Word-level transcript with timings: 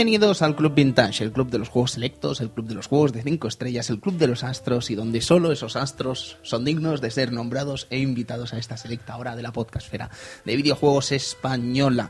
Bienvenidos 0.00 0.40
al 0.40 0.56
Club 0.56 0.72
Vintage, 0.72 1.22
el 1.22 1.30
club 1.30 1.50
de 1.50 1.58
los 1.58 1.68
juegos 1.68 1.90
selectos, 1.90 2.40
el 2.40 2.50
club 2.50 2.66
de 2.66 2.74
los 2.74 2.86
juegos 2.86 3.12
de 3.12 3.22
5 3.22 3.46
estrellas, 3.46 3.90
el 3.90 4.00
club 4.00 4.16
de 4.16 4.28
los 4.28 4.44
astros 4.44 4.90
y 4.90 4.94
donde 4.94 5.20
solo 5.20 5.52
esos 5.52 5.76
astros 5.76 6.38
son 6.40 6.64
dignos 6.64 7.02
de 7.02 7.10
ser 7.10 7.32
nombrados 7.32 7.86
e 7.90 7.98
invitados 7.98 8.54
a 8.54 8.58
esta 8.58 8.78
selecta 8.78 9.18
hora 9.18 9.36
de 9.36 9.42
la 9.42 9.52
podcastfera 9.52 10.08
de 10.46 10.56
videojuegos 10.56 11.12
española. 11.12 12.08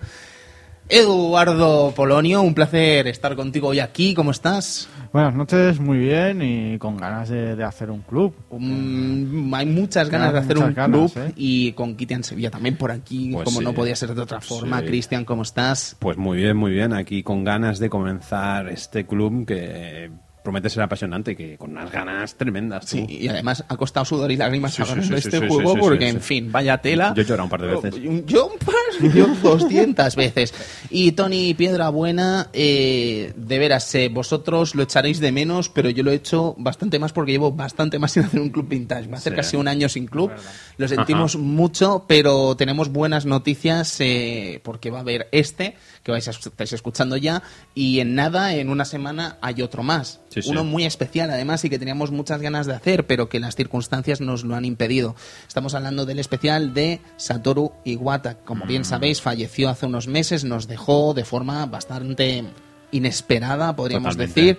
Eduardo 0.91 1.93
Polonio, 1.95 2.43
un 2.43 2.53
placer 2.53 3.07
estar 3.07 3.37
contigo 3.37 3.69
hoy 3.69 3.79
aquí. 3.79 4.13
¿Cómo 4.13 4.33
estás? 4.33 4.89
Buenas 5.13 5.35
noches, 5.35 5.79
muy 5.81 5.99
bien 5.99 6.43
y 6.43 6.79
con 6.79 6.97
ganas 6.97 7.29
de, 7.29 7.55
de 7.55 7.63
hacer 7.65 7.91
un 7.91 8.01
club. 8.01 8.35
Um, 8.51 9.53
hay 9.55 9.67
muchas 9.67 10.09
ganas 10.11 10.33
de 10.33 10.39
hacer 10.41 10.59
un 10.59 10.75
ganas, 10.75 11.13
club 11.13 11.25
¿eh? 11.29 11.33
y 11.37 11.73
con 11.73 11.97
Kitian 11.97 12.25
Sevilla 12.25 12.51
también 12.51 12.77
por 12.77 12.91
aquí, 12.91 13.31
Pues 13.33 13.45
como 13.45 13.59
sí. 13.61 13.65
no 13.65 13.73
podía 13.73 13.95
ser 13.95 14.15
de 14.15 14.21
otra 14.23 14.41
forma. 14.41 14.81
Sí. 14.81 14.87
Cristian, 14.87 15.25
¿cómo 15.25 15.43
estás? 15.43 15.97
Pues 16.01 16.17
muy 16.17 16.39
bien, 16.39 16.57
muy 16.57 16.73
bien. 16.73 16.93
Aquí 16.93 17.23
con 17.23 17.45
ganas 17.45 17.79
de 17.79 17.89
comenzar 17.89 18.69
este 18.69 19.07
club 19.07 19.47
que 19.47 20.11
promete 20.43 20.71
ser 20.71 20.83
apasionante, 20.83 21.37
que 21.37 21.57
con 21.59 21.71
unas 21.73 21.91
ganas 21.91 22.35
tremendas. 22.35 22.87
tú. 22.87 22.97
Sí, 22.97 23.07
y 23.09 23.29
además 23.29 23.65
ha 23.69 23.77
costado 23.77 24.05
sudor 24.05 24.31
y 24.33 24.37
lágrimas 24.37 24.75
Sí, 24.75 24.83
sí, 24.85 25.03
sí, 25.03 25.15
este 25.15 25.39
sí, 25.41 25.47
juego 25.49 25.71
sí, 25.73 25.75
sí, 25.77 25.81
porque, 25.81 26.05
sí, 26.05 26.11
en 26.11 26.17
sí. 26.23 26.27
fin, 26.27 26.53
vaya 26.53 26.79
tela. 26.79 27.13
Yo 27.15 27.23
he 27.23 27.25
llorado 27.25 27.45
un 27.45 27.51
par 27.51 27.61
de 27.63 27.67
veces. 27.69 27.95
Yo 28.27 28.47
un 28.47 28.59
par, 28.59 28.75
yo 29.15 29.27
200 29.43 30.17
veces. 30.17 30.55
Y 30.91 31.13
Tony 31.13 31.55
Piedra 31.55 31.89
Buena, 31.91 32.49
eh, 32.53 33.33
de 33.37 33.59
veras, 33.59 33.95
eh, 33.95 34.09
vosotros 34.09 34.75
lo 34.75 34.83
echaréis 34.83 35.21
de 35.21 35.33
menos, 35.33 35.69
pero 35.69 35.91
yo 35.91 36.03
lo 36.03 36.11
he 36.11 36.15
hecho 36.15 36.55
bastante 36.59 36.99
más 36.99 37.13
porque 37.13 37.33
llevo 37.33 37.53
bastante 37.53 37.99
más 37.99 38.13
sin 38.13 38.25
hacer 38.25 38.41
un 38.41 38.51
club 38.51 38.69
vintage. 38.69 39.09
Va 39.09 39.15
a 39.15 39.19
hacer 39.19 39.33
Sí. 39.33 39.37
casi 39.37 39.57
un 39.57 39.69
año 39.69 39.89
sin 39.89 40.07
club. 40.07 40.31
Lo 40.77 40.89
sentimos 40.89 41.37
mucho, 41.37 42.05
pero 42.09 42.57
tenemos 42.57 42.89
buenas 42.91 43.27
noticias 43.27 43.97
eh, 44.01 44.61
porque 44.65 44.91
va 44.91 44.99
a 44.99 45.01
haber 45.03 45.29
este, 45.33 45.77
que 46.03 46.13
vais 46.13 46.27
a, 46.29 46.31
estáis 46.31 46.73
escuchando 46.73 47.17
ya, 47.17 47.43
y 47.75 48.01
en 48.01 48.15
nada, 48.15 48.55
en 48.55 48.71
una 48.71 48.85
semana, 48.85 49.37
hay 49.43 49.61
otro 49.63 49.83
más. 49.83 50.21
Sí, 50.31 50.43
sí. 50.43 50.51
Uno 50.51 50.65
muy 50.65 50.85
especial 50.85 51.31
además 51.31 51.65
y 51.65 51.71
que 51.71 51.79
teníamos 51.79 52.11
muchas 52.11 52.41
ganas 52.41 52.67
de 52.67 52.75
hacer, 52.75 53.07
pero 53.07 53.29
que 53.29 53.39
las 53.41 53.55
circunstancias 53.57 54.21
nos 54.21 54.45
lo 54.45 54.55
han 54.57 54.65
impedido. 54.65 55.15
Estamos 55.47 55.75
hablando 55.75 56.07
del 56.07 56.19
especial 56.19 56.73
de 56.73 57.01
Satoru 57.17 57.73
Iwata. 57.85 58.37
Como 58.45 58.65
Mm. 58.65 58.69
bien 58.69 58.85
sabéis, 58.85 59.21
falleció 59.21 59.69
hace 59.69 59.87
unos 59.87 60.07
meses, 60.07 60.45
nos 60.45 60.67
dejó 60.67 61.13
de 61.15 61.25
forma 61.25 61.67
bastante 61.67 62.45
inesperada, 62.93 63.77
podríamos 63.77 64.17
Totalmente. 64.17 64.41
decir, 64.41 64.59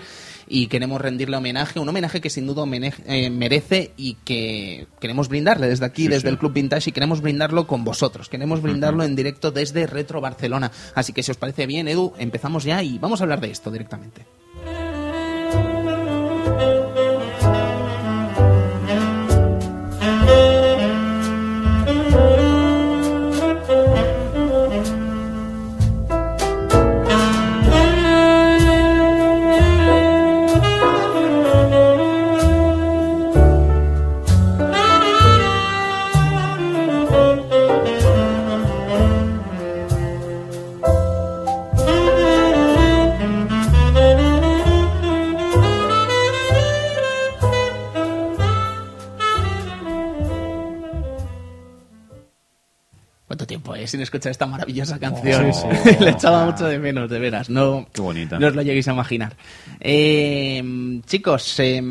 y 0.54 0.68
queremos 0.68 1.00
rendirle 1.00 1.38
homenaje, 1.38 1.80
un 1.80 1.88
homenaje 1.88 2.20
que 2.20 2.30
sin 2.30 2.46
duda 2.46 2.66
eh, 3.06 3.30
merece 3.30 3.92
y 3.96 4.16
que 4.26 4.86
queremos 5.00 5.30
brindarle 5.30 5.68
desde 5.70 5.86
aquí, 5.86 6.04
Sí, 6.04 6.08
desde 6.10 6.22
sí. 6.24 6.28
el 6.28 6.38
Club 6.38 6.52
Vintage, 6.52 6.90
y 6.90 6.94
queremos 6.94 7.22
brindarlo 7.22 7.66
con 7.68 7.86
vosotros, 7.86 8.28
queremos 8.28 8.62
brindarlo 8.62 9.04
en 9.04 9.16
directo 9.16 9.52
desde 9.52 9.88
Retro 9.88 10.20
Barcelona. 10.20 10.70
Así 10.94 11.14
que 11.14 11.24
si 11.24 11.32
os 11.32 11.38
parece 11.38 11.66
bien, 11.68 11.88
Edu, 11.88 12.14
empezamos 12.18 12.66
ya 12.66 12.84
y 12.84 13.00
vamos 13.00 13.22
a 13.22 13.24
hablar 13.24 13.40
de 13.40 13.50
esto 13.50 13.72
directamente. 13.72 14.26
¿Cuánto 53.71 53.73
tiempo 53.73 53.76
es 53.76 53.92
sin 53.92 54.02
escuchar 54.02 54.32
esta 54.32 54.45
maravillosa 54.45 54.99
canción? 54.99 55.54
sí, 55.54 55.61
sí. 55.83 55.95
Le 56.04 56.11
echaba 56.11 56.45
mucho 56.45 56.65
de 56.65 56.80
menos, 56.80 57.09
de 57.09 57.20
veras. 57.20 57.49
No, 57.49 57.87
Qué 57.93 58.02
bonita. 58.02 58.37
no 58.39 58.48
os 58.48 58.55
lo 58.55 58.61
lleguéis 58.61 58.87
a 58.87 58.93
imaginar. 58.93 59.33
Eh, 59.80 60.61
chicos, 61.06 61.60
eh, 61.60 61.82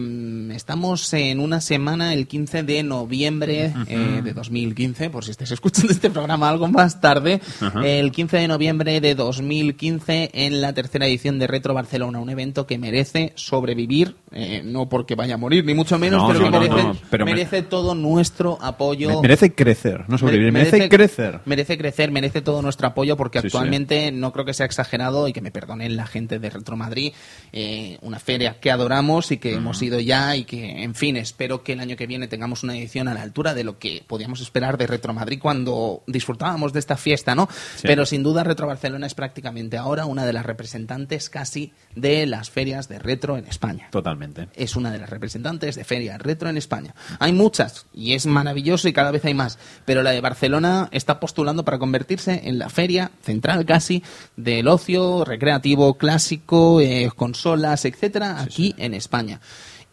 estamos 0.54 1.12
en 1.14 1.40
una 1.40 1.60
semana, 1.60 2.14
el 2.14 2.26
15 2.26 2.62
de 2.62 2.82
noviembre 2.82 3.72
eh, 3.88 4.20
de 4.22 4.32
2015, 4.32 5.10
por 5.10 5.24
si 5.24 5.30
estáis 5.30 5.50
escuchando 5.52 5.92
este 5.92 6.10
programa 6.10 6.48
algo 6.48 6.68
más 6.68 7.00
tarde. 7.00 7.40
El 7.82 8.12
15 8.12 8.36
de 8.38 8.48
noviembre 8.48 9.00
de 9.00 9.14
2015 9.14 10.30
en 10.32 10.60
la 10.60 10.72
tercera 10.72 11.06
edición 11.06 11.38
de 11.38 11.46
Retro 11.46 11.74
Barcelona, 11.74 12.18
un 12.20 12.30
evento 12.30 12.66
que 12.66 12.78
merece 12.78 13.32
sobrevivir, 13.36 14.16
eh, 14.32 14.62
no 14.64 14.88
porque 14.88 15.14
vaya 15.14 15.34
a 15.34 15.38
morir, 15.38 15.64
ni 15.64 15.74
mucho 15.74 15.98
menos, 15.98 16.22
No, 16.22 16.28
pero 16.28 16.40
no, 16.40 16.50
que 16.50 16.58
merece, 16.68 16.82
no, 16.88 16.96
pero 17.10 17.24
me- 17.24 17.32
merece 17.32 17.62
todo 17.62 17.94
nuestro 17.94 18.58
apoyo. 18.62 19.08
Me- 19.16 19.22
merece 19.22 19.54
crecer, 19.54 20.04
no 20.08 20.18
sobrevivir, 20.18 20.52
Mere- 20.52 20.70
merece, 20.70 20.88
crecer. 20.88 21.40
Merece 21.46 21.76
crecer, 21.78 22.10
merece 22.10 22.40
todo 22.42 22.62
nuestro 22.62 22.86
apoyo 22.88 23.16
porque 23.16 23.40
Sí, 23.40 23.46
actualmente 23.48 24.12
no 24.12 24.32
creo 24.32 24.44
que 24.44 24.54
sea 24.54 24.66
exagerado 24.66 25.26
y 25.28 25.32
que 25.32 25.40
me 25.40 25.50
perdonen 25.50 25.96
la 25.96 26.06
gente 26.06 26.38
de 26.38 26.50
Retro 26.50 26.76
Madrid, 26.76 27.12
eh, 27.52 27.98
una 28.02 28.18
feria 28.18 28.58
que 28.60 28.70
adoramos 28.70 28.99
y 29.00 29.38
que 29.38 29.54
hemos 29.54 29.80
ido 29.82 29.98
ya 29.98 30.36
y 30.36 30.44
que, 30.44 30.82
en 30.82 30.94
fin, 30.94 31.16
espero 31.16 31.62
que 31.62 31.72
el 31.72 31.80
año 31.80 31.96
que 31.96 32.06
viene 32.06 32.28
tengamos 32.28 32.62
una 32.62 32.76
edición 32.76 33.08
a 33.08 33.14
la 33.14 33.22
altura 33.22 33.54
de 33.54 33.64
lo 33.64 33.78
que 33.78 34.04
podíamos 34.06 34.40
esperar 34.40 34.76
de 34.76 34.86
Retro 34.86 35.14
Madrid 35.14 35.38
cuando 35.40 36.02
disfrutábamos 36.06 36.74
de 36.74 36.80
esta 36.80 36.96
fiesta, 36.96 37.34
¿no? 37.34 37.48
Sí. 37.76 37.82
Pero 37.86 38.04
sin 38.04 38.22
duda 38.22 38.44
Retro 38.44 38.66
Barcelona 38.66 39.06
es 39.06 39.14
prácticamente 39.14 39.78
ahora 39.78 40.04
una 40.04 40.26
de 40.26 40.34
las 40.34 40.44
representantes 40.44 41.30
casi 41.30 41.72
de 41.94 42.26
las 42.26 42.50
ferias 42.50 42.88
de 42.88 42.98
retro 42.98 43.38
en 43.38 43.46
España 43.46 43.88
Totalmente. 43.90 44.48
es 44.54 44.76
una 44.76 44.92
de 44.92 44.98
las 44.98 45.08
representantes 45.08 45.76
de 45.76 45.84
feria 45.84 46.18
retro 46.18 46.50
en 46.50 46.58
España. 46.58 46.94
Hay 47.18 47.32
muchas 47.32 47.86
y 47.94 48.12
es 48.12 48.26
maravilloso 48.26 48.86
y 48.86 48.92
cada 48.92 49.10
vez 49.10 49.24
hay 49.24 49.34
más, 49.34 49.58
pero 49.86 50.02
la 50.02 50.10
de 50.10 50.20
Barcelona 50.20 50.88
está 50.92 51.20
postulando 51.20 51.64
para 51.64 51.78
convertirse 51.78 52.42
en 52.44 52.58
la 52.58 52.68
feria 52.68 53.10
central 53.22 53.64
casi 53.64 54.02
del 54.36 54.68
ocio 54.68 55.24
recreativo 55.24 55.94
clásico, 55.94 56.80
eh, 56.80 57.10
consolas, 57.16 57.84
etcétera, 57.86 58.40
aquí 58.40 58.74
en 58.80 58.94
España. 58.94 59.40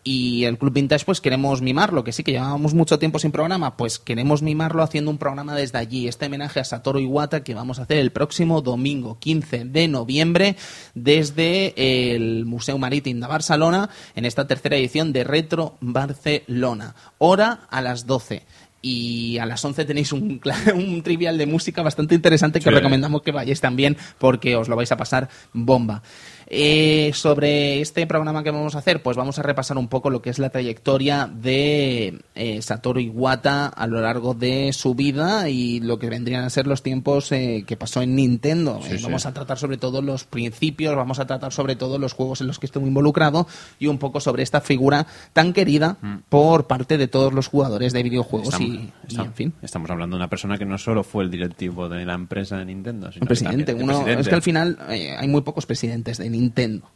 Y 0.03 0.45
el 0.45 0.57
Club 0.57 0.71
Vintage, 0.71 1.03
pues 1.03 1.19
queremos 1.19 1.61
mimarlo, 1.61 2.05
que 2.05 2.13
sí 2.13 2.23
que 2.23 2.31
llevábamos 2.31 2.73
mucho 2.73 2.97
tiempo 2.97 3.19
sin 3.19 3.33
programa, 3.33 3.75
pues 3.75 3.99
queremos 3.99 4.41
mimarlo 4.41 4.81
haciendo 4.81 5.11
un 5.11 5.17
programa 5.17 5.53
desde 5.53 5.79
allí. 5.79 6.07
Este 6.07 6.27
homenaje 6.27 6.61
a 6.61 6.63
Satoru 6.63 6.99
Iwata 6.99 7.43
que 7.43 7.53
vamos 7.53 7.77
a 7.77 7.81
hacer 7.81 7.97
el 7.97 8.11
próximo 8.13 8.61
domingo 8.61 9.17
15 9.19 9.65
de 9.65 9.87
noviembre 9.89 10.55
desde 10.95 11.73
el 12.15 12.45
Museo 12.45 12.77
Marítim 12.77 13.19
de 13.19 13.27
Barcelona 13.27 13.89
en 14.15 14.23
esta 14.23 14.47
tercera 14.47 14.77
edición 14.77 15.11
de 15.11 15.25
Retro 15.25 15.75
Barcelona. 15.81 16.95
Hora 17.17 17.67
a 17.69 17.81
las 17.81 18.05
12. 18.05 18.43
Y 18.81 19.39
a 19.39 19.45
las 19.45 19.65
11 19.65 19.85
tenéis 19.85 20.13
un, 20.13 20.39
un 20.75 21.01
trivial 21.03 21.37
de 21.37 21.47
música 21.47 21.81
bastante 21.81 22.15
interesante 22.15 22.59
que 22.59 22.63
Sí. 22.63 22.69
os 22.69 22.75
recomendamos 22.75 23.23
que 23.23 23.31
vayáis 23.31 23.59
también 23.59 23.97
porque 24.19 24.55
os 24.55 24.69
lo 24.69 24.75
vais 24.77 24.91
a 24.91 24.97
pasar 24.97 25.27
bomba. 25.51 26.01
Eh, 26.49 27.11
sobre 27.13 27.81
este 27.81 28.07
programa 28.07 28.41
que 28.41 28.51
vamos 28.51 28.75
a 28.75 28.79
hacer, 28.79 29.03
pues 29.03 29.17
vamos 29.17 29.37
a 29.37 29.41
repasar 29.43 29.77
un 29.77 29.89
poco 29.89 30.09
lo 30.09 30.21
que 30.21 30.29
es 30.29 30.39
la 30.39 30.49
trayectoria 30.49 31.27
de 31.27 32.21
eh, 32.35 32.61
Satoru 32.61 33.01
Iwata 33.01 33.67
a 33.67 33.85
lo 33.85 33.99
largo 33.99 34.33
de 34.33 34.71
su 34.71 34.95
vida 34.95 35.49
y 35.49 35.81
lo 35.81 35.99
que 35.99 36.09
vendrían 36.09 36.45
a 36.45 36.49
ser 36.49 36.65
los 36.65 36.83
tiempos 36.83 37.33
eh, 37.33 37.65
que 37.67 37.75
pasó 37.75 38.01
en 38.01 38.15
Nintendo. 38.15 38.79
Sí, 38.81 38.93
Eh, 38.93 38.97
sí. 38.97 39.03
Vamos 39.03 39.25
a 39.25 39.33
tratar 39.33 39.57
sobre 39.57 39.75
todo 39.77 40.01
los 40.01 40.23
principios, 40.23 40.95
vamos 40.95 41.19
a 41.19 41.27
tratar 41.27 41.51
sobre 41.51 41.75
todo 41.75 41.99
los 41.99 42.13
juegos 42.13 42.39
en 42.39 42.47
los 42.47 42.59
que 42.59 42.65
estuvo 42.67 42.87
involucrado 42.87 43.45
y 43.77 43.87
un 43.87 43.97
poco 43.97 44.21
sobre 44.21 44.43
esta 44.43 44.61
figura 44.61 45.05
tan 45.33 45.51
querida 45.51 45.97
por 46.29 46.65
parte 46.67 46.97
de 46.97 47.09
todos 47.09 47.33
los 47.33 47.47
jugadores 47.47 47.91
de 47.91 48.03
videojuegos 48.03 48.53
Estamos, 48.53 48.69
y, 48.69 48.71
y, 48.77 48.91
estamos- 49.09 49.27
en 49.27 49.33
fin. 49.33 49.53
estamos 49.61 49.89
hablando 49.89 50.15
de 50.15 50.19
una 50.21 50.29
persona 50.29 50.57
que 50.57 50.65
no 50.65 50.77
solo 50.77 51.03
fue 51.03 51.25
el 51.25 51.29
directivo 51.31 51.89
de 51.89 52.05
la 52.05 52.13
empresa 52.13 52.57
de 52.57 52.63
Nintendo, 52.65 53.11
sino 53.11 53.23
Un 53.23 53.27
que 53.27 53.33
presidente, 53.33 53.65
también- 53.65 53.77
el 53.77 53.83
uno, 53.83 54.03
presidente. 54.05 54.21
es 54.21 54.27
que 54.29 54.35
al 54.35 54.41
final 54.41 54.77
eh, 54.91 55.13
hay 55.19 55.27
muy 55.27 55.41
pocos 55.41 55.65
presidentes 55.65 56.17
de 56.17 56.23
Nintendo, 56.23 56.36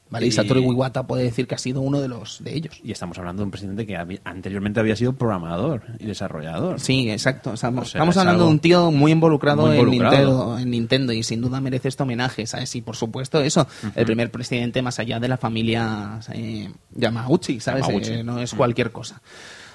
¿vale? 0.10 0.26
Y, 0.26 0.30
Y- 0.30 0.32
Satoru 0.32 0.62
Iwata 0.62 1.08
puede 1.08 1.24
decir 1.24 1.48
que 1.48 1.56
ha 1.56 1.58
sido 1.58 1.82
uno 1.82 2.00
de 2.02 2.08
los 2.08 2.44
de 2.44 2.54
ellos. 2.56 2.80
Y 2.84 2.92
estamos 2.92 3.18
hablando 3.18 3.42
de 3.42 3.46
un 3.46 3.52
presidente 3.52 3.86
que 3.88 3.96
habi- 3.98 4.20
anteriormente 4.24 4.80
había 4.80 4.96
sido 4.96 5.14
programador 5.14 5.84
y 6.00 6.06
desarrollador. 6.06 6.80
Sí, 6.80 7.10
exacto. 7.10 7.54
Estamos, 7.54 7.84
O 7.84 7.86
sea, 7.92 8.00
estamos 8.00 8.16
es 8.16 8.20
hablando 8.20 8.46
de 8.46 8.50
un 8.52 8.60
tío 8.60 8.92
muy 8.92 9.12
involucrado, 9.12 9.66
muy 9.68 9.78
involucrado. 9.78 10.16
En, 10.18 10.20
Nintendo, 10.20 10.60
en 10.60 10.70
Nintendo 10.72 11.14
y 11.14 11.24
sin 11.24 11.42
duda 11.42 11.62
merece 11.62 11.88
este 11.88 12.04
homenaje, 12.04 12.46
¿sabes? 12.46 12.76
Y 12.76 12.82
por 12.82 12.96
supuesto 12.96 13.42
eso, 13.42 13.68
el 13.96 14.06
primer 14.06 14.32
presidente 14.32 14.82
más 14.82 15.00
allá 15.00 15.20
de 15.20 15.28
la 15.28 15.38
familia 15.38 16.20
eh, 16.34 16.70
Yamauchi, 16.96 17.60
¿sabes? 17.60 17.86
Yamauchi. 17.88 18.12
Eh, 18.12 18.24
no 18.24 18.40
es 18.40 18.54
cualquier 18.54 18.92
cosa. 18.92 19.22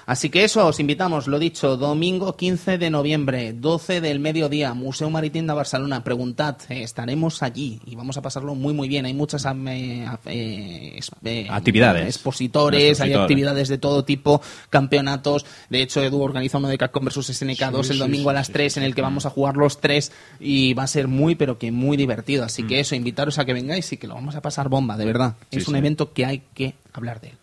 Así 0.07 0.29
que 0.29 0.45
eso, 0.45 0.65
os 0.65 0.79
invitamos, 0.79 1.27
lo 1.27 1.37
dicho, 1.37 1.75
domingo 1.75 2.37
15 2.37 2.77
de 2.77 2.89
noviembre, 2.89 3.51
12 3.51 3.99
del 3.99 4.21
mediodía, 4.21 4.73
Museo 4.73 5.09
Maritim 5.09 5.45
de 5.45 5.53
Barcelona. 5.53 6.01
Preguntad, 6.03 6.55
eh, 6.69 6.81
estaremos 6.81 7.43
allí 7.43 7.81
y 7.85 7.95
vamos 7.95 8.15
a 8.15 8.21
pasarlo 8.21 8.55
muy, 8.55 8.73
muy 8.73 8.87
bien. 8.87 9.05
Hay 9.05 9.13
muchas 9.13 9.45
eh, 9.45 10.07
eh, 10.27 10.93
es- 10.97 11.11
Actividades. 11.49 12.05
expositores, 12.07 13.01
hay 13.01 13.11
actividades 13.11 13.67
de 13.67 13.77
todo 13.77 14.05
tipo, 14.05 14.41
campeonatos. 14.69 15.45
De 15.69 15.81
hecho, 15.81 16.01
Edu 16.01 16.21
organiza 16.21 16.57
uno 16.57 16.69
de 16.69 16.77
Capcom 16.77 17.03
vs 17.03 17.17
SNK2 17.41 17.83
Sí, 17.83 17.89
el 17.91 17.95
sí, 17.95 17.99
domingo 17.99 18.29
a 18.29 18.33
las 18.33 18.47
sí, 18.47 18.53
3 18.53 18.77
en 18.77 18.83
el 18.83 18.95
que 18.95 19.01
vamos 19.01 19.25
a 19.25 19.29
jugar 19.29 19.57
los 19.57 19.81
tres 19.81 20.13
y 20.39 20.73
va 20.73 20.83
a 20.83 20.87
ser 20.87 21.09
muy, 21.09 21.35
pero 21.35 21.57
que 21.59 21.73
muy 21.73 21.97
divertido. 21.97 22.45
Así 22.45 22.63
que 22.63 22.79
eso, 22.79 22.95
invitaros 22.95 23.39
a 23.39 23.45
que 23.45 23.51
vengáis 23.53 23.91
y 23.91 23.97
que 23.97 24.07
lo 24.07 24.13
vamos 24.15 24.35
a 24.35 24.41
pasar 24.41 24.69
bomba, 24.69 24.95
de 24.95 25.03
verdad. 25.05 25.35
Es 25.51 25.67
un 25.67 25.75
evento 25.75 26.13
que 26.13 26.25
hay 26.25 26.43
que 26.53 26.75
hablar 26.93 27.19
de 27.19 27.27
él. 27.31 27.37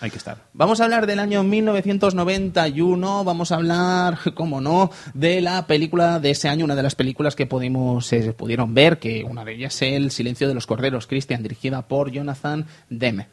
Hay 0.00 0.10
que 0.10 0.16
estar. 0.16 0.38
Vamos 0.54 0.80
a 0.80 0.84
hablar 0.84 1.06
del 1.06 1.18
año 1.18 1.42
1991, 1.42 3.24
vamos 3.24 3.52
a 3.52 3.56
hablar, 3.56 4.18
como 4.34 4.60
no, 4.60 4.90
de 5.12 5.40
la 5.40 5.66
película 5.66 6.20
de 6.20 6.30
ese 6.30 6.48
año, 6.48 6.64
una 6.64 6.74
de 6.74 6.82
las 6.82 6.94
películas 6.94 7.36
que 7.36 7.46
pudimos, 7.46 8.06
se 8.06 8.32
pudieron 8.32 8.74
ver, 8.74 8.98
que 8.98 9.24
una 9.24 9.44
de 9.44 9.54
ellas 9.54 9.74
es 9.82 9.92
El 9.92 10.10
silencio 10.10 10.48
de 10.48 10.54
los 10.54 10.66
corderos, 10.66 11.06
Christian, 11.06 11.42
dirigida 11.42 11.86
por 11.86 12.10
Jonathan 12.10 12.66
Demme. 12.88 13.28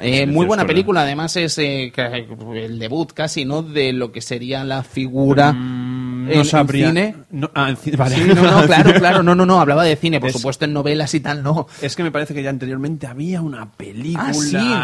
Eh, 0.00 0.26
muy 0.26 0.46
buena 0.46 0.66
película, 0.66 1.02
además 1.02 1.36
es 1.36 1.58
eh, 1.58 1.92
el 2.54 2.78
debut 2.78 3.12
casi, 3.12 3.44
¿no? 3.44 3.62
De 3.62 3.92
lo 3.92 4.10
que 4.10 4.22
sería 4.22 4.64
la 4.64 4.82
figura 4.82 5.52
Mm, 5.52 5.89
no 6.26 6.32
en 6.32 6.44
sabría. 6.44 6.88
cine. 6.88 7.14
No, 7.30 7.50
ah, 7.54 7.70
en 7.70 7.76
cine, 7.76 7.96
vale. 7.96 8.14
Sí, 8.16 8.22
no, 8.26 8.34
no, 8.42 8.66
claro, 8.66 8.92
claro, 8.98 9.22
no, 9.22 9.34
no, 9.34 9.46
no, 9.46 9.60
hablaba 9.60 9.84
de 9.84 9.96
cine, 9.96 10.20
por 10.20 10.28
Es- 10.30 10.36
supuesto 10.36 10.64
en 10.64 10.72
novelas 10.72 11.12
y 11.14 11.20
tal, 11.20 11.42
no. 11.42 11.66
Es 11.82 11.96
que 11.96 12.02
me 12.02 12.10
parece 12.10 12.34
que 12.34 12.42
ya 12.42 12.50
anteriormente 12.50 13.06
había 13.06 13.40
una 13.40 13.70
película. 13.70 14.26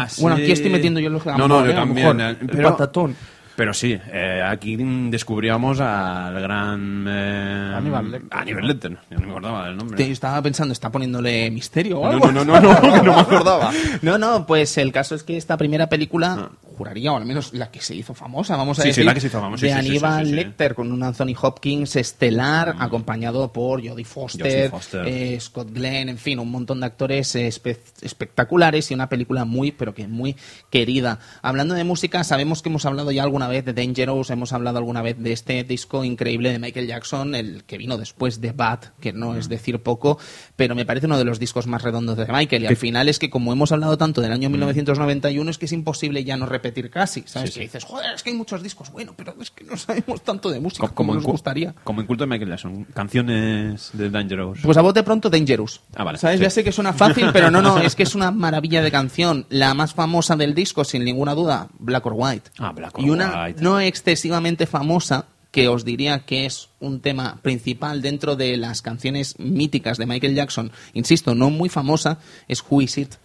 Ah, 0.03 0.07
sí. 0.09 0.21
Bueno, 0.21 0.37
aquí 0.37 0.51
estoy 0.51 0.71
metiendo 0.71 0.99
yo 0.99 1.09
los 1.09 1.25
No, 1.25 1.47
no, 1.47 1.65
yo 1.65 1.73
también. 1.73 2.19
eh, 2.21 2.35
Pero, 2.51 2.69
patatón. 2.71 3.15
Pero 3.57 3.73
sí, 3.73 3.99
eh, 4.13 4.41
aquí 4.47 4.77
descubríamos 5.09 5.81
al 5.81 6.39
gran. 6.41 7.05
Eh, 7.09 7.73
Aníbal 7.75 8.11
Lecter. 8.11 8.29
Aníbal 8.39 8.67
Lecter. 8.67 8.97
Yo 9.11 9.17
no 9.19 9.25
me 9.25 9.31
acordaba 9.31 9.65
del 9.65 9.75
nombre. 9.75 9.97
Te 9.97 10.09
estaba 10.09 10.41
pensando, 10.41 10.71
está 10.71 10.89
poniéndole 10.91 11.51
misterio 11.51 11.99
o 11.99 12.03
No, 12.05 12.11
algo. 12.11 12.31
no, 12.31 12.45
no, 12.45 12.61
no, 12.61 12.73
no, 12.79 12.81
que 12.93 13.01
no 13.01 13.13
me 13.15 13.19
acordaba. 13.21 13.71
No, 14.03 14.17
no, 14.17 14.45
pues 14.45 14.77
el 14.77 14.91
caso 14.93 15.15
es 15.15 15.23
que 15.23 15.35
esta 15.37 15.57
primera 15.57 15.89
película, 15.89 16.51
juraría, 16.77 17.11
o 17.11 17.17
al 17.17 17.25
menos 17.25 17.51
la 17.53 17.71
que 17.71 17.81
se 17.81 17.95
hizo 17.95 18.13
famosa, 18.13 18.55
vamos 18.55 18.77
a 18.79 18.83
Ah. 18.83 18.85
Sí, 18.85 18.89
sí, 18.89 19.01
decir, 19.01 19.05
la 19.05 19.13
que 19.15 19.21
se 19.21 19.27
hizo 19.27 19.41
famosa, 19.41 19.65
de 19.65 19.71
sí, 19.73 19.77
sí, 19.77 19.81
sí, 19.83 19.89
Aníbal 19.89 20.23
sí, 20.25 20.29
sí. 20.29 20.35
Lecter, 20.35 20.75
con 20.75 20.91
un 20.91 21.01
Anthony 21.03 21.33
Hopkins 21.41 21.95
estelar, 21.95 22.75
acompañado 22.79 23.51
por 23.51 23.85
Jodie 23.85 24.05
Foster, 24.05 24.71
eh, 25.05 25.37
Scott 25.41 25.71
Glenn, 25.73 26.09
en 26.09 26.17
fin, 26.19 26.37
un 26.37 26.51
montón 26.51 26.79
de 26.79 26.85
actores 26.85 27.35
eh, 27.35 27.47
espe- 27.47 27.79
espectaculares 28.01 28.91
y 28.91 28.93
una 28.93 29.09
película 29.09 29.45
muy, 29.45 29.71
pero 29.71 29.95
que 29.95 30.07
muy 30.07 30.35
querida. 30.69 31.17
Hablando 31.41 31.73
de 31.73 31.83
música, 31.83 32.23
sabemos 32.23 32.61
que 32.61 32.69
hemos 32.69 32.85
hablado 32.85 33.11
ya 33.11 33.23
alguna 33.23 33.46
vez 33.47 33.65
de 33.65 33.73
Dangerous, 33.73 34.29
hemos 34.29 34.53
hablado 34.53 34.77
alguna 34.77 35.01
vez 35.01 35.17
de 35.17 35.31
este 35.33 35.63
disco 35.63 36.03
increíble 36.03 36.51
de 36.51 36.59
Michael 36.59 36.87
Jackson, 36.87 37.35
el 37.35 37.63
que 37.63 37.77
vino 37.77 37.97
después 37.97 38.41
de 38.41 38.51
Bad, 38.51 38.79
que 38.99 39.13
no 39.13 39.35
es 39.35 39.49
decir 39.49 39.79
poco, 39.81 40.17
pero 40.55 40.75
me 40.75 40.85
parece 40.85 41.05
uno 41.05 41.17
de 41.17 41.25
los 41.25 41.39
discos 41.39 41.67
más 41.67 41.81
redondos 41.83 42.17
de 42.17 42.25
Michael. 42.27 42.63
Y 42.63 42.67
al 42.67 42.77
final 42.77 43.09
es 43.09 43.19
que 43.19 43.29
como 43.29 43.51
hemos 43.53 43.71
hablado 43.71 43.97
tanto 43.97 44.21
del 44.21 44.31
año 44.31 44.49
1991, 44.49 45.49
es 45.51 45.57
que 45.57 45.65
es 45.65 45.71
imposible 45.71 46.23
ya 46.23 46.37
no 46.37 46.45
repetir 46.45 46.89
casi, 46.89 47.23
¿sabes? 47.25 47.49
Sí, 47.49 47.53
sí. 47.53 47.59
Que 47.59 47.65
dices, 47.65 47.83
joder, 47.83 48.13
es 48.15 48.23
que 48.23 48.29
hay 48.31 48.35
muchos 48.35 48.61
discos, 48.63 48.91
bueno, 48.91 49.13
pero 49.15 49.35
es 49.41 49.51
que 49.51 49.63
no 49.63 49.77
sabemos 49.77 50.21
tanto 50.21 50.49
de 50.49 50.59
música 50.59 50.87
Co- 50.87 50.95
como, 50.95 51.13
en 51.13 51.17
nos 51.17 51.25
gustaría. 51.25 51.73
Como 51.83 52.01
en 52.01 52.07
culto 52.07 52.23
de 52.23 52.27
Michael 52.29 52.49
Jackson. 52.51 52.85
Canciones 52.93 53.91
de 53.93 54.09
Dangerous. 54.09 54.59
Pues 54.63 54.77
a 54.77 54.81
bote 54.81 55.03
pronto, 55.03 55.29
Dangerous. 55.29 55.81
Ah, 55.95 56.03
vale, 56.03 56.17
¿Sabes? 56.17 56.37
sí. 56.39 56.43
Ya 56.43 56.49
sé 56.49 56.63
que 56.63 56.71
suena 56.71 56.93
fácil, 56.93 57.29
pero 57.33 57.49
no, 57.51 57.61
no, 57.61 57.77
es 57.81 57.95
que 57.95 58.03
es 58.03 58.15
una 58.15 58.31
maravilla 58.31 58.81
de 58.81 58.91
canción. 58.91 59.45
La 59.49 59.73
más 59.73 59.93
famosa 59.93 60.35
del 60.35 60.53
disco, 60.53 60.83
sin 60.83 61.03
ninguna 61.03 61.33
duda, 61.33 61.67
Black 61.79 62.05
or 62.05 62.13
White. 62.15 62.51
Ah, 62.59 62.71
Black 62.71 62.97
or 62.97 63.03
Y 63.05 63.09
una 63.09 63.36
No 63.59 63.79
excesivamente 63.79 64.65
famosa, 64.65 65.27
que 65.51 65.67
os 65.67 65.85
diría 65.85 66.19
que 66.19 66.45
es 66.45 66.69
un 66.79 66.99
tema 66.99 67.39
principal 67.41 68.01
dentro 68.01 68.35
de 68.35 68.57
las 68.57 68.81
canciones 68.81 69.39
míticas 69.39 69.97
de 69.97 70.05
Michael 70.05 70.35
Jackson. 70.35 70.71
Insisto, 70.93 71.33
no 71.33 71.49
muy 71.49 71.69
famosa, 71.69 72.19
es 72.47 72.63
Who 72.69 72.81
Is 72.81 72.97
It. 72.97 73.15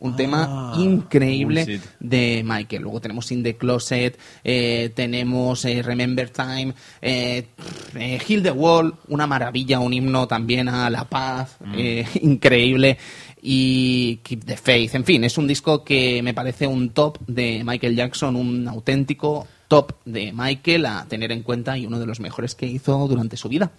Un 0.00 0.16
tema 0.16 0.72
Is 0.74 0.82
increíble 0.82 1.80
de 2.00 2.42
Michael. 2.42 2.82
Luego 2.82 3.02
tenemos 3.02 3.30
In 3.32 3.42
the 3.42 3.56
Closet, 3.56 4.18
eh, 4.42 4.90
tenemos 4.94 5.62
eh, 5.66 5.82
Remember 5.82 6.30
Time, 6.30 6.72
eh, 7.02 7.48
eh, 7.94 8.18
Heal 8.26 8.42
the 8.42 8.50
Wall, 8.50 8.94
una 9.08 9.26
maravilla, 9.26 9.78
un 9.78 9.92
himno 9.92 10.26
también 10.26 10.70
a 10.70 10.88
la 10.88 11.04
paz, 11.04 11.58
eh, 11.76 12.06
increíble. 12.22 12.96
Y 13.42 14.16
Keep 14.22 14.44
the 14.44 14.56
Faith, 14.56 14.94
en 14.94 15.04
fin, 15.04 15.24
es 15.24 15.38
un 15.38 15.46
disco 15.46 15.82
que 15.82 16.22
me 16.22 16.34
parece 16.34 16.66
un 16.66 16.90
top 16.90 17.18
de 17.26 17.62
Michael 17.64 17.96
Jackson, 17.96 18.36
un 18.36 18.68
auténtico 18.68 19.46
top 19.70 19.92
de 20.04 20.32
Michael 20.32 20.84
a 20.84 21.06
tener 21.06 21.30
en 21.30 21.44
cuenta 21.44 21.78
y 21.78 21.86
uno 21.86 22.00
de 22.00 22.04
los 22.04 22.18
mejores 22.18 22.56
que 22.56 22.66
hizo 22.66 23.06
durante 23.06 23.36
su 23.36 23.48
vida. 23.48 23.70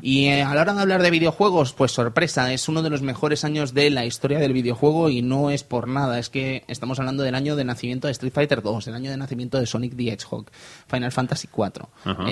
Y 0.00 0.24
eh, 0.24 0.42
a 0.42 0.54
la 0.54 0.62
hora 0.62 0.72
de 0.72 0.80
hablar 0.80 1.02
de 1.02 1.10
videojuegos, 1.10 1.74
pues 1.74 1.92
sorpresa, 1.92 2.50
es 2.54 2.66
uno 2.66 2.82
de 2.82 2.88
los 2.88 3.02
mejores 3.02 3.44
años 3.44 3.74
de 3.74 3.90
la 3.90 4.06
historia 4.06 4.38
del 4.38 4.54
videojuego 4.54 5.10
y 5.10 5.20
no 5.20 5.50
es 5.50 5.64
por 5.64 5.86
nada, 5.86 6.18
es 6.18 6.30
que 6.30 6.64
estamos 6.66 6.98
hablando 6.98 7.24
del 7.24 7.34
año 7.34 7.56
de 7.56 7.64
nacimiento 7.64 8.06
de 8.06 8.12
Street 8.12 8.32
Fighter 8.32 8.62
2, 8.62 8.88
el 8.88 8.94
año 8.94 9.10
de 9.10 9.18
nacimiento 9.18 9.60
de 9.60 9.66
Sonic 9.66 9.94
the 9.96 10.08
Hedgehog, 10.08 10.46
Final 10.86 11.12
Fantasy 11.12 11.46
4, 11.48 11.90
Ajá. 12.06 12.24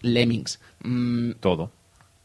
Lemmings, 0.00 0.58
mm, 0.82 1.32
Todo. 1.40 1.70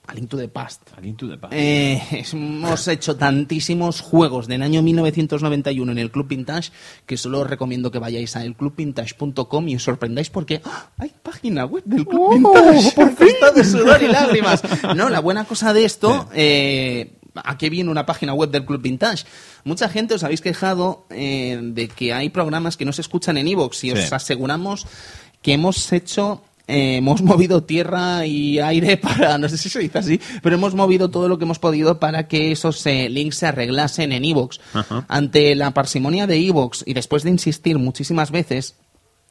A 0.06 0.14
Link 0.14 0.30
to 0.30 0.38
the 0.38 0.50
Past. 0.50 0.82
A 0.98 1.02
Link 1.02 1.18
to 1.18 1.30
the 1.30 1.38
Past. 1.38 1.54
Eh, 1.56 2.26
hemos 2.34 2.88
hecho 2.90 3.16
tantísimos 3.16 4.02
juegos 4.02 4.48
del 4.48 4.62
año 4.62 4.82
1991 4.82 5.92
en 5.94 5.98
el 5.98 6.12
Club 6.12 6.28
Vintage 6.28 6.72
que 7.06 7.16
solo 7.16 7.40
os 7.40 7.50
recomiendo 7.50 7.90
que 7.90 8.00
vayáis 8.00 8.36
a 8.36 8.44
elclubvintage.com 8.44 9.68
y 9.70 9.76
os 9.78 9.84
sorprendáis 9.84 10.30
porque 10.30 10.62
¡ah! 10.66 10.90
hay 10.98 11.14
página 11.24 11.66
web 11.66 11.84
del 11.86 12.06
Club 12.06 12.34
Vintage. 12.34 12.92
¡Por 12.92 13.12
fin! 13.16 13.28
de 13.56 13.64
sudor 13.64 14.02
y 14.04 14.08
lágrimas. 14.08 14.62
No, 14.96 15.10
la 15.10 15.20
buena 15.22 15.46
cosa 15.46 15.74
de 15.74 15.86
esto, 15.86 16.28
eh, 16.34 17.14
¿a 17.36 17.58
qué 17.58 17.70
viene 17.70 17.90
una 17.90 18.06
página 18.06 18.34
web 18.34 18.50
del 18.52 18.66
Club 18.66 18.82
Vintage? 18.82 19.24
Mucha 19.64 19.88
gente 19.90 20.16
os 20.16 20.24
habéis 20.24 20.42
quejado 20.42 21.06
eh, 21.12 21.60
de 21.62 21.88
que 21.88 22.14
hay 22.14 22.30
programas 22.30 22.76
que 22.78 22.84
no 22.86 22.92
se 22.94 23.02
escuchan 23.02 23.38
en 23.38 23.48
iVoox 23.48 23.84
y 23.86 23.92
os 23.92 24.00
Sí. 24.00 24.08
aseguramos 24.12 24.86
que 25.42 25.54
hemos 25.54 25.92
hecho 25.94 26.44
eh, 26.68 26.98
hemos 26.98 27.22
movido 27.24 27.64
tierra 27.64 28.26
y 28.26 28.60
aire 28.60 28.98
para, 28.98 29.38
no 29.38 29.50
sé 29.50 29.58
si 29.58 29.70
se 29.70 29.80
dice 29.80 29.98
así, 29.98 30.20
pero 30.42 30.56
hemos 30.56 30.76
movido 30.76 31.10
todo 31.10 31.28
lo 31.28 31.38
que 31.38 31.46
hemos 31.46 31.60
podido 31.60 32.00
para 32.00 32.28
que 32.28 32.52
esos 32.52 32.86
eh, 32.86 33.10
links 33.10 33.38
se 33.38 33.48
arreglasen 33.48 34.12
en 34.12 34.26
Evox. 34.26 34.60
Ante 35.08 35.56
la 35.56 35.72
parsimonia 35.72 36.28
de 36.28 36.38
Evox 36.38 36.84
y 36.86 36.94
después 36.94 37.24
de 37.24 37.32
insistir 37.32 37.78
muchísimas 37.80 38.32
veces, 38.32 38.76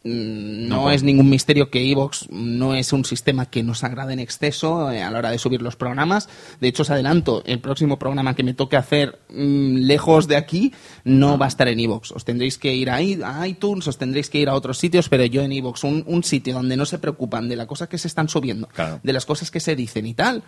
no, 0.04 0.76
No, 0.76 0.90
es 0.90 1.02
ningún 1.02 1.28
misterio 1.30 1.70
que 1.70 1.90
Evox 1.90 2.28
no 2.30 2.74
es 2.74 2.92
un 2.92 3.04
sistema 3.04 3.46
que 3.46 3.62
nos 3.62 3.84
agrade 3.84 4.12
en 4.14 4.18
exceso 4.18 4.90
eh, 4.90 5.02
a 5.02 5.10
la 5.10 5.18
hora 5.18 5.30
de 5.30 5.38
subir 5.38 5.62
los 5.62 5.76
programas. 5.76 6.28
De 6.60 6.68
hecho, 6.68 6.82
os 6.82 6.90
adelanto, 6.90 7.42
el 7.46 7.60
próximo 7.60 7.98
programa 7.98 8.34
que 8.34 8.42
me 8.42 8.54
toque 8.54 8.76
hacer 8.76 9.20
mm, 9.30 9.76
lejos 9.76 10.26
de 10.28 10.36
aquí 10.36 10.72
no 11.04 11.38
va 11.38 11.46
a 11.46 11.48
estar 11.48 11.68
en 11.68 11.78
Evox. 11.78 12.12
Os 12.12 12.24
tendréis 12.24 12.58
que 12.58 12.74
ir 12.74 12.90
a 12.90 13.00
iTunes, 13.46 13.86
os 13.86 13.98
tendréis 13.98 14.28
que 14.28 14.38
ir 14.38 14.48
a 14.48 14.54
otros 14.54 14.78
sitios, 14.78 15.08
pero 15.08 15.24
yo 15.24 15.42
en 15.42 15.52
Evox, 15.52 15.84
un, 15.84 16.02
un 16.06 16.24
sitio 16.24 16.54
donde 16.54 16.76
no 16.76 16.84
se 16.86 16.98
preocupan 16.98 17.48
de 17.48 17.56
las 17.56 17.66
cosas 17.66 17.88
que 17.88 17.98
se 17.98 18.08
están 18.08 18.28
subiendo, 18.28 18.68
Claro. 18.68 19.00
de 19.02 19.12
las 19.12 19.24
cosas 19.26 19.50
que 19.50 19.60
se 19.60 19.76
dicen 19.76 20.06
y 20.06 20.14
tal, 20.14 20.42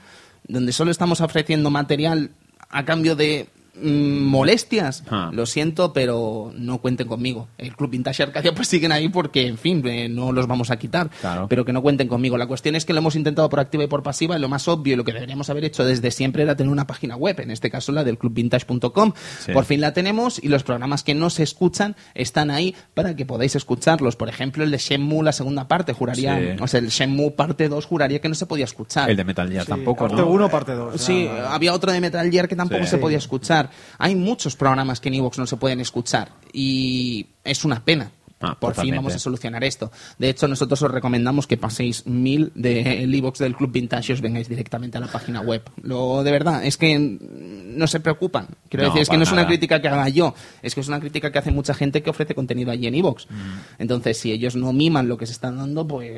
donde 0.48 0.72
solo 0.72 0.90
estamos 0.90 1.20
ofreciendo 1.20 1.70
material 1.70 2.30
a 2.70 2.84
cambio 2.84 3.14
de 3.14 3.48
mm, 3.53 3.53
molestias, 3.76 5.02
Ah. 5.10 5.30
lo 5.32 5.46
siento, 5.46 5.92
pero 5.92 6.52
no 6.56 6.78
cuenten 6.78 7.06
conmigo. 7.08 7.48
El 7.58 7.74
Club 7.76 7.90
Vintage 7.90 8.22
y 8.22 8.26
Arcadia 8.26 8.54
pues 8.54 8.68
siguen 8.68 8.92
ahí 8.92 9.08
porque, 9.08 9.46
en 9.46 9.58
fin, 9.58 9.82
eh, 9.86 10.08
no 10.08 10.32
los 10.32 10.46
vamos 10.46 10.70
a 10.70 10.76
quitar, 10.76 11.10
Claro. 11.20 11.46
pero 11.48 11.64
que 11.64 11.72
no 11.72 11.82
cuenten 11.82 12.08
conmigo. 12.08 12.36
La 12.38 12.46
cuestión 12.46 12.74
es 12.76 12.84
que 12.84 12.92
lo 12.92 13.00
hemos 13.00 13.16
intentado 13.16 13.48
por 13.48 13.60
activa 13.60 13.84
y 13.84 13.86
por 13.86 14.02
pasiva 14.02 14.36
y 14.36 14.40
lo 14.40 14.48
más 14.48 14.68
obvio 14.68 14.94
y 14.94 14.96
lo 14.96 15.04
que 15.04 15.12
deberíamos 15.12 15.50
haber 15.50 15.64
hecho 15.64 15.84
desde 15.84 16.10
siempre 16.10 16.42
era 16.42 16.56
tener 16.56 16.72
una 16.72 16.86
página 16.86 17.16
web, 17.16 17.40
en 17.40 17.50
este 17.50 17.70
caso 17.70 17.92
la 17.92 18.04
del 18.04 18.18
clubvintage.com. 18.18 19.12
Sí. 19.44 19.52
Por 19.52 19.64
fin 19.64 19.80
la 19.80 19.92
tenemos 19.92 20.42
y 20.42 20.48
los 20.48 20.62
programas 20.62 21.02
que 21.02 21.14
no 21.14 21.30
se 21.30 21.42
escuchan 21.42 21.96
están 22.14 22.50
ahí 22.50 22.74
para 22.94 23.16
que 23.16 23.26
podáis 23.26 23.56
escucharlos. 23.56 24.16
Por 24.16 24.28
ejemplo, 24.28 24.64
el 24.64 24.70
de 24.70 24.78
Shenmue, 24.78 25.22
la 25.24 25.32
segunda 25.32 25.68
parte, 25.68 25.92
juraría, 25.92 26.38
Sí. 26.38 26.62
o 26.62 26.66
sea, 26.66 26.80
el 26.80 26.88
Shenmue 26.88 27.32
parte 27.32 27.68
2 27.68 27.84
juraría 27.86 28.20
que 28.20 28.28
no 28.28 28.34
se 28.34 28.46
podía 28.46 28.64
escuchar. 28.64 29.10
El 29.10 29.16
de 29.16 29.24
Metal 29.24 29.50
Gear 29.50 29.66
tampoco, 29.66 30.04
Parte 30.08 30.22
¿no? 30.22 30.26
1, 30.28 30.48
parte 30.48 30.72
2. 30.72 31.00
Sí, 31.00 31.28
había 31.48 31.72
otro 31.72 31.92
de 31.92 32.00
Metal 32.00 32.30
Gear 32.30 32.48
que 32.48 32.56
tampoco 32.56 32.84
Sí. 32.84 32.90
se 32.90 32.98
podía 32.98 33.18
escuchar. 33.18 33.63
Hay 33.98 34.14
muchos 34.14 34.56
programas 34.56 35.00
que 35.00 35.08
en 35.08 35.14
Evox 35.14 35.38
no 35.38 35.46
se 35.46 35.56
pueden 35.56 35.80
escuchar 35.80 36.30
y 36.52 37.26
es 37.44 37.64
una 37.64 37.84
pena. 37.84 38.10
Ah, 38.46 38.56
Por 38.58 38.74
fin 38.74 38.94
vamos 38.94 39.14
a 39.14 39.18
solucionar 39.18 39.64
esto. 39.64 39.90
De 40.18 40.28
hecho, 40.28 40.46
nosotros 40.48 40.80
os 40.82 40.90
recomendamos 40.90 41.46
que 41.46 41.56
paséis 41.56 42.06
mil 42.06 42.52
del 42.54 43.14
iVoox 43.14 43.38
del 43.38 43.56
Club 43.56 43.72
Vintage 43.72 44.12
y 44.12 44.14
os 44.14 44.20
vengáis 44.20 44.48
directamente 44.48 44.98
a 44.98 45.00
la 45.00 45.06
página 45.08 45.40
web. 45.40 45.62
Lo 45.82 46.22
de 46.22 46.30
verdad 46.30 46.64
es 46.64 46.76
que 46.76 46.98
no 46.98 47.86
se 47.86 48.00
preocupan. 48.00 48.48
Quiero 48.68 48.84
No, 48.84 48.90
decir, 48.90 49.02
es 49.02 49.08
que 49.08 49.16
no 49.16 49.22
es 49.22 49.32
una 49.32 49.46
crítica 49.46 49.80
que 49.80 49.88
haga 49.88 50.08
yo, 50.08 50.34
es 50.62 50.74
que 50.74 50.80
es 50.80 50.88
una 50.88 51.00
crítica 51.00 51.30
que 51.32 51.38
hace 51.38 51.50
mucha 51.50 51.74
gente 51.74 52.02
que 52.02 52.10
ofrece 52.10 52.34
contenido 52.34 52.70
allí 52.70 52.86
en 52.86 52.94
iVoox. 52.96 53.26
Mm. 53.30 53.34
Entonces, 53.78 54.18
si 54.18 54.32
ellos 54.32 54.56
no 54.56 54.72
miman 54.72 55.08
lo 55.08 55.16
que 55.18 55.26
se 55.26 55.32
están 55.32 55.56
dando, 55.56 55.86
pues 55.86 56.10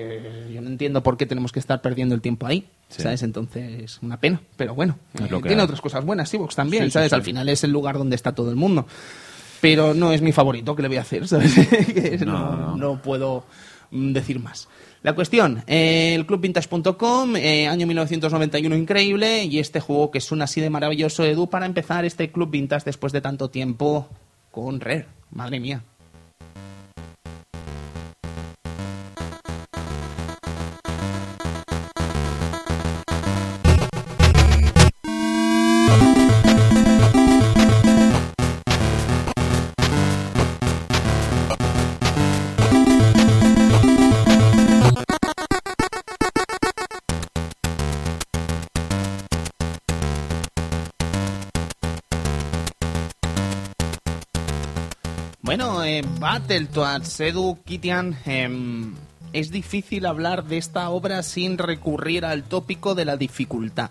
yo 0.53 0.61
no 0.61 0.69
entiendo 0.69 1.03
por 1.03 1.17
qué 1.17 1.27
tenemos 1.27 1.53
que 1.53 1.61
estar 1.61 1.81
perdiendo 1.83 2.15
el 2.15 2.21
tiempo 2.21 2.47
ahí. 2.47 2.67
Sí. 2.89 3.03
¿Sabes? 3.03 3.23
Entonces, 3.23 3.99
una 4.03 4.19
pena. 4.21 4.41
Pero 4.57 4.75
bueno, 4.75 4.97
eh, 5.15 5.27
tiene 5.43 5.55
hay. 5.55 5.61
otras 5.61 5.81
cosas 5.81 6.05
buenas, 6.05 6.33
iVoox 6.33 6.55
también, 6.55 6.85
sí, 6.85 6.91
¿sabes? 6.93 7.11
sí. 7.11 7.15
Al 7.17 7.23
final 7.23 7.49
es 7.49 7.65
el 7.65 7.73
lugar 7.73 7.99
donde 7.99 8.15
está 8.15 8.33
todo 8.33 8.49
el 8.51 8.57
mundo. 8.57 8.87
Pero 9.67 9.95
no 9.95 10.13
es 10.13 10.23
mi 10.23 10.31
favorito, 10.31 10.77
¿qué 10.77 10.83
le 10.83 10.89
voy 10.89 10.97
a 10.99 11.01
hacer? 11.01 11.27
¿sabes? 11.29 11.55
Que 11.55 12.19
No, 12.25 12.57
no, 12.57 12.57
no. 12.57 12.77
no 12.77 13.03
puedo 13.03 13.45
mm, 13.91 14.13
decir 14.13 14.39
más. 14.39 14.69
La 15.03 15.15
cuestión, 15.15 15.65
eh, 15.67 16.15
el 16.15 16.25
clubvintage.com, 16.25 17.35
eh, 17.37 17.67
año 17.67 17.87
1991 17.89 18.77
increíble, 18.77 19.45
y 19.45 19.59
este 19.59 19.81
juego 19.81 20.13
que 20.13 20.21
suena 20.21 20.45
así 20.45 20.61
de 20.61 20.71
maravilloso, 20.71 21.25
Edu, 21.25 21.49
para 21.49 21.67
empezar 21.67 22.05
este 22.05 22.31
Club 22.31 22.51
Vintage 22.51 22.85
después 22.85 23.13
de 23.13 23.21
tanto 23.21 23.51
tiempo 23.51 24.09
con 24.53 24.79
Rare. 24.81 25.07
Madre 25.33 25.59
mía. 25.59 25.83
Battletoads, 56.19 57.21
Edu 57.21 57.59
Kitian, 57.65 58.17
em, 58.25 58.95
es 59.33 59.51
difícil 59.51 60.07
hablar 60.07 60.45
de 60.45 60.59
esta 60.59 60.89
obra 60.91 61.23
sin 61.23 61.59
recurrir 61.59 62.25
al 62.25 62.43
tópico 62.45 62.95
de 62.95 63.05
la 63.05 63.17
dificultad. 63.17 63.91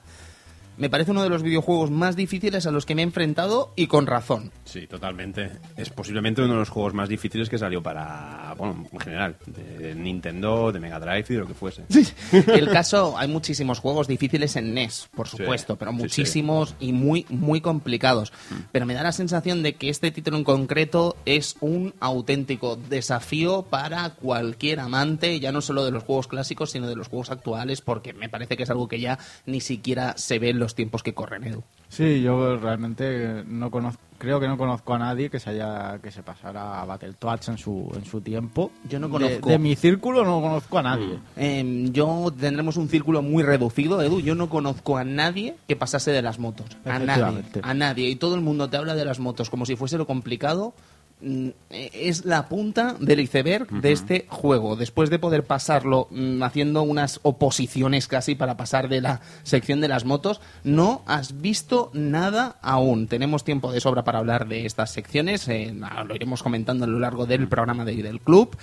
Me 0.78 0.90
parece 0.90 1.12
uno 1.12 1.24
de 1.24 1.30
los 1.30 1.42
videojuegos 1.44 1.90
más 1.92 2.16
difíciles 2.16 2.66
a 2.66 2.72
los 2.72 2.86
que 2.86 2.96
me 2.96 3.02
he 3.02 3.06
enfrentado 3.06 3.72
y 3.76 3.88
con 3.88 4.08
razón. 4.08 4.52
Sí, 4.66 4.88
totalmente. 4.88 5.52
Es 5.78 5.90
posiblemente 5.90 6.42
uno 6.42 6.54
de 6.54 6.60
los 6.60 6.70
juegos 6.70 6.94
más 6.94 7.08
difíciles 7.10 7.48
que 7.50 7.58
salió 7.58 7.82
para, 7.82 8.54
bueno, 8.58 8.86
en 8.92 9.00
general, 9.00 9.36
de 9.46 9.96
Nintendo, 9.96 10.72
de 10.72 10.80
Mega 10.80 11.00
Drive 11.00 11.26
y 11.30 11.34
de 11.34 11.40
lo 11.40 11.48
que 11.48 11.54
fuese. 11.54 11.84
El 12.54 12.70
caso, 12.70 13.18
hay 13.18 13.28
muchísimos 13.28 13.80
juegos 13.80 14.08
difíciles 14.08 14.56
en 14.56 14.74
NES, 14.74 15.10
por 15.16 15.28
Sí, 15.28 15.38
supuesto, 15.38 15.76
pero 15.78 15.92
sí, 15.92 15.96
Mm. 15.96 16.00
muchísimos 16.02 16.76
y 16.80 16.92
muy, 16.94 17.26
muy 17.30 17.62
complicados. 17.62 18.34
Pero 18.72 18.86
me 18.86 18.94
da 18.94 19.04
la 19.04 19.12
sensación 19.12 19.64
de 19.64 19.76
que 19.76 19.90
este 19.90 20.12
título 20.12 20.38
en 20.38 20.44
concreto 20.44 21.16
es 21.26 21.56
un 21.62 21.94
auténtico 22.00 22.76
desafío 22.76 23.64
para 23.64 24.10
cualquier 24.12 24.80
amante, 24.80 25.40
ya 25.40 25.52
no 25.52 25.62
solo 25.62 25.86
de 25.86 25.92
los 25.92 26.04
juegos 26.04 26.28
clásicos, 26.28 26.72
sino 26.72 26.88
de 26.88 26.96
los 26.96 27.08
juegos 27.08 27.32
actuales, 27.32 27.82
porque 27.82 28.14
me 28.14 28.30
parece 28.30 28.58
que 28.58 28.64
es 28.64 28.70
algo 28.70 28.88
que 28.88 29.00
ya 29.00 29.20
ni 29.46 29.62
siquiera 29.62 30.18
se 30.18 30.40
ve 30.40 30.50
en 30.50 30.60
los 30.60 30.65
tiempos 30.74 31.04
que 31.04 31.14
corren, 31.14 31.44
Edu. 31.44 31.64
Sí, 31.90 32.22
yo 32.22 32.58
realmente 32.58 33.44
no 33.46 33.70
conozco, 33.70 34.02
creo 34.18 34.40
que 34.40 34.48
no 34.48 34.58
conozco 34.58 34.94
a 34.94 35.00
nadie 35.00 35.30
que 35.30 35.40
se 35.40 35.52
haya 35.52 36.00
que 36.02 36.12
se 36.12 36.24
pasara 36.24 36.82
a 36.82 36.86
Battletoads 36.86 37.50
en 37.50 37.58
su 37.58 37.92
en 37.96 38.06
su 38.06 38.22
tiempo. 38.22 38.72
Yo 38.90 39.00
no 39.00 39.10
conozco. 39.10 39.50
De, 39.50 39.60
mi 39.60 39.76
círculo 39.76 40.26
no 40.26 40.42
conozco 40.42 40.80
a 40.80 40.84
nadie. 40.84 41.20
Em, 41.36 41.92
yo 41.92 42.34
tendremos 42.38 42.78
un 42.78 42.90
círculo 42.90 43.22
muy 43.22 43.44
reducido, 43.44 44.02
Edu. 44.02 44.20
Yo 44.22 44.34
no 44.34 44.50
conozco 44.50 44.98
a 44.98 45.04
nadie 45.04 45.56
que 45.68 45.76
pasase 45.76 46.12
de 46.12 46.22
las 46.22 46.40
motos. 46.40 46.66
A 46.86 46.98
nadie. 46.98 47.44
A 47.62 47.74
nadie. 47.74 48.10
Y 48.10 48.16
todo 48.16 48.36
el 48.36 48.42
mundo 48.42 48.70
te 48.70 48.78
habla 48.78 48.96
de 48.96 49.06
las 49.06 49.20
motos 49.20 49.50
como 49.50 49.66
si 49.66 49.76
fuese 49.76 49.98
lo 49.98 50.08
complicado. 50.08 50.74
Mm, 51.22 51.50
Es 51.70 52.26
la 52.26 52.50
punta 52.50 52.96
del 53.00 53.22
iceberg 53.22 53.70
de 53.70 53.92
este 53.94 54.26
juego. 54.30 54.76
Después 54.76 55.10
de 55.10 55.18
poder 55.18 55.44
pasarlo 55.46 56.08
mm, 56.12 56.44
haciendo 56.44 56.84
unas 56.84 57.20
oposiciones 57.24 58.08
casi 58.08 58.36
para 58.36 58.58
pasar 58.58 58.90
de 58.90 59.00
la 59.02 59.22
sección 59.44 59.80
de 59.82 59.88
las 59.88 60.04
motos, 60.06 60.42
no 60.64 61.04
has 61.06 61.42
visto 61.42 61.90
nada 61.94 62.58
aún. 62.62 63.08
Tenemos 63.08 63.44
tiempo 63.46 63.72
de 63.72 63.80
sobra 63.80 64.04
para 64.04 64.20
hablar 64.20 64.48
de 64.48 64.66
estas 64.66 64.92
secciones. 64.92 65.48
eh, 65.48 65.74
lo 66.06 66.16
iremos 66.16 66.44
comentando 66.44 66.84
a 66.86 66.88
lo 66.88 67.00
largo 67.00 67.26
del 67.26 67.48
programa 67.48 67.86
de- 67.86 68.04
del 68.04 68.20
club. 68.20 68.56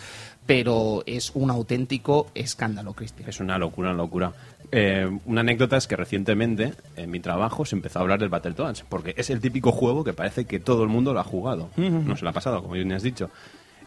Pero 0.46 1.02
es 1.06 1.30
un 1.34 1.50
auténtico 1.50 2.26
escándalo, 2.34 2.94
Cristian. 2.94 3.28
Es 3.28 3.40
una 3.40 3.58
locura, 3.58 3.90
una 3.90 3.98
locura. 3.98 4.32
Eh, 4.70 5.08
una 5.26 5.42
anécdota 5.42 5.76
es 5.76 5.86
que 5.86 5.96
recientemente 5.96 6.72
en 6.96 7.10
mi 7.10 7.20
trabajo 7.20 7.64
se 7.64 7.76
empezó 7.76 7.98
a 7.98 8.02
hablar 8.02 8.18
del 8.18 8.30
Battletoads, 8.30 8.84
porque 8.88 9.14
es 9.16 9.30
el 9.30 9.40
típico 9.40 9.70
juego 9.70 10.02
que 10.02 10.14
parece 10.14 10.46
que 10.46 10.60
todo 10.60 10.82
el 10.82 10.88
mundo 10.88 11.12
lo 11.12 11.20
ha 11.20 11.24
jugado. 11.24 11.70
No 11.76 12.16
se 12.16 12.24
lo 12.24 12.30
ha 12.30 12.32
pasado, 12.32 12.62
como 12.62 12.74
bien 12.74 12.92
has 12.92 13.02
dicho. 13.02 13.30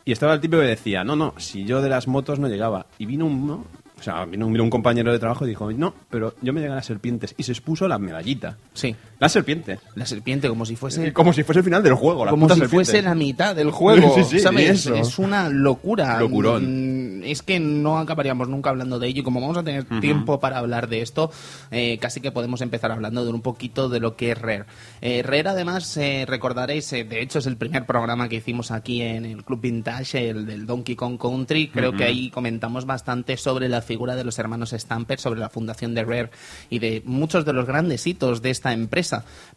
Y 0.05 0.11
estaba 0.11 0.35
el 0.35 0.39
tipo 0.39 0.57
que 0.57 0.63
decía, 0.63 1.03
no, 1.03 1.15
no, 1.15 1.33
si 1.37 1.65
yo 1.65 1.81
de 1.81 1.89
las 1.89 2.07
motos 2.07 2.39
no 2.39 2.47
llegaba. 2.47 2.85
Y 2.99 3.07
vino 3.07 3.25
un, 3.25 3.47
¿no? 3.47 3.65
o 3.97 4.03
sea, 4.03 4.25
vino 4.25 4.47
vino 4.47 4.63
un 4.63 4.69
compañero 4.69 5.11
de 5.11 5.19
trabajo 5.19 5.45
y 5.45 5.49
dijo, 5.49 5.71
no, 5.71 5.93
pero 6.09 6.35
yo 6.41 6.53
me 6.53 6.59
llegan 6.59 6.75
las 6.75 6.85
serpientes. 6.85 7.33
Y 7.37 7.43
se 7.43 7.53
expuso 7.53 7.87
la 7.87 7.97
medallita. 7.97 8.57
Sí. 8.73 8.95
La 9.19 9.29
serpiente. 9.29 9.79
La 9.95 10.05
serpiente, 10.05 10.49
como 10.49 10.65
si 10.65 10.75
fuese. 10.75 11.13
Como 11.13 11.31
si 11.31 11.43
fuese 11.43 11.59
el 11.59 11.63
final 11.65 11.81
del 11.81 11.93
juego. 11.93 12.25
La 12.25 12.31
como 12.31 12.43
puta 12.45 12.55
si 12.55 12.59
serpiente. 12.61 12.85
fuese 12.91 13.01
la 13.01 13.15
mitad 13.15 13.55
del 13.55 13.71
juego. 13.71 14.13
Sí, 14.15 14.23
sí, 14.25 14.39
¿sabes? 14.39 14.85
Es 14.87 15.19
una 15.19 15.49
locura. 15.49 16.19
Locurón. 16.19 17.19
Mm, 17.19 17.23
Es 17.23 17.41
que 17.41 17.59
no 17.59 17.97
acabaríamos 17.97 18.49
nunca 18.49 18.69
hablando 18.71 18.99
de 18.99 19.07
ello. 19.07 19.21
Y 19.21 19.23
como 19.23 19.39
vamos 19.39 19.57
a 19.57 19.63
tener 19.63 19.85
tiempo 20.01 20.39
para 20.41 20.57
hablar 20.57 20.89
de 20.89 21.01
esto, 21.01 21.31
eh, 21.71 21.97
casi 21.99 22.19
que 22.19 22.31
podemos 22.31 22.59
empezar 22.61 22.91
hablando 22.91 23.23
de 23.25 23.31
un 23.31 23.41
poquito 23.41 23.87
de 23.89 23.99
lo 24.01 24.15
que 24.17 24.31
es 24.31 24.37
Rare. 24.37 24.65
Eh, 25.01 25.23
Rare, 25.23 25.49
además, 25.49 25.95
eh, 25.97 26.25
recordaréis, 26.27 26.91
eh, 26.93 27.05
de 27.05 27.21
hecho, 27.21 27.39
es 27.39 27.45
el 27.45 27.55
primer 27.55 27.85
programa 27.85 28.27
que 28.27 28.35
hicimos 28.35 28.69
aquí 28.71 29.01
en 29.01 29.25
el 29.25 29.43
Club 29.45 29.61
Vintage, 29.61 30.29
el 30.29 30.45
del 30.45 30.65
Donkey 30.65 30.95
Kong 30.97 31.17
Country. 31.17 31.69
Creo 31.69 31.93
que 31.93 32.03
ahí 32.03 32.29
comentamos 32.31 32.85
bastante 32.85 33.37
sobre 33.37 33.69
la 33.69 33.81
figura 33.81 34.15
de 34.17 34.25
los 34.25 34.37
hermanos 34.39 34.71
Stamper, 34.77 35.19
sobre 35.21 35.39
la 35.39 35.49
fundación 35.49 35.93
de 35.95 36.03
Rare 36.03 36.29
y 36.69 36.79
de 36.79 37.01
muchos 37.05 37.45
de 37.45 37.53
los 37.53 37.65
grandes 37.65 38.05
hitos 38.05 38.41
de 38.41 38.49
esta 38.49 38.73
empresa. 38.73 39.04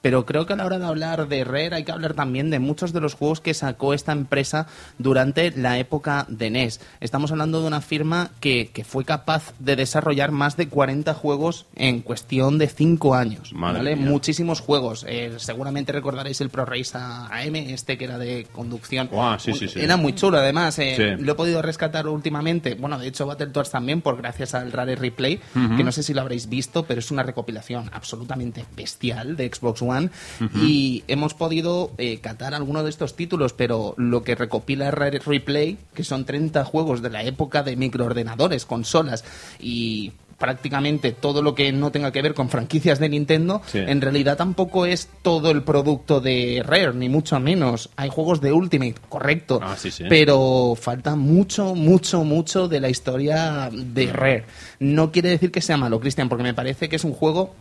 Pero 0.01 0.25
creo 0.27 0.47
que 0.47 0.53
a 0.53 0.57
la 0.57 0.65
hora 0.65 0.79
de 0.79 0.87
hablar 0.87 1.27
de 1.29 1.43
Rare 1.45 1.75
hay 1.75 1.85
que 1.85 1.91
hablar 1.93 2.15
también 2.15 2.51
de 2.51 2.59
muchos 2.61 2.93
de 2.93 3.01
los 3.01 3.15
juegos 3.15 3.41
que 3.41 3.53
sacó 3.55 3.95
esta 3.95 4.13
empresa 4.13 4.67
durante 4.99 5.51
la 5.53 5.79
época 5.79 6.25
de 6.29 6.51
NES. 6.51 6.81
Estamos 7.01 7.31
hablando 7.33 7.61
de 7.61 7.67
una 7.67 7.81
firma 7.81 8.31
que, 8.41 8.71
que 8.73 8.85
fue 8.85 9.05
capaz 9.05 9.53
de 9.59 9.77
desarrollar 9.77 10.31
más 10.31 10.57
de 10.57 10.69
40 10.69 11.15
juegos 11.15 11.67
en 11.75 12.01
cuestión 12.03 12.59
de 12.59 12.69
5 12.69 13.15
años. 13.15 13.53
¿vale? 13.55 13.97
Muchísimos 13.97 14.61
juegos. 14.61 15.05
Eh, 15.09 15.35
seguramente 15.39 15.93
recordaréis 15.93 16.41
el 16.41 16.51
Pro 16.51 16.65
Race 16.65 16.97
AM, 16.97 17.57
este 17.57 17.99
que 17.99 18.05
era 18.05 18.19
de 18.19 18.47
conducción. 18.53 19.09
Guau, 19.09 19.39
sí, 19.41 19.53
sí, 19.55 19.69
sí. 19.69 19.81
Era 19.81 19.97
muy 19.97 20.15
chulo, 20.15 20.39
además. 20.39 20.79
eh. 20.79 21.17
Lo 21.19 21.33
he 21.33 21.35
podido 21.35 21.61
rescatar 21.63 22.07
últimamente. 22.09 22.75
Bueno, 22.75 22.99
de 22.99 23.09
hecho, 23.09 23.27
Battletoads 23.27 23.71
también, 23.71 24.01
por 24.01 24.17
gracias 24.17 24.55
al 24.55 24.71
Rare 24.73 24.97
Replay, 24.97 25.41
que 25.77 25.85
no 25.85 25.93
sé 25.93 26.03
si 26.03 26.15
lo 26.15 26.21
habréis 26.21 26.49
visto, 26.49 26.85
pero 26.85 27.01
es 27.01 27.11
una 27.11 27.23
recopilación 27.23 27.91
absolutamente 27.93 28.65
bestial 28.77 29.37
de 29.39 29.51
Xbox 29.51 29.81
One. 29.81 30.11
Y 30.63 31.05
hemos 31.09 31.33
podido 31.33 31.93
eh, 31.97 32.19
catar 32.21 32.53
alguno 32.55 32.83
de 32.85 32.91
estos 32.91 33.17
títulos, 33.17 33.55
pero 33.55 33.95
lo 33.97 34.23
que 34.23 34.35
recopila 34.35 34.91
Rare 34.91 35.21
Replay, 35.25 35.79
que 35.95 36.05
son 36.05 36.27
30 36.27 36.65
juegos 36.67 37.01
de 37.01 37.09
la 37.11 37.23
época 37.23 37.63
de 37.63 37.77
microordenadores, 37.77 38.67
consolas 38.67 39.25
y 39.59 40.13
prácticamente 40.39 41.11
todo 41.11 41.43
lo 41.43 41.57
que 41.57 41.73
no 41.73 41.91
tenga 41.91 42.13
que 42.13 42.23
ver 42.23 42.33
con 42.33 42.49
franquicias 42.49 43.01
de 43.01 43.09
Nintendo, 43.09 43.61
Sí. 43.67 43.79
en 43.79 44.01
realidad 44.01 44.37
tampoco 44.37 44.87
es 44.87 45.09
todo 45.23 45.51
el 45.51 45.65
producto 45.65 46.21
de 46.21 46.63
Rare, 46.65 46.95
ni 46.95 47.09
mucho 47.09 47.41
menos. 47.41 47.91
Hay 47.97 48.09
juegos 48.09 48.41
de 48.41 48.53
Ultimate, 48.53 48.95
correcto, 49.09 49.59
Ah, 49.61 49.75
sí, 49.77 49.91
sí. 49.91 50.05
pero 50.09 50.75
falta 50.81 51.17
mucho, 51.17 51.75
mucho, 51.75 52.23
mucho 52.23 52.69
de 52.69 52.79
la 52.81 52.89
historia 52.89 53.69
de 53.73 54.13
Rare. 54.13 54.45
No 54.79 55.11
quiere 55.11 55.31
decir 55.31 55.51
que 55.51 55.61
sea 55.61 55.77
malo, 55.77 55.99
Cristian, 55.99 56.29
porque 56.29 56.45
me 56.45 56.55
parece 56.55 56.89
que 56.89 56.95
es 56.95 57.03
un 57.05 57.15
juego 57.15 57.53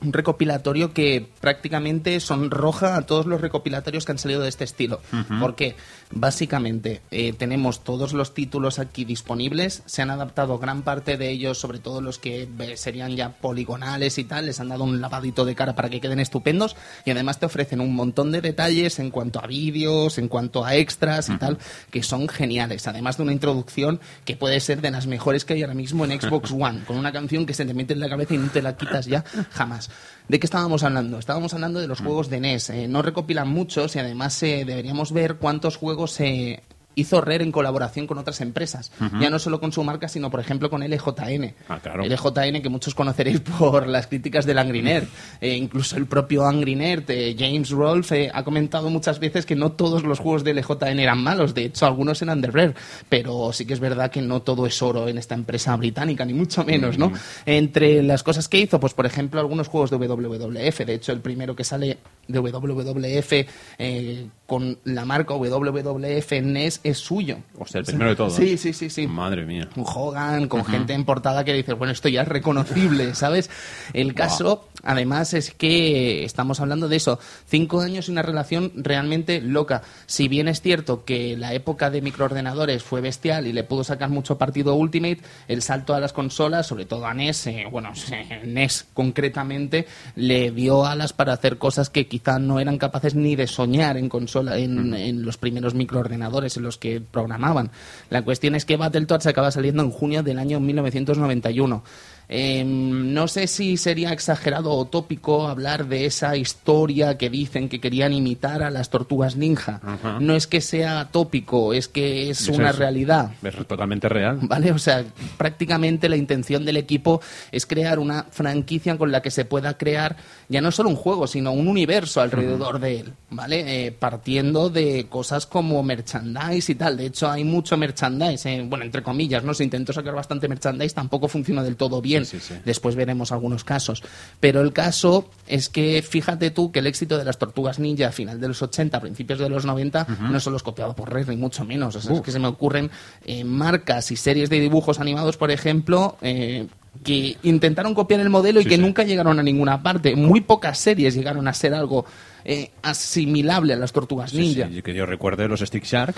un 0.00 0.12
recopilatorio 0.12 0.92
que 0.92 1.28
prácticamente 1.40 2.20
sonroja 2.20 2.96
a 2.96 3.02
todos 3.02 3.26
los 3.26 3.40
recopilatorios 3.40 4.04
que 4.04 4.12
han 4.12 4.18
salido 4.18 4.42
de 4.42 4.48
este 4.48 4.64
estilo. 4.64 5.00
Porque 5.40 5.76
básicamente 6.10 7.00
eh, 7.10 7.32
tenemos 7.32 7.82
todos 7.82 8.12
los 8.12 8.34
títulos 8.34 8.78
aquí 8.78 9.04
disponibles, 9.04 9.82
se 9.86 10.02
han 10.02 10.10
adaptado 10.10 10.58
gran 10.58 10.82
parte 10.82 11.16
de 11.16 11.30
ellos, 11.30 11.58
sobre 11.58 11.78
todo 11.78 12.00
los 12.00 12.18
que 12.18 12.48
eh, 12.58 12.76
serían 12.76 13.16
ya 13.16 13.30
poligonales 13.30 14.18
y 14.18 14.24
tal, 14.24 14.46
les 14.46 14.60
han 14.60 14.68
dado 14.68 14.84
un 14.84 15.00
lavadito 15.00 15.44
de 15.44 15.54
cara 15.54 15.74
para 15.74 15.88
que 15.88 16.00
queden 16.00 16.20
estupendos 16.20 16.76
y 17.04 17.10
además 17.10 17.38
te 17.38 17.46
ofrecen 17.46 17.80
un 17.80 17.94
montón 17.94 18.32
de 18.32 18.40
detalles 18.40 18.98
en 18.98 19.10
cuanto 19.10 19.40
a 19.40 19.46
vídeos, 19.46 20.18
en 20.18 20.28
cuanto 20.28 20.64
a 20.64 20.74
extras 20.76 21.28
y 21.28 21.36
tal, 21.38 21.58
que 21.90 22.02
son 22.02 22.28
geniales. 22.28 22.86
Además 22.86 23.16
de 23.16 23.24
una 23.24 23.32
introducción 23.32 24.00
que 24.24 24.36
puede 24.36 24.60
ser 24.60 24.80
de 24.80 24.90
las 24.90 25.06
mejores 25.06 25.44
que 25.44 25.54
hay 25.54 25.62
ahora 25.62 25.74
mismo 25.74 26.04
en 26.04 26.20
Xbox 26.20 26.50
One, 26.58 26.84
con 26.86 26.96
una 26.96 27.12
canción 27.12 27.46
que 27.46 27.54
se 27.54 27.64
te 27.64 27.74
mete 27.74 27.94
en 27.94 28.00
la 28.00 28.08
cabeza 28.08 28.34
y 28.34 28.38
no 28.38 28.48
te 28.48 28.62
la 28.62 28.76
quitas 28.76 29.06
ya 29.06 29.24
jamás. 29.50 29.90
¿De 30.28 30.40
qué 30.40 30.46
estábamos 30.46 30.82
hablando? 30.82 31.18
Estábamos 31.18 31.54
hablando 31.54 31.78
de 31.78 31.86
los 31.86 32.00
juegos 32.00 32.28
de 32.28 32.40
NES. 32.40 32.70
Eh, 32.70 32.88
no 32.88 33.00
recopilan 33.00 33.48
muchos 33.48 33.94
y 33.94 34.00
además 34.00 34.42
eh, 34.42 34.64
deberíamos 34.66 35.12
ver 35.12 35.36
cuántos 35.36 35.76
juegos 35.76 35.95
se 36.06 36.62
hizo 36.96 37.20
Rare 37.20 37.44
en 37.44 37.52
colaboración 37.52 38.06
con 38.06 38.18
otras 38.18 38.40
empresas. 38.40 38.90
Ya 39.20 39.30
no 39.30 39.38
solo 39.38 39.60
con 39.60 39.70
su 39.70 39.84
marca, 39.84 40.08
sino, 40.08 40.30
por 40.30 40.40
ejemplo, 40.40 40.70
con 40.70 40.82
LJN. 40.82 41.54
Ah, 41.68 41.78
claro. 41.80 42.04
LJN, 42.04 42.62
que 42.62 42.68
muchos 42.70 42.94
conoceréis 42.94 43.40
por 43.40 43.86
las 43.86 44.06
críticas 44.06 44.46
del 44.46 44.58
Angry 44.58 44.82
Nerd. 44.82 45.06
Eh, 45.38 45.54
incluso 45.54 45.96
el 45.96 46.06
propio 46.06 46.46
Angry 46.46 46.74
Nerd, 46.74 47.10
eh, 47.10 47.36
James 47.38 47.68
Rolfe, 47.68 48.30
ha 48.32 48.42
comentado 48.42 48.88
muchas 48.88 49.18
veces 49.18 49.44
que 49.44 49.54
no 49.54 49.72
todos 49.72 50.02
los 50.02 50.18
juegos 50.18 50.44
de 50.44 50.54
LJN 50.54 50.98
eran 50.98 51.22
malos. 51.22 51.52
De 51.52 51.66
hecho, 51.66 51.84
algunos 51.84 52.22
eran 52.22 52.40
de 52.40 52.48
Rare. 52.48 52.74
Pero 53.10 53.52
sí 53.52 53.66
que 53.66 53.74
es 53.74 53.80
verdad 53.80 54.10
que 54.10 54.22
no 54.22 54.40
todo 54.40 54.66
es 54.66 54.80
oro 54.80 55.08
en 55.08 55.18
esta 55.18 55.34
empresa 55.34 55.76
británica, 55.76 56.24
ni 56.24 56.32
mucho 56.32 56.64
menos, 56.64 56.96
¿no? 56.96 57.12
Entre 57.44 58.02
las 58.02 58.22
cosas 58.22 58.48
que 58.48 58.58
hizo, 58.58 58.80
pues, 58.80 58.94
por 58.94 59.04
ejemplo, 59.04 59.38
algunos 59.40 59.68
juegos 59.68 59.90
de 59.90 59.98
WWF. 59.98 60.78
De 60.86 60.94
hecho, 60.94 61.12
el 61.12 61.20
primero 61.20 61.54
que 61.54 61.64
sale 61.64 61.98
de 62.26 62.38
WWF 62.38 63.32
eh, 63.78 64.26
con 64.46 64.78
la 64.84 65.04
marca 65.04 65.34
WWF 65.34 66.32
NES 66.42 66.80
es 66.86 66.98
suyo. 66.98 67.38
O 67.58 67.66
sea, 67.66 67.80
el 67.80 67.84
primero 67.84 68.10
de 68.10 68.16
todos. 68.16 68.34
Sí, 68.34 68.56
sí, 68.56 68.72
sí, 68.72 68.90
sí. 68.90 69.06
Madre 69.06 69.44
mía. 69.44 69.68
Un 69.74 69.84
Hogan, 69.86 70.48
con 70.48 70.64
gente 70.64 70.92
en 70.92 71.04
portada 71.04 71.44
que 71.44 71.52
dices, 71.52 71.76
bueno, 71.76 71.92
esto 71.92 72.08
ya 72.08 72.22
es 72.22 72.28
reconocible, 72.28 73.14
¿sabes? 73.16 73.50
El 73.92 74.14
caso, 74.14 74.68
además, 74.82 75.34
es 75.34 75.52
que 75.52 76.24
estamos 76.24 76.60
hablando 76.60 76.88
de 76.88 76.96
eso. 76.96 77.18
Cinco 77.46 77.80
años 77.80 78.08
y 78.08 78.12
una 78.12 78.22
relación 78.22 78.72
realmente 78.76 79.40
loca. 79.40 79.82
Si 80.06 80.28
bien 80.28 80.48
es 80.48 80.60
cierto 80.60 81.04
que 81.04 81.36
la 81.36 81.54
época 81.54 81.90
de 81.90 82.02
microordenadores 82.02 82.82
fue 82.82 83.00
bestial 83.00 83.46
y 83.46 83.52
le 83.52 83.64
pudo 83.64 83.82
sacar 83.82 84.08
mucho 84.08 84.38
partido 84.38 84.72
a 84.72 84.76
Ultimate, 84.76 85.20
el 85.48 85.62
salto 85.62 85.94
a 85.94 86.00
las 86.00 86.12
consolas, 86.12 86.66
sobre 86.66 86.84
todo 86.84 87.06
a 87.06 87.14
NES, 87.14 87.46
eh, 87.48 87.64
bueno, 87.70 87.92
NES 88.44 88.86
concretamente, 88.94 89.86
le 90.14 90.52
dio 90.52 90.86
alas 90.86 91.12
para 91.12 91.32
hacer 91.32 91.58
cosas 91.58 91.90
que 91.90 92.06
quizá 92.06 92.38
no 92.38 92.60
eran 92.60 92.78
capaces 92.78 93.14
ni 93.14 93.34
de 93.34 93.46
soñar 93.46 93.96
en 93.96 94.08
consola, 94.08 94.56
en, 94.58 94.94
en 94.94 95.22
los 95.24 95.36
primeros 95.36 95.74
microordenadores 95.74 96.56
en 96.56 96.62
los 96.62 96.75
que 96.78 97.00
programaban. 97.00 97.70
La 98.10 98.22
cuestión 98.22 98.54
es 98.54 98.64
que 98.64 98.76
Battletoads 98.76 99.26
acaba 99.26 99.50
saliendo 99.50 99.82
en 99.82 99.90
junio 99.90 100.22
del 100.22 100.38
año 100.38 100.60
1991. 100.60 101.82
Eh, 102.28 102.64
no 102.66 103.28
sé 103.28 103.46
si 103.46 103.76
sería 103.76 104.12
exagerado 104.12 104.72
o 104.72 104.84
tópico 104.86 105.46
hablar 105.46 105.86
de 105.86 106.06
esa 106.06 106.36
historia 106.36 107.16
que 107.18 107.30
dicen 107.30 107.68
que 107.68 107.80
querían 107.80 108.12
imitar 108.12 108.62
a 108.64 108.70
las 108.70 108.90
tortugas 108.90 109.36
ninja. 109.36 109.80
Ajá. 109.84 110.18
No 110.20 110.34
es 110.34 110.46
que 110.48 110.60
sea 110.60 111.08
tópico, 111.12 111.72
es 111.72 111.86
que 111.88 112.30
es 112.30 112.40
Eso 112.42 112.52
una 112.54 112.70
es- 112.70 112.76
realidad. 112.78 113.30
Es 113.42 113.54
totalmente 113.66 114.08
real. 114.08 114.38
¿Vale? 114.42 114.72
O 114.72 114.78
sea, 114.78 115.04
prácticamente 115.38 116.08
la 116.08 116.16
intención 116.16 116.64
del 116.64 116.76
equipo 116.78 117.20
es 117.52 117.66
crear 117.66 117.98
una 117.98 118.24
franquicia 118.30 118.96
con 118.98 119.12
la 119.12 119.22
que 119.22 119.30
se 119.30 119.44
pueda 119.44 119.78
crear 119.78 120.16
ya 120.48 120.60
no 120.60 120.70
solo 120.72 120.88
un 120.88 120.96
juego, 120.96 121.26
sino 121.26 121.52
un 121.52 121.68
universo 121.68 122.20
alrededor 122.20 122.80
de 122.80 123.00
él, 123.00 123.12
¿vale? 123.30 123.86
Eh, 123.86 123.92
partiendo 123.92 124.68
de 124.70 125.06
cosas 125.08 125.46
como 125.46 125.82
merchandise 125.82 126.72
y 126.72 126.74
tal. 126.74 126.96
De 126.96 127.06
hecho, 127.06 127.30
hay 127.30 127.44
mucho 127.44 127.76
merchandise, 127.76 128.48
eh, 128.52 128.64
bueno, 128.68 128.84
entre 128.84 129.02
comillas, 129.02 129.44
¿no? 129.44 129.54
Se 129.54 129.64
intentó 129.64 129.92
sacar 129.92 130.14
bastante 130.14 130.48
merchandise, 130.48 130.94
tampoco 130.94 131.28
funcionó 131.28 131.62
del 131.62 131.76
todo 131.76 132.00
bien. 132.02 132.15
Sí, 132.24 132.38
sí, 132.40 132.54
sí. 132.54 132.60
Después 132.64 132.94
veremos 132.96 133.32
algunos 133.32 133.64
casos. 133.64 134.02
Pero 134.40 134.60
el 134.62 134.72
caso 134.72 135.28
es 135.46 135.68
que 135.68 136.02
fíjate 136.02 136.50
tú 136.50 136.72
que 136.72 136.78
el 136.78 136.86
éxito 136.86 137.18
de 137.18 137.24
las 137.24 137.38
tortugas 137.38 137.78
ninja 137.78 138.08
a 138.08 138.12
final 138.12 138.40
de 138.40 138.48
los 138.48 138.62
80, 138.62 139.00
principios 139.00 139.38
de 139.38 139.48
los 139.48 139.64
90, 139.66 140.06
no 140.30 140.40
solo 140.40 140.56
es 140.56 140.62
copiado 140.62 140.94
por 140.94 141.12
Rare, 141.12 141.26
ni 141.28 141.36
mucho 141.36 141.64
menos. 141.64 141.96
O 141.96 142.00
sea, 142.00 142.14
es 142.14 142.20
que 142.22 142.30
se 142.32 142.38
me 142.38 142.48
ocurren 142.48 142.90
eh, 143.24 143.44
marcas 143.44 144.10
y 144.10 144.16
series 144.16 144.48
de 144.48 144.60
dibujos 144.60 145.00
animados, 145.00 145.36
por 145.36 145.50
ejemplo, 145.50 146.16
eh, 146.22 146.66
que 147.04 147.36
intentaron 147.42 147.94
copiar 147.94 148.20
el 148.20 148.30
modelo 148.30 148.58
y 148.60 148.62
Sí, 148.62 148.68
que 148.70 148.76
sí. 148.76 148.80
nunca 148.80 149.02
llegaron 149.04 149.38
a 149.38 149.42
ninguna 149.42 149.82
parte. 149.82 150.16
Muy 150.16 150.40
pocas 150.40 150.78
series 150.78 151.14
llegaron 151.14 151.46
a 151.46 151.52
ser 151.52 151.74
algo 151.74 152.06
eh, 152.44 152.70
asimilable 152.82 153.72
a 153.74 153.76
las 153.76 153.92
tortugas 153.92 154.32
ninja. 154.32 154.68
sí, 154.72 154.80
que 154.82 154.94
yo 154.94 155.04
recuerde 155.04 155.46
los 155.48 155.60
Stick 155.60 155.84
Shark. 155.84 156.14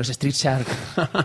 Los 0.00 0.08
Street 0.08 0.32
Shark 0.32 0.66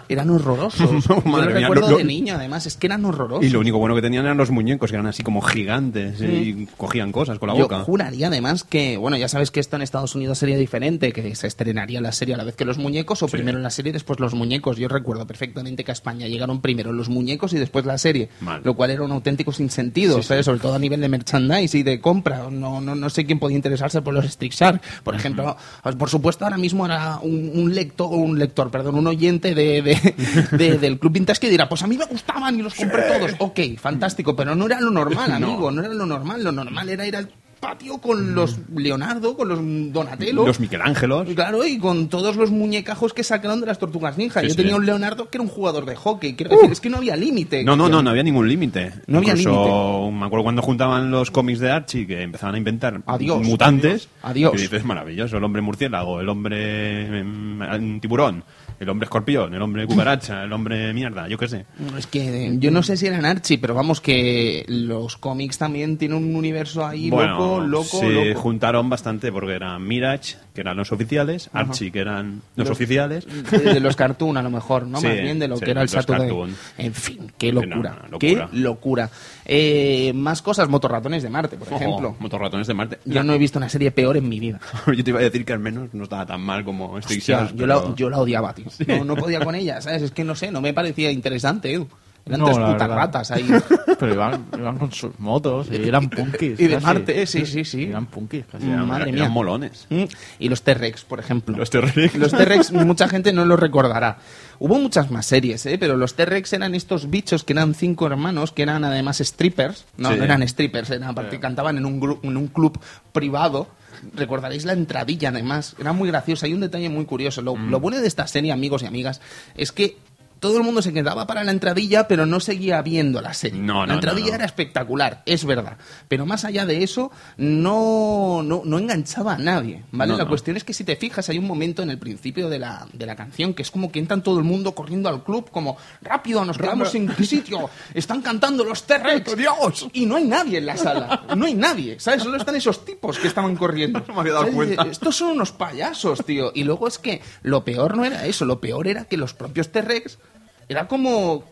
eran 0.10 0.29
horrorosos. 0.29 1.05
Yo 1.08 1.22
Madre 1.22 1.53
mía, 1.53 1.62
recuerdo 1.62 1.91
lo- 1.91 1.98
de 1.98 2.03
niño, 2.03 2.36
además, 2.36 2.65
es 2.65 2.75
que 2.75 2.88
eran 2.88 3.05
horrorosos. 3.05 3.46
Y 3.46 3.50
lo 3.50 3.62
único 3.62 3.77
bueno 3.77 3.96
que 3.96 4.01
tenían 4.01 4.25
eran 4.25 4.36
los 4.36 4.51
muñecos, 4.51 4.89
que 4.91 4.98
eran 4.98 5.08
así 5.08 5.24
como 5.24 5.41
gigantes 5.41 6.20
eh, 6.20 6.44
y 6.46 6.65
cogían 6.75 7.13
cosas 7.13 7.39
con 7.39 7.48
la 7.48 7.55
Yo 7.55 7.63
boca. 7.63 7.79
juraría 7.79 8.27
además 8.27 8.65
que, 8.65 8.98
bueno, 8.98 9.15
ya 9.15 9.29
sabes 9.29 9.50
que 9.50 9.62
esto 9.62 9.77
en 9.77 9.82
Estados 9.82 10.13
Unidos 10.13 10.38
sería 10.39 10.58
diferente, 10.58 11.13
que 11.13 11.34
se 11.36 11.48
estrenaría 11.48 12.01
la 12.01 12.12
serie 12.12 12.36
a 12.36 12.38
la 12.38 12.44
vez 12.44 12.58
que 12.58 12.65
los 12.65 12.77
muñecos, 12.77 13.24
o 13.24 13.27
primero 13.27 13.60
la 13.60 13.70
serie 13.70 13.91
y 13.91 13.94
después 13.94 14.20
los 14.20 14.34
muñecos. 14.34 14.75
Yo 14.75 14.89
recuerdo 14.89 15.25
perfectamente 15.25 15.86
que 15.86 15.91
a 15.91 15.94
España 15.94 16.27
llegaron 16.27 16.60
primero 16.60 16.91
los 16.91 17.08
muñecos 17.08 17.53
y 17.53 17.58
después 17.58 17.86
la 17.86 17.98
serie, 17.98 18.27
Mal. 18.41 18.60
lo 18.65 18.74
cual 18.74 18.91
era 18.91 19.03
un 19.03 19.12
auténtico 19.13 19.53
sinsentido, 19.53 20.22
sobre 20.22 20.44
todo 20.60 20.74
a 20.75 20.79
nivel 20.79 21.00
de 21.00 21.08
merchandise 21.08 21.77
y 21.77 21.84
de 21.84 22.01
compra. 22.01 22.50
No, 22.51 22.82
no, 22.82 22.94
no 22.94 23.10
sé 23.10 23.25
quién 23.25 23.39
podía 23.39 23.55
interesarse 23.55 24.01
por 24.01 24.14
los 24.14 24.25
Street 24.25 24.51
Shark. 24.51 24.81
Por 25.03 25.16
ejemplo, 25.16 25.55
por 25.98 26.09
supuesto, 26.09 26.44
ahora 26.44 26.57
mismo 26.57 26.85
era 26.85 27.20
un, 27.22 27.51
un 27.53 27.74
lector, 27.74 28.09
un 28.11 28.38
lector, 28.38 28.64
perdón, 28.71 28.95
un 28.95 29.07
oyente 29.07 29.53
de, 29.55 29.81
de- 29.81 30.15
de- 30.57 30.77
del 30.77 30.99
Club 30.99 31.13
Vintage 31.13 31.39
que 31.39 31.49
dirá, 31.49 31.67
pues 31.69 31.81
a 31.83 31.87
mí 31.87 31.97
me 31.97 32.05
gustaban 32.05 32.57
y 32.59 32.61
los 32.61 32.73
compré 32.75 33.03
todos. 33.03 33.31
Ok, 33.39 33.59
fantástico, 33.79 34.35
pero 34.35 34.55
no 34.55 34.65
era 34.65 34.79
lo 34.81 34.91
normal, 34.91 35.29
No. 35.39 35.47
amigo, 35.47 35.71
no 35.71 35.83
era 35.83 35.93
lo 35.93 36.05
normal. 36.05 36.43
Lo 36.43 36.51
normal 36.51 36.89
era 36.89 37.05
ir 37.07 37.15
al 37.15 37.29
patio 37.65 37.97
con 37.97 38.35
los 38.35 38.57
Leonardo, 38.75 39.35
con 39.35 39.47
los 39.49 39.59
Donatello. 39.93 40.45
Los 40.45 40.59
Michelangelos. 40.59 41.27
Claro, 41.33 41.65
y 41.65 41.77
con 41.79 42.09
todos 42.09 42.35
los 42.35 42.51
muñecajos 42.51 43.13
que 43.13 43.23
sacaron 43.23 43.59
de 43.61 43.65
las 43.67 43.79
tortugas 43.79 44.17
ninja. 44.17 44.41
Sí, 44.41 44.47
Yo 44.47 44.51
sí. 44.51 44.57
tenía 44.57 44.75
un 44.75 44.85
Leonardo 44.85 45.29
que 45.29 45.37
era 45.37 45.43
un 45.43 45.49
jugador 45.49 45.85
de 45.85 45.95
hockey. 45.95 46.35
Quiero 46.35 46.55
decir, 46.55 46.71
es 46.71 46.79
que 46.79 46.89
no 46.89 46.97
había 46.97 47.15
límite. 47.15 47.63
No, 47.63 47.75
no, 47.75 47.89
no, 47.89 48.03
no 48.03 48.09
había 48.11 48.23
ningún 48.23 48.47
límite. 48.47 48.93
No 49.07 49.17
había 49.17 49.31
Incluso, 49.35 50.11
Me 50.11 50.25
acuerdo 50.25 50.43
cuando 50.43 50.61
juntaban 50.61 51.09
los 51.11 51.31
cómics 51.31 51.59
de 51.59 51.71
Archie 51.71 52.05
que 52.05 52.21
empezaban 52.21 52.55
a 52.55 52.57
inventar 52.57 53.01
Adiós, 53.07 53.41
mutantes. 53.41 54.09
adiós, 54.21 54.53
adiós. 54.53 54.61
Dices, 54.61 54.85
maravilloso, 54.85 55.37
el 55.37 55.43
hombre 55.43 55.61
murciélago, 55.61 56.21
el 56.21 56.29
hombre 56.29 57.19
em, 57.19 57.99
tiburón, 57.99 58.43
el 58.79 58.90
hombre 58.90 59.05
escorpión, 59.05 59.53
el 59.53 59.61
hombre 59.61 59.85
cucaracha, 59.88 60.44
el 60.44 60.51
hombre 60.53 60.94
mierda, 60.94 61.27
yo 61.27 61.38
qué 61.38 61.48
sé. 61.48 61.66
Es 61.98 62.07
que 62.07 62.48
eh, 62.48 62.51
yo 62.59 62.72
no 62.72 62.83
sé 62.83 62.98
si 62.98 63.07
eran 63.07 63.25
Archie, 63.25 63.57
pero 63.57 63.74
vamos 63.74 64.01
que 64.01 64.66
los 64.68 65.18
cómics 65.18 65.57
también 65.57 65.98
tienen 65.98 66.18
un 66.18 66.35
universo 66.35 66.85
ahí 66.85 67.09
loco, 67.09 67.61
loco, 67.61 68.00
se 68.00 68.25
loco. 68.29 68.40
juntaron 68.42 68.90
bastante 68.90 69.31
porque 69.31 69.53
eran 69.53 69.85
Mirage, 69.88 70.35
que 70.55 70.61
eran 70.61 70.75
los 70.77 70.91
oficiales, 70.91 71.50
Archie, 71.53 71.91
que 71.91 72.00
eran 72.00 72.41
los, 72.55 72.68
Los- 72.70 72.75
oficiales. 72.75 73.27
De, 73.51 73.59
de 73.59 73.79
los 73.79 73.96
cartoon 73.96 74.37
a 74.37 74.41
lo 74.41 74.50
mejor, 74.50 74.87
¿no? 74.87 75.00
Sí, 75.01 75.05
Más 75.07 75.22
bien 75.22 75.37
de 75.37 75.48
lo 75.48 75.57
sí, 75.57 75.65
que 75.65 75.72
era 75.72 75.83
el 75.83 75.89
Saturday. 75.89 76.27
cartoon. 76.29 76.55
En 76.79 76.94
fin, 76.94 77.31
qué 77.37 77.51
no, 77.53 77.61
locura. 77.61 78.01
no, 78.09 78.18
Qué 78.18 78.31
locura. 78.35 78.50
locura. 78.53 79.09
Eh, 79.46 80.11
más 80.15 80.41
cosas, 80.41 80.68
motorratones 80.70 81.22
de 81.22 81.29
Marte, 81.29 81.57
por 81.57 81.68
ejemplo. 81.72 82.15
Motorratones 82.20 82.65
de 82.65 82.74
Marte. 82.74 83.00
Yo 83.05 83.24
no 83.24 83.33
he 83.33 83.37
visto 83.37 83.59
una 83.59 83.70
serie 83.70 83.91
peor 83.91 84.18
en 84.18 84.27
mi 84.27 84.39
vida. 84.39 84.59
Yo 84.87 85.03
te 85.03 85.09
iba 85.11 85.20
a 85.20 85.24
decir 85.24 85.46
que 85.46 85.53
al 85.53 85.59
menos 85.59 85.94
no 85.94 86.03
estaba 86.05 86.25
tan 86.25 86.41
mal 86.41 86.63
como 86.65 86.91
Hostia, 86.94 87.51
yo, 87.53 87.68
la, 87.68 87.94
yo 87.96 88.09
la 88.09 88.18
odiaba, 88.20 88.53
tío. 88.55 88.65
No, 88.87 89.03
no 89.03 89.15
podía 89.15 89.41
con 89.41 89.53
ella, 89.55 89.81
¿sabes? 89.81 90.01
Es 90.01 90.11
que 90.11 90.24
no 90.24 90.33
sé, 90.35 90.50
no 90.51 90.61
me 90.61 90.74
parecía 90.74 91.11
interesante, 91.11 91.74
Edu. 91.74 91.87
Eran 92.27 92.40
No, 92.40 92.46
tres 92.48 92.57
putas 92.57 92.90
ratas 92.90 93.31
ahí. 93.31 93.48
Pero 94.00 94.14
iban, 94.14 94.46
iban 94.57 94.77
con 94.79 94.92
sus 94.92 95.20
motos 95.20 95.68
y 95.72 95.88
eran 95.88 96.09
punkis. 96.09 96.59
Y 96.59 96.68
de 96.68 96.74
casi. 96.75 96.85
Marte, 96.85 97.22
eh, 97.22 97.27
sí, 97.27 97.46
sí, 97.46 97.64
sí. 97.64 97.83
Eran 97.83 98.07
punkis 98.07 98.46
casi. 98.51 98.66
Eran- 98.68 98.88
Madre 98.88 99.03
eran 99.09 99.16
mía. 99.16 99.29
molones. 99.29 99.85
Mm, 99.92 100.03
Y 100.40 100.50
los 100.50 100.64
T-Rex, 100.64 101.03
por 101.05 101.20
ejemplo. 101.20 101.55
Los 101.55 101.70
T-Rex. 101.70 102.16
Los 102.16 102.31
T-Rex, 102.31 102.72
mucha 102.72 103.07
gente 103.07 103.31
no 103.31 103.46
los 103.46 103.59
recordará. 103.59 104.18
Hubo 104.57 104.79
muchas 104.79 105.11
más 105.11 105.25
series, 105.27 105.66
¿eh? 105.68 105.77
pero 105.77 105.98
los 105.98 106.16
T-Rex 106.16 106.53
eran 106.53 106.74
estos 106.75 107.09
bichos 107.11 107.44
que 107.44 107.53
eran 107.53 107.75
cinco 107.75 108.07
hermanos, 108.07 108.51
que 108.51 108.64
eran 108.64 108.83
además 108.85 109.18
strippers. 109.20 109.85
No, 109.98 110.11
Sí. 110.11 110.18
no 110.18 110.24
eran 110.24 110.42
strippers, 110.48 110.90
eran, 110.90 111.09
aparte 111.09 111.40
cantaban 111.40 111.77
en 111.77 111.85
un, 111.85 112.20
en 112.24 112.38
un 112.38 112.48
club 112.48 112.79
privado. 113.11 113.68
Recordaréis 114.14 114.66
la 114.66 114.74
entradilla, 114.74 115.29
además. 115.29 115.75
Era 115.79 115.94
muy 115.94 116.09
graciosa. 116.09 116.46
Hay 116.48 116.53
un 116.53 116.59
detalle 116.61 116.90
muy 116.90 117.05
curioso. 117.05 117.42
Lo, 117.42 117.55
Mm. 117.55 117.70
lo 117.70 117.79
bueno 117.79 118.00
de 118.00 118.07
esta 118.07 118.27
serie, 118.27 118.51
amigos 118.51 118.83
y 118.83 118.85
amigas, 118.88 119.22
es 119.55 119.72
que 119.72 119.98
todo 120.46 120.58
el 120.58 120.64
mundo 120.64 120.81
se 120.81 120.94
quedaba 120.94 121.25
para 121.25 121.44
la 121.44 121.51
entradilla, 121.51 122.08
pero 122.08 122.25
no 122.25 122.40
seguía 122.40 122.81
viendo 122.81 123.22
la 123.22 123.34
serie. 123.34 123.60
No, 123.60 123.81
no, 123.81 123.86
la 123.88 123.94
entradilla 123.96 124.29
no, 124.29 124.36
era 124.36 124.46
espectacular, 124.46 125.24
es 125.25 125.44
verdad. 125.44 125.77
Pero 126.08 126.25
más 126.25 126.46
allá 126.46 126.66
de 126.66 126.84
eso, 126.84 127.12
no, 127.38 128.42
no, 128.44 128.62
no 128.64 128.77
enganchaba 128.77 129.34
a 129.34 129.38
nadie, 129.38 129.84
¿vale? 129.92 130.16
La 130.16 130.27
cuestión 130.27 130.55
es 130.55 130.64
que 130.64 130.74
si 130.74 130.84
te 130.84 130.96
fijas, 130.96 131.29
hay 131.29 131.40
un 131.40 131.48
momento 131.48 131.81
en 131.81 131.90
el 131.90 131.98
principio 131.98 132.48
de 132.48 132.60
la, 132.60 132.88
de 132.94 133.05
la 133.05 133.16
canción 133.16 133.53
que 133.53 133.64
es 133.64 133.72
como 133.72 133.92
que 133.92 134.00
entran 134.00 134.22
todo 134.22 134.38
el 134.38 134.44
mundo 134.44 134.74
corriendo 134.75 135.10
al 135.10 135.24
club, 135.24 135.50
como 135.50 135.77
rápido, 136.01 136.46
nos 136.46 136.58
quedamos 136.58 136.92
sin 136.92 137.10
sitio, 137.25 137.70
están 137.94 138.22
cantando 138.22 138.64
los 138.64 138.84
T-Rex, 138.84 139.36
Dios, 139.36 139.88
y 139.94 140.05
no 140.05 140.16
hay 140.16 140.25
nadie 140.25 140.60
en 140.60 140.66
la 140.66 140.77
sala, 140.77 141.24
no 141.36 141.46
hay 141.46 141.55
nadie, 141.55 142.00
¿sabes? 142.00 142.24
Solo 142.24 142.38
están 142.38 142.55
esos 142.55 142.86
tipos 142.86 143.18
que 143.18 143.27
estaban 143.27 143.55
corriendo. 143.55 143.96
No 144.05 144.14
me 144.14 144.20
había 144.22 144.34
dado 144.34 144.51
cuenta. 144.51 144.84
Estos 144.84 145.16
son 145.16 145.31
unos 145.31 145.51
payasos, 145.51 146.24
tío. 146.25 146.51
Y 146.53 146.64
luego 146.64 146.88
es 146.88 147.00
que 147.00 147.22
lo 147.42 147.66
peor 147.66 147.98
no 147.98 148.05
era 148.05 148.25
eso, 148.25 148.46
lo 148.46 148.62
peor 148.62 148.88
era 148.88 149.05
que 149.05 149.18
los 149.18 149.34
propios 149.34 149.72
T-Rex 149.72 150.20
era 150.69 150.87
como 150.87 151.43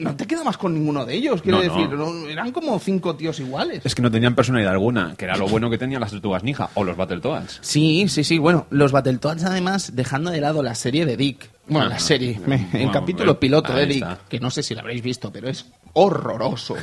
no 0.00 0.14
te 0.16 0.26
quedabas 0.26 0.56
con 0.56 0.74
ninguno 0.74 1.04
de 1.04 1.14
ellos, 1.14 1.42
quiero 1.42 1.58
No, 1.58 1.64
decir, 1.64 1.90
no, 1.90 2.28
eran 2.28 2.52
como 2.52 2.78
cinco 2.78 3.16
tíos 3.16 3.38
iguales. 3.40 3.80
Es 3.84 3.94
que 3.96 4.02
no 4.02 4.10
tenían 4.10 4.34
personalidad 4.34 4.72
alguna, 4.72 5.14
que 5.16 5.24
era 5.24 5.36
lo 5.36 5.48
bueno 5.48 5.70
que 5.70 5.78
tenían 5.78 6.00
las 6.00 6.10
tortugas 6.12 6.42
ninja 6.44 6.70
o 6.74 6.84
los 6.84 6.96
Battletoads. 6.96 7.58
Sí, 7.62 8.06
sí, 8.08 8.22
sí. 8.22 8.38
Bueno, 8.38 8.66
los 8.70 8.92
Battletoads, 8.92 9.42
además, 9.44 9.94
dejando 9.96 10.30
de 10.30 10.40
lado 10.40 10.62
la 10.62 10.74
serie 10.76 11.04
de 11.04 11.16
Dick. 11.16 11.50
Bueno, 11.68 11.86
Ah, 11.86 11.90
la 11.90 11.98
serie, 11.98 12.40
me- 12.46 12.56
el 12.72 12.84
bueno, 12.84 12.92
capítulo 12.92 13.32
eh, 13.32 13.36
piloto 13.36 13.72
de 13.72 13.86
Dick, 13.86 14.02
está. 14.02 14.18
que 14.28 14.38
no 14.40 14.50
sé 14.50 14.62
si 14.62 14.74
lo 14.74 14.80
habréis 14.80 15.02
visto, 15.02 15.32
pero 15.32 15.48
es 15.48 15.66
horroroso. 15.92 16.76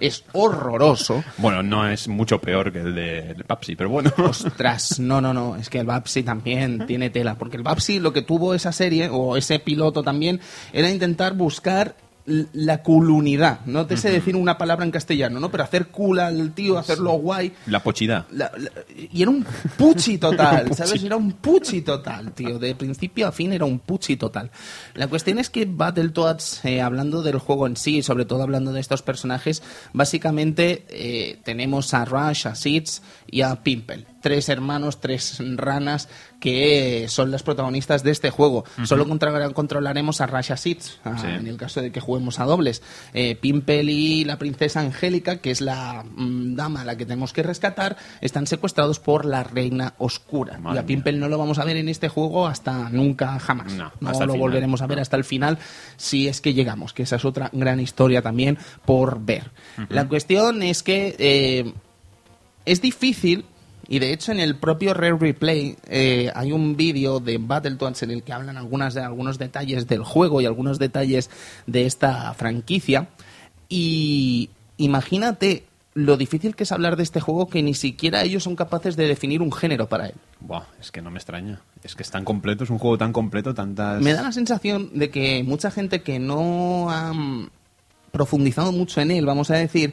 Es 0.00 0.24
horroroso. 0.32 1.22
Bueno, 1.38 1.62
no 1.62 1.88
es 1.88 2.08
mucho 2.08 2.40
peor 2.40 2.72
que 2.72 2.80
el 2.80 2.94
de 2.94 3.44
Papsi, 3.46 3.76
pero 3.76 3.88
bueno. 3.90 4.10
Ostras, 4.18 4.98
no, 4.98 5.20
no, 5.20 5.32
no, 5.32 5.56
es 5.56 5.70
que 5.70 5.78
el 5.78 5.86
Babsi 5.86 6.22
también 6.22 6.86
tiene 6.86 7.10
tela, 7.10 7.36
porque 7.36 7.56
el 7.56 7.62
Babsi 7.62 8.00
lo 8.00 8.12
que 8.12 8.22
tuvo 8.22 8.54
esa 8.54 8.72
serie, 8.72 9.08
o 9.10 9.36
ese 9.36 9.58
piloto 9.60 10.02
también, 10.02 10.40
era 10.72 10.90
intentar 10.90 11.34
buscar 11.34 11.94
la 12.24 12.82
culunidad. 12.82 13.60
No 13.66 13.86
te 13.86 13.96
sé 13.96 14.10
decir 14.10 14.36
una 14.36 14.56
palabra 14.58 14.84
en 14.84 14.90
castellano, 14.92 15.40
¿no? 15.40 15.50
Pero 15.50 15.64
hacer 15.64 15.88
cool 15.88 16.20
al 16.20 16.52
tío, 16.52 16.78
hacerlo 16.78 17.12
guay. 17.12 17.52
La 17.66 17.82
pochidad. 17.82 18.26
La- 18.30 18.52
la- 18.56 18.70
y 19.10 19.22
era 19.22 19.30
un 19.30 19.44
puchi 19.76 20.18
total, 20.18 20.72
¿sabes? 20.76 21.02
Era 21.02 21.16
un 21.16 21.32
puchi 21.32 21.82
total, 21.82 22.32
tío. 22.32 22.58
De 22.58 22.74
principio 22.74 23.26
a 23.26 23.32
fin 23.32 23.52
era 23.52 23.64
un 23.64 23.78
puchi 23.80 24.16
total. 24.16 24.50
La 24.94 25.08
cuestión 25.08 25.38
es 25.38 25.50
que 25.50 25.64
Battletoads, 25.66 26.64
eh, 26.64 26.80
hablando 26.80 27.22
del 27.22 27.38
juego 27.38 27.66
en 27.66 27.76
sí, 27.76 27.98
y 27.98 28.02
sobre 28.02 28.24
todo 28.24 28.42
hablando 28.42 28.72
de 28.72 28.80
estos 28.80 29.02
personajes, 29.02 29.62
básicamente 29.92 30.84
eh, 30.90 31.38
tenemos 31.44 31.94
a 31.94 32.04
Rush, 32.04 32.46
a 32.46 32.54
Seeds 32.54 33.02
y 33.30 33.42
a 33.42 33.62
Pimple. 33.62 34.06
Tres 34.22 34.48
hermanos, 34.48 35.00
tres 35.00 35.38
ranas 35.56 36.08
que 36.40 37.06
son 37.08 37.30
las 37.30 37.42
protagonistas 37.42 38.02
de 38.02 38.10
este 38.12 38.30
juego. 38.30 38.64
Solo 38.84 39.06
contra- 39.06 39.50
controlaremos 39.50 40.20
a 40.20 40.26
Rush 40.26 40.46
y 40.50 40.52
a 40.52 40.56
Seeds, 40.56 41.00
a- 41.04 41.18
Sí. 41.18 41.26
en 41.26 41.46
el 41.46 41.56
caso 41.56 41.80
de 41.82 41.92
que 41.92 42.00
juguemos 42.00 42.40
a 42.40 42.44
dobles. 42.44 42.82
Eh, 43.14 43.36
Pimple 43.36 43.82
y 43.84 44.24
la 44.24 44.38
princesa 44.38 44.80
Angélica, 44.80 45.36
que 45.38 45.50
es 45.50 45.60
la 45.60 46.04
mm, 46.04 46.54
dama 46.54 46.82
a 46.82 46.84
la 46.84 46.96
que 46.96 47.04
tenemos 47.04 47.32
que 47.32 47.42
rescatar, 47.42 47.96
están 48.20 48.46
secuestrados 48.46 48.98
por 48.98 49.24
la 49.24 49.42
reina 49.44 49.94
oscura. 49.98 50.58
Madre 50.58 50.76
y 50.80 50.82
a 50.82 50.86
Pimple 50.86 51.12
no 51.14 51.28
lo 51.28 51.38
vamos 51.38 51.58
a 51.58 51.64
ver 51.64 51.76
en 51.76 51.88
este 51.88 52.08
juego 52.08 52.46
hasta 52.46 52.88
nunca 52.90 53.38
jamás. 53.38 53.72
No, 53.74 53.92
No, 54.00 54.26
lo 54.26 54.36
volveremos 54.36 54.82
a 54.82 54.86
ver 54.86 55.00
hasta 55.00 55.16
el 55.16 55.24
final 55.24 55.58
si 55.96 56.28
es 56.28 56.40
que 56.40 56.54
llegamos, 56.54 56.92
que 56.92 57.02
esa 57.02 57.16
es 57.16 57.24
otra 57.24 57.50
gran 57.52 57.80
historia 57.80 58.22
también 58.22 58.58
por 58.84 59.20
ver. 59.24 59.50
La 59.88 60.06
cuestión 60.08 60.62
es 60.62 60.82
que 60.82 61.16
eh, 61.18 61.72
es 62.64 62.80
difícil 62.80 63.44
y 63.92 63.98
de 63.98 64.14
hecho 64.14 64.32
en 64.32 64.40
el 64.40 64.56
propio 64.56 64.94
Rare 64.94 65.18
Replay 65.18 65.76
eh, 65.86 66.32
hay 66.34 66.50
un 66.50 66.78
vídeo 66.78 67.20
de 67.20 67.36
Battletoads 67.36 68.02
en 68.04 68.10
el 68.10 68.22
que 68.22 68.32
hablan 68.32 68.56
algunas 68.56 68.94
de 68.94 69.02
algunos 69.02 69.36
detalles 69.36 69.86
del 69.86 70.02
juego 70.02 70.40
y 70.40 70.46
algunos 70.46 70.78
detalles 70.78 71.28
de 71.66 71.84
esta 71.84 72.32
franquicia 72.32 73.08
y 73.68 74.48
imagínate 74.78 75.66
lo 75.92 76.16
difícil 76.16 76.56
que 76.56 76.62
es 76.62 76.72
hablar 76.72 76.96
de 76.96 77.02
este 77.02 77.20
juego 77.20 77.48
que 77.48 77.62
ni 77.62 77.74
siquiera 77.74 78.22
ellos 78.22 78.44
son 78.44 78.56
capaces 78.56 78.96
de 78.96 79.06
definir 79.06 79.42
un 79.42 79.52
género 79.52 79.90
para 79.90 80.06
él. 80.06 80.14
Buah, 80.40 80.64
es 80.80 80.90
que 80.90 81.02
no 81.02 81.10
me 81.10 81.18
extraña. 81.18 81.60
Es 81.84 81.94
que 81.94 82.02
es 82.02 82.10
tan 82.10 82.24
completo, 82.24 82.64
es 82.64 82.70
un 82.70 82.78
juego 82.78 82.96
tan 82.96 83.12
completo, 83.12 83.52
tantas... 83.52 84.00
Me 84.00 84.14
da 84.14 84.22
la 84.22 84.32
sensación 84.32 84.88
de 84.94 85.10
que 85.10 85.44
mucha 85.44 85.70
gente 85.70 86.00
que 86.00 86.18
no 86.18 86.90
ha 86.90 87.12
mm, 87.12 87.50
profundizado 88.10 88.72
mucho 88.72 89.02
en 89.02 89.10
él, 89.10 89.26
vamos 89.26 89.50
a 89.50 89.56
decir, 89.56 89.92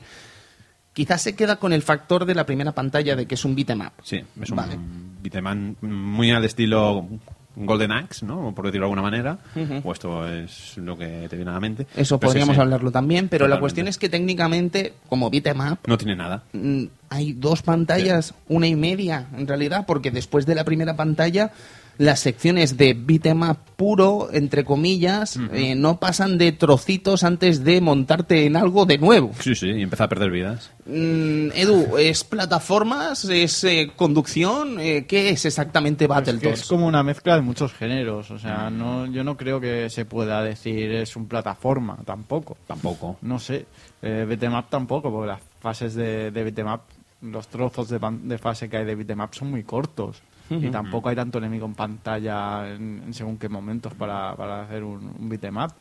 quizás 1.00 1.22
se 1.22 1.34
queda 1.34 1.56
con 1.56 1.72
el 1.72 1.82
factor 1.82 2.26
de 2.26 2.36
la 2.36 2.46
primera 2.46 2.74
pantalla 2.74 3.16
de 3.16 3.26
que 3.26 3.36
es 3.36 3.46
un 3.46 3.56
beat'em 3.56 3.80
up. 3.80 3.94
Sí, 4.04 4.22
es 4.42 4.50
un 4.50 4.58
Vale. 4.58 4.78
beat'em 5.24 5.46
up 5.46 5.88
muy 5.88 6.32
al 6.32 6.44
estilo 6.44 7.08
Golden 7.56 7.94
Axe, 7.94 8.26
¿no? 8.26 8.54
Por 8.54 8.66
decirlo 8.66 8.86
de 8.88 8.92
alguna 8.92 9.02
manera. 9.02 9.38
Ujú. 9.56 9.80
O 9.88 9.94
esto 9.94 10.28
es 10.28 10.76
lo 10.78 10.98
que 10.98 11.28
te 11.30 11.38
viene 11.38 11.52
a 11.52 11.54
la 11.54 11.62
mente. 11.62 11.88
Eso 11.96 12.20
Pero 12.20 12.30
podríamos 12.32 12.56
sí. 12.58 12.62
hablarlo 12.62 12.92
también, 12.92 13.30
pero 13.30 13.48
la 13.48 13.62
cuestión 13.62 13.88
es 13.88 13.98
que 13.98 14.10
técnicamente, 14.10 14.94
como 15.08 15.30
beat'em 15.30 15.60
up, 15.72 15.80
No 15.88 15.98
tiene 15.98 16.18
nada. 16.18 16.44
mm, 16.52 16.84
hay 17.10 17.32
dos 17.32 17.62
pantallas, 17.62 18.34
una 18.50 18.68
y 18.68 18.76
media 18.76 19.28
en 19.38 19.48
realidad, 19.48 19.86
porque 19.88 20.12
después 20.12 20.46
de 20.46 20.56
la 20.56 20.66
primera 20.66 20.98
pantalla 20.98 21.54
las 22.00 22.22
secciones 22.22 22.78
de 22.78 22.94
beat'em 22.96 23.44
up 23.44 23.58
puro, 23.76 24.30
entre 24.34 24.64
comillas, 24.66 25.38
eh, 25.54 25.76
no 25.76 26.00
pasan 26.00 26.38
de 26.38 26.52
trocitos 26.54 27.24
antes 27.24 27.64
de 27.64 27.82
montarte 27.82 28.46
en 28.46 28.56
algo 28.56 28.86
de 28.86 28.98
nuevo. 28.98 29.32
Sí, 29.40 29.54
sí, 29.54 29.68
y 29.68 29.82
empieza 29.84 30.06
a 30.06 30.10
perder 30.10 30.32
vidas. 30.32 30.72
Mm, 30.86 31.52
Edu, 31.54 31.98
¿es 31.98 32.24
plataformas? 32.24 33.26
¿Es 33.26 33.64
eh, 33.66 33.92
conducción? 33.96 34.80
Eh, 34.80 35.06
¿Qué 35.08 35.30
es 35.30 35.46
exactamente 35.46 36.06
Es, 36.06 36.08
que 36.08 36.14
Battletoads? 36.14 36.62
es 36.62 36.66
como 36.68 36.88
una 36.88 37.04
mezcla 37.04 37.36
de 37.36 37.42
muchos 37.42 37.74
géneros. 37.74 38.32
O 38.32 38.40
sea, 38.40 38.70
no, 38.70 39.06
yo 39.06 39.24
no 39.24 39.38
creo 39.38 39.60
que 39.60 39.90
se 39.90 40.06
pueda 40.06 40.42
decir 40.42 40.92
es 40.92 41.16
un 41.16 41.28
plataforma, 41.28 41.98
tampoco. 42.06 42.58
Tampoco. 42.66 43.18
No 43.22 43.40
sé. 43.40 43.66
Eh, 44.02 44.26
beat'em 44.28 44.54
up 44.58 44.66
tampoco, 44.70 45.12
porque 45.12 45.28
las 45.28 45.42
fases 45.60 45.96
de, 45.96 46.32
de 46.32 46.44
beat'em 46.44 46.68
up, 46.74 46.82
los 47.22 47.48
trozos 47.50 47.90
de, 47.90 48.00
pan- 48.00 48.28
de 48.28 48.38
fase 48.38 48.70
que 48.70 48.78
hay 48.78 48.86
de 48.86 48.96
beat'em 48.96 49.20
up 49.20 49.30
son 49.34 49.52
muy 49.52 49.64
cortos. 49.64 50.22
Y 50.50 50.70
tampoco 50.72 51.10
hay 51.10 51.16
tanto 51.16 51.38
enemigo 51.38 51.66
en 51.66 51.76
pantalla 51.76 52.68
en, 52.74 53.04
en 53.06 53.14
según 53.14 53.38
qué 53.38 53.50
momentos 53.50 53.94
para, 53.94 54.36
para 54.36 54.64
hacer 54.64 54.84
un, 54.84 55.14
un 55.20 55.30
beat'em 55.30 55.58
up. 55.58 55.74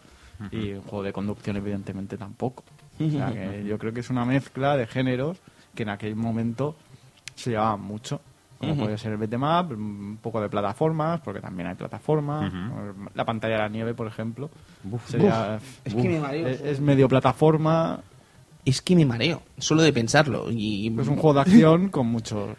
Y 0.52 0.72
un 0.72 0.82
juego 0.82 1.02
de 1.02 1.12
conducción, 1.12 1.56
evidentemente, 1.56 2.16
tampoco. 2.16 2.62
O 3.00 3.10
sea, 3.10 3.32
que 3.32 3.64
yo 3.64 3.76
creo 3.78 3.92
que 3.92 4.00
es 4.00 4.10
una 4.10 4.24
mezcla 4.24 4.76
de 4.76 4.86
géneros 4.86 5.38
que 5.74 5.82
en 5.84 5.88
aquel 5.88 6.14
momento 6.16 6.76
se 7.34 7.50
llevaban 7.50 7.80
mucho. 7.80 8.20
Como 8.58 8.76
puede 8.76 8.98
ser 8.98 9.12
el 9.12 9.18
beat'em 9.18 9.42
up, 9.42 9.70
un 9.72 10.18
poco 10.20 10.40
de 10.40 10.48
plataformas, 10.48 11.20
porque 11.20 11.40
también 11.40 11.68
hay 11.68 11.74
plataformas. 11.76 12.52
La 13.14 13.24
pantalla 13.24 13.54
de 13.54 13.60
la 13.62 13.68
nieve, 13.68 13.94
por 13.94 14.06
ejemplo. 14.08 14.50
sería- 15.06 15.58
Es 15.84 15.94
que 15.94 16.08
me 16.08 16.18
mareo. 16.20 16.46
es, 16.48 16.60
es 16.60 16.80
medio 16.80 17.08
plataforma. 17.08 18.00
Es 18.64 18.82
que 18.82 18.94
me 18.96 19.06
mareo, 19.06 19.42
solo 19.58 19.82
de 19.82 19.92
pensarlo. 19.92 20.50
Y 20.50 20.88
Es 20.88 21.08
un 21.08 21.14
juego 21.16 21.34
de 21.34 21.40
acción 21.40 21.88
con 21.88 22.06
muchos. 22.08 22.50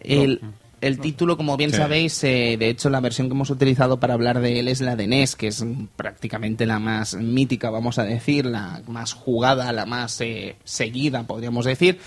el, 0.00 0.40
el 0.80 0.98
título, 1.00 1.36
como 1.36 1.56
bien 1.56 1.70
Sí. 1.70 1.76
sabéis, 1.76 2.22
eh, 2.24 2.56
de 2.58 2.68
hecho 2.68 2.90
la 2.90 3.00
versión 3.00 3.28
que 3.28 3.34
hemos 3.34 3.50
utilizado 3.50 3.98
para 4.00 4.14
hablar 4.14 4.40
de 4.40 4.60
él 4.60 4.68
es 4.68 4.80
la 4.80 4.96
de 4.96 5.06
NES, 5.06 5.36
que 5.36 5.48
es 5.48 5.64
prácticamente 5.96 6.66
la 6.66 6.78
más 6.78 7.14
mítica, 7.14 7.70
vamos 7.70 7.98
a 7.98 8.04
decir, 8.04 8.46
la 8.46 8.82
más 8.86 9.12
jugada, 9.12 9.72
la 9.72 9.86
más 9.86 10.20
eh, 10.20 10.56
seguida, 10.64 11.24
podríamos 11.24 11.64
decir. 11.64 11.98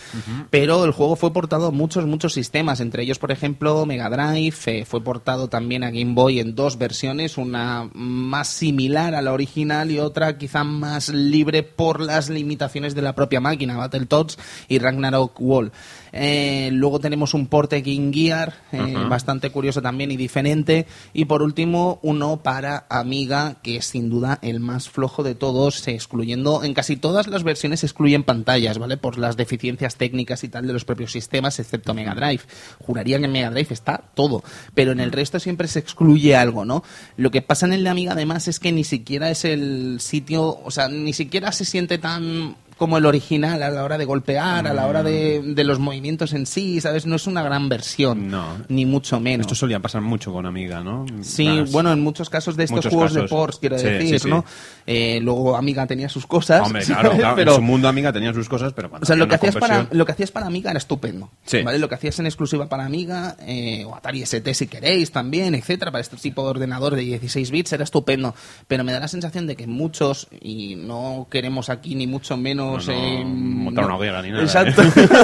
Pero 0.50 0.86
el 0.86 0.92
juego 0.92 1.16
fue 1.16 1.34
portado 1.34 1.68
a 1.68 1.72
muchos, 1.72 2.06
muchos 2.06 2.34
sistemas, 2.34 2.80
entre 2.80 3.04
ellos, 3.04 3.20
por 3.20 3.32
ejemplo, 3.32 3.86
Mega 3.86 4.10
Drive, 4.10 4.56
eh, 4.66 4.86
fue 4.86 5.02
portado 5.04 5.48
también 5.48 5.84
a 5.84 5.92
Game 5.92 6.14
Boy 6.14 6.40
en 6.40 6.56
dos 6.56 6.78
versiones, 6.78 7.38
una 7.38 7.90
más 7.94 8.48
similar 8.48 9.16
a 9.16 9.22
la 9.22 9.34
original 9.34 9.92
y 9.92 10.00
otra 10.00 10.38
quizá 10.38 10.64
más 10.64 11.10
libre 11.10 11.64
por 11.64 12.00
las 12.00 12.30
limitaciones 12.30 12.96
de 12.96 13.02
la 13.02 13.16
propia 13.16 13.40
máquina, 13.40 13.78
Battletoads 13.78 14.38
y 14.68 14.80
Ragnarok 14.80 15.40
Wall. 15.40 15.72
Eh, 16.14 16.70
luego 16.74 17.00
tenemos 17.00 17.34
un 17.34 17.48
porte 17.48 17.82
Game 17.82 18.12
Gear, 18.14 18.54
eh, 18.72 18.96
bastante 19.10 19.50
curioso 19.50 19.82
también 19.82 20.12
y 20.12 20.18
diferente. 20.18 20.86
Y 21.14 21.26
por 21.26 21.42
último, 21.42 22.00
uno 22.02 22.38
para 22.38 22.86
Amiga, 22.90 23.58
que 23.62 23.78
es 23.78 23.86
sin 23.86 24.10
duda 24.10 24.40
el 24.42 24.60
más 24.60 24.90
flojo 24.90 25.24
de 25.24 25.36
todos, 25.36 25.88
excluyendo, 25.88 26.64
en 26.64 26.74
casi 26.74 26.98
todas 26.98 27.28
las 27.28 27.44
versiones 27.44 27.82
se 27.82 27.86
excluyen 27.86 28.24
pantallas, 28.24 28.78
¿vale? 28.78 28.98
Por 28.98 29.18
las 29.18 29.38
deficiencias 29.38 29.96
técnicas 29.96 30.44
y 30.44 30.50
tal 30.50 30.68
de 30.68 30.74
los 30.74 30.86
propios 30.86 31.12
sistemas, 31.12 31.60
excepto 31.60 31.94
Mega 31.94 32.16
Drive. 32.16 32.42
Juraría 32.80 33.20
que 33.20 33.26
en 33.26 33.32
Mega 33.32 33.50
Drive 33.50 33.74
está 33.74 34.04
todo, 34.14 34.44
pero 34.74 34.92
en 34.92 35.00
el 35.00 35.12
resto 35.12 35.40
siempre 35.40 35.68
se 35.68 35.80
excluye 35.80 36.36
algo, 36.36 36.66
¿no? 36.66 36.84
Lo 37.18 37.32
que 37.32 37.42
pasa 37.42 37.66
en 37.66 37.74
el 37.74 37.84
de 37.84 37.90
Amiga 37.90 38.14
además 38.14 38.48
es 38.48 38.60
que 38.60 38.72
ni 38.72 38.84
siquiera 38.84 39.30
es 39.30 39.46
el 39.46 40.00
sitio, 40.00 40.60
o 40.64 40.72
sea, 40.72 40.88
ni 40.88 41.14
siquiera 41.14 41.52
se 41.52 41.66
siente 41.66 41.98
tan 41.98 42.56
como 42.82 42.98
el 42.98 43.06
original 43.06 43.62
a 43.62 43.70
la 43.70 43.84
hora 43.84 44.00
de 44.00 44.06
golpear, 44.06 44.66
a 44.66 44.74
la 44.74 44.88
hora 44.88 45.04
de, 45.04 45.40
de 45.44 45.64
los 45.64 45.78
movimientos 45.78 46.34
en 46.34 46.48
sí, 46.48 46.82
¿sabes? 46.82 47.06
No 47.06 47.16
es 47.16 47.28
una 47.28 47.44
gran 47.44 47.70
versión, 47.70 48.32
No. 48.32 48.58
ni 48.70 48.88
mucho 48.88 49.20
menos. 49.20 49.46
Esto 49.46 49.54
solía 49.54 49.80
pasar 49.80 50.02
mucho 50.02 50.34
con 50.34 50.48
Amiga, 50.48 50.82
¿no? 50.82 51.06
Sí, 51.22 51.48
bueno, 51.70 51.92
en 51.94 52.00
muchos 52.02 52.32
casos 52.32 52.58
de 52.58 52.64
estos 52.64 52.78
Muchos 52.78 52.92
juegos 52.92 53.14
de 53.14 53.24
ports, 53.26 53.60
quiero 53.60 53.78
Sí, 53.78 53.86
decir, 53.86 54.10
sí, 54.10 54.20
sí. 54.24 54.30
¿no? 54.30 54.44
Eh, 54.88 55.20
luego 55.22 55.56
Amiga 55.56 55.86
tenía 55.86 56.10
sus 56.10 56.26
cosas, 56.26 56.66
Hombre, 56.66 56.84
claro, 56.86 57.12
claro. 57.12 57.36
pero 57.36 57.52
En 57.52 57.56
su 57.58 57.62
mundo 57.62 57.88
Amiga 57.88 58.12
tenía 58.12 58.34
sus 58.34 58.50
cosas, 58.50 58.74
pero 58.74 58.90
cuando 58.90 59.04
o 59.04 59.06
sea, 59.06 59.16
lo 59.16 59.28
que, 59.28 59.36
hacías 59.36 59.58
para, 59.58 59.88
lo 59.92 60.04
que 60.04 60.14
hacías 60.14 60.32
para 60.32 60.48
Amiga 60.48 60.72
era 60.72 60.80
estupendo. 60.80 61.30
Sí. 61.46 61.62
¿vale? 61.62 61.78
Lo 61.78 61.88
que 61.88 61.94
hacías 61.94 62.18
en 62.18 62.26
exclusiva 62.26 62.68
para 62.68 62.84
Amiga, 62.84 63.38
eh, 63.42 63.86
o 63.86 63.94
Atari 63.96 64.24
ST 64.24 64.56
si 64.56 64.66
queréis 64.66 65.12
también, 65.12 65.54
etcétera, 65.54 65.92
para 65.92 66.02
este 66.02 66.18
tipo 66.18 66.42
de 66.46 66.50
ordenador 66.50 66.96
de 66.96 67.04
16 67.04 67.52
bits 67.52 67.74
era 67.74 67.84
estupendo. 67.84 68.34
Pero 68.68 68.84
me 68.84 68.92
da 68.92 69.00
la 69.02 69.08
sensación 69.08 69.46
de 69.46 69.56
que 69.56 69.68
muchos, 69.68 70.30
y 70.42 70.78
no 70.78 71.28
queremos 71.30 71.70
aquí 71.70 71.94
ni 71.94 72.08
mucho 72.08 72.38
menos. 72.38 72.71
No, 72.78 72.94
no, 72.94 72.94
eh, 72.94 73.26
montar 73.26 73.86
una 73.86 73.96
hoguera 73.96 74.22
ni 74.22 74.32
nada, 74.32 74.44
Exacto. 74.44 74.82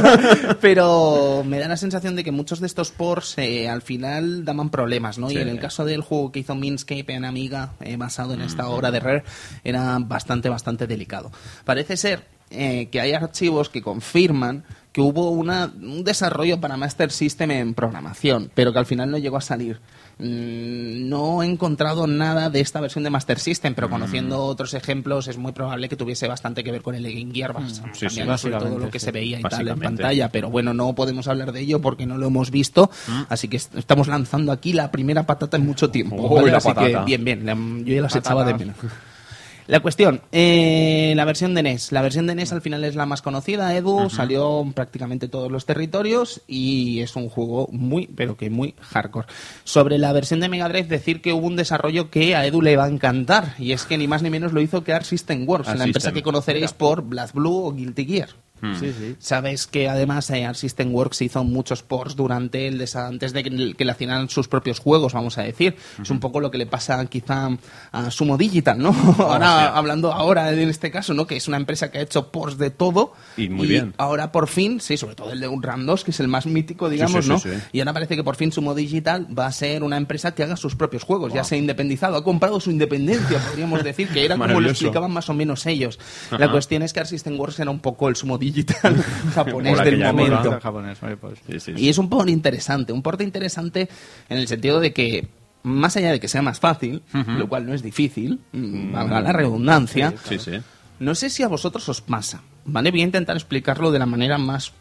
Pero 0.62 1.44
me 1.46 1.60
da 1.60 1.68
la 1.68 1.78
sensación 1.78 2.16
de 2.16 2.24
que 2.24 2.32
muchos 2.32 2.60
de 2.60 2.68
estos 2.68 2.92
ports 2.92 3.38
eh, 3.38 3.70
al 3.70 3.82
final 3.82 4.46
daban 4.46 4.70
problemas, 4.70 5.18
¿no? 5.18 5.30
Sí. 5.30 5.36
Y 5.36 5.40
en 5.40 5.50
el 5.50 5.60
caso 5.60 5.86
del 5.86 6.02
juego 6.02 6.32
que 6.32 6.40
hizo 6.40 6.56
Minscape 6.56 7.14
en 7.14 7.26
Amiga, 7.26 7.74
eh, 7.82 7.98
basado 7.98 8.34
en 8.34 8.42
esta 8.42 8.68
obra 8.70 8.92
de 8.92 9.00
Rare, 9.00 9.24
era 9.64 9.98
bastante, 10.00 10.50
bastante 10.50 10.88
delicado. 10.88 11.32
Parece 11.66 11.98
ser 11.98 12.24
eh, 12.50 12.88
que 12.90 13.02
hay 13.02 13.12
archivos 13.12 13.68
que 13.70 13.82
confirman 13.82 14.64
que 14.94 15.02
hubo 15.02 15.32
una, 15.32 15.66
un 15.66 16.06
desarrollo 16.06 16.62
para 16.62 16.78
Master 16.78 17.12
System 17.12 17.52
en 17.52 17.74
programación, 17.74 18.50
pero 18.56 18.72
que 18.72 18.80
al 18.80 18.86
final 18.86 19.12
no 19.12 19.18
llegó 19.18 19.36
a 19.36 19.42
salir. 19.42 19.82
Mm, 20.20 21.08
No 21.10 21.44
he 21.44 21.46
encontrado 21.46 22.08
nada 22.08 22.50
de 22.50 22.60
esta 22.60 22.82
versión 22.82 23.04
de 23.04 23.10
Master 23.10 23.40
System, 23.40 23.76
pero 23.76 23.90
conociendo 23.90 24.44
otros 24.44 24.74
ejemplos 24.74 25.28
es 25.28 25.38
muy 25.38 25.52
probable 25.52 25.88
que 25.90 25.96
tuviese 25.96 26.28
bastante 26.28 26.64
que 26.64 26.72
ver 26.72 26.82
con 26.82 26.96
el 26.96 27.04
Game 27.04 27.32
Gear, 27.34 27.54
bas- 27.54 27.82
Sí, 27.94 28.10
sí. 28.10 28.22
sobre 28.38 28.58
todo 28.58 28.80
lo 28.80 28.90
que 28.90 29.00
sí. 29.00 29.06
se 29.06 29.12
veía 29.12 29.40
y 29.40 29.44
tal 29.44 29.68
en 29.68 29.80
pantalla, 29.80 30.30
pero 30.30 30.50
bueno, 30.50 30.74
no 30.74 30.94
podemos 30.96 31.28
hablar 31.28 31.52
de 31.52 31.62
ello 31.62 31.80
porque 31.82 32.06
no 32.06 32.18
lo 32.18 32.28
hemos 32.28 32.52
visto, 32.52 32.90
así 33.30 33.48
que 33.48 33.58
est- 33.58 33.76
estamos 33.76 34.08
lanzando 34.08 34.52
aquí 34.52 34.74
la 34.74 34.92
primera 34.92 35.24
patata 35.26 35.58
en 35.58 35.66
mucho 35.66 35.90
tiempo. 35.90 36.16
Uy, 36.16 36.36
¿vale? 36.36 36.52
la 36.52 36.58
Así 36.58 36.70
que 36.70 36.74
patata. 36.76 37.04
bien, 37.06 37.24
bien, 37.24 37.46
la- 37.46 37.54
yo 37.56 37.94
ya 37.96 38.02
las 38.02 38.16
echaba 38.16 38.44
de 38.44 38.54
menos. 38.56 38.76
La 39.68 39.82
cuestión, 39.82 40.22
eh, 40.32 41.14
la 41.16 41.26
versión 41.26 41.54
de 41.54 41.62
NES. 41.62 41.92
La 41.92 42.02
versión 42.02 42.26
de 42.26 42.36
NES 42.36 42.54
al 42.54 42.62
final 42.62 42.86
es 42.86 42.96
la 42.96 43.06
más 43.06 43.22
conocida, 43.22 43.76
Edu, 43.76 44.10
salió 44.10 44.62
en 44.62 44.72
prácticamente 44.72 45.28
todos 45.28 45.52
los 45.52 45.66
territorios 45.66 46.42
y 46.48 47.02
es 47.02 47.18
un 47.18 47.28
juego 47.28 47.68
muy, 47.72 48.08
pero 48.08 48.38
que 48.38 48.50
muy 48.50 48.76
hardcore. 48.80 49.28
Sobre 49.66 49.98
la 49.98 50.14
versión 50.14 50.40
de 50.40 50.48
Mega 50.48 50.70
Drive, 50.70 50.88
decir 50.88 51.22
que 51.22 51.34
hubo 51.34 51.46
un 51.46 51.58
desarrollo 51.58 52.10
que 52.10 52.36
a 52.36 52.46
Edu 52.46 52.62
le 52.62 52.78
va 52.78 52.86
a 52.86 52.90
encantar 52.90 53.56
y 53.60 53.74
es 53.74 53.84
que 53.84 53.98
ni 53.98 54.08
más 54.08 54.24
ni 54.24 54.30
menos 54.30 54.54
lo 54.54 54.62
hizo 54.62 54.86
que 54.86 54.94
Art 54.94 55.06
System 55.06 55.48
Works, 55.48 55.68
Art 55.68 55.80
la 55.80 55.86
empresa 55.86 56.14
que 56.14 56.24
conoceréis 56.24 56.72
por 56.72 57.02
Blast 57.02 57.36
Blue 57.36 57.66
o 57.66 57.74
Guilty 57.74 58.06
Gear. 58.06 58.30
Sí, 58.80 58.94
sí. 58.98 59.16
Sabes 59.20 59.68
que 59.68 59.88
además 59.88 60.30
eh, 60.32 60.46
Art 60.46 60.58
System 60.58 60.94
Works 60.94 61.22
hizo 61.22 61.44
muchos 61.44 61.84
ports 61.84 62.16
durante 62.16 62.68
el 62.68 62.88
antes 62.96 63.34
de 63.34 63.44
que, 63.44 63.74
que 63.76 63.86
le 63.86 63.92
hicieran 63.92 64.30
sus 64.30 64.48
propios 64.48 64.80
juegos, 64.80 65.14
vamos 65.14 65.38
a 65.38 65.44
decir. 65.44 65.76
Es 66.02 66.10
un 66.10 66.20
poco 66.20 66.40
lo 66.40 66.52
que 66.52 66.58
le 66.58 66.66
pasa 66.66 67.06
quizá 67.06 67.50
a 67.92 68.12
Sumo 68.12 68.38
Digital, 68.38 68.80
¿no? 68.80 68.90
ahora 69.20 69.48
sí. 69.48 69.72
hablando 69.74 70.12
ahora 70.12 70.52
en 70.52 70.70
este 70.70 70.92
caso, 70.92 71.14
¿no? 71.14 71.28
Que 71.28 71.36
es 71.36 71.48
una 71.48 71.58
empresa 71.58 71.92
que 71.92 72.00
ha 72.00 72.02
hecho 72.02 72.32
ports 72.32 72.58
de 72.58 72.70
todo 72.70 73.14
Y 73.36 73.50
muy 73.50 73.68
bien. 73.68 73.94
Ahora 73.98 74.32
por 74.32 74.48
fin, 74.48 74.80
sí, 74.80 74.98
sobre 74.98 75.16
todo 75.16 75.32
el 75.32 75.40
de 75.40 75.48
Unram 75.48 75.86
2, 75.86 76.04
que 76.04 76.12
es 76.12 76.20
el 76.20 76.28
más 76.28 76.46
mítico, 76.46 76.90
digamos, 76.90 77.26
sí, 77.26 77.30
¿no? 77.30 77.40
sí. 77.40 77.50
Y 77.72 77.80
ahora 77.80 77.94
parece 77.94 78.16
que 78.16 78.24
por 78.24 78.36
fin 78.36 78.52
Sumo 78.52 78.74
Digital 78.74 79.28
va 79.38 79.48
a 79.48 79.52
ser 79.52 79.84
una 79.84 79.98
empresa 79.98 80.34
que 80.34 80.44
haga 80.44 80.56
sus 80.56 80.76
propios 80.76 81.04
juegos. 81.04 81.34
Ya 81.34 81.44
se 81.44 81.56
ha 81.56 81.58
independizado, 81.58 82.16
ha 82.16 82.24
comprado 82.24 82.60
su 82.60 82.72
independencia, 82.72 83.40
podríamos 83.40 83.84
decir, 83.84 84.08
que 84.10 84.26
era 84.26 84.38
como 84.38 84.60
lo 84.60 84.70
explicaban 84.70 85.12
más 85.12 85.30
o 85.30 85.34
menos 85.34 85.66
ellos. 85.66 86.00
La 86.32 86.52
cuestión 86.52 86.84
es 86.84 86.94
que 86.94 87.00
Art 87.00 87.10
System 87.10 87.40
Works 87.40 87.60
era 87.60 87.72
un 87.72 87.80
poco 87.80 88.10
el 88.10 88.16
Sumo 88.16 88.38
Digital 88.38 88.47
japonés 89.34 89.76
Por 89.76 89.86
del 89.86 90.00
momento. 90.00 90.60
Japonés, 90.62 90.98
pues. 91.20 91.40
Sí, 91.50 91.60
sí, 91.60 91.74
Y 91.78 91.90
es 91.90 91.98
un 91.98 92.10
porte 92.10 92.32
interesante, 92.32 92.94
un 92.94 93.02
porte 93.02 93.24
interesante 93.24 93.90
en 94.30 94.38
el 94.38 94.48
sentido 94.48 94.80
de 94.80 94.94
que, 94.94 95.28
más 95.64 95.98
allá 95.98 96.12
de 96.12 96.20
que 96.20 96.28
sea 96.28 96.42
más 96.42 96.60
fácil, 96.60 97.02
lo 97.14 97.48
cual 97.50 97.66
no 97.66 97.74
es 97.74 97.82
difícil, 97.84 98.40
mm, 98.52 98.92
valga 98.94 99.22
la 99.22 99.32
redundancia, 99.34 100.14
Sí, 100.28 100.40
sí. 100.40 100.52
no 101.00 101.16
sé 101.16 101.30
si 101.30 101.44
a 101.44 101.48
vosotros 101.48 101.88
os 101.90 102.02
pasa, 102.02 102.42
¿vale? 102.66 102.92
Voy 102.92 103.02
a 103.02 103.06
intentar 103.06 103.36
explicarlo 103.36 103.92
de 103.92 104.00
la 104.00 104.06
manera 104.06 104.38
más, 104.38 104.74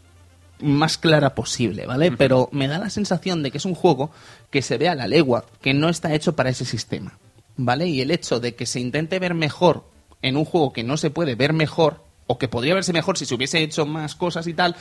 más 0.60 0.96
clara 0.98 1.34
posible, 1.34 1.86
¿vale? 1.86 2.12
Pero 2.12 2.48
me 2.52 2.68
da 2.68 2.78
la 2.78 2.90
sensación 2.90 3.42
de 3.42 3.50
que 3.50 3.58
es 3.58 3.64
un 3.64 3.74
juego 3.74 4.10
que 4.50 4.62
se 4.62 4.78
ve 4.78 4.88
a 4.88 4.94
la 4.94 5.06
legua, 5.08 5.44
que 5.60 5.74
no 5.74 5.88
está 5.88 6.14
hecho 6.14 6.34
para 6.36 6.50
ese 6.50 6.64
sistema, 6.64 7.18
¿vale? 7.56 7.86
Y 7.88 8.00
el 8.00 8.10
hecho 8.10 8.40
de 8.40 8.54
que 8.54 8.66
se 8.66 8.80
intente 8.80 9.18
ver 9.18 9.34
mejor 9.34 9.90
en 10.22 10.36
un 10.36 10.44
juego 10.44 10.72
que 10.72 10.82
no 10.84 10.96
se 10.96 11.10
puede 11.10 11.34
ver 11.34 11.52
mejor, 11.52 12.04
o 12.26 12.38
que 12.38 12.48
podría 12.48 12.74
verse 12.74 12.92
mejor 12.92 13.16
si 13.18 13.26
se 13.26 13.34
hubiese 13.34 13.62
hecho 13.62 13.86
más 13.86 14.14
cosas 14.14 14.46
y 14.46 14.54
tal, 14.54 14.76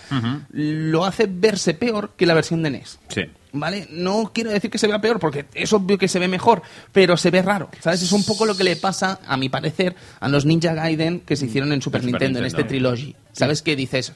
lo 0.51 1.05
hace 1.05 1.27
verse 1.29 1.73
peor 1.73 2.13
que 2.17 2.25
la 2.25 2.34
versión 2.34 2.63
de 2.63 2.71
NES. 2.71 2.99
Sí. 3.10 3.21
¿Vale? 3.53 3.88
No 3.89 4.31
quiero 4.34 4.51
decir 4.51 4.69
que 4.69 4.77
se 4.77 4.88
vea 4.88 4.99
peor, 4.99 5.19
porque 5.19 5.45
es 5.53 5.71
obvio 5.71 5.97
que 5.97 6.10
se 6.10 6.19
ve 6.19 6.27
mejor, 6.27 6.62
pero 6.91 7.15
se 7.15 7.31
ve 7.31 7.41
raro. 7.41 7.69
¿Sabes? 7.79 8.01
Es 8.01 8.12
un 8.12 8.25
poco 8.25 8.45
lo 8.45 8.58
que 8.58 8.65
le 8.65 8.75
pasa, 8.75 9.19
a 9.25 9.38
mi 9.38 9.47
parecer, 9.47 9.95
a 10.19 10.27
los 10.27 10.45
Ninja 10.45 10.73
Gaiden 10.73 11.21
que 11.21 11.38
se 11.38 11.45
hicieron 11.45 11.71
en 11.71 11.81
Super, 11.81 12.01
Super 12.01 12.12
Nintendo, 12.12 12.39
en 12.39 12.45
este 12.45 12.65
trilogy. 12.65 13.15
¿Sabes 13.31 13.62
qué 13.62 13.77
dices? 13.77 14.12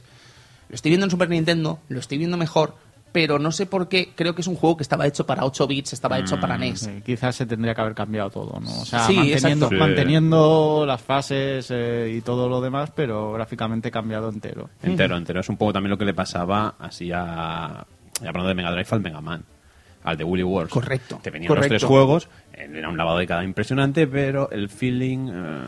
Lo 0.68 0.76
estoy 0.76 0.90
viendo 0.90 1.06
en 1.06 1.12
Super 1.12 1.30
Nintendo, 1.30 1.80
lo 1.88 2.00
estoy 2.00 2.18
viendo 2.18 2.36
mejor, 2.36 2.76
pero 3.12 3.40
no 3.40 3.52
sé 3.52 3.66
por 3.66 3.88
qué 3.88 4.12
creo 4.16 4.36
que 4.36 4.42
es 4.42 4.48
un 4.48 4.56
juego 4.56 4.78
que 4.78 4.84
estaba 4.84 5.08
hecho 5.08 5.26
para 5.26 5.46
8 5.46 5.68
bits, 5.68 5.94
estaba 5.94 6.20
hecho 6.20 6.40
para 6.40 6.58
NES. 6.58 6.80
Sí, 6.82 7.02
quizás 7.06 7.36
se 7.36 7.46
tendría 7.46 7.74
que 7.76 7.82
haber 7.82 7.96
cambiado 7.96 8.30
todo, 8.30 8.60
¿no? 8.60 8.70
O 8.82 8.86
sea, 8.86 9.06
Sí, 9.06 9.16
manteniendo. 9.16 9.70
Sí. 9.70 9.76
manteniendo 9.76 10.84
las 10.86 11.02
fases 11.02 11.68
eh, 11.72 12.14
y 12.16 12.22
todo 12.22 12.48
lo 12.50 12.62
demás, 12.62 12.92
pero 12.96 13.32
gráficamente 13.34 13.92
cambiado 13.92 14.30
entero. 14.30 14.70
Entero, 14.84 15.18
entero. 15.18 15.40
Es 15.40 15.50
un 15.50 15.58
poco 15.58 15.74
también 15.74 15.92
lo 15.92 15.98
que 15.98 16.06
le 16.06 16.14
pasaba 16.14 16.76
así 16.80 17.12
a. 17.12 17.86
hablando 18.26 18.48
de 18.48 18.54
Mega 18.56 18.72
Drive 18.72 18.88
al 18.92 19.02
Mega 19.02 19.22
Man. 19.22 19.44
Al 20.02 20.16
de 20.18 20.24
Willy 20.24 20.44
Wars. 20.44 20.72
Correcto, 20.72 21.20
Te 21.22 21.30
venían 21.30 21.50
correcto. 21.50 21.74
los 21.74 21.82
tres 21.82 21.88
juegos. 21.88 22.30
Eh, 22.60 22.70
Era 22.74 22.90
un 22.90 22.98
lavado 22.98 23.18
de 23.18 23.26
cada 23.28 23.44
impresionante, 23.44 24.06
pero 24.08 24.50
el 24.52 24.70
feeling. 24.70 25.30
eh, 25.32 25.64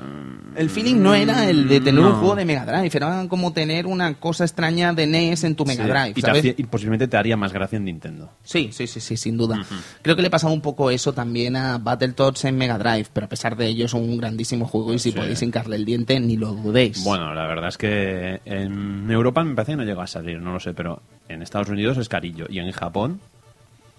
El 0.57 0.69
feeling 0.69 0.97
no 0.97 1.13
era 1.15 1.49
el 1.49 1.67
de 1.67 1.79
tener 1.79 2.03
un 2.03 2.13
juego 2.13 2.35
de 2.35 2.45
Mega 2.45 2.65
Drive, 2.65 2.91
era 2.93 3.25
como 3.29 3.53
tener 3.53 3.87
una 3.87 4.13
cosa 4.15 4.43
extraña 4.43 4.93
de 4.93 5.07
NES 5.07 5.43
en 5.45 5.55
tu 5.55 5.65
Mega 5.65 5.83
sí, 5.85 5.89
Drive. 5.89 6.09
y, 6.09 6.13
te 6.13 6.21
¿sabes? 6.21 6.39
hacía- 6.39 6.53
y 6.57 6.63
posiblemente 6.63 7.07
te 7.07 7.17
haría 7.17 7.37
más 7.37 7.53
gracia 7.53 7.77
en 7.77 7.85
Nintendo. 7.85 8.29
Sí, 8.43 8.69
sí, 8.71 8.87
sí, 8.87 8.99
sí, 8.99 9.17
sin 9.17 9.37
duda. 9.37 9.65
Creo 10.01 10.15
que 10.15 10.21
le 10.21 10.29
pasaba 10.29 10.53
un 10.53 10.61
poco 10.61 10.91
eso 10.91 11.13
también 11.13 11.55
a 11.55 11.77
Battletoads 11.77 12.45
en 12.45 12.57
Mega 12.57 12.77
Drive, 12.77 13.07
pero 13.13 13.25
a 13.25 13.29
pesar 13.29 13.55
de 13.55 13.67
ello 13.67 13.85
es 13.85 13.93
un 13.93 14.17
grandísimo 14.17 14.67
juego 14.67 14.93
y 14.93 14.99
si 14.99 15.11
Sí. 15.11 15.17
podéis 15.17 15.41
hincarle 15.41 15.75
el 15.77 15.85
diente, 15.85 16.19
ni 16.19 16.35
lo 16.37 16.51
dudéis. 16.53 17.03
Bueno, 17.03 17.33
la 17.33 17.47
verdad 17.47 17.69
es 17.69 17.77
que 17.77 18.41
en 18.45 19.09
Europa 19.09 19.43
me 19.43 19.55
parece 19.55 19.71
que 19.73 19.77
no 19.77 19.83
llegó 19.83 20.01
a 20.01 20.07
salir, 20.07 20.39
no 20.41 20.51
lo 20.53 20.59
sé, 20.59 20.73
pero 20.73 21.01
en 21.29 21.41
Estados 21.41 21.69
Unidos 21.69 21.97
es 21.97 22.09
carillo. 22.09 22.45
Y 22.49 22.59
en 22.59 22.71
Japón. 22.71 23.19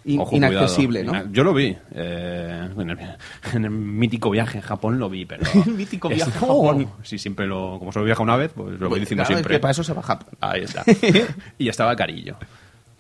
In- 0.04 0.20
ojo, 0.20 0.34
inaccesible, 0.36 1.04
cuidado. 1.04 1.26
¿no? 1.26 1.32
Yo 1.32 1.44
lo 1.44 1.54
vi. 1.54 1.76
eh, 1.94 2.68
en, 2.76 2.90
el, 2.90 2.98
en 3.54 3.64
el 3.64 3.70
mítico 3.70 4.30
viaje 4.30 4.58
en 4.58 4.62
Japón 4.64 4.98
lo 4.98 5.08
vi, 5.08 5.24
pero. 5.26 5.42
El 5.66 5.74
mítico 5.74 6.08
Es- 6.10 6.16
viaje 6.16 6.30
a 6.36 6.40
Japón. 6.40 6.88
Sí, 7.02 7.18
siempre 7.18 7.46
lo. 7.46 7.78
Como 7.78 7.92
solo 7.92 8.04
viaja 8.04 8.22
una 8.22 8.36
vez, 8.36 8.50
pues 8.54 8.72
lo 8.72 8.88
voy 8.88 8.98
Pues, 8.98 9.00
diciendo 9.02 9.22
claro, 9.22 9.34
es 9.34 9.38
siempre. 9.38 9.56
que 9.56 9.60
para 9.60 9.70
eso 9.72 9.84
se 9.84 9.92
va 9.92 10.00
a 10.00 10.04
Japón. 10.04 10.28
Ahí 10.40 10.62
está. 10.62 10.84
y 11.58 11.68
estaba 11.68 11.94
carillo. 11.96 12.36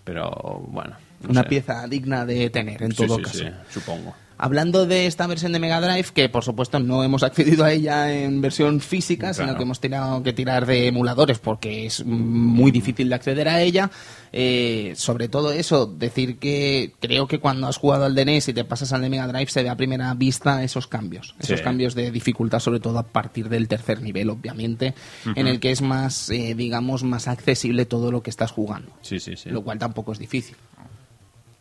Pero 0.04 0.30
bueno. 0.68 0.94
no 1.22 1.30
Una 1.30 1.42
sé. 1.42 1.48
pieza 1.48 1.86
digna 1.86 2.24
de 2.26 2.50
tener, 2.50 2.82
en 2.82 2.92
Sí, 2.92 3.06
todo 3.06 3.16
sí, 3.16 3.22
caso. 3.22 3.38
sí, 3.38 3.44
supongo. 3.70 4.14
Hablando 4.44 4.86
de 4.86 5.06
esta 5.06 5.28
versión 5.28 5.52
de 5.52 5.60
Mega 5.60 5.80
Drive, 5.80 6.08
que 6.12 6.28
por 6.28 6.42
supuesto 6.42 6.80
no 6.80 7.04
hemos 7.04 7.22
accedido 7.22 7.64
a 7.64 7.70
ella 7.72 8.12
en 8.12 8.40
versión 8.40 8.80
física, 8.80 9.32
sino 9.32 9.56
que 9.56 9.62
hemos 9.62 9.78
tenido 9.78 10.20
que 10.24 10.32
tirar 10.32 10.66
de 10.66 10.88
emuladores 10.88 11.38
porque 11.38 11.86
es 11.86 12.04
muy 12.04 12.72
difícil 12.72 13.08
de 13.08 13.14
acceder 13.14 13.48
a 13.48 13.62
ella. 13.62 13.88
Eh, 14.32 14.94
sobre 14.96 15.28
todo 15.28 15.52
eso, 15.52 15.86
decir 15.86 16.38
que 16.38 16.92
creo 16.98 17.28
que 17.28 17.38
cuando 17.38 17.68
has 17.68 17.76
jugado 17.76 18.04
al 18.06 18.16
de 18.16 18.24
NES 18.24 18.48
y 18.48 18.52
te 18.52 18.64
pasas 18.64 18.92
al 18.92 19.02
de 19.02 19.10
Mega 19.10 19.28
Drive 19.28 19.46
se 19.50 19.62
ve 19.62 19.68
a 19.68 19.76
primera 19.76 20.12
vista 20.14 20.64
esos 20.64 20.88
cambios. 20.88 21.36
Esos 21.38 21.58
Sí. 21.58 21.64
cambios 21.64 21.94
de 21.94 22.10
dificultad, 22.10 22.58
sobre 22.58 22.80
todo 22.80 22.98
a 22.98 23.04
partir 23.04 23.48
del 23.48 23.68
tercer 23.68 24.02
nivel, 24.02 24.28
obviamente, 24.30 24.94
en 25.36 25.46
el 25.46 25.60
que 25.60 25.70
es 25.70 25.82
más, 25.82 26.30
eh, 26.30 26.54
digamos, 26.56 27.04
más 27.04 27.28
accesible 27.28 27.84
todo 27.86 28.10
lo 28.10 28.22
que 28.24 28.30
estás 28.30 28.50
jugando. 28.50 28.90
Sí, 29.02 29.20
sí, 29.20 29.36
sí. 29.36 29.50
Lo 29.50 29.62
cual 29.62 29.78
tampoco 29.78 30.10
es 30.12 30.18
difícil. 30.18 30.56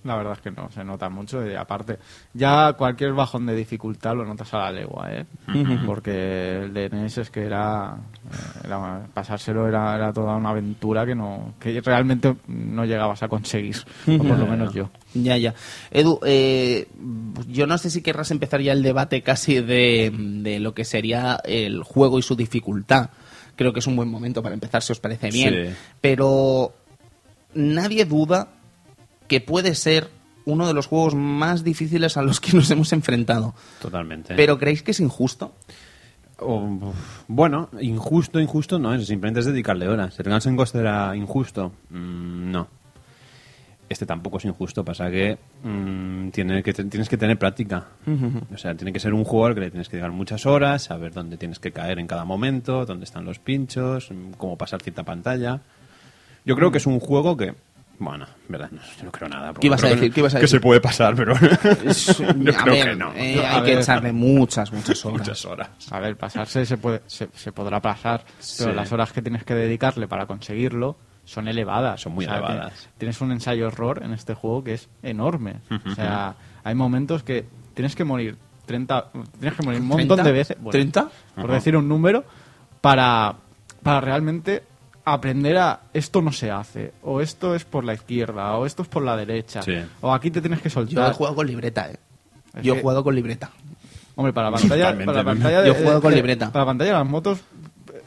La 0.04 0.16
verdad 0.16 0.34
es 0.34 0.40
que 0.40 0.50
no, 0.52 0.70
se 0.72 0.84
nota 0.84 1.10
mucho. 1.10 1.46
Y 1.48 1.54
aparte, 1.54 2.00
ya 2.34 2.74
cualquier 2.74 3.14
bajón 3.14 3.46
de 3.46 3.56
dificultad 3.56 4.16
lo 4.16 4.26
notas 4.26 4.52
a 4.56 4.58
la 4.60 4.72
legua, 4.72 5.14
¿eh? 5.14 5.26
Porque 5.86 6.64
el 6.64 6.74
de 6.74 6.90
NES 6.90 7.20
es 7.20 7.30
que 7.30 7.44
era, 7.46 7.98
eh, 8.26 8.62
era- 8.66 9.06
pasárselo 9.14 9.68
era, 9.68 9.96
era 9.96 10.12
toda 10.12 10.36
una 10.38 10.50
aventura 10.50 11.06
que 11.06 11.14
no 11.14 11.54
que 11.60 11.80
realmente 11.82 12.36
no 12.48 12.84
llegabas 12.86 13.22
a 13.22 13.28
conseguir, 13.28 13.76
o 14.08 14.18
por 14.18 14.38
lo 14.40 14.48
menos 14.48 14.74
yo. 14.74 14.90
Ya, 15.14 15.38
ya. 15.38 15.54
Edu, 15.92 16.20
eh, 16.26 16.88
yo 17.48 17.68
no 17.68 17.78
sé 17.78 17.90
si 17.92 18.02
querrás 18.02 18.32
empezar 18.32 18.62
ya 18.62 18.72
el 18.74 18.82
debate 18.82 19.22
casi 19.22 19.60
de, 19.62 20.12
de 20.42 20.60
lo 20.60 20.74
que 20.74 20.84
sería 20.86 21.40
el 21.44 21.84
juego 21.84 22.18
y 22.18 22.22
su 22.24 22.36
dificultad. 22.36 23.10
Creo 23.56 23.72
que 23.74 23.80
es 23.80 23.88
un 23.88 23.96
buen 23.98 24.10
momento 24.10 24.42
para 24.42 24.56
empezar, 24.56 24.82
si 24.82 24.94
os 24.94 25.00
parece 25.00 25.30
bien. 25.30 25.68
Sí. 25.70 25.76
Pero 26.00 26.74
nadie 27.54 28.06
duda 28.06 28.48
que 29.32 29.40
puede 29.40 29.76
ser 29.76 30.10
uno 30.44 30.68
de 30.68 30.74
los 30.74 30.88
juegos 30.88 31.16
más 31.16 31.64
difíciles 31.64 32.18
a 32.18 32.22
los 32.22 32.42
que 32.42 32.52
nos 32.52 32.70
hemos 32.70 32.92
enfrentado. 32.92 33.56
Totalmente. 33.82 34.36
¿Pero 34.36 34.60
creéis 34.60 34.84
que 34.84 34.92
es 34.92 35.00
injusto? 35.00 35.56
O, 36.40 36.92
bueno, 37.30 37.70
injusto, 37.80 38.42
injusto 38.42 38.78
no 38.78 38.94
es, 38.94 39.08
simplemente 39.08 39.40
es 39.40 39.46
dedicarle 39.46 39.88
horas. 39.88 40.20
¿El 40.20 40.26
Guns 40.30 40.48
N' 40.48 40.58
Ghosts 40.58 40.76
era 40.76 41.16
injusto? 41.16 41.72
Mm, 41.92 42.52
no. 42.52 42.68
Este 43.88 44.06
tampoco 44.06 44.38
es 44.38 44.44
injusto, 44.44 44.84
pasa 44.84 45.10
que, 45.10 45.38
mm, 45.64 46.30
tiene 46.32 46.62
que 46.62 46.74
te- 46.74 46.84
tienes 46.84 47.08
que 47.08 47.16
tener 47.18 47.40
práctica. 47.40 47.88
O 48.54 48.58
sea, 48.58 48.76
tiene 48.76 48.92
que 48.92 49.00
ser 49.00 49.14
un 49.14 49.24
juego 49.24 49.46
al 49.46 49.54
que 49.54 49.62
le 49.62 49.70
tienes 49.72 49.88
que 49.88 49.96
dedicar 49.96 50.12
muchas 50.12 50.46
horas, 50.46 50.84
saber 50.84 51.14
dónde 51.14 51.38
tienes 51.38 51.60
que 51.60 51.72
caer 51.72 52.00
en 52.00 52.08
cada 52.08 52.26
momento, 52.26 52.86
dónde 52.86 53.06
están 53.06 53.24
los 53.24 53.40
pinchos, 53.40 54.12
mm, 54.12 54.32
cómo 54.38 54.58
pasar 54.58 54.82
cierta 54.82 55.04
pantalla. 55.04 55.62
Yo 56.44 56.56
creo 56.58 56.70
que 56.72 56.80
es 56.80 56.88
un 56.88 57.00
juego 57.00 57.38
que, 57.38 57.54
bueno, 58.04 58.26
en 58.26 58.52
verdad, 58.52 58.70
no, 58.72 58.82
yo 58.98 59.04
no 59.06 59.12
creo 59.12 59.30
nada. 59.30 59.54
¿Qué 59.54 59.68
ibas 59.68 59.84
a 59.84 59.88
decir? 59.88 60.02
que- 60.02 60.12
¿Qué 60.12 60.20
ibas 60.22 60.34
a 60.34 60.38
que 60.38 60.42
decir? 60.42 60.58
se 60.60 60.62
puede 60.62 60.82
pasar, 60.82 61.16
pero 61.16 61.34
Es- 61.86 62.18
yo 62.18 62.28
a 62.30 62.34
creo 62.64 62.74
ver, 62.74 62.90
que 62.90 62.96
no. 62.96 63.14
eh, 63.16 63.46
hay 63.46 63.64
que 63.64 63.80
echarle 63.80 64.12
muchas, 64.12 64.72
muchas 64.74 65.06
horas. 65.06 65.20
Muchas 65.20 65.46
horas. 65.46 65.70
A 65.92 66.00
ver, 66.00 66.18
pasarse 66.18 66.66
se, 66.66 66.78
puede, 66.78 67.02
se, 67.08 67.30
se 67.34 67.52
podrá 67.52 67.80
pasar, 67.80 68.24
pero 68.58 68.72
Sí. 68.72 68.76
las 68.76 68.92
horas 68.92 69.14
que 69.14 69.22
tienes 69.22 69.44
que 69.44 69.54
dedicarle 69.56 70.08
para 70.08 70.26
conseguirlo 70.26 70.98
son 71.24 71.48
elevadas. 71.48 72.02
Son 72.02 72.14
muy 72.14 72.26
O 72.26 72.30
sea, 72.30 72.38
elevadas. 72.40 72.90
Tienes 72.98 73.22
un 73.22 73.32
ensayo-error 73.32 74.02
en 74.04 74.14
este 74.14 74.34
juego 74.34 74.64
que 74.64 74.74
es 74.74 74.90
enorme. 75.04 75.58
O 75.86 75.92
sea, 75.96 76.36
hay 76.64 76.76
momentos 76.76 77.24
que 77.24 77.46
tienes 77.76 77.96
que 77.96 78.04
morir 78.04 78.36
30, 78.66 79.12
tienes 79.40 79.58
que 79.58 79.64
morir 79.64 79.80
un 79.82 79.88
montón 79.88 80.20
¿30? 80.20 80.24
de 80.24 80.32
veces. 80.32 80.58
bueno, 80.60 80.80
¿30? 80.80 81.10
Por 81.36 81.52
decir 81.52 81.78
un 81.78 81.88
número, 81.88 82.24
para, 82.82 83.36
para 83.84 84.02
realmente 84.02 84.64
aprender 85.06 85.58
a 85.58 85.80
esto 85.94 86.22
no 86.22 86.32
se 86.32 86.52
hace, 86.52 86.94
o 87.04 87.22
esto 87.22 87.56
es 87.56 87.66
por 87.66 87.84
la 87.84 87.94
izquierda, 87.94 88.56
o 88.58 88.66
esto 88.66 88.84
es 88.84 88.88
por 88.88 89.04
la 89.04 89.16
derecha, 89.18 89.62
Sí. 89.62 89.76
o 90.02 90.14
aquí 90.14 90.30
te 90.32 90.42
tienes 90.42 90.60
que 90.62 90.70
Yo 90.70 90.82
he 90.82 90.86
soltar. 90.86 91.14
jugado 91.14 91.36
con 91.36 91.48
libreta, 91.48 91.90
¿eh? 91.90 91.98
Es 92.56 92.64
Yo 92.64 92.74
he 92.74 92.76
que- 92.78 92.82
jugado 92.82 93.04
con 93.04 93.16
libreta. 93.16 93.52
Hombre, 94.16 94.34
para 94.34 94.50
la 94.52 94.58
pantalla, 94.58 94.84
Totalmente. 94.84 95.06
para 95.06 95.18
la 95.20 95.26
pantalla 95.26 95.62
de, 95.62 95.68
Yo 95.68 95.74
he 95.74 95.78
jugado 95.82 96.02
con 96.02 96.14
libreta. 96.14 96.52
Para 96.52 96.66
la 96.66 96.70
pantalla 96.70 96.92
de 96.92 96.98
las 96.98 97.08
motos 97.08 97.40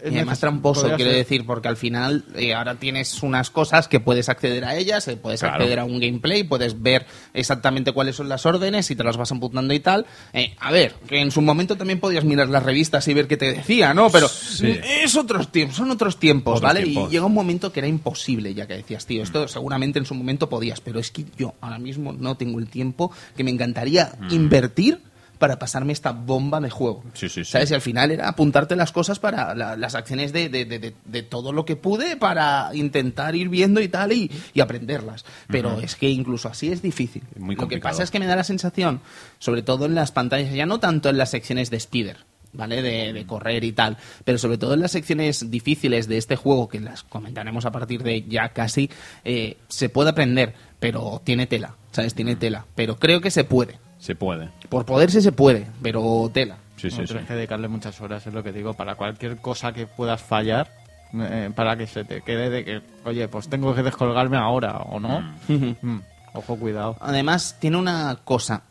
y 0.04 0.16
además 0.16 0.38
tramposo, 0.40 0.82
quiero 0.96 1.10
ser. 1.10 1.14
decir, 1.14 1.46
porque 1.46 1.68
al 1.68 1.76
final 1.76 2.24
eh, 2.36 2.54
ahora 2.54 2.74
tienes 2.76 3.22
unas 3.22 3.50
cosas 3.50 3.88
que 3.88 4.00
puedes 4.00 4.28
acceder 4.28 4.64
a 4.64 4.76
ellas, 4.76 5.08
eh, 5.08 5.16
puedes 5.16 5.40
Claro. 5.40 5.54
acceder 5.56 5.78
a 5.78 5.84
un 5.84 5.98
gameplay, 6.00 6.44
puedes 6.44 6.82
ver 6.82 7.06
exactamente 7.32 7.92
cuáles 7.92 8.16
son 8.16 8.28
las 8.28 8.44
órdenes 8.46 8.90
y 8.90 8.96
te 8.96 9.02
las 9.04 9.16
vas 9.16 9.32
apuntando 9.32 9.72
y 9.74 9.80
tal. 9.80 10.06
Eh, 10.32 10.54
a 10.60 10.70
ver, 10.72 10.94
que 11.08 11.20
en 11.20 11.30
su 11.30 11.40
momento 11.42 11.76
también 11.76 12.00
podías 12.00 12.24
mirar 12.24 12.48
las 12.48 12.62
revistas 12.62 13.06
y 13.08 13.14
ver 13.14 13.26
qué 13.26 13.36
te 13.36 13.52
decía, 13.52 13.94
¿no? 13.94 14.10
Pero 14.10 14.28
Sí. 14.28 14.78
es 15.02 15.16
otros 15.16 15.50
tiempos, 15.50 15.76
son 15.76 15.90
otros 15.90 16.18
tiempos, 16.18 16.58
Otros 16.58 16.68
¿vale? 16.68 16.82
tiempos. 16.84 17.08
Y 17.08 17.12
llega 17.12 17.24
un 17.26 17.34
momento 17.34 17.72
que 17.72 17.80
era 17.80 17.88
imposible, 17.88 18.54
ya 18.54 18.66
que 18.66 18.74
decías, 18.74 19.06
tío, 19.06 19.22
esto 19.22 19.48
seguramente 19.48 19.98
en 19.98 20.06
su 20.06 20.14
momento 20.14 20.48
podías, 20.48 20.80
pero 20.80 20.98
es 21.00 21.10
que 21.10 21.24
yo 21.36 21.54
ahora 21.60 21.78
mismo 21.78 22.12
no 22.12 22.36
tengo 22.36 22.58
el 22.58 22.68
tiempo 22.68 23.10
que 23.36 23.44
me 23.44 23.50
encantaría 23.50 24.12
invertir 24.30 24.98
para 25.44 25.58
pasarme 25.58 25.92
esta 25.92 26.12
bomba 26.12 26.58
de 26.58 26.70
juego. 26.70 27.04
Sí, 27.12 27.28
sí, 27.28 27.44
sí. 27.44 27.50
¿Sabes? 27.52 27.70
Y 27.70 27.74
al 27.74 27.82
final 27.82 28.10
era 28.10 28.28
apuntarte 28.28 28.76
las 28.76 28.92
cosas 28.92 29.18
para 29.18 29.54
la- 29.54 29.76
las 29.76 29.94
acciones 29.94 30.32
de, 30.32 30.48
de- 30.48 30.64
de- 30.64 30.78
de- 30.78 30.94
de 31.04 31.22
todo 31.22 31.52
lo 31.52 31.66
que 31.66 31.76
pude 31.76 32.16
para 32.16 32.70
intentar 32.72 33.36
ir 33.36 33.50
viendo 33.50 33.82
y 33.82 33.88
tal 33.88 34.12
y, 34.12 34.30
y 34.54 34.60
aprenderlas. 34.60 35.26
Pero 35.48 35.80
es 35.80 35.96
que 35.96 36.08
incluso 36.08 36.48
así 36.48 36.72
es 36.72 36.80
difícil. 36.80 37.22
Muy 37.36 37.56
lo 37.56 37.68
que 37.68 37.76
pasa 37.78 38.02
es 38.02 38.10
que 38.10 38.18
me 38.20 38.24
da 38.26 38.36
la 38.36 38.44
sensación, 38.44 39.02
sobre 39.38 39.60
todo 39.60 39.84
en 39.84 39.94
las 39.94 40.12
pantallas, 40.12 40.54
ya 40.54 40.64
no 40.64 40.80
tanto 40.80 41.10
en 41.10 41.18
las 41.18 41.28
secciones 41.30 41.68
de 41.68 41.78
speeder. 41.78 42.16
¿Vale? 42.56 42.80
De, 42.82 43.12
de 43.12 43.26
correr 43.26 43.64
y 43.64 43.72
tal. 43.72 43.98
Pero 44.24 44.38
sobre 44.38 44.56
todo 44.58 44.74
en 44.74 44.80
las 44.80 44.92
secciones 44.92 45.50
difíciles 45.50 46.06
de 46.08 46.16
este 46.18 46.36
juego, 46.36 46.68
que 46.68 46.78
las 46.80 47.02
comentaremos 47.02 47.66
a 47.66 47.72
partir 47.72 48.02
de 48.04 48.22
ya 48.28 48.50
casi, 48.50 48.88
eh, 49.24 49.56
se 49.68 49.88
puede 49.88 50.10
aprender, 50.10 50.54
pero 50.80 51.20
tiene 51.24 51.46
tela. 51.48 51.74
¿Sabes? 51.90 52.14
Tiene 52.14 52.36
tela. 52.36 52.64
Pero 52.76 52.96
creo 52.96 53.20
que 53.20 53.30
se 53.32 53.42
puede. 53.44 53.80
Se 54.04 54.14
puede. 54.14 54.50
Por 54.68 54.84
poderse 54.84 55.22
se 55.22 55.32
puede, 55.32 55.66
pero 55.82 56.30
tela. 56.30 56.58
Sí, 56.76 56.90
sí, 56.90 56.98
No, 57.00 57.06
sí. 57.06 57.12
tienes 57.14 57.26
que 57.26 57.34
dedicarle 57.34 57.68
muchas 57.68 57.98
horas, 58.02 58.26
es 58.26 58.34
lo 58.34 58.42
que 58.42 58.52
digo, 58.52 58.74
para 58.74 58.96
cualquier 58.96 59.38
cosa 59.38 59.72
que 59.72 59.86
puedas 59.86 60.20
fallar, 60.20 60.70
eh, 61.14 61.50
para 61.56 61.74
que 61.78 61.86
se 61.86 62.04
te 62.04 62.20
quede 62.20 62.50
de 62.50 62.64
que, 62.66 62.82
oye, 63.06 63.26
pues 63.28 63.48
tengo 63.48 63.74
que 63.74 63.82
descolgarme 63.82 64.36
ahora, 64.36 64.76
o 64.76 65.00
no. 65.00 65.20
Mm, 65.48 66.00
Ojo, 66.34 66.56
cuidado. 66.58 66.96
Además, 67.00 67.56
tiene 67.60 67.78
una 67.78 68.18
cosa. 68.24 68.64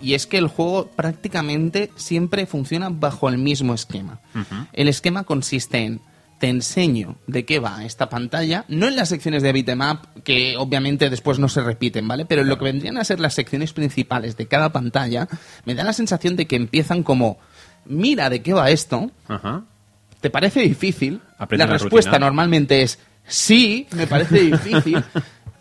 Y 0.00 0.12
es 0.12 0.26
que 0.26 0.36
el 0.36 0.48
juego 0.48 0.88
prácticamente 0.94 1.90
siempre 1.96 2.44
funciona 2.44 2.90
bajo 2.90 3.28
el 3.30 3.38
mismo 3.38 3.72
esquema. 3.72 4.18
El 4.74 4.88
esquema 4.88 5.22
consiste 5.24 5.78
en 5.78 6.00
enseño 6.48 7.16
de 7.26 7.44
qué 7.44 7.58
va 7.58 7.84
esta 7.84 8.08
pantalla, 8.08 8.64
no 8.68 8.88
en 8.88 8.96
las 8.96 9.08
secciones 9.08 9.42
de 9.42 9.52
bitmap, 9.52 10.04
que 10.24 10.56
obviamente 10.56 11.10
después 11.10 11.38
no 11.38 11.48
se 11.48 11.62
repiten, 11.62 12.06
¿vale? 12.08 12.24
Pero 12.26 12.42
en 12.42 12.48
lo 12.48 12.58
que 12.58 12.64
vendrían 12.64 12.98
a 12.98 13.04
ser 13.04 13.20
las 13.20 13.34
secciones 13.34 13.72
principales 13.72 14.36
de 14.36 14.46
cada 14.46 14.72
pantalla, 14.72 15.28
me 15.64 15.74
da 15.74 15.84
la 15.84 15.92
sensación 15.92 16.36
de 16.36 16.46
que 16.46 16.56
empiezan 16.56 17.02
como, 17.02 17.38
mira 17.84 18.30
de 18.30 18.42
qué 18.42 18.52
va 18.52 18.70
esto, 18.70 19.10
¿te 20.20 20.30
parece 20.30 20.60
difícil? 20.60 21.20
La 21.50 21.66
respuesta 21.66 22.18
normalmente 22.18 22.82
es, 22.82 22.98
sí, 23.26 23.86
me 23.92 24.06
parece 24.06 24.40
difícil. 24.40 25.04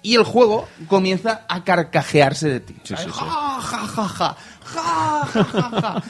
y 0.03 0.15
el 0.15 0.23
juego 0.23 0.67
comienza 0.87 1.45
a 1.47 1.63
carcajearse 1.63 2.49
de 2.49 2.59
ti. 2.59 2.75
Sí, 2.83 2.95
sí, 2.95 3.03
sí. 3.03 3.09
Ja, 3.09 3.61
ja, 3.61 3.87
ja, 3.87 4.07
ja, 4.07 6.03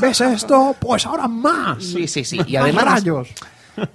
¿Ves 0.00 0.20
esto? 0.20 0.76
Pues 0.78 1.06
ahora 1.06 1.26
más. 1.26 1.82
Sí, 1.82 2.06
sí, 2.06 2.24
sí. 2.24 2.38
Y 2.46 2.56
además, 2.56 2.84
rayos 2.84 3.28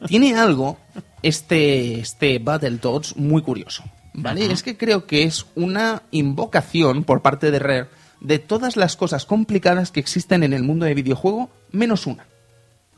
tiene 0.08 0.36
algo 0.36 0.78
este, 1.22 2.00
este 2.00 2.40
Battletoads 2.40 3.18
muy 3.18 3.42
curioso. 3.42 3.84
¿Vale? 4.14 4.52
Es 4.52 4.64
que 4.64 4.78
creo 4.78 5.06
que 5.06 5.24
es 5.24 5.46
una 5.56 6.02
invocación 6.10 7.04
por 7.04 7.22
parte 7.22 7.52
de 7.52 7.60
Rare 7.60 7.88
de 8.20 8.40
todas 8.40 8.76
las 8.76 8.96
cosas 8.96 9.26
complicadas 9.26 9.92
que 9.92 10.00
existen 10.00 10.42
en 10.42 10.54
el 10.54 10.64
mundo 10.64 10.86
de 10.86 10.96
videojuego, 10.96 11.52
menos 11.72 12.08
una. 12.08 12.26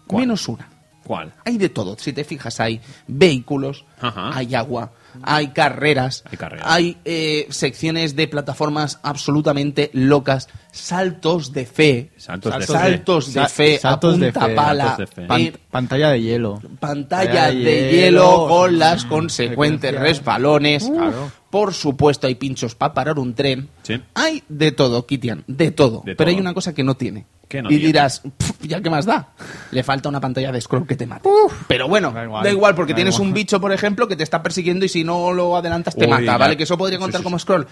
¿Cuál? 0.07 0.21
Menos 0.21 0.47
una. 0.47 0.69
¿Cuál? 1.03 1.33
Hay 1.45 1.57
de 1.57 1.69
todo. 1.69 1.97
Si 1.97 2.13
te 2.13 2.23
fijas, 2.23 2.59
hay 2.59 2.79
vehículos, 3.07 3.85
Ajá. 3.99 4.31
hay 4.33 4.55
agua, 4.55 4.91
hay 5.23 5.49
carreras, 5.49 6.23
Hay 6.31 6.37
carreras. 6.37 6.65
hay, 6.69 6.97
eh, 7.05 7.47
secciones 7.49 8.15
de 8.15 8.27
plataformas 8.27 8.99
absolutamente 9.03 9.89
locas, 9.93 10.47
saltos 10.71 11.51
de 11.53 11.65
fe, 11.65 12.11
Saltos 12.17 12.53
de 12.53 12.59
fe. 12.65 12.73
saltos 12.73 13.27
de 13.27 13.33
Sa- 13.41 13.49
fe, 13.49 13.77
saltos 13.79 14.15
a 14.15 14.17
de 14.17 14.31
punta 14.31 14.45
fe, 14.47 14.55
pala, 14.55 14.95
de 14.97 15.07
fe. 15.07 15.21
Pan- 15.25 15.41
eh, 15.41 15.53
pantalla 15.71 16.09
de 16.11 16.21
hielo. 16.21 16.61
pantalla 16.79 17.51
de 17.51 17.91
hielo 17.91 18.47
con 18.47 18.77
las 18.79 19.05
consecuentes 19.05 19.93
resbalones. 19.99 20.89
Claro. 20.89 21.31
Por 21.49 21.73
supuesto, 21.73 22.27
hay 22.27 22.35
pinchos 22.35 22.75
para 22.75 22.93
parar 22.93 23.17
un 23.19 23.33
tren. 23.33 23.69
Sí. 23.83 23.99
Hay 24.13 24.43
de 24.49 24.71
todo, 24.71 25.05
Kitian, 25.07 25.43
de 25.47 25.71
todo. 25.71 25.97
De 26.05 26.15
Pero 26.15 26.27
todo. 26.29 26.35
hay 26.35 26.39
una 26.39 26.53
cosa 26.53 26.73
que 26.73 26.83
no 26.83 26.95
tiene. 26.95 27.25
¿Qué 27.47 27.63
no 27.63 27.69
y 27.69 27.71
tiene? 27.71 27.85
dirás, 27.87 28.21
"Pf, 28.37 28.67
¿ya 28.67 28.79
qué 28.79 28.91
más 28.91 29.07
da? 29.07 29.29
Le 29.71 29.81
falta 29.81 30.07
una 30.07 30.21
pantalla 30.21 30.51
de 30.51 30.61
scroll 30.61 30.85
que 30.85 30.95
te 30.95 31.07
mate. 31.07 31.27
Pero 31.67 31.87
bueno, 31.87 32.11
Da 32.11 32.27
da 32.27 32.51
igual, 32.51 32.75
porque 32.75 32.93
da 32.93 32.97
tienes 32.97 33.15
igual. 33.15 33.29
un 33.29 33.33
bicho, 33.33 33.59
por 33.59 33.71
ejemplo, 33.73 34.07
que 34.07 34.15
te 34.15 34.21
está 34.21 34.43
persiguiendo 34.43 34.85
y 34.85 34.89
si 34.89 35.03
no 35.03 35.33
lo 35.33 35.57
adelantas 35.57 35.95
te 35.95 36.05
Uy, 36.05 36.11
mata, 36.11 36.23
ya. 36.23 36.37
¿vale? 36.37 36.55
Que 36.55 36.63
eso 36.63 36.77
podría 36.77 36.99
contar 36.99 37.21
sí, 37.21 37.23
como 37.23 37.39
scroll. 37.39 37.65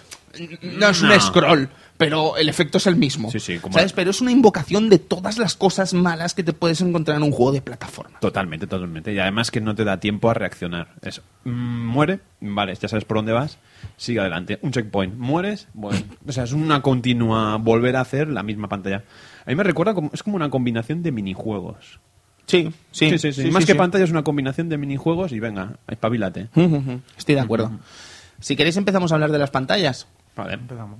No 0.63 0.89
es 0.89 1.01
un 1.03 1.09
No. 1.09 1.19
scroll, 1.21 1.69
pero 1.97 2.37
el 2.37 2.47
efecto 2.49 2.77
es 2.77 2.87
el 2.87 2.95
mismo. 2.95 3.31
Sí, 3.31 3.39
sí, 3.39 3.57
como- 3.59 3.73
¿Sabes? 3.73 3.93
Pero 3.93 4.11
es 4.11 4.21
una 4.21 4.31
invocación 4.31 4.89
de 4.89 4.99
todas 4.99 5.37
las 5.37 5.55
cosas 5.55 5.93
malas 5.93 6.33
que 6.33 6.43
te 6.43 6.53
puedes 6.53 6.79
encontrar 6.81 7.17
en 7.17 7.23
un 7.23 7.31
juego 7.31 7.51
de 7.51 7.61
plataforma. 7.61 8.19
Totalmente, 8.19 8.67
totalmente. 8.67 9.13
Y 9.13 9.19
además 9.19 9.49
que 9.51 9.61
no 9.61 9.73
te 9.75 9.83
da 9.83 9.99
tiempo 9.99 10.29
a 10.29 10.33
reaccionar. 10.33 10.93
Eso. 11.01 11.21
Mm, 11.43 11.85
muere, 11.87 12.19
vale, 12.41 12.75
ya 12.75 12.87
sabes 12.87 13.05
por 13.05 13.17
dónde 13.17 13.31
vas, 13.33 13.57
sigue 13.97 14.19
adelante. 14.19 14.59
Un 14.61 14.71
checkpoint, 14.71 15.15
mueres, 15.17 15.67
bueno. 15.73 15.99
O 16.27 16.31
sea, 16.31 16.43
es 16.43 16.51
una 16.53 16.81
continua 16.81 17.57
volver 17.57 17.95
a 17.95 18.01
hacer 18.01 18.27
la 18.27 18.43
misma 18.43 18.67
pantalla. 18.69 19.03
A 19.45 19.49
mí 19.49 19.55
me 19.55 19.63
recuerda 19.63 19.93
como, 19.93 20.09
es 20.13 20.23
como 20.23 20.35
una 20.35 20.49
combinación 20.49 21.01
de 21.03 21.11
minijuegos. 21.11 21.99
Sí, 22.45 22.69
sí. 22.91 23.09
Sí, 23.09 23.17
sí, 23.17 23.33
sí. 23.33 23.51
Más 23.51 23.65
que 23.65 23.75
pantalla 23.75 24.03
es 24.05 24.11
una 24.11 24.23
combinación 24.23 24.69
de 24.69 24.77
minijuegos 24.77 25.31
y 25.33 25.39
venga, 25.39 25.77
espabilate. 25.87 26.47
Estoy 27.17 27.35
de 27.35 27.41
acuerdo. 27.41 27.71
Si 28.39 28.55
queréis 28.55 28.77
empezamos 28.77 29.11
a 29.11 29.15
hablar 29.15 29.31
de 29.31 29.37
las 29.39 29.49
pantallas. 29.51 30.07
Vale. 30.35 30.53
Empezamos. 30.53 30.99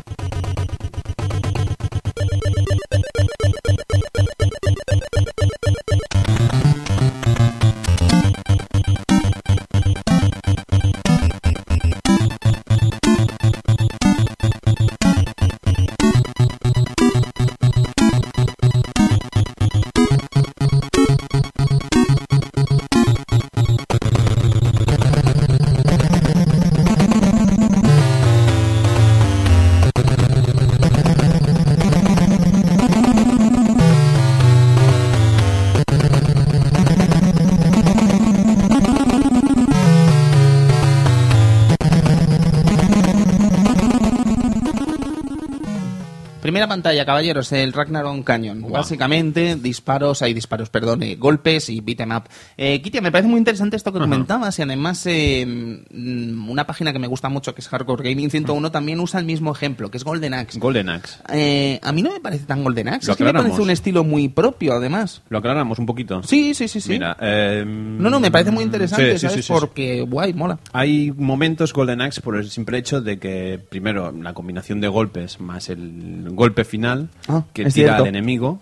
pantalla, 46.71 47.05
caballeros, 47.05 47.51
el 47.51 47.73
Ragnarok 47.73 48.23
Canyon. 48.23 48.61
Básicamente, 48.71 49.57
disparos, 49.57 50.21
hay 50.21 50.33
disparos, 50.33 50.69
perdón, 50.69 51.03
eh, 51.03 51.17
golpes 51.17 51.67
y 51.69 51.81
beat 51.81 51.99
'em 51.99 52.15
up. 52.15 52.23
Eh, 52.55 52.81
Kitia, 52.81 53.01
me 53.01 53.11
parece 53.11 53.27
muy 53.27 53.39
interesante 53.39 53.75
esto 53.75 53.91
que 53.91 53.99
comentabas 53.99 54.57
y 54.57 54.61
además 54.61 55.05
eh, 55.05 55.45
mm, 55.45 56.49
una 56.49 56.65
página 56.65 56.93
que 56.93 56.99
me 56.99 57.07
gusta 57.07 57.27
mucho, 57.27 57.53
que 57.53 57.59
es 57.59 57.67
Hardcore 57.67 58.09
Gaming 58.09 58.29
101, 58.29 58.71
también 58.71 59.01
usa 59.01 59.19
el 59.19 59.25
mismo 59.25 59.51
ejemplo, 59.51 59.91
que 59.91 59.97
es 59.97 60.05
Golden 60.05 60.33
Axe. 60.33 60.59
Golden 60.59 60.87
Axe. 60.87 61.19
Eh, 61.33 61.77
a 61.83 61.91
mí 61.91 62.01
no 62.01 62.13
me 62.13 62.21
parece 62.21 62.45
tan 62.45 62.63
Golden 62.63 62.87
Axe, 62.87 63.07
Lo 63.07 63.11
es 63.13 63.17
que 63.17 63.25
me 63.25 63.33
parece 63.33 63.61
un 63.61 63.69
estilo 63.69 64.05
muy 64.05 64.29
propio, 64.29 64.71
además. 64.73 65.23
¿Lo 65.27 65.39
aclaramos 65.39 65.77
un 65.77 65.85
poquito? 65.85 66.23
Sí, 66.23 66.53
sí, 66.53 66.69
sí, 66.69 66.79
sí. 66.79 66.91
Mira, 66.91 67.17
eh, 67.19 67.65
no, 67.67 68.09
no, 68.09 68.21
me 68.21 68.31
parece 68.31 68.51
muy 68.51 68.63
interesante, 68.63 69.17
sí, 69.17 69.19
¿sabes? 69.19 69.35
sí, 69.35 69.41
sí, 69.41 69.47
sí. 69.47 69.53
Porque, 69.53 70.03
guay, 70.03 70.33
mola. 70.33 70.57
Hay 70.71 71.11
momentos 71.11 71.73
Golden 71.73 71.99
Axe 71.99 72.21
por 72.21 72.37
el 72.37 72.49
simple 72.49 72.77
hecho 72.77 73.01
de 73.01 73.19
que, 73.19 73.59
primero, 73.69 74.13
la 74.13 74.33
combinación 74.33 74.79
de 74.79 74.87
golpes 74.87 75.41
más 75.41 75.69
el 75.69 76.29
golpe 76.31 76.60
final 76.65 77.09
Ah, 77.27 77.43
que 77.53 77.63
tira 77.63 77.71
cierto. 77.71 78.03
al 78.03 78.07
enemigo. 78.09 78.59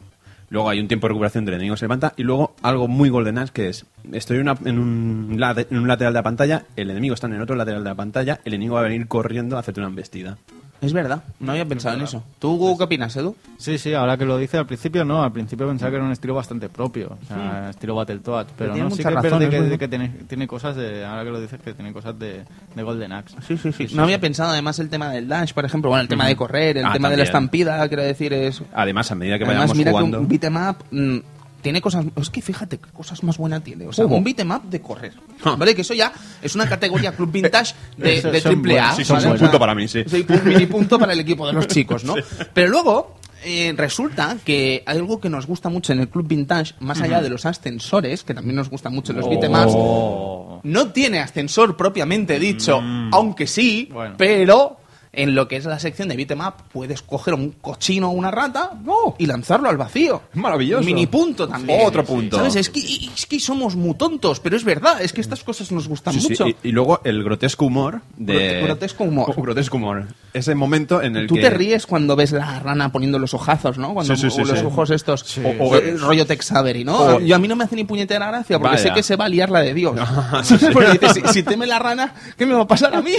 Luego 0.51 0.67
hay 0.69 0.79
un 0.79 0.87
tiempo 0.87 1.05
de 1.05 1.09
recuperación 1.09 1.45
del 1.45 1.53
enemigo 1.55 1.77
se 1.77 1.85
levanta. 1.85 2.13
Y 2.17 2.23
luego 2.23 2.55
algo 2.63 2.87
muy 2.87 3.09
Golden 3.09 3.37
Axe 3.37 3.53
que 3.53 3.67
es: 3.69 3.85
estoy 4.11 4.37
en, 4.37 4.43
una- 4.49 4.57
en 4.65 4.79
un, 4.79 5.35
lade- 5.39 5.67
en 5.69 5.77
un 5.77 5.87
lateral 5.87 6.11
de 6.13 6.17
la 6.19 6.23
pantalla, 6.23 6.65
el 6.75 6.89
enemigo 6.89 7.13
está 7.13 7.27
en 7.27 7.33
el 7.33 7.41
otro 7.41 7.55
lateral 7.55 7.83
de 7.83 7.89
la 7.89 7.95
pantalla, 7.95 8.39
el 8.45 8.53
enemigo 8.55 8.73
va 8.75 8.81
a 8.81 8.83
venir 8.85 9.07
corriendo 9.07 9.57
a 9.57 9.59
hacerte 9.59 9.79
una 9.79 9.89
embestida. 9.89 10.37
Es 10.81 10.93
verdad, 10.93 11.23
no 11.41 11.51
había 11.51 11.65
pensado 11.65 11.97
en 11.97 12.03
eso. 12.03 12.23
¿Tú 12.39 12.75
qué 12.77 12.83
opinas, 12.85 13.13
Edu? 13.17 13.35
Sí, 13.57 13.77
sí, 13.77 13.93
ahora 13.93 14.15
que 14.17 14.23
lo 14.25 14.37
dice, 14.37 14.57
al 14.57 14.65
principio 14.65 15.03
no, 15.03 15.21
al 15.23 15.31
principio 15.33 15.67
pensaba 15.67 15.89
que 15.91 15.97
era 15.97 16.05
un 16.05 16.11
estilo 16.13 16.35
bastante 16.35 16.69
propio, 16.69 17.17
o 17.21 17.25
sea, 17.27 17.69
estilo 17.71 17.95
Battletoads, 17.95 18.53
pero 18.57 18.73
tiene 18.73 18.89
no, 18.89 18.95
sí 18.95 19.03
que 19.03 19.09
razón, 19.09 19.41
es 19.43 19.77
que, 19.77 19.87
tiene, 19.89 20.09
tiene 20.27 20.47
cosas 20.47 20.75
de, 20.77 21.03
ahora 21.05 21.23
que 21.25 21.29
lo 21.31 21.41
dices, 21.41 21.59
que 21.61 21.73
tiene 21.73 21.91
cosas 21.91 22.17
de, 22.17 22.45
de 22.75 22.83
Golden 22.83 23.11
Axe. 23.11 23.35
Sí, 23.45 23.57
sí, 23.57 23.71
sí. 23.73 23.87
No 23.93 24.03
había 24.03 24.19
pensado 24.21 24.51
además 24.51 24.79
el 24.79 24.89
tema 24.89 25.09
del 25.09 25.27
dash, 25.27 25.53
por 25.53 25.65
ejemplo, 25.65 25.89
bueno, 25.89 26.03
el 26.03 26.07
tema 26.07 26.27
de 26.27 26.35
correr, 26.37 26.77
el 26.77 26.85
Ah, 26.85 26.93
tema 26.93 27.09
de 27.09 27.17
la 27.17 27.23
estampida, 27.23 27.85
quiero 27.89 28.03
decir, 28.03 28.31
es... 28.31 28.61
Además, 28.73 29.11
a 29.11 29.15
medida 29.15 29.37
que 29.37 29.43
Además, 29.43 29.61
vayamos 29.71 29.77
mira 29.77 29.91
jugando. 29.91 30.17
que 30.17 30.21
un 30.23 30.29
beat'em 30.29 30.55
up, 30.69 30.77
mm, 30.91 31.17
tiene 31.61 31.81
cosas. 31.81 32.05
Es 32.15 32.29
que 32.29 32.41
fíjate 32.41 32.77
qué 32.77 32.89
cosas 32.91 33.23
más 33.23 33.37
buenas 33.37 33.63
tiene. 33.63 33.85
O 33.87 33.93
sea, 33.93 34.05
un 34.05 34.23
beat'em 34.23 34.51
up 34.51 34.63
de 34.69 34.81
correr. 34.81 35.13
Ah. 35.43 35.55
¿Vale? 35.57 35.73
Que 35.73 35.81
eso 35.83 35.93
ya 35.93 36.11
es 36.41 36.53
una 36.55 36.67
categoría 36.67 37.13
club 37.13 37.31
vintage 37.31 37.73
de, 37.95 38.21
de 38.21 38.41
triple 38.41 38.77
A. 38.77 38.93
sí, 38.93 39.05
son 39.05 39.17
¿vale? 39.17 39.31
un 39.31 39.37
punto 39.39 39.57
para 39.57 39.73
mí, 39.73 39.87
sí. 39.87 40.03
Sí, 40.05 40.25
un 40.27 40.43
mini 40.45 40.65
punto 40.65 40.99
para 40.99 41.13
el 41.13 41.19
equipo 41.21 41.47
de 41.47 41.53
los 41.53 41.65
chicos, 41.67 42.03
¿no? 42.03 42.15
Pero 42.53 42.69
luego. 42.69 43.15
eh, 43.45 43.73
resulta 43.77 44.35
que 44.43 44.83
hay 44.85 44.97
algo 44.97 45.21
que 45.21 45.29
nos 45.29 45.47
gusta 45.47 45.69
mucho 45.69 45.93
en 45.93 46.01
el 46.01 46.09
club 46.09 46.27
vintage, 46.27 46.73
más 46.81 46.99
allá 46.99 47.21
de 47.21 47.29
los 47.29 47.45
ascensores, 47.45 48.25
que 48.25 48.33
también 48.33 48.57
nos 48.57 48.69
gusta 48.69 48.89
mucho 48.89 49.13
en 49.13 49.19
los 49.19 49.27
ups, 49.27 49.73
Oh. 49.73 50.59
no 50.63 50.89
tiene 50.91 51.19
ascensor 51.19 51.77
propiamente 51.77 52.37
dicho, 52.37 52.81
aunque 53.13 53.47
sí, 53.47 53.87
Bueno. 53.93 54.15
pero 54.17 54.78
en 55.11 55.33
lo 55.35 55.47
que 55.47 55.55
es 55.57 55.65
la 55.65 55.79
sección 55.79 56.07
de 56.09 56.15
beat'em 56.15 56.39
up 56.41 56.53
puedes 56.71 57.01
coger 57.01 57.33
un 57.33 57.51
cochino 57.61 58.09
o 58.09 58.11
una 58.11 58.29
rata 58.31 58.71
y 59.17 59.25
lanzarlo 59.25 59.67
al 59.69 59.77
vacío. 59.77 60.21
Maravilloso. 60.35 60.83
Mini 60.83 61.07
punto 61.07 61.47
también. 61.47 61.81
Otro 61.83 62.03
punto. 62.05 62.37
¿Sabes? 62.37 62.55
Es 62.55 62.69
que, 62.69 62.79
es 62.79 63.25
que 63.25 63.39
somos 63.39 63.75
muy 63.75 63.95
tontos, 63.95 64.39
pero 64.39 64.55
es 64.55 64.63
verdad, 64.63 65.01
es 65.01 65.11
que 65.13 65.21
estas 65.21 65.43
cosas 65.43 65.71
nos 65.71 65.87
gustan 65.87 66.13
Sí, 66.13 66.19
sí, 66.21 66.29
mucho. 66.29 66.47
Y, 66.47 66.55
y 66.63 66.71
luego 66.71 67.01
el 67.03 67.23
grotesco 67.23 67.65
humor 67.65 68.01
de... 68.17 68.33
Grote- 68.61 68.63
grotesco 68.65 69.03
humor. 69.03 69.33
Oh, 69.35 69.41
grotesco 69.41 69.77
humor. 69.77 70.07
Ese 70.33 70.53
momento 70.53 71.01
en 71.01 71.15
el 71.15 71.27
Tú 71.27 71.35
que... 71.35 71.41
te 71.41 71.49
ríes 71.49 71.87
cuando 71.87 72.15
ves 72.15 72.31
la 72.31 72.59
rana 72.59 72.91
poniendo 72.91 73.17
los 73.17 73.33
ojazos, 73.33 73.77
¿no? 73.79 73.93
Cuando 73.95 74.15
Sí, 74.15 74.27
o 74.27 74.45
los 74.45 74.61
ojos 74.63 74.89
estos, 74.91 75.21
Sí. 75.21 75.41
o, 75.43 75.63
o 75.63 75.75
el 75.75 75.99
rollo 75.99 76.25
Tex 76.27 76.51
Avery, 76.51 76.83
¿no? 76.85 76.97
O- 77.15 77.19
Yo 77.19 77.35
a 77.35 77.39
mí 77.39 77.47
no 77.47 77.55
me 77.55 77.63
hace 77.63 77.75
ni 77.75 77.83
puñetera 77.83 78.27
gracia 78.27 78.59
porque 78.59 78.75
Vaya. 78.77 78.89
sé 78.89 78.93
que 78.93 79.01
se 79.03 79.15
va 79.15 79.25
a 79.25 79.29
liar 79.29 79.49
la 79.49 79.61
de 79.61 79.73
Dios. 79.73 79.95
Porque 80.73 80.91
dices, 80.99 81.13
si, 81.13 81.33
si 81.33 81.43
teme 81.43 81.65
la 81.65 81.79
rana, 81.79 82.13
¿qué 82.37 82.45
me 82.45 82.53
va 82.53 82.61
a 82.63 82.67
pasar 82.67 82.93
a 82.95 83.01
mí? 83.01 83.11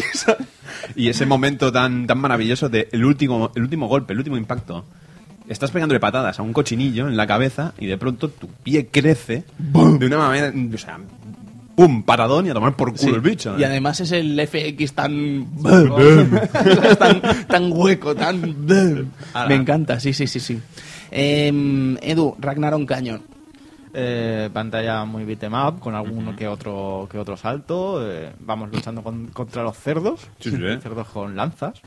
Y 0.94 1.08
ese 1.08 1.26
momento 1.26 1.72
tan, 1.72 1.79
tan 2.06 2.18
maravilloso 2.18 2.68
de 2.68 2.88
el 2.92 3.04
último, 3.04 3.52
el 3.54 3.62
último 3.62 3.88
golpe, 3.88 4.12
el 4.12 4.18
último 4.18 4.36
impacto. 4.36 4.84
Estás 5.48 5.70
pegándole 5.72 5.98
patadas 5.98 6.38
a 6.38 6.42
un 6.42 6.52
cochinillo 6.52 7.08
en 7.08 7.16
la 7.16 7.26
cabeza 7.26 7.72
y 7.78 7.86
de 7.86 7.98
pronto 7.98 8.28
tu 8.28 8.46
pie 8.48 8.86
crece 8.86 9.44
de 9.58 10.06
una 10.06 10.18
manera... 10.18 10.52
O 10.72 10.78
sea, 10.78 10.98
¡pum! 11.74 12.02
Paradón 12.04 12.46
y 12.46 12.50
a 12.50 12.54
tomar 12.54 12.76
por 12.76 12.90
culo 12.90 12.98
Sí. 12.98 13.08
el 13.08 13.20
bicho. 13.20 13.58
Y 13.58 13.62
¿eh? 13.62 13.66
además 13.66 14.00
es 14.00 14.12
el 14.12 14.38
FX 14.46 14.92
tan. 14.92 15.48
tan, 16.98 17.20
tan 17.48 17.72
hueco, 17.72 18.14
tan. 18.14 18.66
Me 19.48 19.54
encanta, 19.54 19.98
sí, 19.98 20.12
sí, 20.12 20.26
sí, 20.26 20.38
sí. 20.38 20.60
Em, 21.10 21.96
Edu, 22.00 22.36
Ragnarok 22.38 22.86
Canyon. 22.86 23.22
Eh, 23.92 24.48
pantalla 24.52 25.04
muy 25.04 25.24
beat'em 25.24 25.52
up, 25.54 25.80
con 25.80 25.94
alguno 25.94 26.36
que 26.36 26.46
otro 26.46 27.08
que 27.10 27.18
otro 27.18 27.36
salto. 27.36 28.00
eh, 28.10 28.32
vamos 28.40 28.70
luchando 28.70 29.02
con- 29.02 29.26
contra 29.28 29.62
los 29.62 29.76
cerdos, 29.76 30.20
Sí, 30.38 30.50
sí. 30.50 30.56
cerdos 30.80 31.08
con 31.08 31.34
lanzas. 31.36 31.80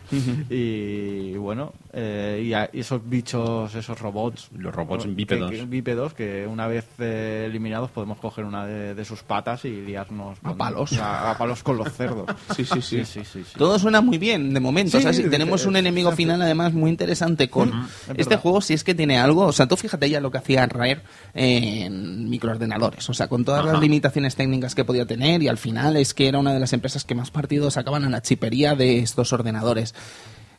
Y 0.50 1.34
bueno, 1.38 1.74
eh, 1.94 2.42
y, 2.46 2.54
a- 2.54 2.70
y 2.74 2.82
esos 2.82 3.02
bichos, 3.08 3.74
esos 3.76 4.00
robots. 4.00 4.50
Los 4.58 4.74
robots 4.74 5.06
que- 5.06 5.12
bípedos. 5.12 5.52
que- 5.52 5.66
bípedos 5.66 6.14
que 6.14 6.46
una 6.48 6.68
vez 6.68 6.86
eh, 7.00 7.46
eliminados 7.50 7.90
podemos 7.92 8.18
coger 8.20 8.46
una 8.46 8.66
de, 8.66 8.94
de 8.96 9.06
sus 9.06 9.24
patas 9.24 9.66
y 9.66 9.82
liarnos 9.82 10.38
A 10.44 10.54
palos. 10.56 10.94
A, 11.00 11.32
a 11.32 11.38
palos 11.38 11.64
con 11.64 11.78
los 11.78 11.92
cerdos. 11.94 12.26
Sí, 12.56 12.66
sí, 12.66 12.82
sí. 12.82 13.06
sí, 13.06 13.24
sí, 13.26 13.44
sí. 13.44 13.58
Todo 13.58 13.80
suena 13.80 14.02
muy 14.02 14.18
bien 14.18 14.54
de 14.54 14.60
momento. 14.60 14.92
Sí, 14.92 14.98
o 14.98 15.02
sea, 15.02 15.14
si 15.14 15.30
tenemos 15.30 15.66
un 15.66 15.76
enemigo 15.76 16.12
final 16.12 16.42
además 16.42 16.74
muy 16.74 16.90
interesante 16.92 17.50
con 17.50 17.70
es 18.10 18.20
este 18.20 18.36
juego, 18.38 18.62
si 18.62 18.74
es 18.74 18.84
que 18.84 18.94
tiene 18.94 19.18
algo. 19.18 19.46
O 19.46 19.52
sea, 19.52 19.68
tú 19.68 19.76
fíjate 19.76 20.10
ya 20.10 20.20
lo 20.20 20.30
que 20.32 20.38
hacía 20.38 20.66
Rare 20.66 21.02
en 21.34 21.93
microordenadores. 21.94 23.10
O 23.10 23.14
sea, 23.14 23.28
con 23.28 23.46
todas 23.46 23.66
las 23.66 23.80
limitaciones 23.80 24.36
técnicas 24.36 24.76
que 24.76 24.86
podía 24.86 25.06
tener 25.06 25.44
y 25.44 25.48
al 25.48 25.58
final 25.58 25.98
es 25.98 26.14
que 26.14 26.28
era 26.28 26.40
una 26.40 26.54
de 26.54 26.60
las 26.60 26.74
empresas 26.74 27.04
que 27.04 27.16
más 27.16 27.32
partidos 27.32 27.76
sacaban 27.76 28.06
a 28.06 28.10
la 28.10 28.22
chipería 28.22 28.76
de 28.76 29.00
estos 29.00 29.34
ordenadores. 29.34 29.94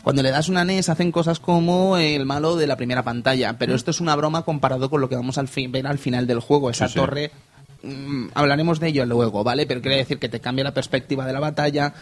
Cuando 0.03 0.22
le 0.22 0.30
das 0.30 0.51
una 0.51 0.64
NES 0.64 0.91
hacen 0.91 1.12
cosas 1.12 1.41
como 1.41 1.97
el 1.97 2.26
malo 2.26 2.57
de 2.57 2.66
la 2.66 2.76
primera 2.76 3.03
pantalla, 3.03 3.57
pero 3.59 3.74
esto 3.74 3.91
es 3.91 4.01
una 4.01 4.14
broma 4.14 4.43
comparado 4.43 4.91
con 4.91 5.01
lo 5.01 5.09
que 5.09 5.16
vamos 5.16 5.39
a 5.39 5.45
ver 5.70 5.87
al 5.87 5.99
final 5.99 6.26
del 6.26 6.41
juego, 6.41 6.68
esa 6.68 6.89
Sí, 6.89 6.95
sí. 6.95 7.30
Torre 7.85 7.95
mm, 7.95 8.28
hablaremos 8.35 8.80
de 8.80 8.89
ello 8.89 9.07
luego, 9.07 9.45
¿vale? 9.45 9.66
Pero 9.66 9.80
quiere 9.80 9.97
decir 9.99 10.18
que 10.18 10.28
te 10.28 10.41
cambia 10.41 10.64
la 10.64 10.74
perspectiva 10.74 11.26
de 11.26 11.32
la 11.32 11.41
batalla, 11.41 11.95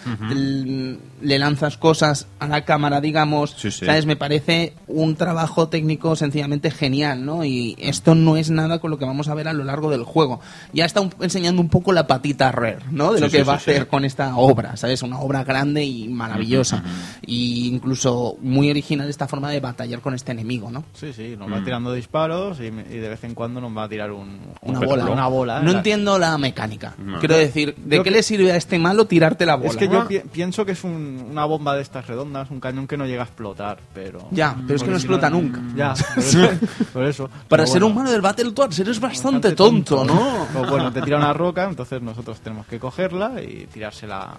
le 1.20 1.39
lanzas 1.39 1.76
cosas 1.76 2.26
a 2.39 2.47
la 2.49 2.64
cámara, 2.64 3.01
digamos, 3.01 3.55
Sí, 3.57 3.70
sí. 3.70 3.87
¿sabes? 3.87 4.07
Me 4.07 4.16
parece 4.16 4.74
un 4.89 5.16
trabajo 5.16 5.68
técnico 5.68 6.16
sencillamente 6.16 6.70
genial, 6.70 7.24
¿no? 7.24 7.45
Y 7.45 7.76
esto 7.78 8.14
no 8.14 8.37
es 8.37 8.51
nada 8.51 8.78
con 8.80 8.91
lo 8.91 8.99
que 8.99 9.05
vamos 9.05 9.28
a 9.28 9.35
ver 9.35 9.49
a 9.49 9.53
lo 9.53 9.64
largo 9.64 9.91
del 9.91 10.05
juego. 10.05 10.41
Ya 10.72 10.85
está 10.85 11.01
un- 11.01 11.14
enseñando 11.20 11.61
un 11.61 11.68
poco 11.68 11.93
la 11.93 12.07
patita 12.07 12.51
Rare, 12.53 12.78
¿no? 12.91 13.12
De 13.12 13.18
Sí, 13.18 13.24
lo 13.24 13.30
que 13.30 13.43
va 13.45 13.55
a 13.55 13.57
hacer 13.57 13.89
con 13.89 14.05
esta 14.05 14.37
obra, 14.37 14.76
¿sabes? 14.76 15.03
Una 15.03 15.18
obra 15.20 15.45
grande 15.45 15.85
y 15.85 16.09
maravillosa. 16.09 16.83
Y 17.24 17.68
incluso 17.68 18.37
muy 18.41 18.70
original 18.70 19.09
esta 19.09 19.28
forma 19.28 19.51
de 19.51 19.61
batallar 19.61 20.01
con 20.01 20.14
este 20.14 20.33
enemigo, 20.33 20.70
¿no? 20.70 20.85
Sí, 20.95 21.12
sí, 21.12 21.35
nos 21.39 21.51
va 21.53 21.62
tirando 21.64 21.93
disparos 21.93 22.59
y, 22.61 22.64
y 22.64 22.68
de 22.99 23.09
vez 23.09 23.24
en 23.24 23.35
cuando 23.35 23.61
nos 23.61 23.76
va 23.76 23.85
a 23.85 23.89
tirar 23.89 24.11
un, 24.12 24.39
Una 24.62 24.80
un- 24.80 24.87
bola. 24.87 25.05
Una 25.07 25.26
bola. 25.28 25.61
No 25.61 25.72
La- 25.73 25.79
entiendo 25.79 26.18
la 26.18 26.37
mecánica. 26.39 26.95
No. 26.99 27.18
Quiero 27.18 27.37
decir, 27.37 27.75
¿de 27.77 27.97
Yo 27.97 28.03
qué 28.03 28.11
que- 28.11 28.16
le 28.16 28.23
sirve 28.23 28.53
a 28.53 28.57
este 28.57 28.79
malo 28.79 29.07
tirarte 29.07 29.45
la 29.47 29.57
bola? 29.57 29.70
Es 29.70 29.77
que 29.77 29.89
yo 29.89 30.07
pi- 30.07 30.20
pienso 30.31 30.64
que 30.64 30.73
es 30.73 30.85
un- 30.85 31.27
una 31.31 31.45
bomba 31.45 31.75
de 31.77 31.83
estas 31.83 32.07
redondas, 32.07 32.51
un 32.51 32.61
cañón 32.61 32.87
que 32.87 32.97
no 32.97 33.07
llega 33.07 33.23
a 33.23 33.27
explotar, 33.27 33.79
pero... 33.95 34.29
Ya, 34.31 34.57
pero 34.66 34.77
es 34.77 34.83
que 34.83 34.91
no 34.91 34.99
si 34.99 35.03
explota 35.07 35.31
nunca. 35.31 35.61
Ya, 35.77 35.95
por 35.95 36.18
eso. 36.23 36.49
por 36.93 37.05
eso. 37.05 37.31
Para 37.49 37.66
ser 37.66 37.83
un 37.85 37.95
malo 37.95 38.11
del 38.11 38.20
Battletoads 38.20 38.79
eres 38.79 39.01
bastante 39.01 39.53
tonto, 39.53 40.05
¿no? 40.05 40.47
Pues 40.53 40.68
bueno, 40.70 40.93
te 40.93 41.03
tira 41.03 41.16
una 41.18 41.33
roca, 41.33 41.64
entonces 41.64 42.01
nosotros 42.03 42.41
tenemos 42.41 42.66
que 42.66 42.79
cogerla 42.79 43.41
y 43.43 43.66
tirársela 43.73 44.35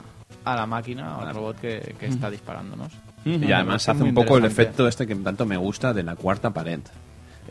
a 0.46 0.56
la 0.56 0.66
máquina, 0.66 1.16
al 1.18 1.34
robot 1.34 1.60
que, 1.60 1.96
que 2.00 2.08
está 2.08 2.30
disparándonos. 2.30 2.92
Y 3.26 3.52
además 3.52 3.88
hace 3.88 4.04
un 4.04 4.14
poco 4.14 4.38
el 4.38 4.46
efecto 4.46 4.88
este 4.88 5.08
que 5.08 5.16
tanto 5.16 5.46
me 5.46 5.56
gusta 5.58 5.94
de 5.94 6.04
la 6.04 6.16
cuarta 6.16 6.50
pared. 6.50 6.82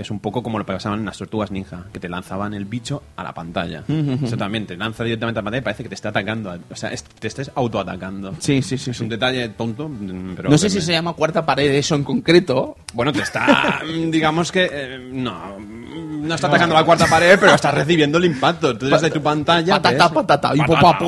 Es 0.02 0.10
un 0.10 0.20
poco 0.20 0.42
como 0.42 0.58
lo 0.58 0.66
que 0.66 0.72
pasaban 0.72 0.98
en 1.00 1.06
las 1.06 1.16
tortugas 1.16 1.50
ninja, 1.50 1.84
que 1.92 1.98
te 2.00 2.08
lanzaban 2.08 2.52
el 2.54 2.64
bicho 2.66 3.02
a 3.16 3.22
la 3.24 3.32
pantalla. 3.32 3.82
Eso 4.22 4.36
también 4.36 4.66
te 4.66 4.76
lanza 4.76 5.02
directamente 5.04 5.38
a 5.38 5.42
la 5.42 5.44
pantalla 5.44 5.60
y 5.60 5.64
parece 5.64 5.82
que 5.84 5.88
te 5.88 5.94
está 5.94 6.10
atacando. 6.10 6.54
O 6.70 6.76
sea, 6.76 6.90
es- 6.90 7.04
te 7.04 7.28
estés 7.28 7.50
autoatacando. 7.54 8.34
Sí, 8.38 8.60
sí, 8.62 8.76
sí. 8.78 8.90
Es 8.90 9.00
un 9.00 9.08
detalle 9.08 9.48
tonto, 9.50 9.90
pero... 10.36 10.50
No 10.50 10.58
sé 10.58 10.68
si 10.68 10.76
me- 10.76 10.82
se 10.82 10.92
llama 10.92 11.12
cuarta 11.14 11.44
pared 11.46 11.72
eso 11.74 11.94
en 11.94 12.04
concreto. 12.04 12.76
Bueno, 12.92 13.12
te 13.12 13.20
está... 13.22 13.80
digamos 14.10 14.52
que... 14.52 14.68
eh, 14.70 14.98
no, 15.12 15.58
no 15.58 16.34
está 16.34 16.46
atacando 16.48 16.74
la 16.74 16.84
cuarta 16.84 17.06
pared, 17.06 17.38
pero 17.40 17.54
estás 17.54 17.74
recibiendo 17.74 18.18
el 18.18 18.24
impacto. 18.26 18.70
Entonces 18.72 19.00
desde 19.00 19.14
tu 19.14 19.22
pantalla... 19.22 19.74
Patata, 19.80 20.04
ves- 20.04 20.12
patata, 20.14 20.52
y 20.54 20.58
Patata. 20.58 20.98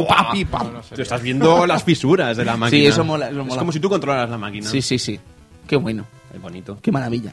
Tú 0.94 1.02
estás 1.02 1.22
viendo 1.22 1.66
las 1.66 1.82
fisuras 1.84 2.36
de 2.36 2.44
la 2.44 2.56
máquina. 2.56 2.88
eso 2.88 3.04
mola, 3.04 3.28
eso 3.30 3.40
Es 3.40 3.46
mola. 3.46 3.58
como 3.58 3.72
si 3.72 3.80
tú 3.80 3.88
controlaras 3.88 4.30
la 4.30 4.38
máquina. 4.38 4.68
Sí, 4.68 4.80
sí, 4.80 4.98
sí. 4.98 5.18
Qué 5.66 5.76
bueno. 5.76 6.04
Es 6.34 6.40
bonito. 6.42 6.78
Qué 6.82 6.90
maravilla. 6.92 7.32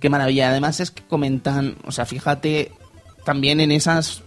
Qué 0.00 0.08
maravilla. 0.08 0.50
Además 0.50 0.80
es 0.80 0.90
que 0.90 1.02
comentan, 1.02 1.76
o 1.84 1.92
sea, 1.92 2.06
fíjate 2.06 2.72
también 3.24 3.60
en 3.60 3.72
esas 3.72 4.22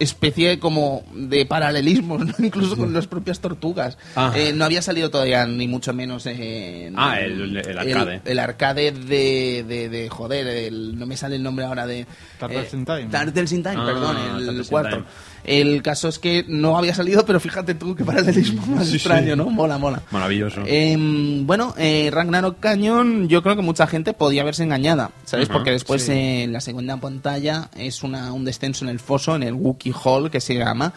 especie 0.00 0.58
como 0.58 1.04
de 1.14 1.46
paralelismos, 1.46 2.26
¿no? 2.26 2.34
incluso 2.44 2.76
con 2.76 2.92
las 2.92 3.06
propias 3.06 3.38
tortugas. 3.40 3.96
Ah. 4.16 4.32
Eh, 4.34 4.52
no 4.52 4.64
había 4.64 4.82
salido 4.82 5.08
todavía 5.08 5.46
ni 5.46 5.68
mucho 5.68 5.92
menos 5.94 6.26
en 6.26 6.94
Ah, 6.98 7.20
el- 7.20 7.56
el 7.56 7.78
arcade. 7.78 8.20
el, 8.24 8.38
arcade 8.40 8.90
de, 8.92 9.64
de, 9.66 9.88
de- 9.88 10.08
joder, 10.10 10.46
el- 10.48 10.98
no 10.98 11.06
me 11.06 11.16
sale 11.16 11.36
el 11.36 11.42
nombre 11.44 11.64
ahora 11.64 11.86
de 11.86 12.06
Turtles 12.40 12.74
in 12.74 12.84
Time. 12.84 13.06
Turtles 13.06 13.52
in 13.52 13.62
Time, 13.62 13.76
Ah, 13.78 13.86
perdón, 13.86 14.16
el 14.16 14.46
Turtles 14.46 14.66
in 14.66 14.70
4. 14.70 15.04
El 15.44 15.82
caso 15.82 16.08
es 16.08 16.18
que 16.18 16.44
no 16.48 16.78
había 16.78 16.94
salido, 16.94 17.26
pero 17.26 17.38
fíjate 17.38 17.74
tú 17.74 17.94
qué 17.94 18.04
paralelismo 18.04 18.64
más 18.76 18.88
Sí, 18.88 18.96
extraño, 18.96 19.32
sí. 19.32 19.36
¿no? 19.36 19.50
Mola, 19.50 19.76
mola. 19.78 20.02
Maravilloso. 20.10 20.62
Em, 20.66 21.46
bueno, 21.46 21.74
eh, 21.76 22.08
Ragnarok 22.12 22.58
Canyon, 22.60 23.28
yo 23.28 23.42
creo 23.42 23.54
que 23.54 23.62
mucha 23.62 23.86
gente 23.86 24.14
podía 24.14 24.42
verse 24.44 24.62
engañada, 24.62 25.10
¿sabes? 25.24 25.48
Porque 25.48 25.70
después 25.70 26.02
sí. 26.04 26.12
eh, 26.12 26.46
la 26.48 26.60
segunda 26.60 26.96
pantalla 26.96 27.68
es 27.76 28.02
una, 28.02 28.32
un 28.32 28.44
descenso 28.44 28.84
en 28.84 28.88
el 28.88 29.00
foso, 29.00 29.36
en 29.36 29.42
el 29.42 29.52
Wookiee 29.54 29.94
Hall, 30.04 30.30
que 30.30 30.40
se 30.40 30.54
llama. 30.54 30.92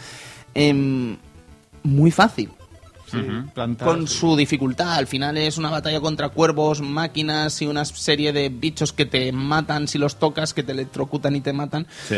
Em, 0.53 1.17
muy 1.83 2.11
fácil. 2.11 2.49
Sí, 3.09 3.17
plantar, 3.53 3.87
Con 3.87 4.05
sí. 4.07 4.17
su 4.17 4.35
dificultad, 4.35 4.93
al 4.95 5.07
final 5.07 5.37
es 5.37 5.57
una 5.57 5.69
batalla 5.69 6.01
contra 6.01 6.27
cuervos, 6.27 6.81
máquinas 6.81 7.61
y 7.61 7.65
una 7.67 7.85
serie 7.85 8.33
de 8.33 8.49
bichos 8.49 8.91
que 8.91 9.05
te 9.05 9.31
matan 9.31 9.87
si 9.87 9.97
los 9.97 10.17
tocas, 10.17 10.53
que 10.53 10.61
te 10.63 10.73
electrocutan 10.73 11.33
y 11.35 11.39
te 11.41 11.53
matan. 11.53 11.87
Sí. 12.09 12.15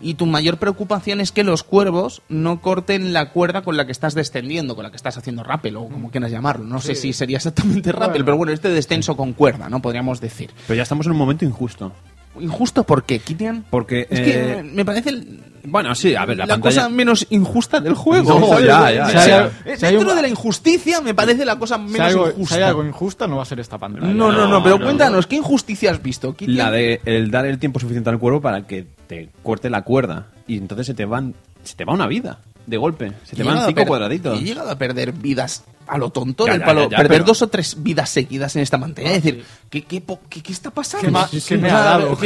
Y 0.00 0.14
tu 0.14 0.26
mayor 0.26 0.58
preocupación 0.58 1.20
es 1.20 1.32
que 1.32 1.42
los 1.44 1.64
cuervos 1.64 2.22
no 2.28 2.60
corten 2.60 3.12
la 3.12 3.30
cuerda 3.30 3.62
con 3.62 3.76
la 3.76 3.84
que 3.86 3.92
estás 3.92 4.14
descendiendo, 4.14 4.76
con 4.76 4.84
la 4.84 4.90
que 4.90 4.96
estás 4.96 5.16
haciendo 5.18 5.42
rappel 5.42 5.76
o 5.76 5.88
como 5.88 6.10
quieras 6.10 6.30
llamarlo. 6.30 6.64
No 6.64 6.80
sé 6.80 6.94
si 6.94 7.12
sería 7.12 7.38
exactamente 7.38 7.90
rappel, 7.92 8.08
Bueno. 8.10 8.24
pero 8.24 8.36
bueno, 8.36 8.52
este 8.52 8.68
descenso 8.68 9.16
con 9.16 9.32
cuerda, 9.32 9.68
¿no? 9.68 9.82
Podríamos 9.82 10.20
decir. 10.20 10.50
Pero 10.66 10.76
ya 10.76 10.82
estamos 10.84 11.06
en 11.06 11.12
un 11.12 11.18
momento 11.18 11.44
injusto. 11.44 11.92
¿Injusto 12.38 12.84
por 12.84 13.02
qué, 13.02 13.18
Kitian? 13.18 13.64
Porque... 13.68 14.06
Es 14.08 14.20
eh, 14.20 14.24
que 14.24 14.62
me 14.62 14.84
parece 14.84 15.10
el- 15.10 15.40
Bueno, 15.64 15.92
sí, 15.96 16.14
a 16.14 16.24
ver, 16.24 16.36
la, 16.36 16.46
la, 16.46 16.54
pantalla... 16.54 16.82
cosa 16.82 16.88
menos 16.88 17.26
injusta 17.30 17.80
del 17.80 17.94
juego. 17.94 18.38
No, 18.38 18.60
ya, 18.60 18.92
ya, 18.92 19.06
O 19.06 19.10
ya, 19.10 19.20
sea, 19.22 19.26
ya. 19.26 19.46
eh, 19.72 19.76
Si 19.76 19.86
hay 19.86 19.94
Dentro 19.94 20.10
un- 20.10 20.16
de 20.16 20.22
la 20.22 20.28
injusticia 20.28 21.00
me 21.00 21.14
parece 21.14 21.44
la 21.44 21.58
cosa 21.58 21.78
menos 21.78 22.00
algo, 22.06 22.26
si 22.26 22.30
injusta. 22.34 22.54
hay 22.54 22.62
algo 22.62 22.84
injusta, 22.84 23.26
no 23.26 23.36
va 23.38 23.42
a 23.42 23.46
ser 23.46 23.58
esta 23.58 23.76
pantalla. 23.78 24.06
no, 24.06 24.30
no, 24.30 24.38
no, 24.42 24.48
No, 24.48 24.62
pero 24.62 24.78
no, 24.78 24.84
cuéntanos, 24.84 25.26
¿qué 25.26 25.34
injusticia 25.34 25.90
has 25.90 26.00
visto, 26.00 26.32
Kitian? 26.36 26.56
La 26.58 26.70
de 26.70 27.00
el 27.06 27.32
dar 27.32 27.44
el 27.46 27.58
tiempo 27.58 27.80
suficiente 27.80 28.08
al 28.10 28.20
cuervo 28.20 28.40
para 28.40 28.64
que 28.68 28.86
te 29.08 29.30
corte 29.42 29.70
la 29.70 29.82
cuerda. 29.82 30.28
Y 30.46 30.56
entonces 30.58 30.86
se 30.86 30.94
te 30.94 31.04
van 31.04 31.34
se 31.64 31.74
te 31.74 31.84
va 31.84 31.92
una 31.94 32.06
vida. 32.06 32.38
de 32.66 32.76
golpe. 32.76 33.12
Se 33.24 33.34
te 33.34 33.42
van 33.42 33.66
cinco 33.66 33.86
cuadraditos. 33.86 34.38
He 34.38 34.44
llegado 34.44 34.70
a 34.70 34.76
perder 34.76 35.12
vidas 35.12 35.64
a 35.86 35.96
lo 35.96 36.10
tonto, 36.10 36.44
Ya, 36.46 36.52
del 36.52 36.62
palo, 36.62 36.82
ya, 36.82 36.90
ya, 36.90 36.96
perder 36.98 37.12
pero- 37.20 37.24
dos 37.24 37.40
o 37.40 37.48
tres 37.48 37.82
vidas 37.82 38.10
seguidas 38.10 38.54
en 38.56 38.62
esta 38.62 38.78
pantalla. 38.78 39.08
Ah, 39.08 39.14
es 39.14 39.22
decir, 39.24 39.42
¿qué, 39.70 39.84
qué, 39.84 40.02
po- 40.02 40.20
qué- 40.28 40.42
qué 40.42 40.52
está 40.52 40.70
pasando? 40.70 41.06
¿Qué 41.48 41.56
me 41.56 41.70
ha 41.70 41.80
dado? 41.80 42.16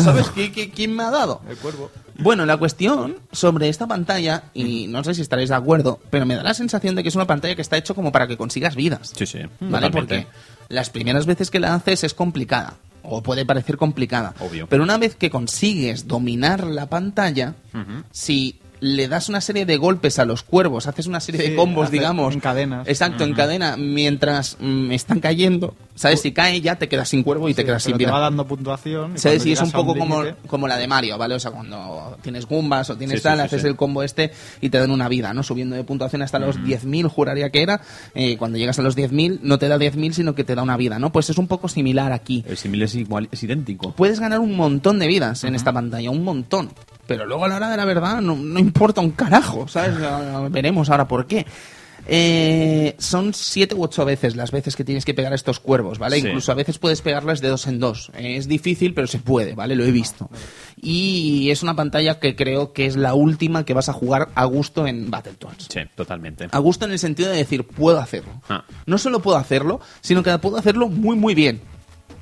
¿Sabes? 0.00 0.28
¿Qué- 0.30 0.52
qué- 0.52 0.70
¿Quién 0.70 0.94
me 0.94 1.02
ha 1.02 1.10
dado? 1.10 1.40
El 1.48 1.56
cuervo. 1.56 1.90
Bueno, 2.16 2.46
la 2.46 2.56
cuestión 2.56 3.16
sobre 3.32 3.68
esta 3.68 3.88
pantalla, 3.88 4.44
y 4.54 4.86
no 4.86 5.02
sé 5.02 5.14
si 5.14 5.22
estaréis 5.22 5.48
de 5.48 5.56
acuerdo, 5.56 5.98
pero 6.10 6.24
me 6.26 6.36
da 6.36 6.44
la 6.44 6.54
sensación 6.54 6.94
de 6.94 7.02
que 7.02 7.08
es 7.08 7.16
una 7.16 7.26
pantalla 7.26 7.56
que 7.56 7.62
está 7.62 7.76
hecho 7.76 7.96
como 7.96 8.12
para 8.12 8.28
que 8.28 8.36
consigas 8.36 8.76
vidas. 8.76 9.12
Sí, 9.16 9.26
sí. 9.26 9.38
¿Vale? 9.60 9.88
totalmente. 9.88 9.90
Porque 9.90 10.26
las 10.68 10.90
primeras 10.90 11.26
veces 11.26 11.50
que 11.50 11.58
la 11.58 11.74
haces 11.74 12.04
es 12.04 12.14
complicada. 12.14 12.74
O 13.04 13.22
puede 13.22 13.44
parecer 13.44 13.76
complicada. 13.76 14.34
Obvio. 14.40 14.66
Pero 14.66 14.82
una 14.82 14.98
vez 14.98 15.14
que 15.14 15.30
consigues 15.30 16.08
dominar 16.08 16.64
la 16.64 16.88
pantalla, 16.88 17.54
si 18.10 18.60
le 18.84 19.08
das 19.08 19.30
una 19.30 19.40
serie 19.40 19.64
de 19.64 19.78
golpes 19.78 20.18
a 20.18 20.26
los 20.26 20.42
cuervos, 20.42 20.86
haces 20.86 21.06
una 21.06 21.18
serie 21.20 21.40
de 21.42 21.56
combos, 21.56 21.90
digamos. 21.90 22.34
en 22.34 22.40
cadenas. 22.40 22.86
Exacto, 22.86 23.24
en 23.24 23.32
cadena, 23.32 23.76
mientras 23.78 24.58
mm, 24.60 24.92
están 24.92 25.20
cayendo. 25.20 25.74
¿Sabes? 25.94 26.20
Si 26.20 26.32
cae 26.32 26.60
ya 26.60 26.74
te 26.74 26.88
quedas 26.88 27.08
sin 27.08 27.22
cuervo 27.22 27.48
y 27.48 27.54
te 27.54 27.64
quedas 27.64 27.82
sin 27.82 27.92
pero 27.92 27.98
te 27.98 28.04
vida. 28.06 28.12
va 28.12 28.18
dando 28.20 28.46
puntuación. 28.46 29.12
y 29.14 29.18
¿Sabes? 29.18 29.46
Y 29.46 29.52
es 29.52 29.60
un 29.62 29.70
poco 29.70 29.96
como, 29.96 30.22
como 30.48 30.66
la 30.68 30.76
de 30.76 30.88
Mario, 30.88 31.16
¿vale? 31.16 31.36
O 31.36 31.40
sea, 31.40 31.52
cuando 31.52 32.18
tienes 32.20 32.46
Gumbas 32.46 32.90
o 32.90 32.96
tienes 32.96 33.20
Sí, 33.20 33.22
tal, 33.22 33.38
sí, 33.38 33.44
haces 33.44 33.62
sí. 33.62 33.68
el 33.68 33.76
combo 33.76 34.02
este 34.02 34.32
y 34.60 34.68
te 34.70 34.78
dan 34.78 34.90
una 34.90 35.08
vida, 35.08 35.32
¿no? 35.32 35.42
Subiendo 35.44 35.76
de 35.76 35.84
puntuación 35.84 36.20
hasta 36.22 36.38
los 36.40 36.58
10.000, 36.58 37.08
juraría 37.08 37.48
que 37.50 37.62
era. 37.62 37.80
Eh, 38.14 38.36
cuando 38.36 38.58
llegas 38.58 38.78
a 38.80 38.82
los 38.82 38.96
10.000, 38.96 39.38
no 39.42 39.58
te 39.58 39.68
da 39.68 39.78
10.000, 39.78 40.12
sino 40.12 40.34
que 40.34 40.42
te 40.44 40.54
da 40.56 40.62
una 40.62 40.76
vida, 40.76 40.98
¿no? 40.98 41.10
Pues 41.12 41.30
es 41.30 41.38
un 41.38 41.46
poco 41.46 41.68
similar 41.68 42.12
aquí. 42.12 42.44
El 42.48 42.56
símil 42.56 42.82
es 42.82 42.94
igual, 42.96 43.28
es 43.30 43.42
idéntico. 43.44 43.92
Puedes 43.92 44.18
ganar 44.20 44.40
un 44.40 44.56
montón 44.56 44.98
de 44.98 45.06
vidas 45.06 45.44
en 45.44 45.54
esta 45.54 45.72
pantalla, 45.72 46.10
un 46.10 46.24
montón. 46.24 46.70
Pero 47.06 47.26
luego 47.26 47.44
a 47.44 47.48
la 47.48 47.56
hora 47.56 47.70
de 47.70 47.76
la 47.76 47.84
verdad 47.84 48.20
no, 48.20 48.36
no 48.36 48.58
importa 48.58 49.00
un 49.00 49.10
carajo, 49.10 49.68
¿sabes? 49.68 49.94
Veremos 50.50 50.90
ahora 50.90 51.06
por 51.06 51.26
qué. 51.26 51.46
Eh, 52.06 52.96
son 52.98 53.32
siete 53.32 53.74
u 53.74 53.82
ocho 53.82 54.04
veces 54.04 54.36
las 54.36 54.50
veces 54.50 54.76
que 54.76 54.84
tienes 54.84 55.04
que 55.04 55.14
pegar 55.14 55.32
a 55.32 55.36
estos 55.36 55.58
cuervos, 55.58 55.98
¿vale? 55.98 56.20
Sí. 56.20 56.26
Incluso 56.26 56.52
a 56.52 56.54
veces 56.54 56.78
puedes 56.78 57.00
pegarles 57.00 57.40
de 57.40 57.48
dos 57.48 57.66
en 57.66 57.80
dos. 57.80 58.10
Eh, 58.14 58.36
es 58.36 58.46
difícil, 58.46 58.92
pero 58.94 59.06
se 59.06 59.18
puede, 59.18 59.54
¿vale? 59.54 59.74
Lo 59.74 59.84
he 59.84 59.90
visto. 59.90 60.28
Y 60.80 61.50
es 61.50 61.62
una 61.62 61.74
pantalla 61.74 62.20
que 62.20 62.36
creo 62.36 62.72
que 62.72 62.86
es 62.86 62.96
la 62.96 63.14
última 63.14 63.64
que 63.64 63.72
vas 63.72 63.88
a 63.88 63.94
jugar 63.94 64.28
a 64.34 64.44
gusto 64.44 64.86
en 64.86 65.10
Battletoads. 65.10 65.68
Sí, 65.72 65.80
totalmente. 65.94 66.48
A 66.50 66.58
gusto 66.58 66.84
en 66.84 66.92
el 66.92 66.98
sentido 66.98 67.30
de 67.30 67.38
decir, 67.38 67.66
puedo 67.66 67.98
hacerlo. 67.98 68.32
Ah. 68.48 68.64
No 68.84 68.98
solo 68.98 69.20
puedo 69.20 69.38
hacerlo, 69.38 69.80
sino 70.02 70.22
que 70.22 70.36
puedo 70.38 70.58
hacerlo 70.58 70.88
muy, 70.88 71.16
muy 71.16 71.34
bien. 71.34 71.62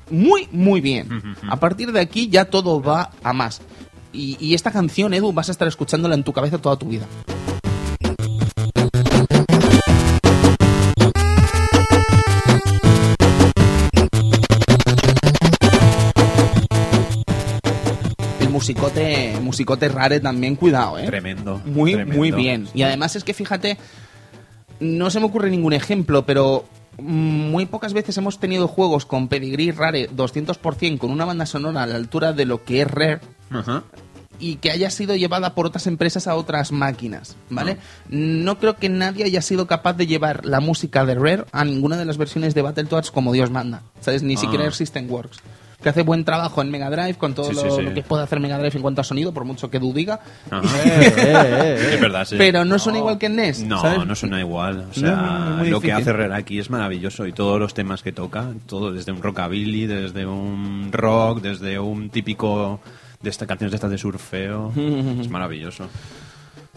Muy, 0.09 0.47
muy 0.51 0.79
bien. 0.81 1.07
A 1.49 1.57
partir 1.57 1.91
de 1.91 1.99
aquí 1.99 2.29
ya 2.29 2.45
todo 2.45 2.81
va 2.81 3.11
a 3.23 3.33
más. 3.33 3.61
Y, 4.13 4.37
y 4.39 4.53
esta 4.53 4.71
canción, 4.71 5.13
Edu, 5.15 5.33
vas 5.33 5.49
a 5.49 5.51
estar 5.51 5.67
escuchándola 5.67 6.13
en 6.13 6.23
tu 6.23 6.31
cabeza 6.33 6.59
toda 6.59 6.77
tu 6.77 6.87
vida. 6.87 7.07
El 18.39 18.49
musicote, 18.49 19.35
musicote 19.41 19.89
rare 19.89 20.19
también, 20.19 20.55
cuidado, 20.55 20.99
¿eh? 20.99 21.07
Tremendo. 21.07 21.59
Muy, 21.65 21.93
tremendo. 21.93 22.19
muy 22.19 22.31
bien. 22.31 22.67
Y 22.75 22.83
además 22.83 23.15
es 23.15 23.23
que 23.23 23.33
fíjate, 23.33 23.79
no 24.79 25.09
se 25.09 25.19
me 25.19 25.25
ocurre 25.25 25.49
ningún 25.49 25.73
ejemplo, 25.73 26.23
pero 26.23 26.65
muy 26.99 27.65
pocas 27.65 27.93
veces 27.93 28.15
hemos 28.19 28.39
tenido 28.39 28.67
juegos 28.67 29.07
con 29.07 29.27
pedigrí 29.27 29.71
rare 29.71 30.07
200% 30.11 30.99
con 30.99 31.09
una 31.09 31.25
banda 31.25 31.47
sonora 31.47 31.81
a 31.81 31.87
la 31.87 31.95
altura 31.95 32.33
de 32.33 32.45
lo 32.45 32.63
que 32.63 32.81
es 32.81 32.87
Rare 32.91 33.19
Ajá. 33.49 33.83
Y 34.39 34.55
que 34.57 34.71
haya 34.71 34.89
sido 34.89 35.15
llevada 35.15 35.53
por 35.55 35.65
otras 35.65 35.87
empresas 35.87 36.27
a 36.27 36.35
otras 36.35 36.71
máquinas, 36.71 37.35
¿vale? 37.49 37.77
No 38.09 38.57
creo 38.59 38.75
que 38.75 38.89
nadie 38.89 39.25
haya 39.25 39.41
sido 39.41 39.67
capaz 39.67 39.93
de 39.93 40.07
llevar 40.07 40.45
la 40.45 40.59
música 40.59 41.05
de 41.05 41.15
Rare 41.15 41.45
a 41.51 41.63
ninguna 41.65 41.97
de 41.97 42.05
las 42.05 42.17
versiones 42.17 42.53
de 42.55 42.61
Battletoads 42.61 43.11
como 43.11 43.31
Dios 43.33 43.51
manda, 43.51 43.83
¿sabes? 44.01 44.23
Ni 44.23 44.35
Ah. 44.35 44.37
siquiera 44.37 44.63
Air 44.65 44.73
System 44.73 45.09
Works. 45.09 45.39
Que 45.81 45.89
hace 45.89 46.01
buen 46.03 46.23
trabajo 46.23 46.61
en 46.61 46.71
Mega 46.71 46.89
Drive 46.89 47.15
con 47.15 47.33
todo 47.33 47.49
Sí, 47.49 47.55
lo, 47.55 47.61
sí, 47.61 47.67
sí. 47.75 47.81
lo 47.81 47.93
que 47.93 48.03
puede 48.03 48.23
hacer 48.23 48.39
Mega 48.39 48.57
Drive 48.57 48.77
en 48.77 48.81
cuanto 48.81 49.01
a 49.01 49.03
sonido, 49.03 49.33
por 49.33 49.43
mucho 49.43 49.69
que 49.69 49.77
Edu 49.77 49.91
diga. 49.93 50.21
Eh, 50.51 50.55
eh, 50.55 51.13
eh. 51.17 51.89
Es 51.95 51.99
verdad, 52.01 52.25
sí. 52.25 52.35
Pero 52.37 52.63
no 52.63 52.79
suena 52.79 52.99
igual 52.99 53.17
que 53.17 53.25
en 53.25 53.35
NES. 53.35 53.63
No, 53.65 53.81
¿sabes? 53.81 54.05
no 54.07 54.15
suena 54.15 54.39
igual. 54.39 54.87
O 54.89 54.93
sea, 54.93 55.11
no, 55.11 55.49
no, 55.49 55.57
muy 55.57 55.69
lo 55.69 55.81
que 55.81 55.91
hace 55.91 56.13
Rare 56.13 56.33
aquí 56.35 56.57
es 56.57 56.69
maravilloso 56.69 57.27
y 57.27 57.33
todos 57.33 57.59
los 57.59 57.73
temas 57.73 58.01
que 58.01 58.13
toca, 58.13 58.51
todo 58.65 58.93
desde 58.93 59.11
un 59.11 59.21
rockabilly, 59.21 59.85
desde 59.85 60.25
un 60.25 60.87
rock, 60.93 61.41
desde 61.41 61.77
un 61.79 62.09
típico 62.09 62.79
de 63.23 63.29
estas 63.29 63.47
canciones 63.47 63.71
de 63.71 63.75
estas 63.77 63.89
de 63.91 63.97
surfeo, 63.97 64.71
es 65.19 65.29
maravilloso. 65.29 65.87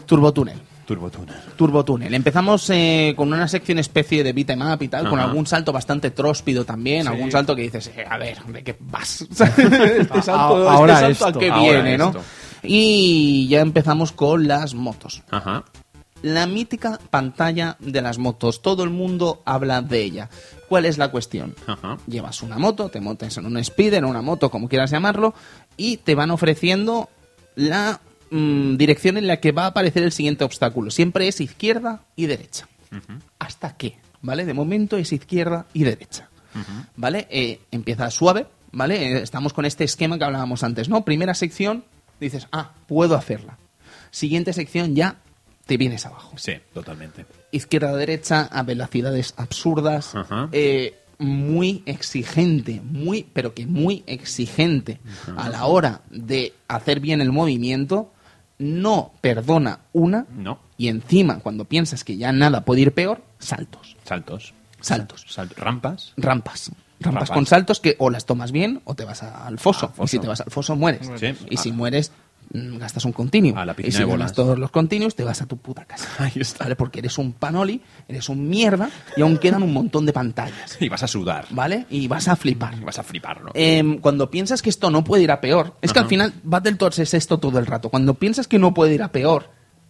Turbo 0.05 0.31
Tunnel. 0.33 0.57
Turbo 0.85 1.09
Tuner. 1.09 1.35
Turbo 1.57 1.83
Tunnel. 1.83 2.13
Empezamos 2.13 2.69
eh, 2.69 3.13
con 3.17 3.33
una 3.33 3.45
sección 3.49 3.77
especie 3.77 4.23
de 4.23 4.31
beat 4.31 4.51
'em 4.51 4.61
up 4.61 4.81
y 4.81 4.87
tal, 4.87 5.09
con 5.09 5.19
algún 5.19 5.45
salto 5.45 5.73
bastante 5.73 6.11
tróspido 6.11 6.63
también, 6.63 7.01
Sí. 7.01 7.07
algún 7.09 7.29
salto 7.29 7.53
que 7.53 7.63
dices, 7.63 7.87
eh, 7.93 8.05
a 8.09 8.17
ver, 8.17 8.41
¿de 8.45 8.63
qué 8.63 8.77
vas? 8.79 9.21
este 9.29 10.21
salto, 10.21 10.69
A- 10.69 10.73
ahora 10.73 10.93
este 11.09 11.15
salto 11.15 11.27
esto, 11.27 11.39
a 11.39 11.41
qué 11.41 11.49
ahora 11.51 11.61
viene, 11.81 11.97
¿no? 11.97 12.13
Y 12.63 13.47
ya 13.49 13.59
empezamos 13.59 14.13
con 14.13 14.47
las 14.47 14.73
motos. 14.75 15.23
Ajá. 15.29 15.65
La 16.21 16.47
mítica 16.47 16.99
pantalla 17.11 17.75
de 17.79 18.01
las 18.01 18.17
motos. 18.17 18.61
Todo 18.61 18.83
el 18.83 18.89
mundo 18.89 19.41
habla 19.45 19.81
de 19.81 20.01
ella. 20.01 20.29
¿Cuál 20.67 20.85
es 20.85 20.97
la 20.97 21.09
cuestión? 21.09 21.53
Ajá. 21.67 21.97
Llevas 22.07 22.41
una 22.41 22.57
moto, 22.57 22.89
te 22.89 22.99
montas 23.01 23.37
en 23.37 23.45
un 23.45 23.63
speeder, 23.63 23.99
en 23.99 24.05
una 24.05 24.21
moto, 24.21 24.49
como 24.49 24.67
quieras 24.67 24.89
llamarlo, 24.89 25.33
y 25.77 25.97
te 25.97 26.15
van 26.15 26.31
ofreciendo 26.31 27.09
la 27.55 28.01
mm, 28.31 28.75
dirección 28.77 29.17
en 29.17 29.27
la 29.27 29.39
que 29.39 29.51
va 29.51 29.63
a 29.63 29.67
aparecer 29.67 30.03
el 30.03 30.11
siguiente 30.11 30.43
obstáculo. 30.43 30.91
Siempre 30.91 31.27
es 31.27 31.39
izquierda 31.39 32.01
y 32.15 32.25
derecha. 32.25 32.67
¿Hasta 33.39 33.77
qué? 33.77 33.97
¿Vale? 34.21 34.45
De 34.45 34.53
momento 34.53 34.97
es 34.97 35.13
izquierda 35.13 35.65
y 35.73 35.83
derecha. 35.83 36.29
¿Vale? 36.95 37.27
Eh, 37.29 37.59
empieza 37.71 38.09
suave, 38.09 38.47
¿vale? 38.71 38.95
Eh, 39.17 39.21
estamos 39.21 39.53
con 39.53 39.65
este 39.65 39.83
esquema 39.83 40.17
que 40.17 40.23
hablábamos 40.23 40.63
antes, 40.63 40.89
¿no? 40.89 41.05
Primera 41.05 41.35
sección, 41.35 41.83
dices, 42.19 42.47
ah, 42.51 42.71
puedo 42.87 43.15
hacerla. 43.15 43.57
Siguiente 44.09 44.53
sección, 44.53 44.95
ya 44.95 45.17
te 45.67 45.77
vienes 45.77 46.05
abajo 46.07 46.31
Sí, 46.37 46.53
totalmente. 46.73 47.25
izquierda 47.51 47.93
derecha 47.95 48.41
a 48.51 48.63
velocidades 48.63 49.33
absurdas 49.37 50.15
Ajá. 50.15 50.49
eh, 50.51 50.95
muy 51.19 51.83
exigente 51.85 52.81
muy 52.83 53.23
pero 53.33 53.53
que 53.53 53.65
muy 53.65 54.03
exigente 54.07 54.99
a 55.35 55.49
la 55.49 55.65
hora 55.65 56.01
de 56.11 56.53
hacer 56.67 56.99
bien 56.99 57.21
el 57.21 57.31
movimiento 57.31 58.11
no 58.59 59.11
perdona 59.21 59.79
una 59.93 60.25
No. 60.35 60.59
y 60.77 60.87
encima 60.89 61.39
cuando 61.39 61.65
piensas 61.65 62.03
que 62.03 62.17
ya 62.17 62.31
nada 62.31 62.65
puede 62.65 62.81
ir 62.81 62.93
peor 62.93 63.23
saltos 63.39 63.95
Saltos. 64.03 64.53
saltos 64.79 65.25
Sal- 65.27 65.49
rampas. 65.57 66.13
rampas 66.17 66.71
rampas 66.99 67.13
Rampas. 67.13 67.29
con 67.31 67.45
saltos 67.45 67.79
que 67.79 67.95
o 67.99 68.09
las 68.09 68.25
tomas 68.25 68.51
bien 68.51 68.81
o 68.83 68.95
te 68.95 69.05
vas 69.05 69.21
al 69.21 69.59
foso. 69.59 69.93
Y 70.03 70.07
si 70.07 70.17
te 70.17 70.27
vas 70.27 70.41
al 70.41 70.49
foso 70.49 70.75
mueres. 70.75 71.07
Sí. 71.19 71.27
Y 71.47 71.57
si 71.57 71.69
Ah. 71.69 71.73
mueres 71.73 72.11
gastas 72.51 73.05
un 73.05 73.11
continuo. 73.11 73.57
A 73.57 73.65
la 73.65 73.75
y 73.77 73.91
si 73.91 73.99
de 73.99 74.05
bolas. 74.05 74.33
todos 74.33 74.57
los 74.57 74.71
continuos 74.71 75.15
te 75.15 75.23
vas 75.23 75.41
a 75.41 75.45
tu 75.45 75.57
puta 75.57 75.85
casa. 75.85 76.07
Ahí 76.23 76.31
está. 76.35 76.65
¿Vale? 76.65 76.75
Porque 76.75 76.99
eres 76.99 77.17
un 77.17 77.33
panoli, 77.33 77.81
eres 78.07 78.29
un 78.29 78.47
mierda 78.49 78.89
y 79.15 79.21
aún 79.21 79.37
quedan 79.37 79.63
un 79.63 79.73
montón 79.73 80.05
de 80.05 80.13
pantallas. 80.13 80.77
Y 80.79 80.89
vas 80.89 81.03
a 81.03 81.07
sudar. 81.07 81.45
¿Vale? 81.51 81.85
Y 81.89 82.07
vas 82.07 82.27
a 82.27 82.35
flipar. 82.35 82.75
Y 82.79 82.83
vas 82.83 82.99
a 82.99 83.03
fliparlo. 83.03 83.51
Em, 83.53 83.99
cuando 83.99 84.29
piensas 84.31 84.61
que 84.61 84.69
esto 84.69 84.89
no 84.89 85.03
puede 85.03 85.23
ir 85.23 85.31
a 85.31 85.41
peor, 85.41 85.75
es 85.81 85.91
que 85.93 85.99
al 85.99 86.07
final 86.07 86.33
Battletoads 86.43 86.99
es 86.99 87.13
esto 87.13 87.39
todo 87.39 87.59
el 87.59 87.65
rato. 87.65 87.89
Cuando 87.89 88.13
piensas 88.13 88.47
que 88.47 88.59
no 88.59 88.73
puede 88.73 88.93
ir 88.95 89.03
a 89.03 89.11
peor, 89.11 89.49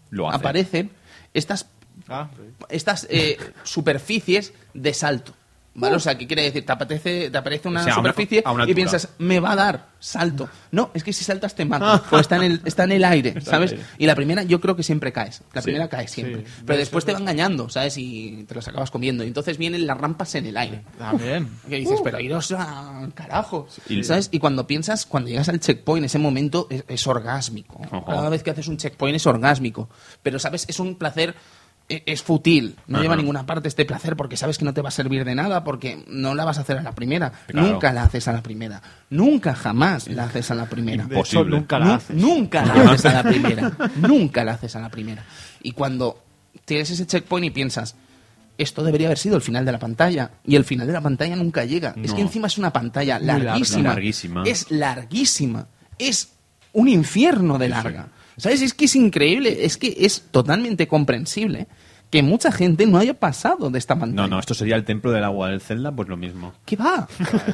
Lo 0.10 0.28
hace. 0.30 0.38
aparecen 0.38 0.92
estas 1.34 1.68
Ah, 2.10 2.30
sí. 2.36 2.44
estas 2.70 3.06
eh, 3.10 3.38
superficies 3.64 4.54
de 4.74 4.94
salto. 4.94 5.34
¿Vale? 5.80 5.96
O 5.96 6.00
sea, 6.00 6.18
¿qué 6.18 6.26
quiere 6.26 6.42
decir? 6.42 6.66
Te 6.66 6.72
aparece, 6.72 7.30
te 7.30 7.38
aparece 7.38 7.68
una 7.68 7.82
O 7.82 7.84
sea, 7.84 7.94
a 7.94 8.00
una- 8.00 8.10
superficie 8.10 8.42
a 8.44 8.52
una 8.52 8.68
y 8.68 8.74
piensas, 8.74 9.10
me 9.20 9.40
va 9.40 9.52
a 9.52 9.56
dar 9.56 9.90
salto. 10.00 10.50
No, 10.72 10.90
es 10.96 11.04
que 11.04 11.14
si 11.14 11.24
saltas 11.24 11.54
te 11.54 11.66
mata. 11.66 12.02
Porque 12.10 12.22
está 12.22 12.36
en 12.38 12.44
el, 12.44 12.62
está 12.66 12.84
en 12.86 12.92
el 12.94 13.04
aire, 13.06 13.40
¿sabes? 13.42 13.76
Y 14.00 14.08
la 14.08 14.16
primera, 14.16 14.42
yo 14.42 14.60
creo 14.60 14.76
que 14.76 14.82
siempre 14.82 15.14
caes. 15.14 15.44
La 15.54 15.62
Sí. 15.62 15.66
primera 15.66 15.88
cae 15.88 16.08
siempre. 16.08 16.46
Sí. 16.48 16.64
Pero 16.66 16.80
después 16.80 17.06
te 17.06 17.14
va 17.14 17.20
engañando, 17.20 17.70
¿sabes? 17.70 17.96
Y 17.98 18.44
te 18.48 18.56
los 18.56 18.68
acabas 18.68 18.90
comiendo. 18.90 19.24
Y 19.24 19.28
entonces 19.28 19.60
vienen 19.60 19.86
las 19.86 19.98
rampas 20.00 20.34
en 20.36 20.48
el 20.48 20.58
aire. 20.58 20.84
También. 20.98 21.48
Que 21.70 21.76
dices, 21.76 22.00
pero 22.04 22.20
iros 22.20 22.52
al 22.54 23.14
carajo. 23.14 23.68
Y- 23.88 24.04
¿Sabes? 24.04 24.30
Y 24.32 24.40
cuando 24.40 24.66
piensas, 24.66 25.06
cuando 25.06 25.30
llegas 25.30 25.48
al 25.50 25.60
checkpoint, 25.60 26.06
ese 26.08 26.18
momento 26.18 26.66
es, 26.72 26.84
es 26.88 27.06
orgásmico. 27.06 27.80
Ojo. 27.92 28.04
Cada 28.06 28.30
vez 28.30 28.42
que 28.42 28.50
haces 28.50 28.68
un 28.68 28.78
checkpoint 28.78 29.16
es 29.16 29.28
orgásmico. 29.28 29.90
Pero, 30.24 30.40
¿sabes? 30.40 30.66
Es 30.68 30.80
un 30.80 30.96
placer. 30.96 31.36
E- 31.90 32.04
Es 32.06 32.22
fútil, 32.24 32.76
no 32.88 32.98
Ajá. 32.98 33.04
lleva 33.04 33.14
a 33.14 33.18
ninguna 33.18 33.46
parte 33.46 33.68
este 33.68 33.86
placer 33.86 34.16
porque 34.16 34.36
sabes 34.38 34.58
que 34.58 34.66
no 34.66 34.74
te 34.74 34.82
va 34.82 34.90
a 34.90 34.92
servir 34.92 35.24
de 35.26 35.36
nada 35.36 35.64
porque 35.64 36.04
no 36.08 36.36
la 36.36 36.44
vas 36.46 36.58
a 36.58 36.62
hacer 36.62 36.78
a 36.78 36.82
la 36.82 36.94
primera. 36.94 37.32
Claro. 37.48 37.68
Nunca 37.68 37.94
la 37.94 38.04
haces 38.04 38.28
a 38.28 38.34
la 38.34 38.44
primera. 38.44 38.82
Nunca 39.10 39.56
jamás 39.56 40.08
la 40.08 40.26
haces 40.26 40.52
a 40.52 40.56
la 40.56 40.66
primera. 40.68 41.08
Hecho, 41.10 41.44
nunca 41.46 41.80
la 41.80 41.96
haces. 41.96 42.16
Nunca 42.16 42.66
la 42.66 42.74
haces 42.92 43.06
a 43.06 43.14
la 43.14 43.24
primera. 43.24 43.72
nunca 43.98 44.44
la 44.44 44.52
haces 44.54 44.76
a 44.76 44.82
la 44.82 44.90
primera. 44.90 45.24
Y 45.64 45.72
cuando 45.72 46.24
tienes 46.66 46.90
ese 46.90 47.06
checkpoint 47.08 47.46
y 47.48 47.50
piensas, 47.52 47.96
esto 48.58 48.84
debería 48.84 49.08
haber 49.08 49.18
sido 49.20 49.36
el 49.36 49.42
final 49.42 49.64
de 49.66 49.72
la 49.72 49.80
pantalla. 49.80 50.32
Y 50.44 50.56
el 50.56 50.66
final 50.66 50.88
de 50.88 50.94
la 50.94 51.02
pantalla 51.02 51.36
nunca 51.36 51.64
llega. 51.64 51.94
Es 52.04 52.14
que 52.14 52.22
encima 52.22 52.48
es 52.48 52.58
una 52.58 52.74
pantalla 52.74 53.20
larga. 53.20 53.52
larguísima. 53.52 53.90
Larguísima. 53.90 54.44
Es 54.46 54.72
larguísima. 54.72 55.68
Es 56.00 56.30
un 56.74 56.90
infierno 56.90 57.58
de 57.58 57.70
larga. 57.70 58.08
¿Sabes? 58.38 58.62
Es 58.62 58.74
que 58.74 58.86
es 58.86 58.96
increíble, 58.96 59.66
es 59.66 59.78
que 59.78 59.96
es 60.00 60.22
totalmente 60.32 60.88
comprensible 60.88 61.68
que 62.10 62.24
mucha 62.24 62.54
gente 62.54 62.86
no 62.86 62.98
haya 63.00 63.14
pasado 63.16 63.70
de 63.70 63.78
esta 63.80 64.00
pantalla. 64.00 64.22
No, 64.30 64.36
no, 64.36 64.40
esto 64.40 64.54
sería 64.54 64.78
el 64.78 64.86
templo 64.86 65.12
del 65.12 65.26
agua 65.26 65.50
del 65.50 65.60
Zelda, 65.60 65.92
pues 65.92 66.08
lo 66.08 66.16
mismo. 66.16 66.54
¿Qué 66.66 66.78
va? 66.78 67.06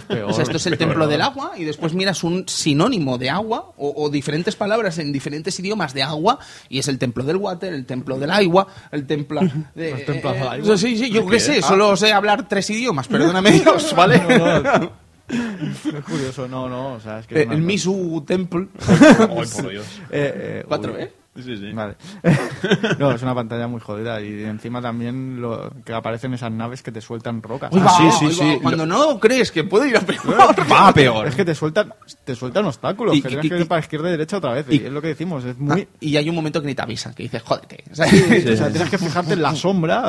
peor, 0.08 0.30
o 0.30 0.34
sea, 0.34 0.44
esto 0.44 0.58
es 0.58 0.66
el 0.68 0.78
peor. 0.78 0.90
templo 0.90 1.08
del 1.08 1.22
agua 1.22 1.54
y 1.58 1.64
después 1.64 1.96
miras 1.96 2.24
un 2.24 2.48
sinónimo 2.48 3.18
de 3.18 3.32
agua 3.32 3.72
o, 3.78 3.94
o 3.98 4.10
diferentes 4.12 4.56
palabras 4.56 5.00
en 5.00 5.12
diferentes 5.12 5.60
idiomas 5.60 5.96
de 5.96 6.04
agua 6.04 6.38
y 6.70 6.78
es 6.78 6.88
el 6.88 7.00
templo 7.00 7.24
del 7.24 7.38
water, 7.38 7.74
el 7.74 7.88
templo 7.88 8.20
del 8.20 8.30
agua, 8.30 8.68
el 8.92 9.08
templo 9.08 9.42
de... 9.74 9.92
El 9.92 10.06
templo 10.06 10.32
del 10.34 10.44
eh, 10.44 10.48
agua. 10.48 10.78
Sí, 10.78 10.98
sí, 10.98 11.10
yo 11.10 11.26
qué 11.26 11.40
sé, 11.40 11.58
Ah. 11.64 11.68
solo 11.68 11.98
sé 11.98 12.12
hablar 12.14 12.48
tres 12.48 12.70
idiomas, 12.70 13.08
perdóname 13.08 13.52
Dios, 13.54 13.96
¿vale? 13.96 14.22
No, 14.38 14.60
no. 14.60 15.03
Es 15.30 16.04
curioso, 16.06 16.48
no, 16.48 16.68
no, 16.70 16.94
o 16.94 17.00
sea, 17.00 17.20
es 17.20 17.28
que... 17.28 17.42
Eh, 17.42 17.48
el 17.50 17.62
Misu 17.62 18.24
Temple. 18.28 18.68
Ay, 18.88 19.28
por 19.28 19.70
Dios. 19.70 19.86
Eh, 20.12 20.34
eh, 20.62 20.66
Cuatro, 20.68 20.94
uy. 20.94 21.02
¿eh? 21.02 21.14
Sí, 21.36 21.58
sí. 21.58 21.72
Vale. 21.74 21.96
no, 23.00 23.12
es 23.12 23.24
una 23.24 23.34
pantalla 23.34 23.68
muy 23.68 23.82
jodida 23.82 24.22
y 24.22 24.44
encima 24.44 24.84
también 24.84 25.42
lo 25.42 25.72
que 25.84 25.92
aparecen 25.92 26.32
esas 26.36 26.52
naves 26.52 26.84
que 26.84 26.92
te 26.92 27.02
sueltan 27.02 27.42
rocas. 27.42 27.72
Uy, 27.74 27.82
Ah, 27.84 27.90
sí, 27.98 28.12
sí, 28.20 28.26
uy, 28.28 28.34
sí. 28.36 28.56
va, 28.58 28.62
Cuando 28.62 28.86
no 28.86 29.20
crees 29.20 29.52
que 29.52 29.64
puede 29.64 29.90
ir 29.90 29.98
a 29.98 30.02
peor. 30.02 30.38
Va 30.72 30.94
peor. 30.94 31.26
Es 31.28 31.34
que 31.34 31.44
te 31.44 31.56
sueltan, 31.56 31.92
te 32.24 32.36
sueltan 32.36 32.66
obstáculos, 32.66 33.16
Y- 33.16 33.24
que 33.24 33.30
y- 33.30 33.32
tienes 33.32 33.50
que 33.50 33.58
y- 33.58 33.62
ir 33.62 33.68
para 33.68 33.80
izquierda 33.82 34.10
y 34.10 34.12
derecha 34.12 34.38
otra 34.38 34.52
vez. 34.54 34.68
y- 34.70 34.76
Y, 34.76 34.86
es 34.86 34.92
lo 34.92 35.02
que 35.02 35.08
decimos, 35.08 35.44
es 35.44 35.58
muy... 35.58 35.82
Ah, 35.82 35.88
y 36.00 36.18
hay 36.18 36.30
un 36.30 36.36
momento 36.36 36.62
que 36.62 36.68
ni 36.68 36.76
te 36.76 36.84
avisa, 36.84 37.16
que 37.16 37.24
dices, 37.24 37.42
jódete. 37.42 37.84
O 37.92 37.96
sea, 37.96 38.06
O 38.06 38.56
sea, 38.56 38.70
tienes 38.70 38.90
que 38.92 39.00
fijarte 39.00 39.34
en 39.34 39.42
la 39.42 39.56
sombra 39.56 40.02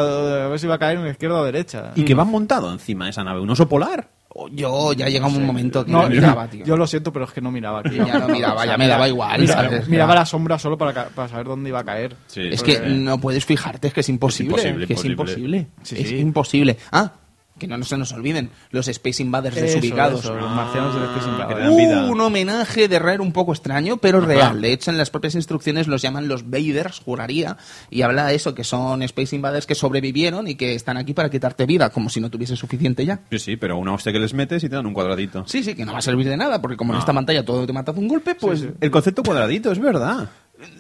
a 0.44 0.48
ver 0.48 0.58
si 0.58 0.66
va 0.66 0.74
a 0.74 0.78
caer 0.78 0.98
en 0.98 1.04
la 1.04 1.10
izquierda 1.12 1.40
o 1.40 1.44
derecha. 1.44 1.92
¿Y 1.94 2.04
que 2.04 2.12
van 2.14 2.28
montado 2.28 2.70
encima 2.70 3.06
de 3.06 3.12
esa 3.12 3.24
nave? 3.24 3.40
¿Un 3.40 3.48
oso 3.48 3.66
polar? 3.66 4.08
Yo 4.52 4.92
ya 4.94 5.08
llega 5.08 5.26
un 5.28 5.46
momento 5.46 5.84
que 5.84 5.92
No, 5.92 6.02
no 6.02 6.08
miraba, 6.08 6.48
tío. 6.48 6.64
yo 6.64 6.76
lo 6.76 6.86
siento, 6.86 7.12
pero 7.12 7.24
es 7.24 7.30
que 7.32 7.40
no 7.40 7.50
miraba, 7.52 7.82
tío. 7.84 8.04
Ya 8.06 8.18
no 8.18 8.28
miraba, 8.28 8.54
O 8.62 8.62
sea, 8.64 8.72
ya 8.72 8.76
me 8.78 8.88
daba 8.88 9.08
igual, 9.08 9.40
mira- 9.40 9.54
¿sabes? 9.54 9.88
miraba 9.88 10.14
la 10.16 10.26
sombra 10.26 10.58
solo 10.58 10.76
para, 10.76 10.92
ca- 10.92 11.08
para 11.14 11.28
saber 11.28 11.46
dónde 11.46 11.68
iba 11.70 11.78
a 11.80 11.84
caer. 11.84 12.16
Sí. 12.26 12.48
Es 12.50 12.60
Porque- 12.62 12.80
que 12.80 12.88
no 12.88 13.18
puedes 13.20 13.44
fijarte, 13.44 13.88
es 13.88 13.94
que 13.94 14.00
es 14.00 14.08
imposible. 14.08 14.56
Es 14.56 14.64
imposible, 14.64 14.86
que 14.88 14.92
es 14.94 15.04
imposible. 15.04 15.58
imposible. 15.58 15.66
Sí, 15.82 15.96
es 16.14 16.20
imposible. 16.20 16.76
Ah, 16.90 17.12
que 17.58 17.68
no 17.68 17.82
se 17.84 17.96
nos 17.96 18.12
olviden, 18.12 18.50
los 18.70 18.88
Space 18.88 19.22
Invaders 19.22 19.56
Eso, 19.56 19.66
desubicados. 19.66 20.24
eso, 20.24 20.34
los 20.34 20.50
marcianos 20.50 20.94
del 20.94 21.04
Space 21.04 21.28
Invaders. 21.28 21.54
que 21.54 21.60
dan 21.62 21.76
vida. 21.76 22.04
Uh, 22.06 22.10
un 22.12 22.20
homenaje 22.20 22.88
de 22.88 22.98
Rare 22.98 23.20
un 23.20 23.32
poco 23.32 23.52
extraño, 23.52 23.96
pero 23.98 24.20
real. 24.20 24.60
De 24.60 24.72
hecho, 24.72 24.90
en 24.90 24.98
las 24.98 25.10
propias 25.10 25.36
instrucciones 25.36 25.86
los 25.86 26.02
llaman 26.02 26.26
los 26.26 26.50
Vaders, 26.50 27.00
juraría, 27.04 27.56
y 27.90 28.02
habla 28.02 28.26
de 28.26 28.34
eso, 28.34 28.54
que 28.54 28.64
son 28.64 29.02
Space 29.02 29.36
Invaders 29.36 29.66
que 29.66 29.74
sobrevivieron 29.76 30.48
y 30.48 30.56
que 30.56 30.74
están 30.74 30.96
aquí 30.96 31.14
para 31.14 31.30
quitarte 31.30 31.64
vida, 31.66 31.90
como 31.90 32.08
si 32.10 32.20
no 32.20 32.28
tuviese 32.30 32.56
suficiente 32.56 33.04
ya. 33.06 33.20
Sí, 33.30 33.38
sí, 33.38 33.56
pero 33.56 33.78
una 33.78 33.94
hostia 33.94 34.12
que 34.12 34.18
les 34.18 34.34
metes 34.34 34.64
y 34.64 34.68
te 34.68 34.74
dan 34.74 34.86
un 34.86 34.92
cuadradito. 34.94 35.44
Sí, 35.46 35.62
sí, 35.62 35.74
que 35.76 35.84
no 35.84 35.92
va 35.92 35.98
a 35.98 36.02
servir 36.02 36.28
de 36.28 36.36
nada, 36.36 36.60
porque 36.60 36.76
como 36.76 36.92
en 36.92 36.94
No. 36.96 37.00
esta 37.00 37.12
pantalla 37.12 37.44
todo 37.44 37.66
te 37.66 37.72
mata 37.72 37.92
de 37.92 38.00
un 38.00 38.08
golpe, 38.08 38.34
pues... 38.34 38.64
El 38.80 38.90
concepto 38.90 39.22
cuadradito, 39.22 39.70
es 39.70 39.78
verdad. 39.78 40.28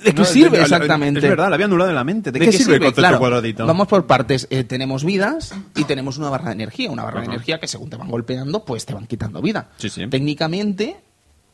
¿De 0.02 0.12
qué 0.12 0.20
No, 0.20 0.24
sirve 0.24 0.60
exactamente? 0.60 1.18
Es 1.20 1.28
verdad, 1.28 1.48
lo 1.48 1.54
había 1.54 1.66
anulado 1.66 1.90
en 1.90 1.96
la 1.96 2.04
mente. 2.04 2.30
¿De, 2.32 2.38
¿De 2.38 2.44
qué, 2.46 2.50
qué 2.52 2.56
sirve, 2.58 2.74
el 2.74 2.80
concepto 2.80 3.00
Claro, 3.00 3.18
cuadradito? 3.18 3.66
Vamos 3.66 3.88
por 3.88 4.06
partes. 4.06 4.46
Eh, 4.50 4.64
tenemos 4.64 5.04
vidas 5.04 5.54
y 5.76 5.84
tenemos 5.84 6.16
una 6.18 6.30
barra 6.30 6.46
de 6.46 6.52
energía. 6.52 6.90
Una 6.90 7.02
barra 7.04 7.20
de 7.20 7.26
energía 7.26 7.58
que 7.60 7.66
según 7.68 7.90
te 7.90 7.96
van 7.96 8.08
golpeando, 8.08 8.64
pues 8.64 8.86
te 8.86 8.94
van 8.94 9.06
quitando 9.06 9.42
vida. 9.42 9.70
Sí, 9.76 9.90
sí. 9.90 10.06
Técnicamente, 10.06 10.96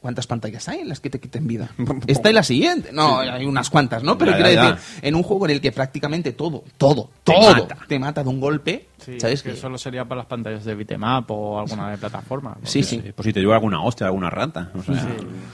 ¿cuántas 0.00 0.26
pantallas 0.26 0.68
hay 0.68 0.80
en 0.80 0.88
las 0.90 1.00
que 1.00 1.10
te 1.10 1.18
quiten 1.18 1.46
vida? 1.46 1.70
Esta 2.06 2.30
y 2.30 2.32
la 2.34 2.42
siguiente. 2.42 2.90
No, 2.92 3.18
hay 3.20 3.44
unas 3.46 3.68
cuantas, 3.70 4.02
¿no? 4.02 4.16
Pero 4.18 4.32
Ya, 4.32 4.36
quiero 4.36 4.50
ya, 4.52 4.62
ya. 4.64 4.72
decir, 4.74 4.98
en 5.02 5.14
un 5.16 5.22
juego 5.22 5.46
en 5.46 5.52
el 5.52 5.60
que 5.60 5.72
prácticamente 5.72 6.32
todo, 6.32 6.62
todo, 6.78 7.10
Te 7.24 7.32
todo 7.32 7.52
mata. 7.54 7.78
te 7.88 7.98
mata 7.98 8.22
de 8.22 8.28
un 8.28 8.38
golpe, 8.40 8.86
Sí, 9.04 9.18
¿sabes? 9.18 9.42
que 9.42 9.52
qué? 9.52 9.56
solo 9.56 9.76
sería 9.78 10.04
para 10.04 10.18
las 10.20 10.26
pantallas 10.26 10.64
de 10.64 10.74
beatmap 10.74 11.28
o 11.30 11.58
alguna 11.58 11.90
de 11.90 11.96
plataforma. 11.98 12.56
Sí, 12.64 12.82
sí. 12.82 13.02
Pues 13.16 13.24
si 13.24 13.32
te 13.32 13.40
lleva 13.40 13.54
alguna 13.54 13.82
hostia, 13.82 14.06
alguna 14.06 14.28
rata. 14.30 14.70
O 14.74 14.82
sea, 14.82 14.94
Sí, 14.94 15.08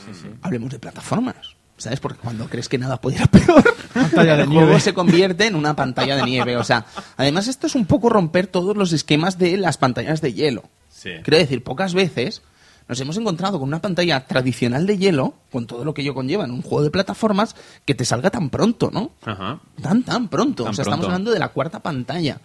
sí, 0.07 0.15
sí. 0.23 0.29
Hablemos 0.43 0.71
de 0.73 0.79
plataformas. 0.79 1.56
¿Sabes? 1.79 2.01
Porque 2.01 2.21
cuando 2.21 2.49
crees 2.49 2.69
que 2.69 2.79
nada 2.79 3.01
puede 3.01 3.17
ir 3.17 3.23
a 3.23 3.27
peor, 3.27 3.63
Pantalla 3.93 4.37
de 4.37 4.43
el 4.43 4.49
juego 4.49 4.65
nieve. 4.67 4.81
se 4.81 4.95
convierte 4.95 5.47
en 5.47 5.55
una 5.55 5.77
pantalla 5.77 6.17
de 6.17 6.23
nieve. 6.25 6.57
O 6.57 6.65
sea, 6.65 6.87
además 7.17 7.49
esto 7.49 7.67
es 7.67 7.75
un 7.75 7.87
poco 7.87 8.09
romper 8.09 8.47
todos 8.47 8.77
los 8.77 8.93
esquemas 8.93 9.39
de 9.39 9.57
las 9.59 9.77
pantallas 9.77 10.21
de 10.21 10.33
hielo. 10.33 10.65
Sí. 10.89 11.11
Quiero 11.23 11.37
decir, 11.39 11.63
pocas 11.63 11.93
veces 11.93 12.43
nos 12.89 13.01
hemos 13.01 13.17
encontrado 13.17 13.59
con 13.59 13.69
una 13.69 13.83
pantalla 13.83 14.27
tradicional 14.27 14.87
de 14.87 14.97
hielo, 14.97 15.35
con 15.51 15.67
todo 15.67 15.85
lo 15.85 15.93
que 15.93 16.03
ello 16.03 16.15
conlleva 16.15 16.45
en 16.45 16.53
un 16.53 16.63
juego 16.63 16.83
de 16.83 16.91
plataformas, 16.91 17.57
que 17.85 17.95
te 17.95 18.05
salga 18.05 18.31
tan 18.31 18.49
pronto, 18.49 18.91
¿no? 18.93 19.11
Ajá. 19.25 19.61
Tan, 19.83 20.03
tan 20.05 20.29
pronto. 20.29 20.65
Tan 20.65 20.71
o 20.71 20.75
sea, 20.75 20.85
estamos 20.85 21.05
hablando 21.07 21.31
de 21.33 21.39
la 21.39 21.49
cuarta 21.49 21.81
pantalla. 21.81 22.41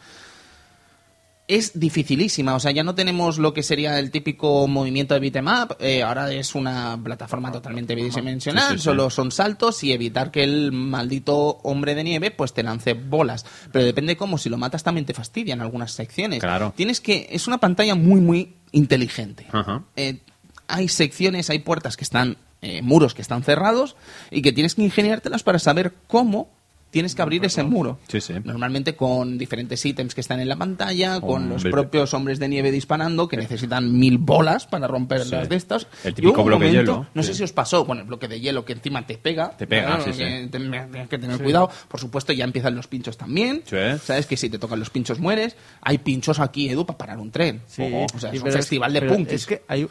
Es 1.52 1.78
dificilísima, 1.78 2.56
o 2.56 2.62
sea, 2.62 2.72
ya 2.72 2.82
no 2.84 2.96
tenemos 2.96 3.38
lo 3.38 3.54
que 3.54 3.62
sería 3.62 4.00
el 4.00 4.10
típico 4.10 4.70
movimiento 4.70 5.14
de 5.14 5.20
beat'em 5.20 5.48
up, 5.48 5.76
eh, 5.82 6.02
ahora 6.02 6.32
es 6.32 6.56
una 6.56 6.98
plataforma 7.04 7.52
totalmente 7.52 7.94
bidimensional, 7.94 8.64
Sí, 8.70 8.74
sí, 8.76 8.78
sí. 8.78 8.84
solo 8.86 9.10
son 9.10 9.32
saltos 9.32 9.84
y 9.84 9.92
evitar 9.92 10.32
que 10.32 10.44
el 10.46 10.72
maldito 10.72 11.60
hombre 11.64 11.94
de 11.94 12.06
nieve 12.06 12.32
pues 12.32 12.54
te 12.54 12.64
lance 12.64 12.94
bolas. 12.94 13.46
Pero 13.74 13.84
depende 13.84 14.16
cómo, 14.16 14.38
si 14.38 14.48
lo 14.48 14.58
matas 14.58 14.84
también 14.84 15.06
te 15.06 15.14
fastidian 15.14 15.60
algunas 15.60 15.92
secciones. 15.92 16.40
Claro. 16.40 16.72
Tienes 16.74 17.02
que, 17.02 17.28
es 17.30 17.48
una 17.48 17.58
pantalla 17.58 17.96
muy, 17.96 18.22
muy 18.22 18.56
inteligente. 18.72 19.46
Ajá. 19.52 19.84
Eh, 19.98 20.22
hay 20.70 20.88
secciones, 20.88 21.50
hay 21.50 21.60
puertas 21.60 21.98
que 21.98 22.06
están, 22.06 22.38
eh, 22.62 22.82
muros 22.82 23.14
que 23.14 23.22
están 23.22 23.44
cerrados 23.44 23.98
y 24.30 24.42
que 24.42 24.54
tienes 24.54 24.76
que 24.76 24.84
ingeniártelas 24.84 25.44
para 25.44 25.60
saber 25.60 25.96
cómo 26.08 26.50
tienes 26.92 27.16
que 27.16 27.22
abrir 27.22 27.44
ese 27.46 27.64
muro. 27.64 28.00
Sí, 28.08 28.22
sí. 28.22 28.34
Normalmente 28.44 28.96
con 28.96 29.38
diferentes 29.38 29.84
ítems 29.86 30.14
que 30.14 30.22
están 30.22 30.40
en 30.40 30.48
la 30.50 30.56
pantalla, 30.58 31.20
con 31.20 31.50
los 31.50 31.64
propios 31.64 32.14
hombres 32.14 32.38
de 32.38 32.48
nieve 32.48 32.70
disparando 32.72 33.28
que 33.28 33.38
necesitan 33.38 33.98
mil 33.98 34.18
bolas 34.20 34.68
para 34.68 34.88
romper 34.88 35.24
Sí. 35.24 35.32
las 35.32 35.50
de 35.50 35.56
estas. 35.56 35.88
El 36.04 36.14
típico 36.14 36.42
un 36.42 36.48
bloque 36.48 36.66
de 36.66 36.72
hielo. 36.72 37.08
No 37.14 37.24
Sí. 37.24 37.30
sé 37.30 37.34
si 37.36 37.44
os 37.44 37.54
pasó, 37.54 37.86
bueno, 37.86 38.02
el 38.04 38.08
bloque 38.08 38.28
de 38.28 38.40
hielo 38.40 38.64
que 38.66 38.74
encima 38.74 39.06
te 39.08 39.18
pega. 39.18 39.52
Te 39.52 39.66
pega, 39.68 39.88
claro, 39.88 40.04
sí, 40.04 40.12
que 40.12 40.42
sí. 40.44 40.48
te- 40.50 40.60
Tienes 40.60 41.10
que 41.10 41.18
tener 41.18 41.42
cuidado. 41.42 41.70
Por 41.88 42.00
supuesto, 42.00 42.34
ya 42.34 42.44
empiezan 42.44 42.76
los 42.76 42.88
pinchos 42.88 43.18
también. 43.18 43.64
Sí. 43.66 43.78
Sabes 44.04 44.26
que 44.28 44.38
si 44.38 44.50
te 44.50 44.60
tocan 44.60 44.78
los 44.80 44.90
pinchos 44.90 45.20
mueres. 45.20 45.56
Hay 45.82 45.98
pinchos 46.00 46.40
aquí, 46.40 46.70
Edu, 46.70 46.86
para 46.86 46.98
parar 46.98 47.18
un 47.20 47.32
tren. 47.32 47.62
Sí, 47.68 47.82
Ojo, 47.84 48.06
o 48.16 48.20
sea, 48.20 48.32
sí, 48.32 48.38
es 48.38 48.44
un 48.44 48.52
festival 48.52 48.92
de 48.94 49.02
punkis. 49.04 49.34
Es 49.36 49.46
que 49.48 49.64
hay, 49.68 49.88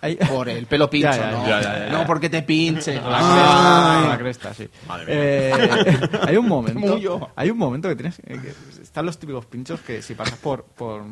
hay- 0.00 0.16
Por 0.16 0.48
el 0.48 0.66
pelo 0.66 0.88
pincho, 0.90 1.08
Ya, 1.10 1.16
ya, 1.16 1.30
¿no? 1.30 1.46
ya, 1.48 1.60
ya, 1.62 1.78
ya, 1.78 1.86
ya. 1.86 1.92
No 1.92 2.06
porque 2.06 2.28
te 2.28 2.42
pinche. 2.42 2.94
La 2.94 3.00
cresta, 3.02 4.08
la 4.08 4.18
cresta, 4.18 4.54
sí. 4.54 4.68
Madre 4.86 5.06
mía. 5.06 5.14
Eh, 5.16 5.52
hay 6.28 6.36
un 6.36 6.41
momento, 6.48 6.80
Como 6.80 6.98
yo. 6.98 7.28
hay 7.36 7.50
un 7.50 7.58
momento 7.58 7.88
que 7.88 7.96
tienes, 7.96 8.18
eh, 8.20 8.38
que 8.40 8.52
están 8.82 9.06
los 9.06 9.18
típicos 9.18 9.46
pinchos 9.46 9.80
que 9.80 10.02
si 10.02 10.14
pasas 10.14 10.38
por, 10.38 10.64
por, 10.64 11.02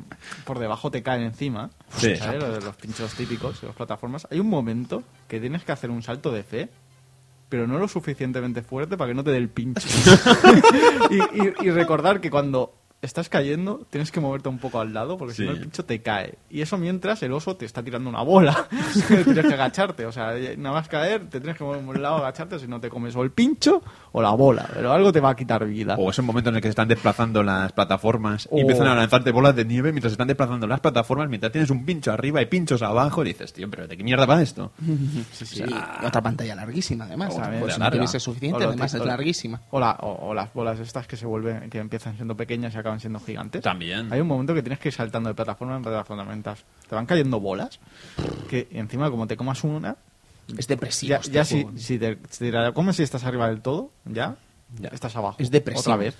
por 0.45 0.59
debajo 0.59 0.91
te 0.91 1.03
caen 1.03 1.23
encima, 1.23 1.71
Sí. 1.97 2.17
¿sabes? 2.17 2.41
Lo 2.43 2.53
de 2.53 2.61
los 2.61 2.77
pinchos 2.77 3.15
típicos 3.15 3.61
de 3.61 3.69
las 3.69 3.77
plataformas. 3.77 4.27
Hay 4.31 4.41
un 4.41 4.49
momento 4.49 5.03
que 5.29 5.41
tienes 5.41 5.65
que 5.65 5.73
hacer 5.73 5.91
un 5.91 6.03
salto 6.03 6.31
de 6.33 6.43
fe, 6.43 6.69
pero 7.49 7.67
no 7.67 7.79
lo 7.79 7.89
suficientemente 7.89 8.63
fuerte 8.63 8.97
para 8.97 9.09
que 9.11 9.15
no 9.15 9.25
te 9.25 9.31
dé 9.33 9.39
el 9.39 9.49
pincho. 9.49 9.87
y, 11.11 11.17
y- 11.17 11.53
y 11.67 11.71
recordar 11.71 12.21
que 12.21 12.31
cuando 12.31 12.75
estás 13.03 13.31
cayendo 13.31 13.87
tienes 13.89 14.13
que 14.13 14.21
moverte 14.21 14.51
un 14.51 14.59
poco 14.59 14.79
al 14.79 14.93
lado 14.93 15.17
porque 15.17 15.33
si 15.33 15.39
Sí. 15.43 15.47
no 15.49 15.53
el 15.53 15.61
pincho 15.63 15.85
te 15.87 16.03
cae. 16.03 16.35
Y 16.51 16.61
eso 16.61 16.77
mientras 16.77 17.23
el 17.23 17.33
oso 17.33 17.57
te 17.57 17.65
está 17.65 17.83
tirando 17.83 18.11
una 18.11 18.21
bola. 18.23 18.69
tienes 19.25 19.47
que 19.47 19.55
agacharte. 19.55 20.05
O 20.05 20.13
sea, 20.13 20.35
nada 20.59 20.75
más 20.75 20.89
caer, 20.89 21.29
te 21.31 21.41
tienes 21.41 21.57
que 21.57 21.65
mover 21.65 21.81
por 21.83 21.97
un 21.97 22.03
lado, 22.03 22.17
agacharte, 22.17 22.59
si 22.59 22.67
no 22.69 22.79
te 22.79 22.91
comes 22.91 23.17
o 23.17 23.23
el 23.23 23.31
pincho 23.31 23.83
o 24.13 24.23
la 24.23 24.31
bola. 24.31 24.69
Pero 24.75 24.93
algo 24.93 25.13
te 25.13 25.21
va 25.21 25.31
a 25.31 25.37
quitar 25.37 25.65
vida. 25.67 25.97
O 25.99 26.11
ese 26.11 26.23
momento 26.23 26.51
en 26.51 26.57
el 26.57 26.63
que 26.63 26.69
se 26.69 26.71
están 26.71 26.89
desplazando 26.89 27.43
las 27.43 27.73
plataformas 27.73 28.49
y 28.53 28.61
empiezan 28.61 28.87
a 28.89 28.95
lanzarte 28.95 29.31
bolas 29.31 29.55
de 29.57 29.65
nieve 29.65 29.93
mientras 29.93 30.11
se 30.13 30.15
están 30.15 30.29
desplazando 30.29 30.67
las 30.67 30.81
plataformas, 30.81 31.29
mientras 31.29 31.53
tienes 31.53 31.71
un 31.71 31.85
pincho 31.85 32.13
arriba 32.13 32.41
y 32.43 32.47
pinchos 32.47 32.83
abajo, 32.83 33.23
y 33.25 33.29
dices, 33.29 33.53
tío, 33.53 33.71
pero 33.71 33.87
¿de 33.87 33.97
qué 33.97 34.05
mierda 34.05 34.27
va 34.27 34.43
esto? 34.43 34.73
Sí, 35.33 35.47
sí. 35.47 35.65
Y 35.67 36.05
otra 36.07 36.21
pantalla 36.23 36.55
larguísima, 36.55 37.05
además. 37.05 37.35
Si 37.35 37.81
no 37.81 37.91
tuviese 37.91 38.21
suficiente, 38.21 38.65
O 38.65 38.69
además 38.69 38.93
es 38.95 39.01
o- 39.01 39.05
larguísima. 39.05 39.61
O, 39.71 39.81
la- 39.81 39.97
o- 40.01 40.29
o 40.31 40.35
las 40.35 40.53
bolas 40.53 40.79
estas 40.81 41.07
que 41.07 41.17
se 41.17 41.27
vuelven, 41.27 41.71
que 41.71 41.79
empiezan 41.79 42.17
siendo 42.17 42.37
pequeñas 42.37 42.75
y 42.75 42.79
acaban 42.79 43.01
siendo 43.01 43.21
gigantes. 43.21 43.63
También. 43.63 44.13
Hay 44.13 44.21
un 44.21 44.27
momento 44.27 44.55
que 44.55 44.63
tienes 44.63 44.79
que 44.79 44.89
ir 44.89 44.95
saltando 44.95 45.29
de 45.29 45.35
plataforma 45.35 45.77
en 45.77 45.83
plataforma. 45.83 46.27
Te 46.89 46.95
van 46.95 47.07
cayendo 47.07 47.41
bolas. 47.41 47.79
Que 48.49 48.69
encima, 48.73 49.11
como 49.11 49.27
te 49.27 49.37
comas 49.37 49.63
una, 49.65 49.97
Es 50.59 50.67
depresivo. 50.69 51.11
ya, 51.11 51.17
este 51.17 51.31
ya 51.33 51.45
si, 51.45 51.63
juego. 51.63 51.79
si 51.79 51.99
te, 51.99 52.19
si 52.31 52.51
te 52.51 52.73
comes 52.75 52.99
y 53.01 53.03
estás 53.03 53.25
arriba 53.25 53.49
del 53.49 53.61
todo, 53.61 53.93
ya, 54.05 54.37
Ya. 54.79 54.89
estás 54.91 55.15
abajo. 55.17 55.37
Es 55.39 55.51
depresivo. 55.51 55.81
Otra 55.81 55.97
vez. 55.97 56.17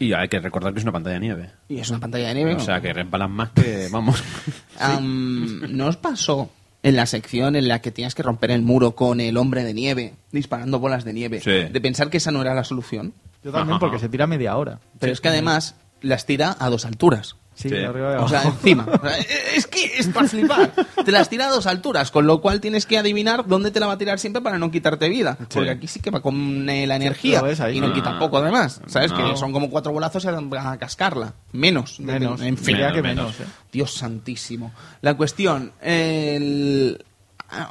Y 0.00 0.12
hay 0.12 0.28
que 0.28 0.38
recordar 0.38 0.72
que 0.72 0.78
es 0.78 0.84
una 0.84 0.92
pantalla 0.92 1.14
de 1.14 1.20
nieve. 1.20 1.50
Y 1.68 1.78
es 1.80 1.90
una 1.90 1.98
pantalla 1.98 2.28
de 2.28 2.34
nieve. 2.34 2.54
O 2.54 2.60
sea, 2.60 2.80
que 2.80 2.92
repalan 2.92 3.30
más 3.32 3.50
que, 3.50 3.88
vamos... 3.92 4.22
Am, 4.78 5.76
¿No 5.76 5.86
os 5.86 5.96
pasó 5.96 6.50
en 6.82 6.94
la 6.94 7.06
sección 7.06 7.56
en 7.56 7.66
la 7.66 7.80
que 7.80 7.90
tienes 7.90 8.14
que 8.14 8.22
romper 8.22 8.52
el 8.52 8.62
muro 8.62 8.92
con 8.94 9.20
el 9.20 9.36
hombre 9.36 9.64
de 9.64 9.74
nieve, 9.74 10.14
disparando 10.30 10.78
bolas 10.78 11.04
de 11.04 11.12
nieve, 11.12 11.40
Sí. 11.40 11.50
de 11.50 11.80
pensar 11.80 12.10
que 12.10 12.18
esa 12.18 12.30
no 12.30 12.40
era 12.42 12.54
la 12.54 12.62
solución? 12.64 13.12
Yo 13.42 13.50
también, 13.52 13.72
Ajá. 13.74 13.80
porque 13.80 13.98
se 13.98 14.08
tira 14.08 14.26
media 14.26 14.56
hora. 14.56 14.78
Pero 15.00 15.12
es 15.12 15.20
que 15.20 15.28
además 15.28 15.74
las 16.00 16.26
tira 16.26 16.56
a 16.60 16.70
dos 16.70 16.84
alturas. 16.84 17.34
Sí, 17.58 17.68
Sí. 17.68 17.74
de 17.74 17.86
arriba 17.86 18.10
de 18.12 18.16
O 18.18 18.28
sea, 18.28 18.42
abajo. 18.42 18.56
encima. 18.56 18.86
Sea, 19.02 19.18
es 19.56 19.66
que 19.66 19.84
es 19.98 20.06
para 20.08 20.28
flipar. 20.28 20.72
Te 21.04 21.10
las 21.10 21.28
tira 21.28 21.48
a 21.48 21.50
dos 21.50 21.66
alturas, 21.66 22.12
con 22.12 22.24
lo 22.24 22.40
cual 22.40 22.60
tienes 22.60 22.86
que 22.86 22.96
adivinar 22.98 23.46
dónde 23.48 23.72
te 23.72 23.80
la 23.80 23.86
va 23.88 23.94
a 23.94 23.98
tirar 23.98 24.20
siempre 24.20 24.40
para 24.40 24.58
no 24.58 24.70
quitarte 24.70 25.08
vida. 25.08 25.36
Porque 25.52 25.70
aquí 25.70 25.88
sí 25.88 25.98
que 25.98 26.10
va 26.10 26.20
con 26.20 26.68
eh, 26.70 26.86
la 26.86 26.94
energía 26.94 27.42
y 27.72 27.80
no 27.80 27.92
quita 27.92 28.16
poco 28.18 28.38
además. 28.38 28.80
¿Sabes? 28.86 29.10
No. 29.10 29.30
Que 29.32 29.36
son 29.36 29.52
como 29.52 29.70
cuatro 29.70 29.90
bolazos 29.90 30.24
a 30.26 30.76
cascarla. 30.78 31.34
Menos. 31.50 31.98
Menos. 31.98 32.40
En 32.42 32.56
fin. 32.56 32.76
diría 32.76 32.92
que 32.92 33.02
menos, 33.02 33.36
menos, 33.36 33.40
¿eh? 33.40 33.52
Dios 33.72 33.92
santísimo. 33.92 34.72
La 35.00 35.14
cuestión, 35.16 35.72
el- 35.82 37.04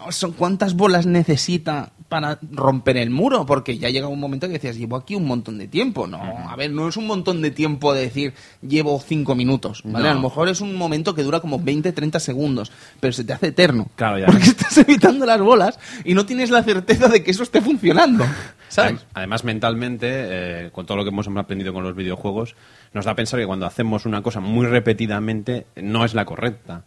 son 0.10 0.32
cuántas 0.32 0.76
bolas 0.76 1.06
necesita 1.06 1.92
para 2.10 2.40
romper 2.52 2.98
el 2.98 3.10
muro, 3.10 3.46
porque 3.46 3.78
ya 3.78 3.90
llega 3.90 4.08
un 4.08 4.20
momento 4.20 4.48
que 4.48 4.54
decías, 4.54 4.78
llevo 4.78 4.96
aquí 4.96 5.14
un 5.14 5.26
montón 5.26 5.58
de 5.58 5.68
tiempo. 5.68 6.08
No, 6.08 6.20
a 6.20 6.56
ver, 6.56 6.72
no 6.72 6.88
es 6.88 6.98
un 6.98 7.06
montón 7.06 7.42
de 7.42 7.52
tiempo 7.52 7.94
de 7.94 8.02
decir, 8.02 8.34
llevo 8.62 9.00
cinco 9.00 9.36
minutos, 9.36 9.82
¿vale? 9.84 10.06
No. 10.06 10.12
A 10.12 10.14
lo 10.16 10.22
mejor 10.22 10.48
es 10.50 10.62
un 10.62 10.76
momento 10.76 11.14
que 11.14 11.24
dura 11.24 11.42
como 11.42 11.60
20, 11.60 11.92
30 11.92 12.20
segundos, 12.20 12.72
pero 13.00 13.14
se 13.14 13.24
te 13.24 13.34
hace 13.34 13.48
eterno. 13.48 13.88
Claro, 13.96 14.20
ya. 14.20 14.26
Porque 14.28 14.46
estás 14.46 14.78
evitando 14.78 15.26
las 15.26 15.42
bolas 15.42 15.80
y 16.06 16.14
no 16.14 16.26
tienes 16.26 16.50
la 16.50 16.64
certeza 16.64 17.08
de 17.10 17.24
que 17.24 17.32
eso 17.32 17.44
esté 17.44 17.62
funcionando, 17.62 18.26
¿sabes? 18.70 19.06
Además, 19.14 19.44
mentalmente, 19.44 20.08
eh, 20.10 20.70
con 20.72 20.86
todo 20.86 20.98
lo 20.98 21.04
que 21.04 21.10
hemos 21.10 21.28
aprendido 21.28 21.74
con 21.74 21.84
los 21.84 21.96
videojuegos, 21.96 22.56
nos 22.94 23.06
da 23.06 23.12
a 23.12 23.16
pensar 23.16 23.40
que 23.40 23.46
cuando 23.46 23.66
hacemos 23.66 24.06
una 24.06 24.22
cosa 24.24 24.40
muy 24.40 24.66
repetidamente, 24.66 25.68
no 25.76 26.06
es 26.06 26.14
la 26.14 26.26
correcta. 26.26 26.84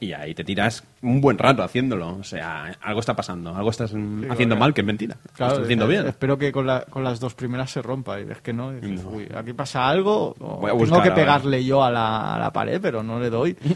Y 0.00 0.12
ahí 0.12 0.34
te 0.34 0.44
tiras 0.44 0.84
un 1.02 1.20
buen 1.20 1.38
rato 1.38 1.62
haciéndolo. 1.62 2.16
O 2.16 2.24
sea, 2.24 2.76
algo 2.82 3.00
está 3.00 3.16
pasando, 3.16 3.54
algo 3.56 3.70
estás 3.70 3.90
haciendo 3.90 4.34
claro. 4.36 4.56
mal, 4.56 4.74
que 4.74 4.82
es 4.82 4.86
mentira. 4.86 5.16
Claro, 5.34 5.52
estás 5.52 5.64
haciendo 5.64 5.86
eh, 5.86 5.88
bien. 5.88 6.06
Espero 6.06 6.36
que 6.38 6.52
con, 6.52 6.66
la- 6.66 6.82
con 6.82 7.02
las 7.02 7.18
dos 7.20 7.34
primeras 7.34 7.70
se 7.70 7.80
rompa 7.82 8.20
y 8.20 8.24
ves 8.24 8.40
que 8.42 8.52
no. 8.52 8.72
y 8.76 8.80
dices, 8.80 9.04
No. 9.04 9.10
uy, 9.10 9.28
aquí 9.34 9.52
pasa 9.54 9.88
algo. 9.88 10.34
o 10.38 10.56
Voy 10.58 10.70
a 10.70 10.76
tengo 10.84 11.02
que 11.02 11.10
pegarle 11.12 11.64
yo 11.64 11.82
a 11.82 11.90
la, 11.90 12.34
a 12.34 12.38
la 12.38 12.52
pared, 12.52 12.78
pero 12.80 13.02
no 13.02 13.18
le 13.20 13.30
doy. 13.30 13.56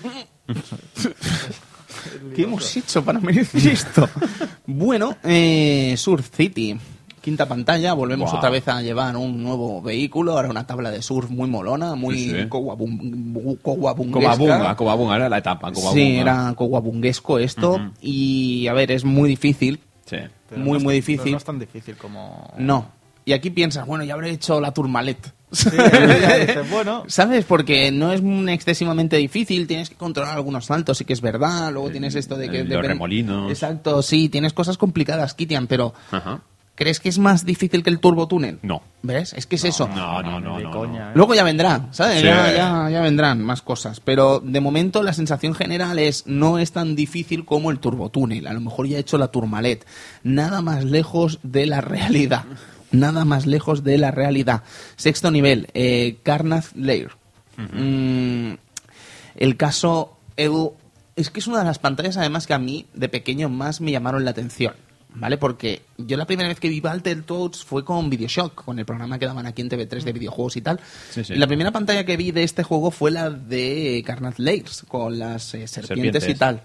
¿Qué 2.35 2.43
hemos 2.45 2.77
hecho 2.77 3.05
para 3.05 3.21
merecer 3.21 3.66
esto? 3.73 4.09
bueno, 4.66 5.16
eh, 5.25 5.95
surf 5.97 6.29
City. 6.35 6.79
Quinta 7.21 7.47
pantalla, 7.47 7.93
volvemos 7.93 8.31
Wow. 8.31 8.39
otra 8.39 8.51
vez 8.51 8.66
a 8.68 8.81
llevar 8.81 9.14
un 9.16 9.43
nuevo 9.43 9.83
vehículo, 9.83 10.33
ahora 10.33 10.49
una 10.49 10.66
tabla 10.66 10.91
de 10.91 11.03
surf 11.03 11.29
muy 11.31 11.49
molona, 11.51 11.95
muy 11.95 12.14
Sí, 12.14 12.31
sí. 12.31 12.47
era 15.14 15.29
la 15.29 15.39
etapa. 15.39 15.71
Sí, 15.93 16.16
era 16.16 16.53
coguabunguesco 16.57 17.39
esto. 17.39 17.93
Y 18.01 18.66
a 18.68 18.73
ver, 18.73 18.91
es 18.93 19.05
muy 19.05 19.29
difícil. 19.29 19.81
Sí. 20.07 20.16
Pero 20.49 20.62
Muy, 20.62 20.71
no 20.73 20.77
es- 20.79 20.83
muy 20.83 20.95
pero 20.95 21.07
difícil. 21.07 21.33
No 21.33 21.39
es 21.39 21.45
tan 21.45 21.59
difícil 21.59 21.97
como. 21.97 22.53
No. 22.59 22.87
Y 23.25 23.33
aquí 23.33 23.51
piensas, 23.51 23.87
bueno, 23.87 24.03
ya 24.03 24.14
habré 24.14 24.31
hecho 24.31 24.61
la 24.61 24.73
turmalet. 24.73 25.33
Sí, 25.53 25.68
ya 25.77 26.37
dices, 26.39 26.71
bueno, 26.71 27.05
¿Sabes? 27.09 27.45
Porque 27.45 27.91
no 27.93 28.12
es 28.12 28.21
un 28.21 28.49
excesivamente 28.49 29.16
difícil, 29.18 29.66
tienes 29.66 29.91
que 29.91 29.97
controlar 29.97 30.35
algunos 30.37 30.64
saltos, 30.66 30.99
sí 30.99 31.05
que 31.05 31.12
es 31.12 31.21
verdad. 31.21 31.71
Luego 31.73 31.89
El- 31.89 31.93
tienes 31.93 32.14
esto 32.14 32.37
de 32.37 32.49
que. 32.49 32.61
el- 32.61 32.68
los 32.68 32.85
remolinos. 32.85 33.51
Exacto, 33.51 34.01
sí, 34.03 34.29
tienes 34.29 34.53
cosas 34.53 34.79
complicadas, 34.79 35.35
Kitian, 35.35 35.66
pero. 35.66 35.93
Ajá. 36.11 36.41
¿Crees 36.81 36.99
que 36.99 37.11
es 37.11 37.18
más 37.18 37.45
difícil 37.45 37.83
que 37.83 37.91
el 37.91 38.01
turbo 38.01 38.26
túnel? 38.26 38.59
No. 38.62 38.81
¿Ves? 39.03 39.35
Es 39.35 39.45
que 39.45 39.57
es 39.57 39.64
eso. 39.64 39.87
No, 39.87 40.22
no, 40.22 40.41
no, 40.41 40.59
no, 40.59 40.70
coña, 40.70 41.05
no. 41.05 41.11
¿eh? 41.11 41.12
Luego 41.14 41.35
ya 41.35 41.45
vendrá, 41.45 41.89
¿sabes? 41.91 42.20
Sí. 42.20 42.24
Ya, 42.24 42.51
ya, 42.55 42.89
ya 42.89 43.03
vendrán 43.03 43.43
más 43.43 43.61
cosas. 43.61 44.01
Pero 44.01 44.41
de 44.41 44.61
momento 44.62 45.03
la 45.03 45.12
sensación 45.12 45.55
general 45.55 45.99
es 45.99 46.26
no 46.26 46.59
es 46.59 46.72
tan 46.72 46.97
difícil 46.97 47.45
como 47.45 47.70
el 47.70 47.81
turbotúnel. 47.81 48.47
A 48.47 48.55
lo 48.55 48.62
mejor 48.62 48.87
ya 48.87 48.97
he 48.97 49.01
hecho 49.01 49.18
la 49.18 49.28
turmalet. 49.28 49.87
Nada 50.22 50.62
más 50.62 50.87
lejos 50.87 51.39
de 51.43 51.66
la 51.66 51.83
realidad. 51.83 52.47
Nada 52.93 53.26
más 53.26 53.45
lejos 53.45 53.85
de 53.85 53.99
la 53.99 54.11
realidad. 54.11 54.62
Sexto 54.97 55.31
nivel, 55.31 55.68
eh, 55.74 56.16
Carnath 56.22 56.74
Lair. 56.76 57.11
Mm, 57.59 58.55
el 59.37 59.57
caso 59.59 60.16
Edu 60.39 60.72
es 61.14 61.28
que 61.28 61.41
es 61.41 61.47
una 61.47 61.59
de 61.59 61.66
las 61.66 61.78
pantallas 61.78 62.16
además 62.16 62.47
que 62.47 62.55
a 62.55 62.59
mí 62.59 62.87
de 62.95 63.11
pequeño 63.11 63.51
más 63.51 63.83
me 63.83 63.93
llamaron 63.93 64.24
la 64.24 64.31
atención. 64.31 64.72
¿Vale? 65.15 65.37
Porque 65.39 65.83
yo 65.99 66.17
la 66.17 66.27
primera 66.27 66.49
vez 66.49 66.61
que 66.61 66.69
vi 66.69 66.81
Battletoads 66.81 67.65
fue 67.65 67.85
con 67.85 68.09
Videoshock, 68.11 68.65
con 68.65 68.79
el 68.79 68.85
programa 68.87 69.19
que 69.19 69.27
daban 69.27 69.45
aquí 69.47 69.61
en 69.63 69.69
TV3 69.69 70.03
de 70.03 70.13
videojuegos 70.13 70.57
y 70.57 70.61
tal. 70.63 70.81
Sí, 71.11 71.25
sí. 71.25 71.33
Y 71.35 71.37
la 71.37 71.47
primera 71.47 71.73
pantalla 71.73 72.05
que 72.05 72.17
vi 72.17 72.31
de 72.31 72.43
este 72.45 72.63
juego 72.63 72.91
fue 72.91 73.11
la 73.11 73.29
de 73.31 74.03
Carnath 74.07 74.39
Lakes, 74.39 74.85
con 74.89 75.19
las 75.19 75.53
eh, 75.55 75.67
serpientes, 75.67 76.23
Serpientes. 76.23 76.29
y 76.29 76.35
tal. 76.39 76.63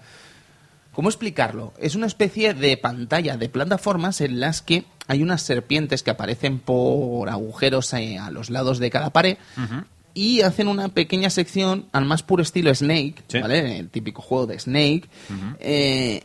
¿Cómo 0.92 1.08
explicarlo? 1.10 1.74
Es 1.78 1.94
una 1.94 2.06
especie 2.06 2.54
de 2.54 2.76
pantalla 2.78 3.36
de 3.36 3.48
plataformas 3.50 4.20
en 4.22 4.40
las 4.40 4.62
que 4.62 4.84
hay 5.08 5.22
unas 5.22 5.42
serpientes 5.42 6.02
que 6.02 6.10
aparecen 6.10 6.58
por 6.58 7.28
agujeros 7.28 7.92
eh, 7.92 8.16
a 8.18 8.30
los 8.30 8.48
lados 8.48 8.78
de 8.78 8.90
cada 8.90 9.10
pared 9.10 9.36
y 10.14 10.40
hacen 10.40 10.68
una 10.68 10.88
pequeña 10.88 11.28
sección 11.28 11.86
al 11.92 12.06
más 12.06 12.22
puro 12.22 12.42
estilo 12.42 12.74
Snake, 12.74 13.16
Sí. 13.28 13.40
¿vale? 13.40 13.78
El 13.78 13.90
típico 13.90 14.22
juego 14.22 14.46
de 14.46 14.58
Snake. 14.58 15.02
eh, 15.60 16.22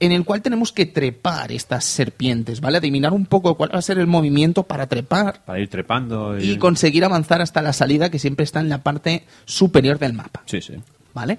en 0.00 0.12
el 0.12 0.24
cual 0.24 0.40
tenemos 0.42 0.72
que 0.72 0.86
trepar 0.86 1.52
estas 1.52 1.84
serpientes, 1.84 2.60
¿vale? 2.60 2.78
Adivinar 2.78 3.12
un 3.12 3.26
poco 3.26 3.54
cuál 3.56 3.72
va 3.74 3.78
a 3.78 3.82
ser 3.82 3.98
el 3.98 4.06
movimiento 4.06 4.62
para 4.64 4.86
trepar 4.86 5.44
Para 5.44 5.60
ir 5.60 5.68
trepando. 5.68 6.38
y 6.40 6.56
conseguir 6.56 7.04
avanzar 7.04 7.42
hasta 7.42 7.60
la 7.62 7.72
salida 7.72 8.10
que 8.10 8.18
siempre 8.18 8.44
está 8.44 8.60
en 8.60 8.68
la 8.70 8.78
parte 8.82 9.24
superior 9.44 9.98
del 9.98 10.14
mapa. 10.14 10.42
Sí, 10.46 10.60
sí. 10.62 10.74
¿Vale? 11.14 11.38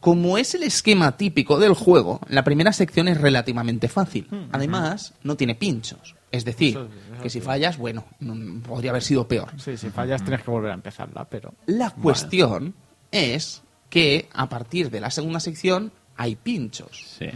Como 0.00 0.38
es 0.38 0.54
el 0.54 0.62
esquema 0.62 1.16
típico 1.18 1.58
del 1.58 1.74
juego, 1.74 2.20
la 2.28 2.42
primera 2.42 2.72
sección 2.72 3.06
es 3.08 3.20
relativamente 3.20 3.88
fácil. 3.88 4.26
Además, 4.50 5.12
no 5.22 5.36
tiene 5.36 5.54
pinchos. 5.54 6.14
Es 6.32 6.44
decir, 6.44 6.70
Eso 6.76 6.84
es- 6.84 6.90
eso 7.12 7.22
que 7.22 7.30
si 7.30 7.40
fallas, 7.40 7.76
bueno, 7.76 8.04
mm, 8.20 8.60
podría 8.60 8.92
haber 8.92 9.02
sido 9.02 9.26
peor. 9.28 9.50
Sí, 9.58 9.76
si 9.76 9.90
fallas 9.90 10.22
tienes 10.22 10.42
que 10.42 10.50
volver 10.50 10.70
a 10.70 10.74
empezarla, 10.74 11.24
pero. 11.24 11.52
La 11.66 11.90
cuestión 11.90 12.74
es 13.10 13.62
que 13.90 14.28
a 14.32 14.48
partir 14.48 14.90
de 14.90 15.00
la 15.00 15.10
segunda 15.10 15.40
sección 15.40 15.92
hay 16.20 16.36
pinchos. 16.36 17.06
Sí. 17.18 17.28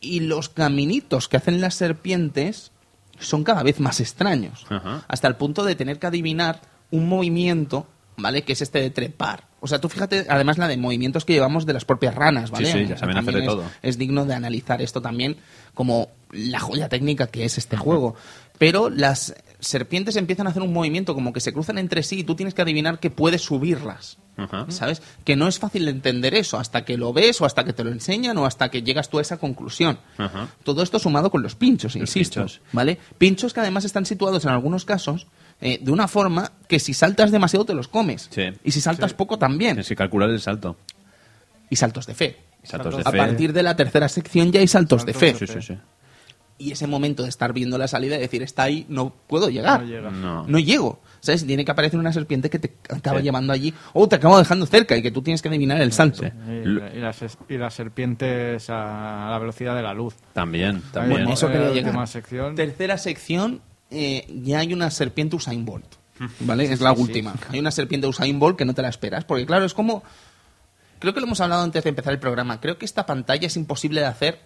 Y 0.00 0.20
los 0.20 0.48
caminitos 0.48 1.28
que 1.28 1.36
hacen 1.36 1.60
las 1.60 1.74
serpientes 1.74 2.72
son 3.18 3.44
cada 3.44 3.62
vez 3.62 3.80
más 3.80 4.00
extraños. 4.00 4.64
Ajá. 4.70 5.04
Hasta 5.08 5.28
el 5.28 5.36
punto 5.36 5.62
de 5.64 5.74
tener 5.74 5.98
que 5.98 6.06
adivinar 6.06 6.62
un 6.90 7.06
movimiento, 7.08 7.86
¿vale? 8.16 8.42
Que 8.42 8.54
es 8.54 8.62
este 8.62 8.80
de 8.80 8.88
trepar. 8.90 9.46
O 9.60 9.66
sea, 9.66 9.78
tú 9.80 9.88
fíjate, 9.90 10.24
además, 10.30 10.56
la 10.56 10.68
de 10.68 10.76
movimientos 10.78 11.24
que 11.26 11.34
llevamos 11.34 11.66
de 11.66 11.72
las 11.74 11.84
propias 11.84 12.14
ranas, 12.14 12.50
¿vale? 12.50 12.72
Sí, 12.72 12.78
sí, 12.78 12.86
ya 12.86 12.96
saben 12.96 13.18
hacer 13.18 13.34
de 13.34 13.40
es- 13.40 13.46
todo. 13.46 13.64
Es 13.82 13.98
digno 13.98 14.24
de 14.24 14.34
analizar 14.34 14.80
esto 14.80 15.02
también 15.02 15.36
como 15.74 16.08
la 16.30 16.60
joya 16.60 16.88
técnica 16.88 17.26
que 17.26 17.44
es 17.44 17.58
este 17.58 17.76
juego. 17.76 18.14
Pero 18.56 18.88
las 18.88 19.34
serpientes 19.60 20.16
empiezan 20.16 20.46
a 20.46 20.50
hacer 20.50 20.62
un 20.62 20.72
movimiento 20.72 21.14
como 21.14 21.32
que 21.32 21.40
se 21.40 21.52
cruzan 21.52 21.78
entre 21.78 22.02
sí 22.02 22.20
y 22.20 22.24
tú 22.24 22.34
tienes 22.36 22.54
que 22.54 22.62
adivinar 22.62 23.00
que 23.00 23.10
puedes 23.10 23.42
subirlas. 23.42 24.18
Ajá. 24.36 24.66
¿Sabes? 24.68 25.02
Que 25.24 25.34
no 25.34 25.48
es 25.48 25.58
fácil 25.58 25.84
de 25.86 25.90
entender 25.90 26.32
eso 26.34 26.58
hasta 26.58 26.84
que 26.84 26.96
lo 26.96 27.12
ves 27.12 27.40
o 27.40 27.44
hasta 27.44 27.64
que 27.64 27.72
te 27.72 27.82
lo 27.82 27.90
enseñan 27.90 28.38
o 28.38 28.46
hasta 28.46 28.70
que 28.70 28.82
llegas 28.84 29.08
tú 29.08 29.18
a 29.18 29.22
esa 29.22 29.36
conclusión. 29.38 29.98
Ajá. 30.16 30.48
Todo 30.62 30.82
esto 30.84 31.00
sumado 31.00 31.30
con 31.30 31.42
los 31.42 31.56
pinchos, 31.56 31.96
Los 31.96 32.02
insisto. 32.08 32.40
pinchos. 32.42 32.60
¿Vale? 32.72 32.98
Pinchos 33.18 33.52
que 33.52 33.58
además 33.60 33.84
están 33.84 34.06
situados 34.06 34.44
en 34.44 34.50
algunos 34.50 34.84
casos 34.84 35.26
eh, 35.60 35.80
de 35.82 35.90
una 35.90 36.06
forma 36.06 36.52
que 36.68 36.78
si 36.78 36.94
saltas 36.94 37.32
demasiado 37.32 37.64
te 37.64 37.74
los 37.74 37.88
comes. 37.88 38.28
Sí. 38.30 38.44
Y 38.62 38.70
si 38.70 38.80
saltas 38.80 39.12
poco 39.12 39.38
también. 39.38 39.72
Tienes 39.72 39.88
que 39.88 39.96
calcular 39.96 40.30
el 40.30 40.40
salto. 40.40 40.76
Y 41.68 41.74
saltos 41.76 42.06
de 42.06 42.14
fe. 42.14 42.36
Saltos 42.62 42.96
de 42.96 43.02
A 43.04 43.10
fe. 43.10 43.18
partir 43.18 43.52
de 43.52 43.62
la 43.64 43.74
tercera 43.74 44.08
sección 44.08 44.52
ya 44.52 44.60
hay 44.60 44.68
saltos 44.68 45.04
de 45.04 45.14
fe. 45.14 45.30
Saltos 45.34 45.48
Sí, 45.50 45.60
sí, 45.60 45.74
sí. 45.74 45.78
Y 46.60 46.72
ese 46.72 46.88
momento 46.88 47.22
de 47.22 47.28
estar 47.28 47.52
viendo 47.52 47.78
la 47.78 47.86
salida 47.86 48.16
y 48.16 48.18
decir, 48.18 48.42
está 48.42 48.64
ahí, 48.64 48.84
no 48.88 49.12
puedo 49.28 49.48
llegar. 49.48 49.82
No 49.82 49.86
llega. 49.86 50.10
No. 50.10 50.44
No 50.48 50.58
llego. 50.58 50.98
¿Sabes? 51.20 51.46
Tiene 51.46 51.64
que 51.64 51.70
aparecer 51.70 51.98
una 52.00 52.12
serpiente 52.12 52.50
que 52.50 52.58
te 52.58 52.74
acaba 52.90 53.18
Sí. 53.18 53.24
llevando 53.24 53.52
allí 53.52 53.72
o 53.92 54.08
te 54.08 54.16
acaba 54.16 54.38
dejando 54.38 54.66
cerca 54.66 54.96
y 54.96 55.02
que 55.02 55.10
tú 55.12 55.22
tienes 55.22 55.40
que 55.40 55.48
adivinar 55.48 55.80
el 55.80 55.92
salto. 55.92 56.22
Sí. 56.24 56.30
Y, 56.64 56.98
las, 56.98 57.22
y 57.48 57.56
las 57.58 57.74
serpientes 57.74 58.70
a 58.70 59.28
la 59.30 59.38
velocidad 59.38 59.76
de 59.76 59.82
la 59.82 59.94
luz. 59.94 60.14
También, 60.32 60.82
también. 60.92 61.20
Bueno, 61.20 61.32
eso 61.32 61.46
quería 61.46 61.68
la 61.68 61.74
llegar. 61.74 61.90
última 61.90 62.06
sección. 62.08 62.54
Tercera 62.56 62.98
sección, 62.98 63.60
eh, 63.90 64.26
ya 64.42 64.58
hay 64.58 64.72
una 64.74 64.90
serpiente 64.90 65.36
Usain 65.36 65.64
Bolt. 65.64 65.86
¿Vale? 66.40 66.64
es 66.72 66.80
la 66.80 66.90
sí, 66.90 66.96
sí. 66.96 67.02
última. 67.02 67.34
Hay 67.50 67.60
una 67.60 67.70
serpiente 67.70 68.06
Usain 68.08 68.38
Bolt 68.40 68.56
que 68.58 68.64
no 68.64 68.74
te 68.74 68.82
la 68.82 68.88
esperas. 68.88 69.24
Porque, 69.24 69.46
claro, 69.46 69.64
es 69.64 69.74
como. 69.74 70.02
Creo 70.98 71.14
que 71.14 71.20
lo 71.20 71.26
hemos 71.26 71.40
hablado 71.40 71.62
antes 71.62 71.84
de 71.84 71.90
empezar 71.90 72.12
el 72.12 72.18
programa. 72.18 72.60
Creo 72.60 72.78
que 72.78 72.84
esta 72.84 73.06
pantalla 73.06 73.46
es 73.46 73.56
imposible 73.56 74.00
de 74.00 74.06
hacer 74.06 74.40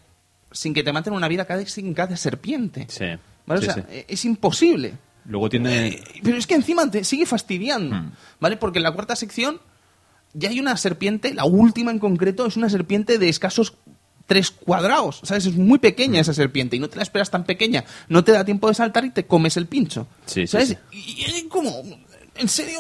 sin 0.53 0.75
que 0.75 0.83
te 0.83 0.93
maten 0.93 1.13
una 1.13 1.29
vida 1.29 1.45
cada, 1.45 1.65
sin 1.67 1.93
cada 1.95 2.17
serpiente. 2.17 2.87
Sí. 2.89 3.07
¿Vale? 3.47 3.61
Sí, 3.63 3.69
o 3.69 3.73
sea, 3.73 3.83
sí. 3.83 3.89
eh, 3.91 4.05
es 4.09 4.25
imposible. 4.25 4.95
Luego 5.25 5.49
tiene. 5.49 5.87
Eh, 5.89 6.03
Pero 6.23 6.37
es 6.37 6.47
que 6.47 6.55
encima 6.55 6.91
te 6.91 7.05
sigue 7.05 7.27
fastidiando. 7.27 7.95
Hmm. 7.97 8.13
¿Vale? 8.41 8.57
Porque 8.57 8.79
en 8.79 8.83
la 8.85 8.93
cuarta 8.93 9.15
sección 9.17 9.61
ya 10.35 10.49
hay 10.49 10.61
una 10.61 10.77
serpiente, 10.77 11.35
la 11.35 11.45
última 11.45 11.91
en 11.91 11.99
concreto, 11.99 12.47
es 12.47 12.57
una 12.57 12.69
serpiente 12.71 13.19
de 13.19 13.29
escasos 13.29 13.75
tres 14.27 14.51
cuadrados. 14.51 15.21
¿Sabes? 15.25 15.47
Es 15.47 15.55
muy 15.57 15.79
pequeña 15.79 16.19
Hmm. 16.19 16.23
esa 16.23 16.35
serpiente 16.35 16.77
y 16.77 16.79
no 16.81 16.89
te 16.89 16.97
la 16.97 17.03
esperas 17.03 17.31
tan 17.31 17.45
pequeña. 17.45 17.85
No 18.09 18.25
te 18.25 18.33
da 18.33 18.45
tiempo 18.45 18.69
de 18.69 18.75
saltar 18.75 19.05
y 19.05 19.11
te 19.11 19.27
comes 19.27 19.57
el 19.57 19.67
pincho. 19.67 20.07
Sí, 20.27 20.47
¿Sabes? 20.47 20.69
sí. 20.71 20.77
Y 20.93 21.49
como. 21.49 21.83
¿En 22.37 22.49
serio? 22.49 22.79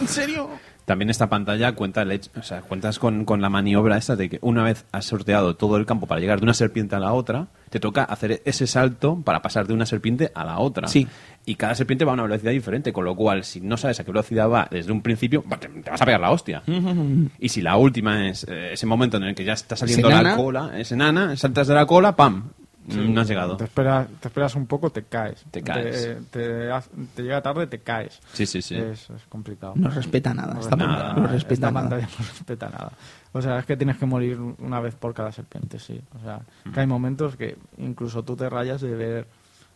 ¿En 0.00 0.06
serio? 0.08 0.48
También 0.90 1.08
esta 1.08 1.28
pantalla 1.28 1.70
cuenta 1.76 2.02
el 2.02 2.10
hecho- 2.10 2.32
o 2.36 2.42
sea, 2.42 2.62
cuentas 2.62 2.98
con, 2.98 3.24
con 3.24 3.40
la 3.40 3.48
maniobra 3.48 3.96
esta 3.96 4.16
de 4.16 4.28
que 4.28 4.38
una 4.42 4.64
vez 4.64 4.86
has 4.90 5.04
sorteado 5.04 5.54
todo 5.54 5.76
el 5.76 5.86
campo 5.86 6.08
para 6.08 6.20
llegar 6.20 6.40
de 6.40 6.44
una 6.46 6.52
serpiente 6.54 6.96
a 6.96 6.98
la 6.98 7.12
otra, 7.12 7.46
te 7.68 7.78
toca 7.78 8.02
hacer 8.02 8.42
ese 8.44 8.66
salto 8.66 9.22
para 9.24 9.40
pasar 9.40 9.68
de 9.68 9.72
una 9.74 9.86
serpiente 9.86 10.32
a 10.34 10.44
la 10.44 10.58
otra. 10.58 10.88
Sí. 10.88 11.06
Y 11.46 11.54
cada 11.54 11.76
serpiente 11.76 12.04
va 12.04 12.10
a 12.10 12.14
una 12.14 12.24
velocidad 12.24 12.50
diferente, 12.50 12.92
con 12.92 13.04
lo 13.04 13.14
cual, 13.14 13.44
si 13.44 13.60
no 13.60 13.76
sabes 13.76 14.00
a 14.00 14.04
qué 14.04 14.10
velocidad 14.10 14.48
va 14.50 14.66
desde 14.68 14.90
un 14.90 15.00
principio, 15.00 15.44
va- 15.48 15.58
te, 15.60 15.68
te 15.68 15.90
vas 15.90 16.02
a 16.02 16.04
pegar 16.04 16.20
la 16.20 16.32
hostia. 16.32 16.64
y 17.38 17.48
si 17.50 17.62
la 17.62 17.76
última 17.76 18.28
es 18.28 18.44
eh, 18.48 18.72
ese 18.72 18.84
momento 18.86 19.16
en 19.18 19.22
el 19.22 19.34
que 19.36 19.44
ya 19.44 19.52
está 19.52 19.76
saliendo 19.76 20.08
la 20.10 20.36
cola, 20.36 20.72
es 20.76 20.90
enana, 20.90 21.36
saltas 21.36 21.68
de 21.68 21.74
la 21.74 21.86
cola, 21.86 22.16
¡pam! 22.16 22.50
No 22.86 23.20
has 23.20 23.28
llegado. 23.28 23.56
Te 23.56 23.64
esperas, 23.64 24.08
te 24.20 24.28
esperas 24.28 24.54
un 24.56 24.66
poco, 24.66 24.90
te 24.90 25.04
caes. 25.04 25.44
Te 25.50 25.62
caes. 25.62 26.16
Te, 26.30 26.38
te 26.40 26.70
ha- 26.72 26.82
te 27.14 27.22
llega 27.22 27.40
tarde, 27.42 27.66
te 27.66 27.78
caes. 27.80 28.20
Sí, 28.32 28.46
sí, 28.46 28.62
sí. 28.62 28.74
Es, 28.76 29.10
es 29.10 29.22
complicado. 29.28 29.74
No 29.76 29.90
respeta 29.90 30.32
nada. 30.34 30.54
No 30.54 30.60
esta 30.60 30.76
nada, 30.76 31.12
no 31.14 31.26
respeta 31.26 31.54
esta 31.54 31.70
nada. 31.70 31.88
pantalla 31.88 32.08
no 32.18 32.24
respeta 32.26 32.68
nada. 32.70 32.92
O 33.32 33.42
sea, 33.42 33.58
es 33.58 33.66
que 33.66 33.76
tienes 33.76 33.96
que 33.98 34.06
morir 34.06 34.38
una 34.40 34.80
vez 34.80 34.94
por 34.94 35.14
cada 35.14 35.30
serpiente, 35.30 35.78
sí. 35.78 36.00
O 36.18 36.24
sea, 36.24 36.40
Mm. 36.64 36.72
que 36.72 36.80
hay 36.80 36.86
momentos 36.86 37.36
que 37.36 37.56
incluso 37.78 38.24
tú 38.24 38.34
te 38.36 38.48
rayas 38.48 38.80
de 38.80 38.94
ver... 38.94 39.26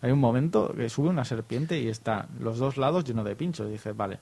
Hay 0.03 0.11
un 0.11 0.19
momento 0.19 0.73
que 0.77 0.89
sube 0.89 1.09
una 1.09 1.25
serpiente 1.25 1.79
y 1.81 1.89
está 1.89 2.27
los 2.41 2.59
dos 2.59 2.77
lados 2.77 3.05
llenos 3.05 3.25
de 3.25 3.37
pinchos. 3.37 3.69
Y 3.69 3.73
dices, 3.73 3.97
vale, 3.97 4.19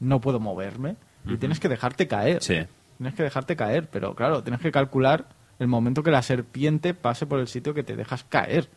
no 0.00 0.20
puedo 0.20 0.38
moverme. 0.40 0.96
Y 1.26 1.36
tienes 1.38 1.60
que 1.60 1.68
dejarte 1.68 2.06
caer. 2.08 2.42
Sí. 2.42 2.58
Tienes 2.98 3.14
que 3.14 3.22
dejarte 3.22 3.56
caer, 3.56 3.88
pero 3.90 4.14
claro, 4.14 4.42
tienes 4.42 4.60
que 4.60 4.70
calcular 4.70 5.26
el 5.62 5.68
momento 5.68 6.02
que 6.02 6.10
la 6.10 6.22
serpiente 6.22 6.92
pase 6.94 7.26
por 7.26 7.38
el 7.40 7.48
sitio 7.48 7.72
que 7.74 7.82
te 7.82 7.96
dejas 7.96 8.24
caer. 8.24 8.68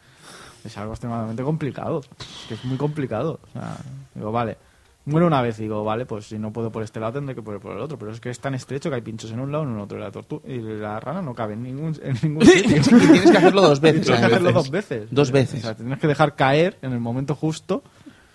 Es 0.64 0.78
algo 0.78 0.94
extremadamente 0.94 1.44
complicado. 1.44 2.02
Es 2.20 2.48
que 2.48 2.54
es 2.56 2.66
muy 2.66 2.78
complicado. 2.78 3.40
O 3.50 3.52
sea, 3.54 3.78
digo, 4.16 4.32
vale, 4.32 4.58
muero 5.06 5.28
una 5.28 5.42
vez, 5.44 5.58
digo, 5.58 5.84
vale, 5.84 6.08
pues 6.08 6.26
si 6.26 6.40
no 6.40 6.52
puedo 6.52 6.72
por 6.72 6.82
este 6.82 7.00
lado 7.00 7.14
tendré 7.14 7.36
que 7.36 7.44
poder 7.44 7.60
por 7.60 7.74
el 7.74 7.80
otro. 7.84 8.00
Pero 8.00 8.12
es 8.12 8.20
que 8.20 8.32
es 8.32 8.40
tan 8.40 8.56
estrecho 8.56 8.90
que 8.90 8.96
hay 8.96 9.02
pinchos 9.02 9.32
en 9.32 9.40
un 9.40 9.52
lado 9.52 9.64
y 9.64 9.68
en 9.68 9.74
el 9.76 9.80
otro. 9.82 9.98
Y 9.98 10.02
la, 10.02 10.12
tortu- 10.12 10.42
y 10.48 10.58
la 10.80 11.00
rana 11.00 11.22
no 11.22 11.36
cabe 11.36 11.54
en 11.54 11.62
ningún, 11.64 11.96
en 12.02 12.18
ningún 12.24 12.46
sitio. 12.48 12.78
y 12.78 12.82
tienes 12.82 13.32
que 13.32 13.38
hacerlo 13.38 13.62
dos 13.62 13.80
veces. 13.80 14.02
Tienes 14.02 14.20
que 14.22 14.26
hacerlo 14.26 14.52
dos 14.54 14.72
veces. 14.72 15.08
Dos 15.12 15.32
veces. 15.32 15.60
O 15.60 15.68
sea, 15.68 15.76
tienes 15.76 16.00
que 16.00 16.08
dejar 16.08 16.36
caer 16.36 16.78
en 16.82 16.94
el 16.94 17.00
momento 17.00 17.36
justo 17.36 17.84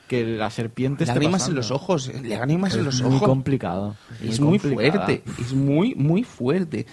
que 0.06 0.24
la 0.24 0.50
serpiente 0.50 1.06
Lágrimas 1.06 1.48
en 1.48 1.54
los 1.54 1.70
ojos, 1.70 2.10
lágrimas 2.24 2.74
en 2.74 2.80
Es 2.80 2.86
los 2.86 3.02
muy 3.02 3.16
ojos. 3.16 3.28
complicado. 3.28 3.94
Es 4.22 4.40
muy 4.40 4.58
complicada. 4.58 5.04
fuerte, 5.06 5.22
es 5.40 5.52
muy, 5.52 5.94
muy 5.94 6.24
fuerte. 6.24 6.86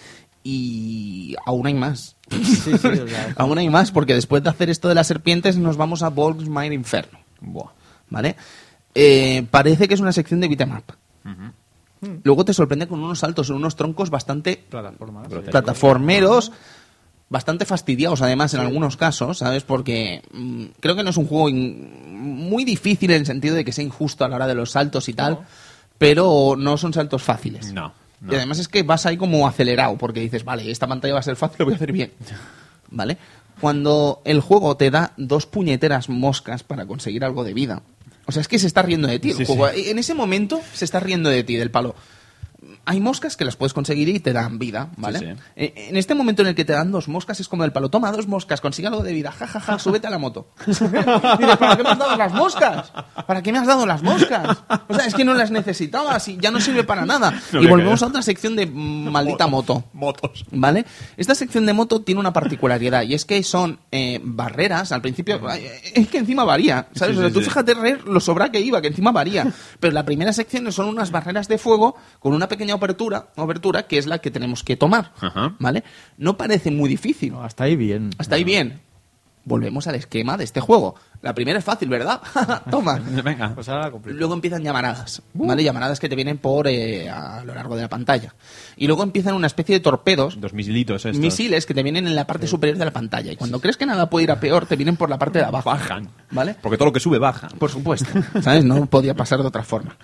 Y 0.50 1.36
aún 1.46 1.68
hay 1.68 1.74
más. 1.74 2.16
Sí, 2.32 2.46
sí, 2.56 2.74
o 2.74 2.78
sea, 3.08 3.34
aún 3.36 3.58
hay 3.58 3.70
más, 3.70 3.92
porque 3.92 4.14
después 4.14 4.42
de 4.44 4.50
hacer 4.50 4.70
esto 4.70 4.88
de 4.88 4.96
las 4.96 5.08
serpientes 5.08 5.58
nos 5.58 5.76
vamos 5.76 6.04
a 6.04 6.10
Volksmire 6.10 6.74
Inferno. 6.74 7.20
Buah. 7.42 7.72
¿Vale? 8.10 8.38
Eh, 8.96 9.46
parece 9.52 9.88
que 9.90 9.94
es 9.94 10.00
una 10.00 10.14
sección 10.14 10.40
de 10.40 10.48
beat'em 10.48 10.72
up. 10.72 10.84
Luego 12.24 12.46
te 12.46 12.54
sorprende 12.54 12.88
con 12.88 13.04
unos 13.04 13.20
saltos 13.20 13.50
en 13.50 13.56
unos 13.58 13.76
troncos 13.76 14.10
bastante 14.10 14.64
plataformeros, 15.52 16.52
bastante 17.28 17.66
fastidiados 17.66 18.22
además 18.22 18.54
en 18.54 18.62
algunos 18.62 18.96
casos, 18.96 19.40
¿sabes? 19.40 19.64
Porque 19.64 20.22
mm, 20.32 20.66
creo 20.80 20.96
que 20.96 21.04
no 21.04 21.10
es 21.10 21.18
un 21.18 21.26
juego 21.28 21.50
in- 21.50 22.50
muy 22.50 22.64
difícil 22.64 23.12
en 23.12 23.18
el 23.22 23.26
sentido 23.26 23.56
de 23.56 23.66
que 23.66 23.74
sea 23.74 23.84
injusto 23.84 24.24
a 24.24 24.30
la 24.30 24.38
hora 24.38 24.48
de 24.48 24.56
los 24.56 24.72
saltos 24.72 25.10
y 25.10 25.14
tal, 25.14 25.40
pero 25.98 26.56
no 26.58 26.78
son 26.78 26.94
saltos 26.94 27.24
fáciles. 27.24 27.74
No, 27.74 27.92
no. 28.22 28.34
Y 28.34 28.36
además 28.36 28.60
es 28.60 28.68
que 28.68 28.84
vas 28.84 29.06
ahí 29.06 29.18
como 29.18 29.48
acelerado, 29.48 29.98
porque 29.98 30.20
dices, 30.20 30.44
vale, 30.44 30.70
esta 30.72 30.88
pantalla 30.88 31.14
va 31.16 31.20
a 31.20 31.24
ser 31.24 31.36
fácil, 31.36 31.58
lo 31.60 31.66
voy 31.66 31.74
a 31.74 31.78
hacer 31.78 31.92
bien. 31.92 32.12
¿Vale? 32.92 33.18
Cuando 33.60 34.22
el 34.24 34.40
juego 34.40 34.78
te 34.78 34.92
da 34.92 35.14
dos 35.18 35.46
puñeteras 35.46 36.10
moscas 36.10 36.64
para 36.64 36.86
conseguir 36.86 37.24
algo 37.24 37.44
de 37.44 37.54
vida. 37.54 37.82
O 38.26 38.32
sea, 38.32 38.42
es 38.42 38.48
que 38.48 38.60
se 38.60 38.68
está 38.68 38.82
riendo 38.82 39.08
de 39.08 39.20
ti. 39.20 39.32
el 39.32 39.38
Sí, 39.38 39.46
juego. 39.46 39.70
En 39.70 39.98
ese 39.98 40.14
momento 40.14 40.62
se 40.74 40.86
está 40.86 41.00
riendo 41.00 41.30
de 41.30 41.44
ti, 41.44 41.56
del 41.56 41.72
palo. 41.72 41.96
Hay 42.90 43.02
moscas 43.02 43.36
que 43.36 43.44
las 43.44 43.58
puedes 43.58 43.74
conseguir 43.74 44.08
y 44.08 44.22
te 44.22 44.32
dan 44.32 44.60
vida, 44.60 44.92
¿vale? 44.96 45.20
Sí, 45.20 45.26
sí. 45.26 45.32
Eh, 45.58 45.88
En 45.90 45.98
este 45.98 46.16
momento 46.16 46.42
en 46.42 46.48
el 46.48 46.56
que 46.56 46.64
te 46.64 46.72
dan 46.72 46.90
dos 46.90 47.10
moscas 47.10 47.38
es 47.42 47.50
como 47.50 47.66
el 47.66 47.74
palo. 47.74 47.90
Toma 47.90 48.14
dos 48.14 48.28
moscas, 48.28 48.62
consigue 48.62 48.88
algo 48.88 49.04
de 49.04 49.12
vida, 49.12 49.30
jajaja, 49.32 49.60
ja, 49.60 49.74
ja, 49.74 49.80
súbete 49.84 50.08
a 50.08 50.10
la 50.10 50.18
moto. 50.18 50.48
Dices, 50.66 50.88
¿para 51.60 51.76
qué 51.76 51.84
me 51.84 51.90
has 51.90 51.98
dado 52.00 52.16
las 52.16 52.34
moscas? 52.34 52.94
¿Para 53.28 53.42
qué 53.44 53.52
me 53.52 53.58
has 53.60 53.68
dado 53.68 53.86
las 53.86 54.02
moscas? 54.04 54.58
O 54.88 54.94
sea, 54.94 55.06
es 55.06 55.14
que 55.14 55.26
no 55.26 55.34
las 55.34 55.52
necesitabas 55.52 56.26
y 56.30 56.38
ya 56.38 56.50
no 56.50 56.62
sirve 56.62 56.86
para 56.86 57.06
nada. 57.06 57.34
No 57.52 57.62
y 57.62 57.68
volvemos 57.68 58.00
creo. 58.00 58.08
a 58.08 58.10
otra 58.10 58.22
sección 58.22 58.56
de 58.56 58.66
maldita 58.68 59.48
moto. 59.48 59.84
Motos. 59.92 60.46
¿Vale? 60.52 60.86
Esta 61.18 61.36
sección 61.36 61.66
de 61.66 61.74
moto 61.74 62.02
tiene 62.04 62.22
una 62.22 62.32
particularidad 62.32 63.04
y 63.04 63.14
es 63.16 63.26
que 63.26 63.44
son 63.44 63.80
eh, 63.92 64.22
barreras. 64.24 64.94
Al 64.94 65.02
principio, 65.02 65.42
es 65.94 66.08
que 66.08 66.20
encima 66.20 66.46
varía. 66.46 66.88
¿Sabes? 66.94 67.16
Sí, 67.16 67.20
o 67.20 67.22
sea, 67.26 67.34
tú 67.34 67.42
fíjate 67.42 67.76
lo 68.06 68.20
sobra 68.22 68.50
que 68.50 68.62
iba, 68.62 68.82
que 68.82 68.88
encima 68.88 69.12
varía. 69.12 69.52
Pero 69.82 69.94
la 69.94 70.06
primera 70.06 70.32
sección 70.32 70.72
son 70.72 70.88
unas 70.88 71.12
barreras 71.12 71.50
de 71.50 71.58
fuego 71.58 71.98
con 72.20 72.34
una 72.34 72.48
pequeña 72.48 72.77
apertura, 72.78 73.28
abertura 73.36 73.84
que 73.88 73.98
es 73.98 74.06
la 74.08 74.20
que 74.20 74.32
tenemos 74.32 74.64
que 74.64 74.76
tomar. 74.78 75.12
Ajá. 75.20 75.56
¿Vale? 75.60 75.84
No 76.18 76.38
parece 76.38 76.72
muy 76.72 76.90
difícil. 76.90 77.34
No, 77.34 77.44
hasta 77.44 77.66
ahí 77.66 77.76
bien. 77.76 78.10
Hasta 78.18 78.36
ahí 78.36 78.44
bien. 78.44 78.82
Volvemos 79.44 79.88
al 79.88 79.96
esquema 79.96 80.36
de 80.36 80.44
este 80.44 80.60
juego. 80.60 80.96
La 81.22 81.34
primera 81.34 81.58
es 81.58 81.64
fácil, 81.64 81.88
¿verdad? 81.88 82.22
Toma. 82.70 82.96
Venga. 83.24 83.56
Pues 83.56 83.70
ahora. 83.70 83.90
Luego 84.04 84.34
empiezan 84.34 84.62
llamaradas, 84.62 85.22
¿vale? 85.34 85.64
Llamaradas 85.64 86.02
que 86.02 86.10
te 86.10 86.18
vienen 86.18 86.38
por 86.38 86.68
eh, 86.68 87.10
a 87.10 87.46
lo 87.46 87.56
largo 87.56 87.78
de 87.78 87.84
la 87.84 87.88
pantalla. 87.88 88.36
Y 88.76 88.88
luego 88.88 89.04
empiezan 89.04 89.36
una 89.36 89.48
especie 89.48 89.76
de 89.76 89.80
torpedos, 89.80 90.42
Dos 90.42 90.52
misilitos 90.52 91.06
estos. 91.06 91.22
misiles 91.22 91.66
que 91.66 91.74
te 91.74 91.82
vienen 91.82 92.08
en 92.08 92.16
la 92.18 92.28
parte 92.28 92.46
superior 92.46 92.78
de 92.78 92.84
la 92.84 92.92
pantalla. 92.92 93.32
Y 93.32 93.38
cuando 93.38 93.62
crees 93.62 93.78
que 93.78 93.86
nada 93.86 94.10
puede 94.10 94.26
ir 94.26 94.32
a 94.32 94.40
peor, 94.42 94.66
te 94.66 94.76
vienen 94.76 94.98
por 94.98 95.10
la 95.10 95.18
parte 95.18 95.40
de 95.40 95.46
abajo. 95.46 95.70
Bajan. 95.70 96.10
¿Vale? 96.30 96.58
Porque 96.62 96.78
todo 96.78 96.88
lo 96.88 96.94
que 96.94 97.00
sube 97.00 97.18
baja. 97.18 97.48
Por 97.58 97.72
supuesto. 97.72 98.10
¿Sabes? 98.42 98.66
No 98.66 98.86
podía 98.88 99.14
pasar 99.16 99.40
de 99.40 99.48
otra 99.48 99.64
forma. 99.64 99.96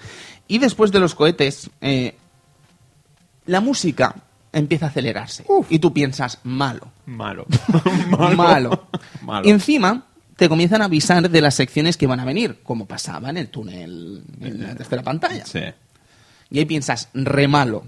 Y 0.47 0.59
después 0.59 0.93
de 0.93 0.99
los 1.01 1.15
cohetes, 1.15 1.69
eh, 1.81 2.15
la 3.45 3.61
música 3.61 4.15
empieza 4.51 4.85
a 4.85 4.89
acelerarse. 4.89 5.45
Y 5.69 5.79
tú 5.79 5.93
piensas, 5.93 6.39
malo. 6.43 6.91
Malo. 7.05 7.45
malo. 8.37 8.87
Malo. 9.21 9.47
Y 9.47 9.49
encima 9.49 10.05
te 10.35 10.49
comienzan 10.49 10.81
a 10.81 10.85
avisar 10.85 11.29
de 11.29 11.41
las 11.41 11.55
secciones 11.55 11.97
que 11.97 12.07
van 12.07 12.19
a 12.19 12.25
venir, 12.25 12.59
como 12.63 12.85
pasaba 12.85 13.29
en 13.29 13.37
el 13.37 13.49
túnel 13.49 14.23
en 14.41 14.63
la 14.63 14.75
tercera 14.75 15.01
pantalla. 15.03 15.45
Sí. 15.45 15.61
Y 16.49 16.59
ahí 16.59 16.65
piensas, 16.65 17.09
re 17.13 17.47
malo. 17.47 17.83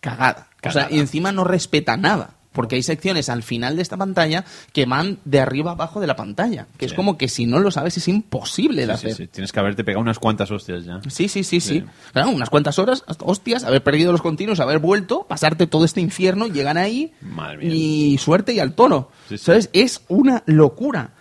Cagada. 0.00 0.48
O 0.64 0.70
sea, 0.70 0.72
Cagada. 0.72 0.88
y 0.90 0.98
encima 0.98 1.32
no 1.32 1.44
respeta 1.44 1.96
nada. 1.96 2.34
Porque 2.52 2.76
hay 2.76 2.82
secciones 2.82 3.28
al 3.28 3.42
final 3.42 3.76
de 3.76 3.82
esta 3.82 3.96
pantalla 3.96 4.44
que 4.72 4.84
van 4.86 5.18
de 5.24 5.40
arriba 5.40 5.72
abajo 5.72 6.00
de 6.00 6.06
la 6.06 6.16
pantalla. 6.16 6.66
Que 6.76 6.84
es 6.86 6.92
como 6.92 7.16
que 7.16 7.28
si 7.28 7.46
no 7.46 7.58
lo 7.58 7.70
sabes 7.70 7.96
es 7.96 8.08
imposible 8.08 8.82
de 8.82 8.86
Sí, 8.88 8.92
hacer. 8.92 9.14
sí. 9.14 9.26
Tienes 9.26 9.52
que 9.52 9.60
haberte 9.60 9.84
pegado 9.84 10.02
unas 10.02 10.18
cuantas 10.18 10.50
hostias 10.50 10.84
ya. 10.84 11.00
Sí, 11.08 11.28
sí, 11.28 11.44
sí, 11.44 11.60
sí. 11.60 11.84
Claro, 12.12 12.30
unas 12.30 12.50
cuantas 12.50 12.78
horas, 12.78 13.04
hostias, 13.20 13.64
haber 13.64 13.82
perdido 13.82 14.12
los 14.12 14.22
continuos, 14.22 14.60
haber 14.60 14.78
vuelto, 14.78 15.26
pasarte 15.28 15.66
todo 15.66 15.84
este 15.84 16.00
infierno, 16.00 16.46
llegan 16.46 16.76
ahí 16.76 17.12
Madre 17.22 17.58
mía. 17.58 17.74
y 17.74 18.18
suerte 18.18 18.52
y 18.52 18.60
al 18.60 18.74
tono. 18.74 19.08
¿Sabes? 19.36 19.70
Es 19.72 20.02
una 20.08 20.42
locura. 20.46 21.14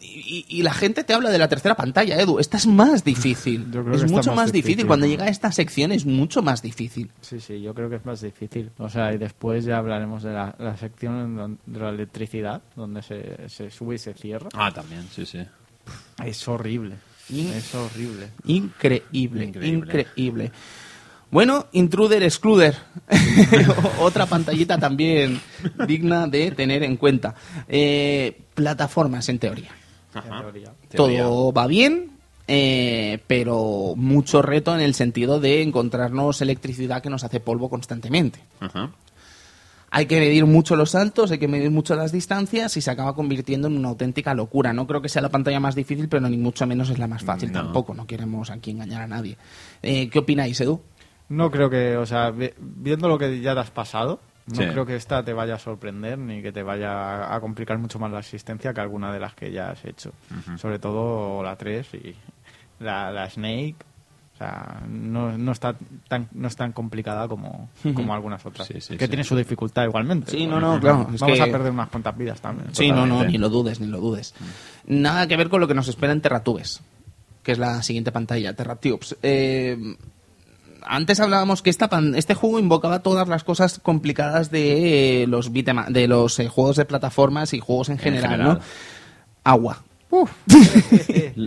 Y, 0.00 0.44
y 0.48 0.62
la 0.62 0.72
gente 0.74 1.04
te 1.04 1.14
habla 1.14 1.30
de 1.30 1.38
la 1.38 1.48
tercera 1.48 1.74
pantalla, 1.74 2.20
Edu. 2.20 2.38
Esta 2.38 2.56
es 2.56 2.66
más 2.66 3.04
difícil. 3.04 3.66
Yo 3.72 3.82
creo 3.84 3.94
Es 3.96 4.04
que 4.04 4.10
mucho 4.10 4.30
más 4.30 4.36
más 4.36 4.52
difícil. 4.52 4.68
difícil. 4.76 4.86
Cuando 4.86 5.06
llega 5.06 5.24
a 5.24 5.28
esta 5.28 5.50
sección 5.52 5.92
es 5.92 6.06
mucho 6.06 6.42
más 6.42 6.62
difícil. 6.62 7.10
Sí, 7.20 7.40
sí, 7.40 7.60
yo 7.60 7.74
creo 7.74 7.88
que 7.90 7.96
es 7.96 8.04
más 8.04 8.20
difícil. 8.20 8.70
O 8.78 8.88
sea, 8.88 9.12
y 9.12 9.18
después 9.18 9.64
ya 9.64 9.78
hablaremos 9.78 10.22
de 10.22 10.32
la, 10.32 10.54
la 10.58 10.76
sección 10.76 11.58
de 11.66 11.78
la 11.80 11.88
electricidad, 11.90 12.62
donde 12.76 13.02
se, 13.02 13.48
se 13.48 13.70
sube 13.70 13.94
y 13.96 13.98
se 13.98 14.14
cierra. 14.14 14.48
Ah, 14.54 14.70
también, 14.72 15.06
sí, 15.14 15.26
sí. 15.26 15.38
Es 16.24 16.46
horrible. 16.48 16.94
Es 17.30 17.74
horrible. 17.74 18.28
Increíble, 18.46 19.44
increíble. 19.46 19.78
Increíble. 19.78 20.52
Bueno, 21.32 21.66
Intruder 21.72 22.22
Excluder. 22.22 22.76
Otra 24.00 24.26
pantallita 24.26 24.76
también 24.78 25.40
digna 25.88 26.26
de 26.26 26.50
tener 26.50 26.82
en 26.82 26.96
cuenta. 26.98 27.34
Eh, 27.68 28.38
plataformas, 28.54 29.28
en 29.30 29.38
teoría. 29.38 29.70
Todo 30.94 31.50
va 31.52 31.66
bien, 31.66 32.10
eh, 32.46 33.18
pero 33.26 33.94
mucho 33.96 34.42
reto 34.42 34.74
en 34.74 34.82
el 34.82 34.92
sentido 34.92 35.40
de 35.40 35.62
encontrarnos 35.62 36.42
electricidad 36.42 37.02
que 37.02 37.08
nos 37.08 37.24
hace 37.24 37.40
polvo 37.40 37.70
constantemente. 37.70 38.40
Ajá. 38.60 38.90
Hay 39.94 40.06
que 40.06 40.18
medir 40.18 40.46
mucho 40.46 40.74
los 40.74 40.92
saltos, 40.92 41.30
hay 41.32 41.38
que 41.38 41.48
medir 41.48 41.70
mucho 41.70 41.94
las 41.94 42.12
distancias 42.12 42.74
y 42.78 42.80
se 42.80 42.90
acaba 42.90 43.14
convirtiendo 43.14 43.68
en 43.68 43.76
una 43.76 43.90
auténtica 43.90 44.32
locura. 44.32 44.72
No 44.72 44.86
creo 44.86 45.02
que 45.02 45.10
sea 45.10 45.20
la 45.20 45.28
pantalla 45.28 45.60
más 45.60 45.74
difícil, 45.74 46.08
pero 46.08 46.26
ni 46.30 46.38
mucho 46.38 46.66
menos 46.66 46.88
es 46.88 46.98
la 46.98 47.06
más 47.06 47.22
fácil 47.22 47.52
No. 47.52 47.62
tampoco. 47.62 47.92
No 47.92 48.06
queremos 48.06 48.48
aquí 48.50 48.70
engañar 48.70 49.02
a 49.02 49.06
nadie. 49.06 49.36
Eh, 49.82 50.08
¿Qué 50.08 50.18
opináis, 50.20 50.58
Edu? 50.62 50.80
No 51.32 51.50
creo 51.50 51.70
que, 51.70 51.96
o 51.96 52.06
sea, 52.06 52.30
vi- 52.30 52.52
viendo 52.58 53.08
lo 53.08 53.18
que 53.18 53.40
ya 53.40 53.54
te 53.54 53.60
has 53.60 53.70
pasado, 53.70 54.20
no 54.46 54.54
Sí. 54.56 54.66
creo 54.66 54.84
que 54.84 54.96
esta 54.96 55.24
te 55.24 55.32
vaya 55.32 55.54
a 55.54 55.58
sorprender 55.58 56.18
ni 56.18 56.42
que 56.42 56.52
te 56.52 56.62
vaya 56.62 57.34
a 57.34 57.40
complicar 57.40 57.78
mucho 57.78 57.98
más 57.98 58.10
la 58.10 58.18
existencia 58.20 58.74
que 58.74 58.80
alguna 58.80 59.12
de 59.12 59.20
las 59.20 59.34
que 59.34 59.50
ya 59.52 59.70
has 59.70 59.84
hecho. 59.84 60.12
Sobre 60.58 60.78
todo 60.78 61.42
la 61.42 61.56
3 61.56 61.86
y 61.94 62.14
la, 62.80 63.10
la 63.10 63.30
Snake. 63.30 63.76
O 64.34 64.38
sea, 64.44 64.82
no, 64.88 65.38
no, 65.38 65.52
está 65.52 65.76
tan, 66.08 66.26
no 66.32 66.48
es 66.48 66.56
tan 66.56 66.72
complicada 66.72 67.28
como, 67.28 67.68
como 67.94 68.12
algunas 68.14 68.44
otras. 68.44 68.66
Sí, 68.66 68.80
sí, 68.80 68.96
que 68.96 69.04
sí. 69.04 69.08
tiene 69.08 69.22
su 69.22 69.36
dificultad 69.36 69.84
igualmente. 69.84 70.32
Sí, 70.32 70.46
no, 70.46 70.58
no, 70.58 70.80
claro, 70.80 71.08
es 71.14 71.20
Vamos 71.20 71.36
que- 71.36 71.42
a 71.42 71.52
perder 71.52 71.70
unas 71.70 71.88
cuantas 71.90 72.16
vidas 72.16 72.40
también. 72.40 72.74
Sí, 72.74 72.90
no, 72.90 73.06
no, 73.06 73.22
ni 73.24 73.38
lo 73.38 73.48
dudes, 73.48 73.78
ni 73.78 73.86
lo 73.86 74.00
dudes. 74.00 74.34
Nada 74.86 75.28
que 75.28 75.36
ver 75.36 75.48
con 75.48 75.60
lo 75.60 75.68
que 75.68 75.74
nos 75.74 75.86
espera 75.86 76.12
en 76.12 76.20
Terratubes, 76.20 76.80
que 77.44 77.52
es 77.52 77.58
la 77.58 77.82
siguiente 77.82 78.10
pantalla, 78.10 78.52
Terratubes. 78.54 79.16
Eh, 79.22 79.78
antes 80.86 81.20
hablábamos 81.20 81.62
que 81.62 81.70
esta 81.70 81.88
pan- 81.88 82.14
este 82.14 82.34
juego 82.34 82.58
invocaba 82.58 83.00
todas 83.00 83.28
las 83.28 83.44
cosas 83.44 83.78
complicadas 83.78 84.50
de 84.50 85.22
eh, 85.22 85.26
los 85.26 85.52
beat'em- 85.52 85.88
de 85.88 86.08
los 86.08 86.38
eh, 86.38 86.48
juegos 86.48 86.76
de 86.76 86.84
plataformas 86.84 87.52
y 87.54 87.60
juegos 87.60 87.88
en 87.88 87.98
general, 87.98 88.30
general. 88.30 88.54
¿no? 88.54 88.60
Agua. 89.44 89.82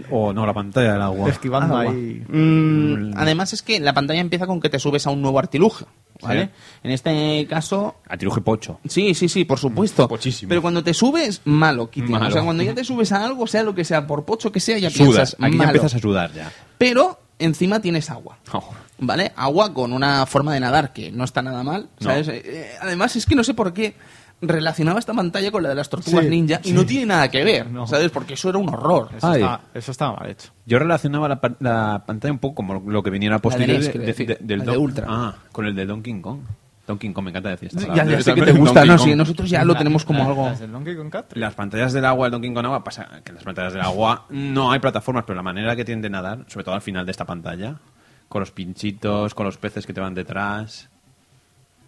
O 0.09 0.33
no, 0.33 0.45
la 0.45 0.53
pantalla 0.53 0.93
del 0.93 1.01
agua. 1.01 1.29
Esquivando 1.29 1.77
Agua. 1.77 1.91
ahí. 1.91 2.23
Mm, 2.27 3.11
además 3.15 3.53
es 3.53 3.61
que 3.61 3.79
la 3.79 3.93
pantalla 3.93 4.19
empieza 4.19 4.47
con 4.47 4.59
que 4.59 4.69
te 4.69 4.79
subes 4.79 5.05
a 5.07 5.11
un 5.11 5.21
nuevo 5.21 5.37
artilugio. 5.39 5.87
¿vale? 6.21 6.45
Sí. 6.45 6.51
En 6.83 6.91
este 6.91 7.45
caso, 7.47 7.95
A 8.07 8.17
tiruji 8.17 8.41
pocho. 8.41 8.79
Sí, 8.87 9.13
sí, 9.13 9.27
sí, 9.29 9.45
por 9.45 9.59
supuesto. 9.59 10.07
Pochísimo. 10.07 10.49
Pero 10.49 10.61
cuando 10.61 10.83
te 10.83 10.93
subes, 10.93 11.41
malo, 11.45 11.89
Kitty. 11.91 12.11
Malo. 12.11 12.27
O 12.27 12.31
sea, 12.31 12.41
cuando 12.43 12.63
ya 12.63 12.73
te 12.73 12.83
subes 12.83 13.11
a 13.11 13.23
algo, 13.23 13.45
sea 13.47 13.63
lo 13.63 13.75
que 13.75 13.83
sea, 13.83 14.07
por 14.07 14.23
pocho 14.25 14.51
que 14.51 14.59
sea, 14.59 14.77
ya 14.79 14.89
Sudas. 14.89 15.05
piensas 15.35 15.35
Aquí 15.39 15.57
ya 15.57 15.63
empiezas 15.65 15.93
a 15.95 15.99
sudar 15.99 16.33
ya. 16.33 16.51
Pero 16.77 17.19
encima 17.37 17.81
tienes 17.81 18.09
agua. 18.09 18.37
Oh. 18.53 18.63
¿Vale? 18.97 19.33
Agua 19.35 19.73
con 19.73 19.91
una 19.93 20.25
forma 20.25 20.53
de 20.53 20.59
nadar 20.61 20.93
que 20.93 21.11
no 21.11 21.23
está 21.25 21.41
nada 21.41 21.63
mal. 21.63 21.89
¿sabes? 21.99 22.27
Eh, 22.29 22.41
eh, 22.45 22.71
además, 22.81 23.15
es 23.15 23.25
que 23.25 23.35
no 23.35 23.43
sé 23.43 23.53
por 23.53 23.73
qué 23.73 23.95
relacionaba 24.41 24.99
esta 24.99 25.13
pantalla 25.13 25.49
con 25.51 25.63
la 25.63 25.69
de 25.69 25.75
las 25.75 25.89
tortugas 25.89 26.23
Sí, 26.23 26.29
ninja 26.29 26.59
y 26.63 26.71
no 26.71 26.85
tiene 26.85 27.05
nada 27.07 27.29
que 27.29 27.43
ver, 27.43 27.69
No. 27.71 27.87
¿sabes? 27.87 28.11
Porque 28.11 28.33
eso 28.35 28.49
era 28.49 28.57
un 28.57 28.69
horror. 28.69 29.09
Eso, 29.17 29.27
Ay. 29.27 29.41
está, 29.41 29.61
eso 29.73 29.91
estaba 29.91 30.17
mal 30.17 30.29
hecho. 30.29 30.49
Yo 30.65 30.77
relacionaba 30.79 31.27
la, 31.29 31.39
la 31.59 32.03
pantalla 32.05 32.31
un 32.33 32.39
poco 32.39 32.55
como 32.55 32.75
lo 32.89 33.01
que 33.03 33.09
viniera 33.09 33.37
a 33.37 33.39
posteriori 33.39 33.79
NES, 33.79 33.93
de- 33.93 33.99
de- 33.99 34.05
decir. 34.05 34.27
de- 34.27 34.37
del 34.41 34.63
Don- 34.65 34.77
Ultra. 34.77 35.07
Ah, 35.09 35.35
con 35.51 35.65
el 35.65 35.75
de 35.75 35.85
Donkey 35.85 36.21
Kong. 36.21 36.39
Donkey 36.85 37.11
Kong, 37.13 37.23
me 37.25 37.31
encanta 37.31 37.49
decir 37.49 37.69
esta 37.69 37.79
Ya, 37.81 37.87
palabra. 37.87 38.13
ya 38.17 38.21
sé 38.21 38.33
que 38.35 38.41
te 38.43 38.51
gusta, 38.51 38.85
¿no? 38.85 38.97
Sí, 38.99 39.15
nosotros 39.15 39.49
ya 39.49 39.65
lo 39.65 39.75
tenemos 39.75 40.05
como 40.05 40.19
La- 40.19 40.25
algo... 40.25 40.45
las 40.49 40.59
del 40.59 40.71
Donkey 40.71 40.95
Kong. 40.95 41.11
Las 41.33 41.53
pantallas 41.55 41.93
del 41.93 42.05
agua, 42.05 42.27
el 42.27 42.31
Donkey 42.31 42.53
Kong 42.53 42.65
agua, 42.65 42.83
pasa 42.83 43.07
que 43.23 43.31
en 43.31 43.35
las 43.35 43.43
pantallas 43.43 43.73
del 43.73 43.81
agua 43.81 44.25
no 44.29 44.71
hay 44.71 44.79
plataformas, 44.79 45.23
pero 45.25 45.35
la 45.35 45.43
manera 45.43 45.75
que 45.75 45.83
tienen 45.83 46.01
de 46.03 46.09
nadar, 46.11 46.45
sobre 46.47 46.63
todo 46.65 46.75
al 46.75 46.81
final 46.81 47.03
de 47.05 47.11
esta 47.11 47.25
pantalla, 47.25 47.75
con 48.29 48.39
los 48.41 48.51
pinchitos, 48.51 49.33
con 49.33 49.45
los 49.45 49.57
peces 49.57 49.85
que 49.85 49.93
te 49.93 50.01
van 50.01 50.13
detrás, 50.13 50.89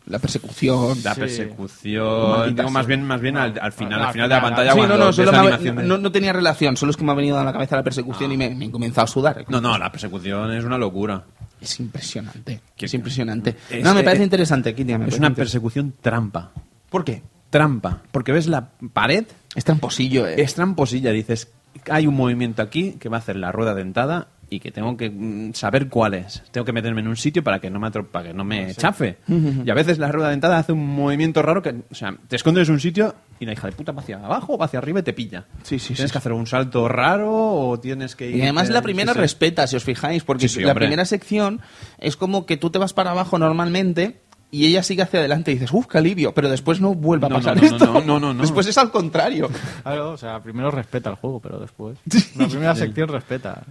La 0.06 0.20
persecución. 0.20 0.98
la 1.04 1.14
Sí. 1.16 1.20
persecución, 1.20 2.56
digo 2.56 2.70
más 2.70 2.86
bien, 2.88 3.04
más 3.04 3.20
bien 3.20 3.36
al, 3.38 3.60
al 3.62 3.74
final, 3.74 4.00
Al 4.00 4.06
al 4.08 4.14
final 4.14 4.30
de 4.30 4.36
la 4.36 4.42
pantalla 4.42 4.72
Sí, 4.72 4.78
cuando 4.78 4.98
no, 4.98 5.06
no, 5.06 5.14
solo 5.14 5.32
la 5.32 5.42
me 5.42 5.48
animación 5.48 5.76
de- 5.76 5.84
no, 5.84 5.98
no 5.98 6.12
tenía 6.12 6.32
relación, 6.32 6.78
solo 6.78 6.92
es 6.92 6.98
que 6.98 7.04
me 7.04 7.12
ha 7.12 7.16
venido 7.16 7.38
a 7.38 7.44
la 7.44 7.52
cabeza 7.52 7.76
la 7.76 7.84
persecución 7.84 8.32
y 8.32 8.38
me, 8.38 8.50
me 8.56 8.66
he 8.66 8.72
comenzado 8.72 9.04
a 9.04 9.08
sudar. 9.08 9.46
No, 9.50 9.60
no, 9.60 9.78
la 9.78 9.92
persecución 9.92 10.52
es 10.54 10.64
una 10.64 10.78
locura. 10.78 11.26
Es 11.60 11.80
impresionante. 11.80 12.62
¿Qué- 12.78 12.86
Es 12.86 12.94
impresionante. 12.94 13.58
Es- 13.70 13.84
no, 13.84 13.94
me 13.94 14.04
parece 14.04 14.22
eh, 14.24 14.26
interesante, 14.26 14.74
Kitty. 14.74 14.98
me 14.98 15.08
Es 15.08 15.18
una 15.18 15.34
persecución 15.34 15.94
trampa. 16.02 16.52
¿Por 16.90 17.04
qué? 17.04 17.24
Trampa. 17.50 18.02
Porque 18.12 18.32
ves 18.32 18.48
la 18.48 18.70
pared, 18.94 19.26
Es 19.56 19.66
tramposillo, 19.66 20.26
eh. 20.28 20.42
es 20.42 20.54
tramposilla, 20.54 21.12
dices, 21.12 21.50
hay 21.90 22.08
un 22.08 22.16
movimiento 22.16 22.62
aquí 22.62 22.94
que 22.94 23.10
va 23.10 23.18
a 23.18 23.20
hacer 23.20 23.36
la 23.36 23.52
rueda 23.52 23.74
dentada 23.74 24.28
y 24.50 24.60
que 24.62 24.72
tengo 24.72 24.96
que 24.96 25.10
mm, 25.10 25.54
saber 25.54 25.90
cuál 25.90 26.14
es. 26.14 26.42
Tengo 26.52 26.64
que 26.64 26.72
meterme 26.72 27.02
en 27.02 27.08
un 27.10 27.18
sitio 27.18 27.44
para 27.44 27.60
que 27.60 27.70
no 27.70 27.80
me, 27.80 27.88
atro- 27.88 28.06
para 28.08 28.30
que 28.30 28.34
no 28.34 28.44
me 28.46 28.74
chafe. 28.76 29.18
Y 29.66 29.70
a 29.70 29.74
veces 29.74 29.98
la 30.00 30.10
rueda 30.12 30.30
dentada 30.30 30.58
hace 30.58 30.72
un 30.72 30.88
movimiento 30.88 31.42
raro 31.42 31.62
que, 31.62 31.76
o 31.92 31.96
sea, 31.96 32.16
te 32.28 32.36
escondes 32.38 32.68
en 32.70 32.76
un 32.76 32.80
sitio 32.80 33.14
y 33.40 33.46
la 33.46 33.54
hija 33.54 33.68
de 33.68 33.74
puta 33.74 33.92
va 33.92 34.02
hacia 34.02 34.18
abajo 34.24 34.54
o 34.54 34.58
va 34.58 34.66
hacia 34.66 34.80
arriba 34.80 35.02
y 35.02 35.04
te 35.04 35.14
pilla. 35.14 35.46
Sí, 35.64 35.80
sí, 35.80 35.94
Tienes 35.94 36.10
sí. 36.10 36.14
que 36.14 36.18
hacer 36.18 36.32
un 36.32 36.48
salto 36.48 36.88
raro 36.88 37.30
o 37.34 37.80
tienes 37.80 38.16
que 38.16 38.30
ir... 38.30 38.38
Y 38.38 38.42
además 38.42 38.70
la 38.70 38.82
primera 38.82 39.12
sí, 39.14 39.18
sí. 39.18 39.22
respeta, 39.22 39.68
si 39.68 39.76
os 39.76 39.84
fijáis, 39.84 40.24
porque 40.24 40.48
Sí, 40.48 40.56
sí, 40.56 40.62
la 40.62 40.72
hombre. 40.72 40.86
primera 40.86 41.06
sección 41.06 41.60
es 42.00 42.16
como 42.16 42.46
que 42.46 42.56
tú 42.58 42.70
te 42.70 42.80
vas 42.80 42.94
para 42.94 43.12
abajo 43.12 43.38
normalmente 43.38 44.22
y 44.50 44.66
ella 44.68 44.82
sigue 44.82 45.02
hacia 45.02 45.20
adelante 45.20 45.52
y 45.52 45.56
dices, 45.56 45.72
uff, 45.74 45.88
qué 45.88 45.98
alivio, 45.98 46.34
pero 46.34 46.50
después 46.50 46.80
no 46.80 46.94
vuelve 46.96 47.26
a 47.26 47.30
No, 47.30 47.36
pasar 47.36 47.58
no, 47.58 47.62
no, 47.62 47.68
esto. 47.68 47.86
no, 47.86 48.02
no, 48.02 48.20
no, 48.20 48.34
no. 48.34 48.42
Después 48.42 48.66
es 48.68 48.78
al 48.78 48.92
contrario. 48.92 49.50
Claro, 49.84 50.12
o 50.12 50.18
sea, 50.18 50.42
primero 50.42 50.72
respeta 50.72 51.10
el 51.10 51.18
juego, 51.18 51.42
pero 51.42 51.60
después. 51.60 51.98
La 52.38 52.48
primera 52.48 52.74
sección 52.74 53.10
respeta. 53.10 53.62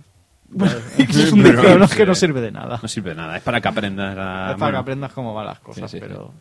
es 0.99 1.33
un 1.33 1.43
Pero 1.43 1.63
decir. 1.63 1.79
no 1.79 1.85
es 1.85 1.95
que 1.95 2.07
no 2.07 2.15
sirve 2.15 2.41
de 2.41 2.53
nada. 2.53 2.79
No 2.83 2.89
sirve 2.89 3.11
de 3.11 3.17
nada, 3.17 3.37
es 3.37 3.43
para 3.43 3.61
que 3.61 3.69
aprendas 3.69 4.17
a... 4.19 4.53
Es 4.53 4.57
para 4.59 4.73
que 4.73 4.79
aprendas 4.79 5.13
cómo 5.13 5.35
van 5.35 5.47
las 5.47 5.61
cosas, 5.61 5.91
Sí, 5.91 5.97
sí, 5.99 6.01
pero... 6.01 6.33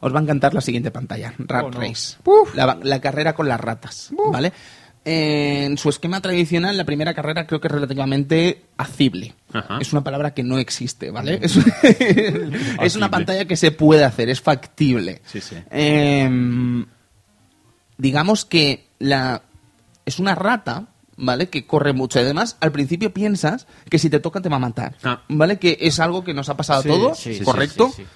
Os 0.00 0.14
va 0.14 0.18
a 0.18 0.22
encantar 0.22 0.54
la 0.54 0.60
siguiente 0.62 0.90
pantalla, 0.90 1.34
Rat 1.38 1.64
Oh, 1.66 1.70
no. 1.70 1.80
Race. 1.80 2.16
La, 2.54 2.78
la 2.82 3.00
carrera 3.00 3.34
con 3.34 3.48
las 3.48 3.60
ratas, 3.60 4.10
¿vale? 4.32 4.50
En 5.04 5.78
su 5.78 5.88
esquema 5.88 6.20
tradicional, 6.20 6.76
la 6.76 6.84
primera 6.84 7.14
carrera 7.14 7.46
creo 7.46 7.60
que 7.60 7.68
es 7.68 7.72
relativamente 7.72 8.64
acible. 8.76 9.34
Ajá. 9.52 9.78
Es 9.80 9.92
una 9.92 10.02
palabra 10.04 10.32
que 10.34 10.42
no 10.42 10.58
existe, 10.58 11.10
¿vale? 11.10 11.38
Es, 11.42 11.56
es 12.82 12.96
una 12.96 13.10
pantalla 13.10 13.46
que 13.46 13.56
se 13.56 13.72
puede 13.72 14.04
hacer, 14.04 14.28
es 14.30 14.40
factible. 14.40 15.22
Sí, 15.24 15.40
sí. 15.40 15.56
Em, 15.70 16.84
digamos 17.96 18.44
que 18.44 18.88
la 18.98 19.42
es 20.04 20.18
una 20.18 20.34
rata, 20.34 20.88
¿vale? 21.20 21.48
Que 21.48 21.66
corre 21.66 21.92
mucho. 21.92 22.18
Y 22.18 22.22
además, 22.22 22.56
al 22.60 22.72
principio 22.72 23.12
piensas 23.14 23.66
que 23.88 23.98
si 23.98 24.10
te 24.10 24.18
toca 24.20 24.40
te 24.40 24.48
va 24.48 24.56
a 24.56 24.60
matar, 24.60 24.96
Ah. 25.04 25.22
¿vale? 25.28 25.58
Que 25.58 25.78
es 25.80 26.00
algo 26.00 26.24
que 26.24 26.34
nos 26.34 26.48
ha 26.48 26.56
pasado 26.56 26.82
Sí, 26.82 26.88
a 26.88 26.92
todos, 26.92 27.18
sí, 27.18 27.40
¿correcto? 27.40 27.88
sí, 27.94 28.02
sí. 28.02 28.08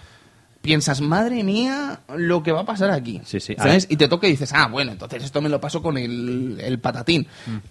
piensas, 0.63 1.03
madre 1.03 1.45
mía, 1.45 2.01
lo 2.17 2.43
que 2.43 2.51
va 2.51 2.61
a 2.63 2.65
pasar 2.65 2.91
aquí. 2.91 3.21
Sí, 3.27 3.39
sí. 3.39 3.55
¿Sabes? 3.59 3.87
Y 3.91 3.97
te 3.99 4.09
toca 4.09 4.27
y 4.27 4.31
dices, 4.31 4.51
ah, 4.55 4.67
bueno, 4.69 4.93
entonces 4.93 5.23
esto 5.23 5.43
me 5.43 5.51
lo 5.51 5.61
paso 5.61 5.83
con 5.83 5.99
el, 5.99 6.59
el 6.59 6.79
patatín. 6.79 7.27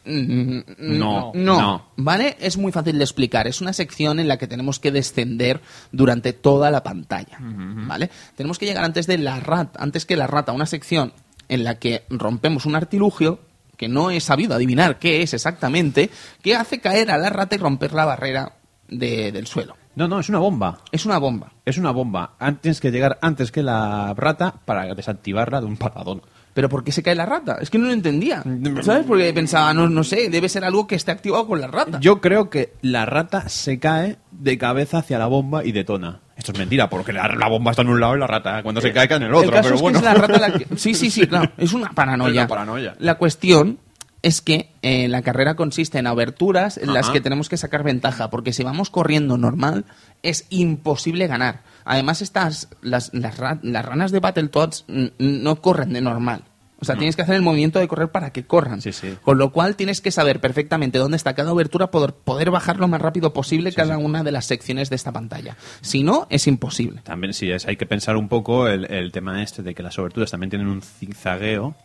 Mm, 0.05 0.59
No, 0.77 1.31
no, 1.33 1.59
no. 1.59 1.85
¿Vale? 1.97 2.37
Es 2.39 2.55
muy 2.57 2.71
fácil 2.71 2.99
de 2.99 3.03
explicar. 3.03 3.47
Es 3.47 3.61
una 3.61 3.73
sección 3.73 4.19
en 4.19 4.27
la 4.27 4.37
que 4.37 4.45
tenemos 4.47 4.79
que 4.79 4.91
descender 4.91 5.59
durante 5.91 6.33
toda 6.33 6.69
la 6.69 6.83
pantalla. 6.83 7.39
¿Vale? 7.41 8.11
Tenemos 8.35 8.59
que 8.59 8.67
llegar 8.67 8.83
antes 8.85 9.07
de 9.07 9.17
la 9.17 9.39
rata, 9.39 9.81
antes 9.81 10.05
que 10.05 10.15
la 10.15 10.27
rata, 10.27 10.51
a 10.51 10.55
una 10.55 10.67
sección 10.67 11.13
en 11.49 11.63
la 11.63 11.79
que 11.79 12.03
rompemos 12.11 12.65
un 12.67 12.75
artilugio 12.75 13.39
que 13.83 13.89
no 13.89 14.09
he 14.11 14.19
sabido 14.21 14.55
adivinar 14.55 14.97
qué 14.99 15.21
es 15.21 15.33
exactamente, 15.33 16.09
que 16.41 16.55
hace 16.55 16.79
caer 16.79 17.11
a 17.11 17.17
la 17.17 17.29
rata 17.29 17.55
y 17.55 17.57
romper 17.59 17.93
la 17.93 18.05
barrera 18.05 18.53
de- 18.87 19.31
del 19.31 19.45
suelo. 19.47 19.75
No, 19.95 20.07
no, 20.07 20.19
es 20.19 20.29
una 20.29 20.39
bomba. 20.39 20.79
Es 20.91 21.05
una 21.05 21.17
bomba. 21.19 21.51
Es 21.65 21.77
una 21.77 21.91
bomba. 21.91 22.33
An- 22.39 22.57
Tienes 22.61 22.79
que 22.79 22.91
llegar 22.91 23.19
antes 23.21 23.51
que 23.51 23.61
la 23.61 24.13
rata 24.15 24.55
para 24.65 24.95
desactivarla 24.95 25.59
de 25.59 25.67
un 25.67 25.77
patadón. 25.77 26.21
¿Pero 26.53 26.69
por 26.69 26.83
qué 26.83 26.91
se 26.91 27.03
cae 27.03 27.15
la 27.15 27.25
rata? 27.25 27.57
Es 27.61 27.69
que 27.69 27.77
no 27.77 27.87
lo 27.87 27.93
entendía. 27.93 28.43
¿Sabes? 28.83 29.05
Porque 29.05 29.33
pensaba, 29.33 29.73
no, 29.73 29.89
no 29.89 30.03
sé, 30.03 30.29
debe 30.29 30.49
ser 30.49 30.63
algo 30.63 30.87
que 30.87 30.95
esté 30.95 31.11
activado 31.11 31.45
con 31.47 31.59
la 31.59 31.67
rata. 31.67 31.99
Yo 31.99 32.21
creo 32.21 32.49
que 32.49 32.73
la 32.81 33.05
rata 33.05 33.49
se 33.49 33.79
cae 33.79 34.17
de 34.31 34.57
cabeza 34.57 34.99
hacia 34.99 35.19
la 35.19 35.25
bomba 35.27 35.63
y 35.65 35.71
detona. 35.73 36.21
Esto 36.43 36.51
es 36.51 36.59
mentira, 36.59 36.89
porque 36.89 37.13
la, 37.13 37.25
la 37.29 37.47
bomba 37.47 37.71
está 37.71 37.83
en 37.83 37.87
un 37.87 38.01
lado 38.01 38.17
y 38.17 38.19
la 38.19 38.27
rata 38.27 38.61
cuando 38.63 38.81
se 38.81 38.91
cae 38.91 39.07
cae 39.07 39.15
en 39.15 39.23
el 39.23 39.33
otro. 39.33 39.47
el 39.47 39.51
caso 39.51 39.63
pero 39.63 39.75
es 39.75 39.81
bueno. 39.81 40.01
que 40.01 40.05
es 40.05 40.13
la 40.13 40.19
rata 40.19 40.39
la 40.39 40.51
que... 40.51 40.67
Sí, 40.75 40.93
sí, 40.93 41.09
sí, 41.09 41.25
claro. 41.29 41.49
Es 41.57 41.71
una 41.71 41.91
paranoia. 41.91 42.31
Es 42.31 42.37
una 42.37 42.47
paranoia. 42.49 42.95
La 42.99 43.15
cuestión 43.15 43.79
es 44.23 44.41
que 44.41 44.73
eh, 44.81 45.07
la 45.07 45.21
carrera 45.21 45.55
consiste 45.55 45.99
en 45.99 46.07
aberturas 46.07 46.77
en 46.77 46.93
las 46.93 47.09
que 47.11 47.21
tenemos 47.21 47.47
que 47.47 47.55
sacar 47.55 47.83
ventaja, 47.83 48.29
porque 48.29 48.51
si 48.51 48.61
vamos 48.61 48.89
corriendo 48.89 49.37
normal 49.37 49.85
es 50.21 50.45
imposible 50.49 51.27
ganar. 51.27 51.61
Además, 51.85 52.21
estas 52.21 52.67
las, 52.81 53.13
las, 53.13 53.39
las 53.61 53.85
ranas 53.85 54.11
de 54.11 54.19
Battletoads 54.19 54.83
no 55.17 55.61
corren 55.61 55.93
de 55.93 56.01
normal. 56.01 56.43
O 56.83 56.85
sea, 56.85 56.95
tienes 56.95 57.15
que 57.15 57.21
hacer 57.23 57.35
el 57.35 57.41
movimiento 57.41 57.79
de 57.79 57.87
correr 57.87 58.09
para 58.09 58.31
que 58.31 58.45
corran. 58.45 58.81
Sí, 58.81 58.91
sí. 58.91 59.17
Con 59.23 59.37
lo 59.37 59.51
cual 59.51 59.75
tienes 59.75 60.01
que 60.01 60.11
saber 60.11 60.39
perfectamente 60.39 60.97
dónde 60.99 61.17
está 61.17 61.33
cada 61.33 61.51
abertura, 61.51 61.89
poder, 61.91 62.13
poder 62.13 62.51
bajar 62.51 62.77
lo 62.77 62.87
más 62.87 63.01
rápido 63.01 63.33
posible 63.33 63.71
cada 63.71 63.97
una 63.97 64.23
de 64.23 64.31
las 64.31 64.45
secciones 64.45 64.89
de 64.89 64.95
esta 64.97 65.11
pantalla. 65.11 65.55
Si 65.81 66.03
no, 66.03 66.27
es 66.29 66.45
imposible. 66.47 67.01
También 67.03 67.33
sí, 67.33 67.49
es, 67.51 67.65
hay 67.65 67.77
que 67.77 67.85
pensar 67.85 68.17
un 68.17 68.27
poco 68.29 68.67
el, 68.67 68.85
el 68.91 69.11
tema 69.11 69.41
este 69.41 69.63
de 69.63 69.73
que 69.73 69.81
las 69.81 69.97
oberturas 69.97 70.29
también 70.31 70.49
tienen 70.49 70.67
un 70.67 70.81
zigzagueo. 70.81 71.75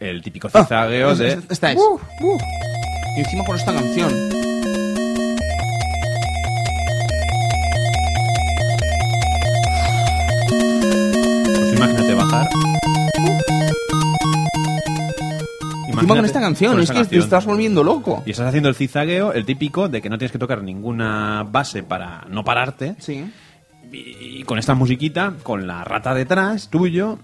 El 0.00 0.20
típico 0.22 0.48
zigzagueo 0.50 1.10
Ah, 1.10 1.14
de... 1.14 1.28
es- 1.34 1.38
Esta 1.48 1.70
es. 1.72 1.78
Y 3.16 3.20
encima 3.20 3.44
con 3.44 3.56
esta 3.56 3.72
canción. 3.72 4.12
Pues 10.48 11.72
imagínate 11.76 12.14
bajar. 12.14 12.48
Encima 15.88 16.16
con 16.16 16.24
esta 16.24 16.40
canción, 16.40 16.80
es 16.80 16.90
que 16.90 17.04
te 17.04 17.18
estás 17.18 17.44
volviendo 17.44 17.84
loco. 17.84 18.22
Y 18.26 18.30
estás 18.30 18.48
haciendo 18.48 18.68
el 18.68 18.74
zigzagueo, 18.74 19.32
el 19.32 19.44
típico 19.44 19.88
de 19.88 20.00
que 20.00 20.08
no 20.10 20.18
tienes 20.18 20.32
que 20.32 20.38
tocar 20.38 20.62
ninguna 20.62 21.44
base 21.44 21.82
para 21.82 22.24
no 22.28 22.44
pararte. 22.44 22.96
Sí. 22.98 23.30
Y, 23.92 23.98
y 24.40 24.42
con 24.44 24.58
esta 24.58 24.74
musiquita, 24.74 25.34
con 25.42 25.66
la 25.66 25.84
rata 25.84 26.14
detrás, 26.14 26.68
tuyo, 26.70 27.18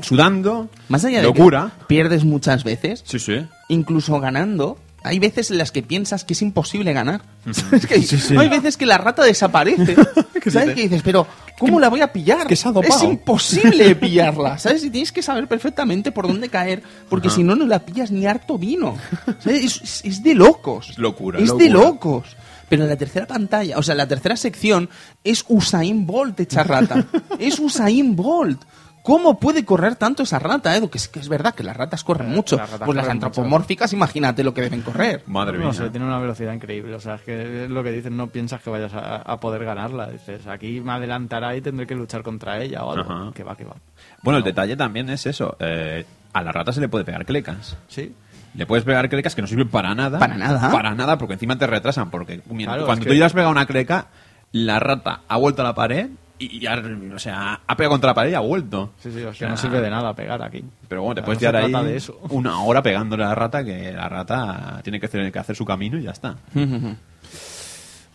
sudando. 0.00 0.68
Más 0.88 1.04
allá 1.04 1.18
de 1.18 1.24
locura. 1.24 1.72
que 1.80 1.84
pierdes 1.86 2.24
muchas 2.24 2.64
veces, 2.64 3.02
Sí, 3.06 3.18
sí. 3.18 3.46
incluso 3.68 4.18
ganando, 4.18 4.78
hay 5.04 5.18
veces 5.20 5.50
en 5.52 5.58
las 5.58 5.70
que 5.70 5.82
piensas 5.82 6.24
que 6.24 6.32
es 6.32 6.42
imposible 6.42 6.92
ganar. 6.92 7.22
¿Sabes? 7.52 7.86
Que 7.86 7.94
hay, 7.94 8.08
hay 8.38 8.48
veces 8.48 8.76
que 8.76 8.86
la 8.86 8.98
rata 8.98 9.22
desaparece. 9.22 9.94
¿Sabes? 10.50 10.74
Que 10.74 10.82
dices, 10.82 11.02
pero 11.04 11.26
¿cómo 11.58 11.78
la 11.78 11.88
voy 11.88 12.00
a 12.00 12.12
pillar? 12.12 12.46
que 12.46 12.56
se 12.56 12.66
ha 12.68 12.72
dopado. 12.72 12.96
es 12.96 13.02
imposible 13.04 13.94
pillarla. 13.94 14.58
¿Sabes? 14.58 14.82
Y 14.84 14.90
tienes 14.90 15.12
que 15.12 15.22
saber 15.22 15.46
perfectamente 15.46 16.10
por 16.10 16.26
dónde 16.26 16.48
caer, 16.48 16.82
porque 17.08 17.30
si 17.30 17.42
no, 17.44 17.54
no 17.54 17.66
la 17.66 17.78
pillas 17.80 18.10
ni 18.10 18.26
harto 18.26 18.58
vino. 18.58 18.96
¿Sabes? 19.38 19.64
Es, 19.64 19.80
es- 19.82 20.04
es 20.04 20.22
de 20.22 20.34
locos. 20.34 20.90
Es 20.90 20.98
locura, 20.98 21.38
Es 21.38 21.48
locura. 21.48 21.64
de 21.64 21.70
locos. 21.70 22.36
Pero 22.68 22.86
la 22.86 22.96
tercera 22.96 23.26
pantalla, 23.26 23.78
o 23.78 23.82
sea, 23.82 23.94
la 23.94 24.08
tercera 24.08 24.36
sección 24.36 24.88
es 25.22 25.44
Usain 25.48 26.06
Bolt 26.06 26.40
hecha 26.40 26.64
rata. 26.64 27.04
es 27.38 27.58
Usain 27.58 28.16
Bolt. 28.16 28.62
¿Cómo 29.04 29.38
puede 29.38 29.66
correr 29.66 29.96
tanto 29.96 30.22
esa 30.22 30.38
rata, 30.38 30.74
Edu? 30.74 30.88
Que 30.88 30.96
es, 30.96 31.08
que 31.08 31.20
es 31.20 31.28
verdad 31.28 31.54
que 31.54 31.62
las 31.62 31.76
ratas 31.76 32.02
corren 32.02 32.30
mucho. 32.30 32.56
las 32.56 32.70
ratas 32.70 32.86
pues 32.86 32.96
las 32.96 33.04
corren 33.04 33.16
mucho. 33.18 33.26
antropomórficas, 33.26 33.92
imagínate 33.92 34.42
lo 34.42 34.54
que 34.54 34.62
deben 34.62 34.80
correr. 34.80 35.22
Madre 35.26 35.58
mía. 35.58 35.66
No 35.66 35.72
sé, 35.74 35.90
tiene 35.90 36.06
una 36.06 36.18
velocidad 36.18 36.54
increíble. 36.54 36.94
O 36.94 37.00
sea, 37.00 37.16
es 37.16 37.20
que 37.20 37.64
es 37.64 37.70
lo 37.70 37.82
que 37.84 37.92
dicen, 37.92 38.16
no 38.16 38.28
piensas 38.28 38.62
que 38.62 38.70
vayas 38.70 38.94
a, 38.94 39.16
a 39.16 39.38
poder 39.40 39.62
ganarla. 39.62 40.08
Dices, 40.08 40.46
aquí 40.46 40.80
me 40.80 40.92
adelantará 40.92 41.54
y 41.54 41.60
tendré 41.60 41.86
que 41.86 41.94
luchar 41.94 42.22
contra 42.22 42.58
ella 42.62 42.82
o 42.82 42.92
algo. 42.92 43.12
Ajá. 43.12 43.30
Que 43.34 43.44
va, 43.44 43.54
que 43.54 43.64
va. 43.64 43.76
Bueno, 44.22 44.38
el 44.38 44.44
detalle 44.44 44.74
también 44.74 45.10
es 45.10 45.26
eso. 45.26 45.54
eh, 45.60 46.06
a 46.32 46.42
la 46.42 46.50
rata 46.52 46.72
se 46.72 46.80
le 46.80 46.88
puede 46.88 47.04
pegar 47.04 47.26
clecas. 47.26 47.76
Sí. 47.88 48.14
Le 48.54 48.64
puedes 48.64 48.86
pegar 48.86 49.06
clecas 49.10 49.34
que 49.34 49.42
no 49.42 49.48
sirven 49.48 49.68
para 49.68 49.94
nada. 49.94 50.18
Para 50.18 50.38
nada. 50.38 50.70
Para 50.70 50.94
nada, 50.94 51.18
porque 51.18 51.34
encima 51.34 51.58
te 51.58 51.66
retrasan. 51.66 52.08
Porque 52.10 52.40
Claro, 52.40 52.86
cuando 52.86 53.04
tú 53.04 53.10
que- 53.10 53.18
ya 53.18 53.26
has 53.26 53.34
pegado 53.34 53.50
una 53.52 53.66
cleca, 53.66 54.06
la 54.52 54.80
rata 54.80 55.20
ha 55.28 55.36
vuelto 55.36 55.60
a 55.60 55.64
la 55.66 55.74
pared 55.74 56.08
y 56.38 56.58
ya, 56.60 56.82
o 57.14 57.18
sea, 57.18 57.60
ha 57.66 57.76
pegado 57.76 57.92
contra 57.92 58.10
la 58.10 58.14
pared 58.14 58.30
y 58.32 58.34
ha 58.34 58.40
vuelto. 58.40 58.92
Sí, 58.98 59.10
sí, 59.12 59.22
o 59.22 59.30
O 59.30 59.34
sea, 59.34 59.48
no 59.48 59.56
sirve 59.56 59.80
de 59.80 59.90
nada 59.90 60.14
pegar 60.14 60.42
aquí. 60.42 60.64
Pero 60.88 61.02
bueno, 61.02 61.14
te 61.14 61.20
O 61.20 61.22
sea, 61.22 61.26
puedes 61.26 61.42
no 61.42 61.48
quedar 61.50 61.56
ahí 61.64 61.70
trata 61.70 61.86
de 61.86 61.96
eso. 61.96 62.18
una 62.30 62.60
hora 62.60 62.82
pegándole 62.82 63.24
a 63.24 63.28
la 63.28 63.34
rata, 63.34 63.64
que 63.64 63.92
la 63.92 64.08
rata 64.08 64.80
tiene 64.82 64.98
que 64.98 65.06
hacer, 65.06 65.30
que 65.30 65.38
hacer 65.38 65.54
su 65.56 65.64
camino 65.64 65.98
y 65.98 66.02
ya 66.02 66.10
está. 66.10 66.36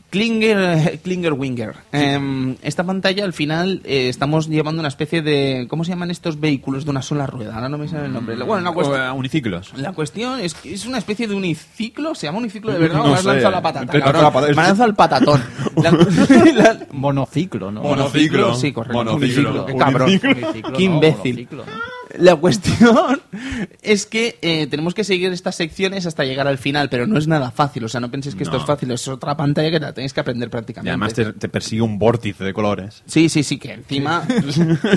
Klinger, 0.10 0.99
Klinger 1.03 1.34
Winger. 1.34 1.76
Em, 1.91 2.55
esta 2.62 2.84
pantalla 2.84 3.24
al 3.26 3.34
final 3.34 3.82
eh, 3.84 4.10
estamos 4.10 4.47
llevando 4.47 4.80
una 4.80 4.88
especie 4.88 5.22
de. 5.22 5.68
¿Cómo 5.70 5.84
se 5.84 5.91
llaman 5.91 6.12
estos 6.12 6.39
vehículos 6.39 6.86
de 6.86 6.91
una 6.91 7.01
sola 7.01 7.28
rueda? 7.28 7.55
Ahora 7.55 7.70
no 7.70 7.78
me 7.78 7.88
sale 7.88 8.05
el 8.07 8.14
nombre. 8.14 8.36
Bueno, 8.43 8.64
la 8.64 8.70
O, 8.72 8.74
cuestión. 8.74 9.01
eh, 9.01 9.12
uniciclos. 9.12 9.72
La 9.78 9.93
cuestión 9.93 10.39
es 10.39 10.53
que 10.53 10.74
es 10.74 10.86
una 10.86 10.97
especie 10.97 11.28
de 11.28 11.36
uniciclo, 11.36 12.16
¿se 12.16 12.28
llama 12.28 12.39
uniciclo 12.39 12.72
de 12.72 12.80
verdad? 12.80 12.97
No 12.97 13.03
¿O 13.03 13.07
me 13.10 13.14
has 13.14 13.22
sé. 13.22 13.28
lanzado 13.28 13.51
la 13.51 13.62
patata? 13.62 13.93
Me 13.93 14.62
has 14.62 14.68
lanzado 14.68 14.89
el 14.89 14.95
patatón. 14.95 15.41
La- 15.84 15.91
la- 16.53 16.80
Monociclo, 16.91 17.72
¿no? 17.72 17.82
Monociclo. 17.84 18.55
Sí, 18.55 18.72
correcto. 18.72 18.97
Monociclo. 18.97 19.49
Uniciclo, 19.49 19.66
Qué 19.66 19.76
cabrón. 19.76 20.10
Uniciclo, 20.10 20.51
Qué 20.53 20.62
no, 20.62 20.95
imbécil. 20.95 21.34
monociclo, 21.36 21.66
¿no? 21.66 21.99
La 22.18 22.36
cuestión 22.36 23.22
es 23.82 24.05
que 24.05 24.39
eh, 24.41 24.68
tenemos 24.68 24.93
que 24.93 25.03
seguir 25.03 25.32
estas 25.32 25.55
secciones 25.55 26.05
hasta 26.05 26.24
llegar 26.26 26.47
al 26.47 26.57
final, 26.57 26.89
pero 26.89 27.05
no 27.07 27.18
es 27.20 27.28
nada 27.28 27.51
fácil. 27.51 27.84
O 27.84 27.89
sea, 27.89 27.99
no 28.01 28.10
penséis 28.10 28.36
que 28.36 28.43
esto 28.43 28.57
es 28.57 28.66
fácil, 28.66 28.89
es 28.91 29.07
otra 29.07 29.38
pantalla 29.38 29.70
que 29.70 29.80
la 29.80 29.93
tenéis 29.93 30.14
que 30.14 30.20
aprender 30.22 30.47
Y 30.47 30.51
prácticamente. 30.51 30.89
además 30.89 31.14
te, 31.14 31.34
te 31.34 31.49
persigue 31.49 31.82
un 31.82 31.99
vórtice 31.99 32.43
de 32.43 32.53
colores. 32.53 33.03
Sí, 33.05 33.30
sí, 33.30 33.43
sí, 33.43 33.57
que 33.60 33.74
encima, 33.74 34.26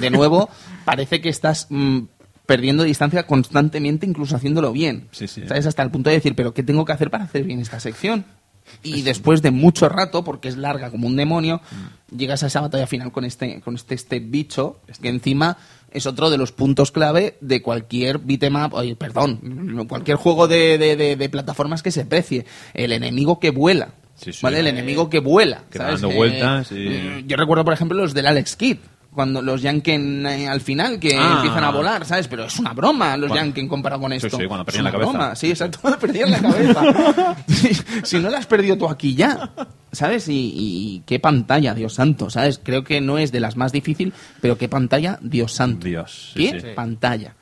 de 0.01 0.11
nuevo, 0.11 0.49
parece 0.85 1.21
que 1.21 1.29
estás 1.29 1.67
mm, 1.71 2.01
perdiendo 2.47 2.83
distancia 2.83 3.27
constantemente, 3.27 4.07
incluso 4.07 4.37
haciéndolo 4.37 4.73
bien. 4.73 5.09
Sí, 5.11 5.29
sí. 5.29 5.43
¿Sabes? 5.47 5.67
Hasta 5.67 5.83
el 5.83 5.91
punto 5.91 6.09
de 6.11 6.17
decir, 6.17 6.35
¿pero 6.35 6.55
qué 6.55 6.63
tengo 6.63 6.85
que 6.85 6.93
hacer 6.93 7.11
para 7.11 7.25
hacer 7.25 7.45
bien 7.45 7.61
esta 7.61 7.79
sección? 7.79 8.25
Y 8.83 9.03
después 9.03 9.43
de 9.43 9.51
mucho 9.51 9.89
rato, 9.89 10.25
porque 10.25 10.49
es 10.49 10.57
larga 10.57 10.91
como 10.91 11.07
un 11.09 11.17
demonio, 11.17 11.61
Mm. 12.11 12.17
llegas 12.17 12.43
a 12.43 12.47
esa 12.47 12.61
batalla 12.61 12.87
final 12.87 13.11
con 13.13 13.25
este, 13.25 13.61
con 13.61 13.75
este, 13.75 13.95
este 13.95 14.21
bicho, 14.21 14.81
que 15.03 15.09
encima 15.09 15.59
es 15.95 16.07
otro 16.07 16.31
de 16.31 16.39
los 16.39 16.53
puntos 16.53 16.91
clave 16.93 17.37
de 17.41 17.63
cualquier 17.63 18.19
beatmap, 18.19 18.75
oye, 18.75 18.97
perdón, 18.97 19.87
cualquier 19.89 20.17
juego 20.17 20.49
de, 20.49 20.79
de- 20.79 20.97
de- 20.97 21.17
de 21.17 21.29
plataformas 21.29 21.83
que 21.83 21.91
se 21.91 22.05
precie. 22.05 22.47
El 22.75 22.93
enemigo 22.93 23.39
que 23.41 23.51
vuela. 23.51 23.95
Sí, 24.15 24.33
sí. 24.33 24.41
¿Vale? 24.43 24.61
El 24.61 24.67
enemigo 24.69 25.09
que 25.11 25.19
vuela. 25.21 25.65
Que 25.71 25.79
dando 25.79 26.11
Eh, 26.11 26.15
vueltas 26.17 26.71
y- 26.73 26.75
eh, 26.89 27.25
yo 27.27 27.37
recuerdo, 27.37 27.65
por 27.65 27.75
ejemplo, 27.75 27.97
los 27.99 28.15
del 28.15 28.27
Alex 28.27 28.57
Kidd. 28.57 28.77
Cuando 29.15 29.43
los 29.43 29.61
Yanken 29.61 30.25
eh, 30.27 30.49
al 30.49 30.63
final, 30.63 30.99
que 30.99 31.15
Ah. 31.19 31.35
empiezan 31.37 31.65
a 31.65 31.71
volar, 31.71 32.07
¿sabes? 32.07 32.29
Pero 32.29 32.45
es 32.47 32.59
una 32.59 32.73
broma 32.73 33.15
los 33.19 33.29
Cuando- 33.29 33.45
Yanken 33.47 33.69
comparado 33.69 34.01
con 34.01 34.11
Sí, 34.13 34.17
esto. 34.27 34.39
sí, 34.39 34.47
cuando 34.47 34.63
Es 34.63 34.67
perdían 34.67 34.85
la 34.85 34.91
cabeza. 34.93 35.11
broma, 35.11 35.37
Sí, 35.37 35.51
exacto, 35.51 35.79
cuando 35.83 35.99
perdían 36.01 36.31
la 36.31 36.39
cabeza. 36.41 37.37
Sí, 37.49 37.71
si 38.05 38.19
no 38.21 38.31
la 38.31 38.39
has 38.39 38.47
perdido 38.47 38.79
tú 38.79 38.89
aquí 38.89 39.15
ya, 39.15 39.51
¿sabes? 39.93 40.29
Y, 40.29 40.53
y 40.57 41.03
qué 41.05 41.21
pantalla, 41.21 41.75
Dios 41.75 41.93
santo, 41.95 42.31
¿sabes? 42.31 42.59
Creo 42.63 42.85
que 42.85 43.03
no 43.03 43.19
es 43.19 43.33
de 43.33 43.41
las 43.41 43.57
más 43.57 43.71
difíciles, 43.73 44.15
pero 44.41 44.57
qué 44.57 44.69
pantalla, 44.71 45.19
Dios 45.21 45.53
santo. 45.53 45.87
Dios, 45.87 46.33
sí, 46.35 46.51
¿Qué 46.51 46.61
sí. 46.61 46.67
pantalla? 46.75 47.35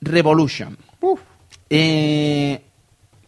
Revolution. 0.00 0.76
Eh, 1.70 2.62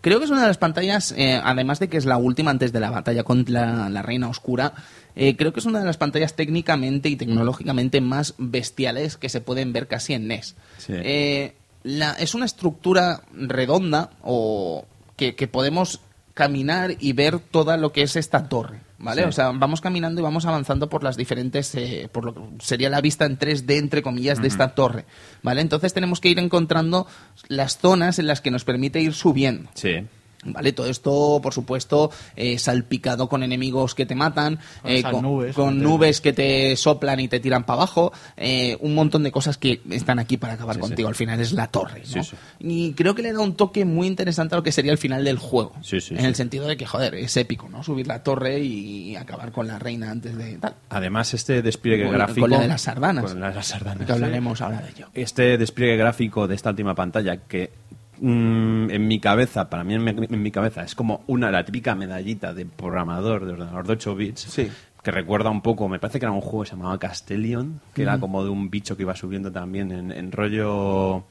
creo 0.01 0.18
que 0.18 0.24
es 0.24 0.30
una 0.30 0.43
de 0.43 0.49
las 0.49 0.59
pantallas, 0.59 1.12
eh, 1.16 1.41
además 1.43 1.78
de 1.80 1.89
que 1.89 1.97
es 1.97 2.05
la 2.07 2.16
última 2.16 2.51
antes 2.51 2.72
de 2.72 2.80
la 2.80 2.91
batalla 2.91 3.24
contra 3.24 3.89
la 3.89 4.03
Reina 4.03 4.28
Oscura, 4.28 4.72
eh, 5.17 5.35
creo 5.37 5.53
que 5.53 5.61
es 5.61 5.67
una 5.67 5.81
de 5.81 5.87
las 5.87 5.97
pantallas 5.97 6.35
técnicamente 6.37 7.09
y 7.09 7.17
tecnológicamente 7.17 8.01
más 8.01 8.35
bestiales 8.39 9.17
que 9.17 9.29
se 9.29 9.41
pueden 9.41 9.73
ver 9.73 9.89
casi 9.89 10.12
en 10.14 10.29
NES. 10.29 10.55
Sí. 10.79 10.93
Eh, 10.95 11.55
la- 11.83 12.12
es 12.12 12.35
una 12.35 12.45
estructura 12.47 13.23
redonda 13.35 14.11
o 14.23 14.85
que, 15.17 15.35
que 15.35 15.49
podemos 15.49 16.01
caminar 16.35 16.97
y 17.01 17.14
ver 17.14 17.39
toda 17.39 17.79
lo 17.79 17.93
que 17.93 18.03
es 18.03 18.14
esta 18.14 18.47
torre, 18.51 18.81
¿vale? 18.99 19.23
Sí. 19.23 19.29
O 19.29 19.33
sea, 19.33 19.53
vamos 19.53 19.81
caminando 19.81 20.21
y 20.21 20.25
vamos 20.25 20.45
avanzando 20.45 20.91
por 20.91 21.03
las 21.03 21.17
diferentes, 21.17 21.75
eh, 21.77 22.11
por 22.12 22.27
lo 22.27 22.35
que 22.35 22.41
sería 22.59 22.91
la 22.91 23.01
vista 23.01 23.25
en 23.25 23.39
3D, 23.39 23.79
entre 23.79 24.03
comillas, 24.03 24.43
de 24.43 24.49
esta 24.49 24.75
torre, 24.75 25.07
¿vale? 25.43 25.62
Entonces 25.62 25.95
tenemos 25.95 26.21
que 26.21 26.29
ir 26.29 26.39
encontrando 26.39 27.07
las 27.49 27.79
zonas 27.79 28.19
en 28.19 28.27
las 28.27 28.43
que 28.43 28.51
nos 28.51 28.64
permite 28.64 29.01
ir 29.01 29.14
subiendo. 29.14 29.71
Sí. 29.73 30.05
¿Vale? 30.53 30.73
Todo 30.73 30.87
esto, 30.89 31.41
por 31.43 31.53
supuesto, 31.53 32.11
eh, 32.37 32.59
salpicado 32.59 33.29
con 33.29 33.43
enemigos 33.43 33.95
que 33.95 34.07
te 34.07 34.15
matan, 34.15 34.59
Con 34.83 34.91
eh, 34.91 35.03
con, 35.03 35.23
nubes, 35.23 35.55
con 35.55 35.75
que 35.75 35.79
te- 35.81 35.85
nubes 35.85 36.21
que 36.21 36.33
te 36.33 36.77
soplan 36.77 37.21
y 37.21 37.29
te 37.29 37.41
tiran 37.41 37.65
para 37.65 37.79
abajo, 37.79 38.13
eh, 38.37 38.77
un 38.81 38.95
montón 38.95 39.23
de 39.23 39.33
cosas 39.33 39.59
que 39.59 39.81
están 39.91 40.19
aquí 40.19 40.37
para 40.37 40.55
acabar 40.55 40.77
Sí, 40.77 40.81
contigo. 40.81 41.09
sí. 41.09 41.11
Al 41.11 41.15
final 41.15 41.41
es 41.41 41.53
la 41.53 41.67
torre, 41.69 42.03
¿no? 42.15 42.23
Sí. 42.25 42.37
Y 42.61 42.93
creo 42.93 43.15
que 43.15 43.23
le 43.23 43.33
da 43.33 43.41
un 43.41 43.55
toque 43.57 43.85
muy 43.85 44.07
interesante 44.07 44.55
a 44.55 44.59
lo 44.59 44.63
que 44.63 44.73
sería 44.73 44.93
el 44.93 44.99
final 44.99 45.25
del 45.25 45.39
juego. 45.39 45.73
Sí, 45.83 46.01
sí, 46.01 46.15
en 46.17 46.25
el 46.25 46.35
sentido 46.35 46.67
de 46.67 46.77
que, 46.77 46.87
joder, 46.87 47.15
es 47.15 47.37
épico, 47.37 47.69
¿no? 47.69 47.83
Subir 47.83 48.07
la 48.07 48.23
torre 48.23 48.61
y 48.61 49.17
acabar 49.17 49.53
con 49.53 49.67
la 49.67 49.79
reina 49.79 50.11
antes 50.11 50.37
de 50.37 50.59
tal. 50.59 50.75
Además, 50.89 51.35
este 51.35 51.63
despliegue 51.63 52.05
Con- 52.05 52.13
gráfico... 52.15 52.41
con 52.43 52.51
la 52.51 52.61
de 52.61 52.69
las 52.69 52.83
sardanas. 52.83 53.25
Con 53.25 53.41
la 53.41 53.49
de 53.51 53.55
las 53.57 53.67
sardanas, 53.67 54.07
Que 54.07 54.13
hablaremos 54.13 54.61
ahora 54.61 54.81
de 54.83 54.91
ello. 54.91 55.09
Este 55.15 55.59
despliegue 55.59 55.97
gráfico 55.97 56.47
de 56.47 56.55
esta 56.55 56.71
última 56.71 56.95
pantalla 56.95 57.37
que 57.39 57.73
mm, 58.21 58.91
en 58.91 59.09
mi 59.09 59.19
cabeza, 59.21 59.69
para 59.71 59.85
mí 59.85 59.95
en 59.95 60.05
mi, 60.05 60.11
en 60.11 60.43
mi 60.43 60.51
cabeza, 60.51 60.83
es 60.83 60.95
como 60.95 61.23
una 61.27 61.51
la 61.51 61.64
típica 61.64 61.95
medallita 61.95 62.53
de 62.55 62.67
programador 62.67 63.47
de 63.47 63.53
ordenador 63.53 63.87
de 63.87 63.93
8 63.95 64.14
bits. 64.17 64.41
Sí. 64.43 64.69
Que 65.03 65.11
recuerda 65.12 65.51
un 65.51 65.62
poco, 65.62 65.89
me 65.89 65.99
parece 66.01 66.19
que 66.19 66.25
era 66.27 66.33
un 66.33 66.41
juego 66.41 66.64
que 66.64 66.71
se 66.71 66.77
llamaba 66.77 66.99
Castellion, 66.99 67.81
que 67.95 68.03
era 68.03 68.19
como 68.19 68.43
de 68.43 68.51
un 68.51 68.71
bicho 68.71 68.97
que 68.97 69.05
iba 69.05 69.14
subiendo 69.14 69.53
también 69.53 69.93
en, 69.93 70.11
en 70.11 70.33
rollo 70.33 71.25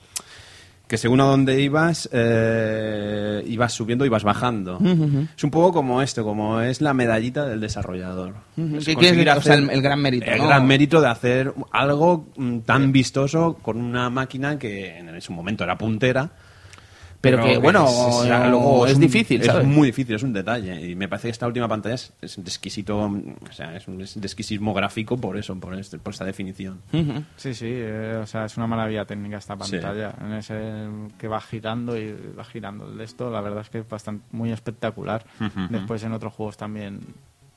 que 0.87 0.97
según 0.97 1.19
a 1.19 1.23
dónde 1.25 1.59
ibas, 1.61 2.07
eh, 2.13 3.43
ibas 3.47 3.73
subiendo, 3.73 4.05
ibas 4.05 4.23
bajando. 4.23 4.79
Es 5.35 5.43
un 5.43 5.49
poco 5.51 5.73
como 5.73 6.01
esto, 6.01 6.23
como 6.23 6.61
es 6.61 6.79
la 6.79 6.93
medallita 6.93 7.45
del 7.45 7.59
desarrollador. 7.59 8.35
Es 8.55 8.85
¿Qué 8.85 8.93
conseguir 8.93 9.13
quieres? 9.15 9.37
O 9.37 9.41
sea, 9.41 9.53
hacer- 9.55 9.63
el- 9.63 9.69
el 9.71 9.81
gran 9.81 9.99
mérito, 10.01 10.25
El 10.31 10.37
¿no? 10.37 10.47
gran 10.47 10.67
mérito 10.67 11.01
de 11.01 11.07
hacer 11.07 11.53
algo 11.71 12.27
mm, 12.37 12.59
tan 12.59 12.91
vistoso 12.91 13.57
con 13.61 13.77
una 13.81 14.09
máquina 14.09 14.59
que 14.59 14.99
en 14.99 15.19
su 15.21 15.33
momento 15.33 15.63
era 15.63 15.77
puntera. 15.77 16.29
Pero 17.31 17.43
que, 17.43 17.57
bueno, 17.57 17.87
sea, 17.87 18.47
luego 18.47 18.85
es 18.87 18.95
un- 18.95 19.01
difícil, 19.01 19.43
¿sabes? 19.43 19.63
Es 19.63 19.67
muy 19.67 19.87
difícil, 19.87 20.15
es 20.15 20.23
un 20.23 20.33
detalle. 20.33 20.89
Y 20.89 20.95
me 20.95 21.07
parece 21.07 21.27
que 21.27 21.31
esta 21.31 21.47
última 21.47 21.67
pantalla 21.67 21.95
es, 21.95 22.13
es 22.21 22.37
un 22.37 22.43
exquisito, 22.45 22.97
o 22.99 23.51
sea, 23.51 23.75
es 23.75 23.87
un 23.87 24.01
es- 24.01 24.17
exquisismo 24.17 24.73
gráfico 24.73 25.17
por 25.17 25.37
eso, 25.37 25.55
por, 25.59 25.73
este, 25.75 25.97
por 25.97 26.13
esta 26.13 26.25
definición. 26.25 26.81
Sí, 27.37 27.53
sí, 27.53 27.67
eh, 27.69 28.19
o 28.21 28.25
sea, 28.25 28.45
es 28.45 28.57
una 28.57 28.67
maravilla 28.67 29.05
técnica 29.05 29.37
esta 29.37 29.55
Sí. 29.61 29.71
pantalla. 29.77 30.13
En 30.21 30.33
ese 30.33 30.87
que 31.17 31.27
va 31.27 31.41
girando 31.41 31.97
y 31.97 32.15
va 32.37 32.43
girando 32.43 32.87
el 32.89 32.97
de 32.97 33.03
esto, 33.03 33.29
la 33.29 33.41
verdad 33.41 33.61
es 33.61 33.69
que 33.69 33.79
es 33.79 33.89
bastante 33.89 34.25
muy 34.31 34.51
espectacular. 34.51 35.25
Después 35.69 36.03
en 36.03 36.13
otros 36.13 36.33
juegos 36.33 36.57
también 36.57 37.01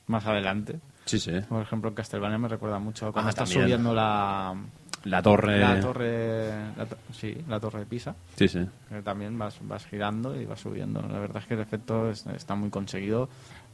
más 0.07 0.27
adelante. 0.27 0.81
Sí, 1.05 1.19
sí. 1.19 1.33
Por 1.49 1.62
ejemplo, 1.62 1.89
en 1.91 1.95
Castlevania 1.95 2.39
me 2.39 2.49
recuerda 2.49 2.79
mucho 2.79 3.12
cuando 3.12 3.31
Ah, 3.31 3.35
también. 3.35 3.62
subiendo 3.62 3.95
la, 3.95 4.55
La 5.05 5.22
torre. 5.22 5.59
la 5.61 5.80
torre, 5.80 6.51
la 6.76 6.86
to- 6.86 6.96
sí, 7.12 7.36
la 7.49 7.61
torre 7.61 7.80
de 7.80 7.86
Pisa. 7.86 8.14
Sí, 8.36 8.49
sí. 8.49 8.66
que 8.88 9.03
también 9.03 9.38
vas, 9.38 9.57
vas 9.62 9.86
girando 9.86 10.38
y 10.40 10.44
vas 10.44 10.61
subiendo. 10.61 11.01
La 11.03 11.18
verdad 11.20 11.38
es 11.42 11.46
que 11.46 11.55
el 11.55 11.61
efecto 11.61 12.11
es- 12.11 12.26
está 12.26 12.55
muy 12.55 12.70
conseguido 12.70 13.28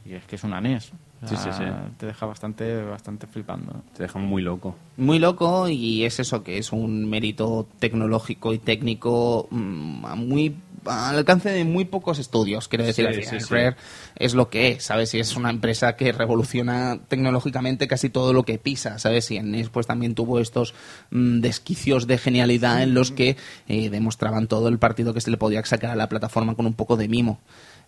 y 0.05 0.13
es 0.13 0.23
que 0.25 0.35
es 0.35 0.43
una 0.43 0.61
NES. 0.61 0.91
O 1.25 1.29
Sí, 1.29 1.35
sí, 1.37 1.49
sí. 1.51 1.63
Te 1.97 2.05
deja 2.07 2.25
bastante, 2.25 2.83
bastante 2.83 3.27
flipando. 3.27 3.83
Te 3.95 4.03
deja 4.03 4.19
muy 4.19 4.41
loco. 4.41 4.75
muy 4.97 5.19
loco 5.19 5.67
y 5.69 6.05
es 6.05 6.19
eso 6.19 6.43
que 6.43 6.57
es 6.57 6.71
un 6.71 7.09
mérito 7.09 7.67
tecnológico 7.79 8.53
y 8.53 8.59
técnico 8.59 9.47
mm, 9.51 10.05
a 10.05 10.15
muy 10.15 10.55
al 10.85 11.17
alcance 11.17 11.49
de 11.49 11.63
muy 11.65 11.85
pocos 11.85 12.19
estudios 12.19 12.67
quiero 12.67 12.85
decir 12.85 13.05
Sí, 13.05 13.07
al 13.07 13.15
sí, 13.15 13.21
final 13.23 13.41
sí. 13.41 13.53
Rare 13.53 13.75
es 14.17 14.35
lo 14.35 14.49
que 14.51 14.69
es 14.73 14.83
sabes 14.83 15.13
y 15.15 15.19
es 15.19 15.35
una 15.35 15.49
empresa 15.49 15.95
que 15.95 16.11
revoluciona 16.11 16.99
tecnológicamente 17.07 17.87
casi 17.87 18.09
todo 18.09 18.33
lo 18.33 18.43
que 18.43 18.59
pisa 18.59 18.99
sabes 18.99 19.31
y 19.31 19.37
en 19.37 19.49
NES 19.51 19.69
pues 19.69 19.87
también 19.87 20.13
tuvo 20.13 20.39
estos 20.39 20.75
mm, 21.09 21.39
desquicios 21.41 22.05
de 22.05 22.19
genialidad 22.19 22.83
en 22.83 22.93
los 22.93 23.11
que 23.11 23.35
eh, 23.67 23.89
demostraban 23.89 24.47
todo 24.47 24.67
el 24.67 24.77
partido 24.77 25.13
que 25.15 25.21
se 25.21 25.31
le 25.31 25.37
podía 25.37 25.65
sacar 25.65 25.89
a 25.89 25.95
la 25.95 26.07
plataforma 26.07 26.53
con 26.55 26.67
un 26.67 26.73
poco 26.75 26.97
de 26.97 27.07
mimo 27.07 27.39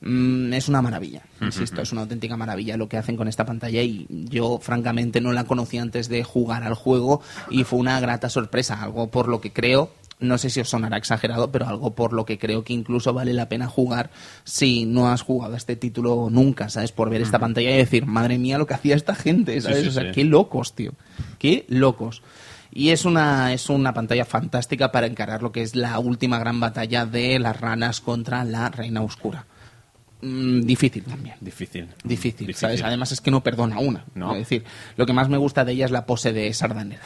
Mm, 0.01 0.53
es 0.53 0.67
una 0.69 0.81
maravilla, 0.81 1.23
insisto, 1.41 1.81
es 1.81 1.91
una 1.91 2.01
auténtica 2.01 2.37
maravilla 2.37 2.77
lo 2.77 2.87
que 2.87 2.97
hacen 2.97 3.17
con 3.17 3.27
esta 3.27 3.45
pantalla 3.45 3.81
y 3.81 4.05
yo 4.09 4.59
francamente 4.61 5.21
no 5.21 5.33
la 5.33 5.45
conocí 5.45 5.79
antes 5.79 6.07
de 6.07 6.23
jugar 6.23 6.63
al 6.63 6.75
juego 6.75 7.21
y 7.49 7.63
fue 7.63 7.79
una 7.79 7.99
grata 7.99 8.29
sorpresa, 8.29 8.81
algo 8.83 9.09
por 9.09 9.27
lo 9.27 9.41
que 9.41 9.51
creo, 9.51 9.91
no 10.19 10.37
sé 10.37 10.49
si 10.49 10.59
os 10.59 10.69
sonará 10.69 10.97
exagerado, 10.97 11.51
pero 11.51 11.67
algo 11.67 11.93
por 11.93 12.13
lo 12.13 12.25
que 12.25 12.37
creo 12.37 12.63
que 12.63 12.73
incluso 12.73 13.13
vale 13.13 13.33
la 13.33 13.49
pena 13.49 13.67
jugar 13.67 14.09
si 14.43 14.85
no 14.85 15.09
has 15.09 15.21
jugado 15.21 15.53
a 15.53 15.57
este 15.57 15.75
título 15.75 16.29
nunca, 16.31 16.69
¿sabes? 16.69 16.91
Por 16.91 17.09
ver 17.09 17.21
esta 17.21 17.39
pantalla 17.39 17.71
y 17.71 17.77
decir, 17.77 18.05
madre 18.05 18.37
mía, 18.37 18.57
lo 18.57 18.65
que 18.65 18.73
hacía 18.73 18.95
esta 18.95 19.15
gente, 19.15 19.59
¿sabes? 19.61 19.81
sí, 19.81 19.87
o 19.87 19.91
sea, 19.91 20.03
sí. 20.03 20.11
qué 20.13 20.23
locos, 20.23 20.73
tío, 20.73 20.93
qué 21.37 21.65
locos. 21.69 22.23
Y 22.71 22.89
es 22.89 23.05
una, 23.05 23.53
es 23.53 23.69
una 23.69 23.93
pantalla 23.93 24.25
fantástica 24.25 24.91
para 24.91 25.07
encarar 25.07 25.41
lo 25.41 25.51
que 25.51 25.61
es 25.61 25.75
la 25.75 25.97
última 25.99 26.37
gran 26.39 26.59
batalla 26.59 27.05
de 27.05 27.39
las 27.39 27.59
ranas 27.59 28.01
contra 28.01 28.43
la 28.43 28.69
Reina 28.69 29.01
Oscura. 29.01 29.45
Mm, 30.21 30.61
difícil 30.61 31.03
también. 31.03 31.35
Difícil. 31.41 31.87
Difícil, 32.03 32.47
Difícil. 32.47 32.55
¿sabes? 32.55 32.83
Además 32.83 33.11
es 33.11 33.21
que 33.21 33.31
no 33.31 33.41
perdona 33.41 33.79
una. 33.79 34.05
No. 34.15 34.31
Es 34.33 34.39
decir, 34.39 34.63
lo 34.95 35.05
que 35.05 35.13
más 35.13 35.29
me 35.29 35.37
gusta 35.37 35.63
de 35.65 35.73
ella 35.73 35.85
es 35.85 35.91
la 35.91 36.05
pose 36.05 36.33
de 36.33 36.51
Sardanera. 36.53 37.01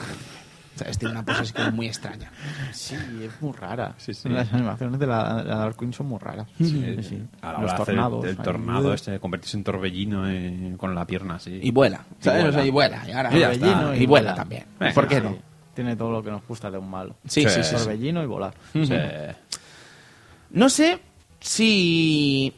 ¿Sabes? 0.75 0.97
Tiene 0.97 1.11
una 1.11 1.25
posición 1.25 1.75
muy 1.75 1.87
extraña. 1.87 2.31
Sí, 2.71 2.95
es 2.95 3.41
muy 3.41 3.51
rara. 3.51 3.93
Sí, 3.97 4.13
sí. 4.13 4.29
Las 4.29 4.51
animaciones 4.53 4.99
de 4.99 5.05
la, 5.05 5.43
la 5.43 5.55
Dark 5.57 5.75
Queen 5.77 5.91
son 5.91 6.07
muy 6.07 6.17
raras. 6.17 6.47
Sí, 6.57 6.97
sí. 7.03 7.21
A 7.41 7.51
la 7.51 7.59
Los 7.59 7.75
tornados. 7.75 8.23
El, 8.23 8.29
el 8.31 8.37
ahí. 8.37 8.43
tornado 8.43 8.93
este, 8.93 9.19
convertirse 9.19 9.57
en 9.57 9.63
torbellino 9.65 10.29
eh, 10.29 10.73
con 10.77 10.95
la 10.95 11.05
pierna 11.05 11.35
así. 11.35 11.59
Y 11.61 11.71
vuela, 11.71 12.05
¿sabes? 12.19 12.43
vuela. 12.43 12.49
O 12.49 12.53
sea, 12.53 12.65
y 12.65 12.69
vuela. 12.71 13.03
Y, 13.07 13.11
ahora 13.11 13.35
Y 13.35 13.39
ya 13.39 13.51
está. 13.51 13.65
Torbellino 13.65 13.95
y, 13.95 14.05
vuela 14.05 14.33
también. 14.33 14.63
Venga, 14.79 14.93
¿Por 14.93 15.07
qué 15.07 15.15
Sí, 15.17 15.21
no? 15.23 15.37
Tiene 15.75 15.95
todo 15.97 16.11
lo 16.11 16.23
que 16.23 16.31
nos 16.31 16.47
gusta 16.47 16.71
de 16.71 16.77
un 16.77 16.89
malo. 16.89 17.15
Sí, 17.27 17.43
sí, 17.43 17.49
sí. 17.49 17.63
sí. 17.63 17.75
Torbellino 17.75 18.23
y 18.23 18.25
volar. 18.25 18.53
Sí. 18.73 18.89
No 20.51 20.69
sé 20.69 20.99
si... 21.39 22.53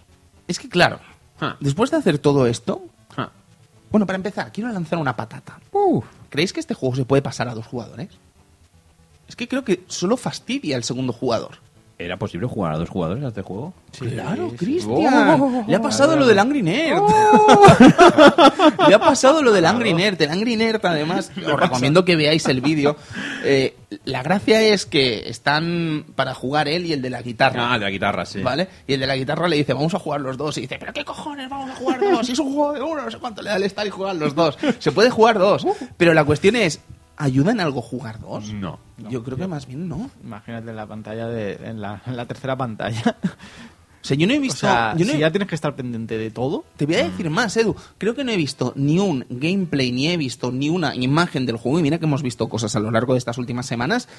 Es 0.48 0.60
que 0.60 0.70
claro, 0.70 1.00
Ah. 1.40 1.58
después 1.60 1.92
de 1.92 1.98
hacer 1.98 2.20
todo 2.20 2.48
esto... 2.48 2.86
Ah. 3.18 3.30
Bueno, 3.92 4.06
para 4.06 4.16
empezar, 4.18 4.52
quiero 4.52 4.72
lanzar 4.72 5.00
una 5.00 5.16
patata. 5.16 5.60
¿Creéis 6.30 6.52
que 6.54 6.60
este 6.60 6.74
juego 6.74 6.96
se 6.96 7.06
puede 7.06 7.22
pasar 7.22 7.48
a 7.48 7.54
dos 7.54 7.68
jugadores? 7.68 8.10
Es 9.28 9.36
que 9.36 9.48
creo 9.48 9.64
que 9.64 9.84
solo 9.88 10.18
fastidia 10.18 10.76
al 10.76 10.84
segundo 10.84 11.14
jugador. 11.14 11.58
¿Era 12.04 12.18
posible 12.18 12.48
jugar 12.48 12.74
a 12.74 12.78
dos 12.78 12.90
jugadores 12.90 13.24
a 13.24 13.30
este 13.30 13.42
juego? 13.42 13.74
claro, 13.98 14.50
sí. 14.52 14.58
Cristian. 14.58 15.42
Oh. 15.42 15.66
Le 15.68 15.76
ha 15.76 15.82
pasado 15.82 16.18
lo 16.18 16.28
del 16.28 16.38
Angry 16.38 16.62
Nerd. 16.62 17.02
Le 18.88 18.96
ha 18.96 19.00
pasado 19.00 19.42
lo 19.42 19.54
del 19.54 19.66
Angry 19.66 19.94
Nerd. 19.94 20.22
El 20.22 20.32
Angry 20.32 20.58
Nerd, 20.58 20.86
además, 20.86 21.32
os 21.48 21.60
recomiendo 21.60 22.04
que 22.04 22.18
veáis 22.18 22.46
el 22.48 22.60
vídeo. 22.60 22.98
Eh, 23.46 23.76
la 24.04 24.22
gracia 24.22 24.62
es 24.62 24.86
que 24.86 25.30
están 25.30 26.06
para 26.16 26.34
jugar 26.34 26.68
él 26.68 26.86
y 26.86 26.94
el 26.94 27.02
de 27.02 27.10
la 27.10 27.22
guitarra. 27.22 27.74
Ah, 27.74 27.80
de 27.80 27.86
la 27.86 27.92
guitarra, 27.92 28.26
sí. 28.26 28.42
¿Vale? 28.42 28.68
Y 28.86 28.94
el 28.94 29.00
de 29.00 29.08
la 29.08 29.16
guitarra 29.16 29.48
le 29.48 29.56
dice, 29.56 29.74
vamos 29.74 29.94
a 29.94 30.00
jugar 30.00 30.20
los 30.20 30.36
dos. 30.36 30.58
Y 30.58 30.62
dice, 30.62 30.78
¿pero 30.80 30.92
qué 30.92 31.06
cojones 31.06 31.50
vamos 31.50 31.70
a 31.70 31.76
jugar 31.76 32.02
dos? 32.02 32.26
Si 32.26 32.34
es 32.34 32.40
un 32.40 32.54
juego 32.54 32.74
de 32.74 32.82
uno, 32.82 33.04
no 33.04 33.12
sé 33.12 33.18
cuánto 33.18 33.42
le 33.42 33.50
da 33.50 33.56
el 33.56 33.64
estar 33.64 33.88
y 33.88 33.90
jugar 33.92 34.16
los 34.16 34.36
dos. 34.36 34.58
Se 34.80 34.92
puede 34.92 35.10
jugar 35.10 35.40
dos. 35.40 35.66
Pero 35.96 36.14
la 36.14 36.26
cuestión 36.26 36.58
es, 36.58 36.82
¿ayuda 37.18 37.52
en 37.52 37.60
algo 37.60 37.82
jugar 37.82 38.20
dos? 38.20 38.52
No. 38.54 38.80
Yo 39.10 39.24
creo 39.24 39.38
que 39.38 39.48
más 39.48 39.68
bien 39.68 39.88
no. 39.88 40.10
Imagínate 40.24 40.70
en 40.70 40.76
la 40.76 40.88
pantalla 40.88 41.28
de, 41.28 41.54
en 41.64 41.82
la, 41.82 42.02
en 42.06 42.18
la 42.18 42.26
tercera 42.26 42.56
pantalla. 42.58 43.18
O 44.04 44.06
sea, 44.06 44.18
yo 44.18 44.28
no 44.28 44.34
he 44.34 44.38
o 44.38 44.42
visto... 44.42 44.58
sea, 44.58 44.96
yo 44.98 45.06
no 45.06 45.14
si 45.14 45.20
ya 45.20 45.32
tienes 45.32 45.48
que 45.48 45.56
estar 45.56 45.76
pendiente 45.76 46.18
de 46.18 46.30
todo. 46.30 46.66
Te 46.76 46.86
voy 46.86 46.96
a 46.96 47.06
decir 47.06 47.30
más, 47.30 47.56
Edu. 47.56 47.74
Creo 47.98 48.16
que 48.16 48.26
no 48.26 48.32
he 48.32 48.38
visto 48.38 48.74
ni 48.76 49.00
un 49.00 49.26
gameplay, 49.30 49.94
ni 49.94 50.10
he 50.10 50.18
visto 50.18 50.52
ni 50.52 50.70
una 50.70 50.94
imagen 50.94 51.46
del 51.46 51.56
juego. 51.56 51.80
Y 51.80 51.84
mira 51.84 52.00
que 52.00 52.06
hemos 52.06 52.22
visto 52.22 52.50
cosas 52.50 52.76
a 52.76 52.82
lo 52.82 52.92
largo 52.92 53.14
de 53.14 53.20
estas 53.20 53.38
últimas 53.38 53.66
semanas 53.66 54.10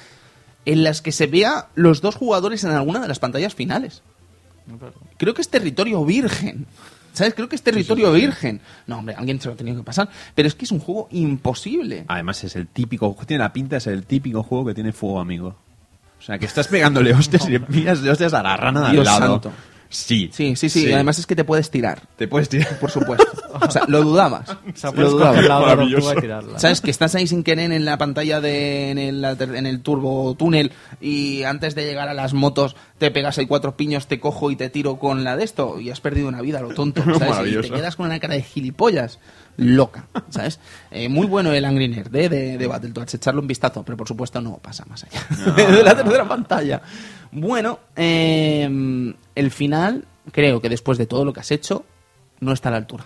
en 0.65 0.83
las 0.83 1.03
que 1.03 1.11
se 1.11 1.27
vea 1.27 1.69
los 1.75 2.01
dos 2.01 2.15
jugadores 2.15 2.63
en 2.63 2.71
alguna 2.71 2.99
de 2.99 3.07
las 3.07 3.19
pantallas 3.19 3.53
finales. 3.53 4.01
Creo 5.17 5.35
que 5.35 5.41
es 5.41 5.49
territorio 5.49 6.03
virgen. 6.03 6.65
¿Sabes? 7.15 7.33
Creo 7.33 7.49
que 7.49 7.55
es 7.55 7.63
territorio 7.63 8.11
virgen. 8.11 8.61
No, 8.87 8.99
hombre, 8.99 9.15
alguien 9.15 9.39
se 9.39 9.47
lo 9.47 9.53
ha 9.53 9.57
tenido 9.57 9.77
que 9.77 9.83
pasar. 9.83 10.09
Pero 10.35 10.47
es 10.47 10.55
que 10.55 10.65
es 10.65 10.71
un 10.71 10.79
juego 10.79 11.07
imposible. 11.11 12.05
Además 12.07 12.43
es 12.43 12.55
el 12.55 12.67
típico, 12.67 13.15
tiene 13.25 13.43
la 13.43 13.53
pinta, 13.53 13.77
es 13.77 13.87
el 13.87 14.05
típico 14.05 14.43
juego 14.43 14.65
que 14.65 14.73
tiene 14.73 14.91
fuego 14.91 15.19
amigo. 15.19 15.55
O 16.19 16.21
sea, 16.21 16.37
que 16.39 16.45
estás 16.45 16.67
pegándole 16.67 17.13
hostias 17.13 17.47
y 17.47 17.51
le 17.51 17.59
pillas 17.59 18.01
de 18.01 18.09
hostias 18.09 18.33
a 18.33 18.43
la 18.43 18.57
rana 18.57 18.91
de 18.91 18.97
al 18.97 19.03
lado. 19.03 19.33
santo. 19.33 19.51
Sí. 19.95 20.29
Sí, 20.33 20.55
sí, 20.55 20.69
sí. 20.69 20.87
Y 20.87 20.91
además 20.91 21.19
es 21.19 21.25
que 21.25 21.35
te 21.35 21.43
puedes 21.43 21.71
tirar. 21.71 22.01
te 22.17 22.27
puedes 22.27 22.49
tirar. 22.49 22.77
Por 22.79 22.91
supuesto. 22.91 23.25
O 23.53 23.71
sea, 23.71 23.83
lo 23.87 24.01
dudabas. 24.01 24.49
O 24.75 24.77
sea, 24.77 24.91
lo 24.91 25.09
dudabas. 25.09 25.45
la 25.45 25.83
y 25.85 26.21
tirarla. 26.21 26.59
¿Sabes? 26.59 26.81
Que 26.81 26.91
estás 26.91 27.15
ahí 27.15 27.27
sin 27.27 27.43
querer 27.43 27.71
en 27.71 27.85
la 27.85 27.97
pantalla 27.97 28.41
de 28.41 28.91
en 28.91 28.97
el, 28.97 29.23
en 29.23 29.65
el 29.65 29.81
turbo 29.81 30.35
túnel 30.35 30.73
y 30.99 31.43
antes 31.43 31.75
de 31.75 31.85
llegar 31.85 32.09
a 32.09 32.13
las 32.13 32.33
motos 32.33 32.75
te 32.97 33.09
pegas 33.11 33.37
ahí 33.37 33.45
cuatro 33.45 33.77
piños, 33.77 34.07
te 34.07 34.19
cojo 34.19 34.51
y 34.51 34.55
te 34.55 34.69
tiro 34.69 34.97
con 34.99 35.23
la 35.23 35.37
de 35.37 35.45
esto 35.45 35.79
y 35.79 35.91
has 35.91 36.01
perdido 36.01 36.27
una 36.27 36.41
vida, 36.41 36.61
lo 36.61 36.73
tonto. 36.73 37.03
¿sabes? 37.17 37.55
Y 37.55 37.61
te 37.61 37.69
quedas 37.69 37.95
con 37.95 38.07
una 38.07 38.19
cara 38.19 38.33
de 38.33 38.41
gilipollas 38.41 39.19
loca, 39.57 40.07
¿sabes? 40.29 40.59
Eh, 40.91 41.07
muy 41.07 41.27
bueno 41.27 41.53
el 41.53 41.63
Angry 41.63 41.87
Nerd 41.87 42.09
de, 42.09 42.27
de, 42.27 42.57
de 42.57 42.67
Battletoads, 42.67 43.13
echarle 43.13 43.39
un 43.39 43.47
vistazo, 43.47 43.83
pero 43.83 43.97
por 43.97 44.07
supuesto 44.07 44.41
no 44.41 44.57
pasa 44.57 44.83
más 44.85 45.05
allá 45.05 45.55
de 45.55 45.83
la 45.83 45.95
tercera 45.95 46.27
pantalla. 46.27 46.81
Bueno, 47.31 47.79
eh, 47.95 49.13
el 49.35 49.51
final, 49.51 50.05
creo 50.31 50.61
que 50.61 50.69
después 50.69 50.97
de 50.97 51.05
todo 51.05 51.25
lo 51.25 51.33
que 51.33 51.41
has 51.41 51.51
hecho, 51.51 51.85
no 52.39 52.51
está 52.53 52.69
a 52.69 52.71
la 52.73 52.77
altura. 52.79 53.05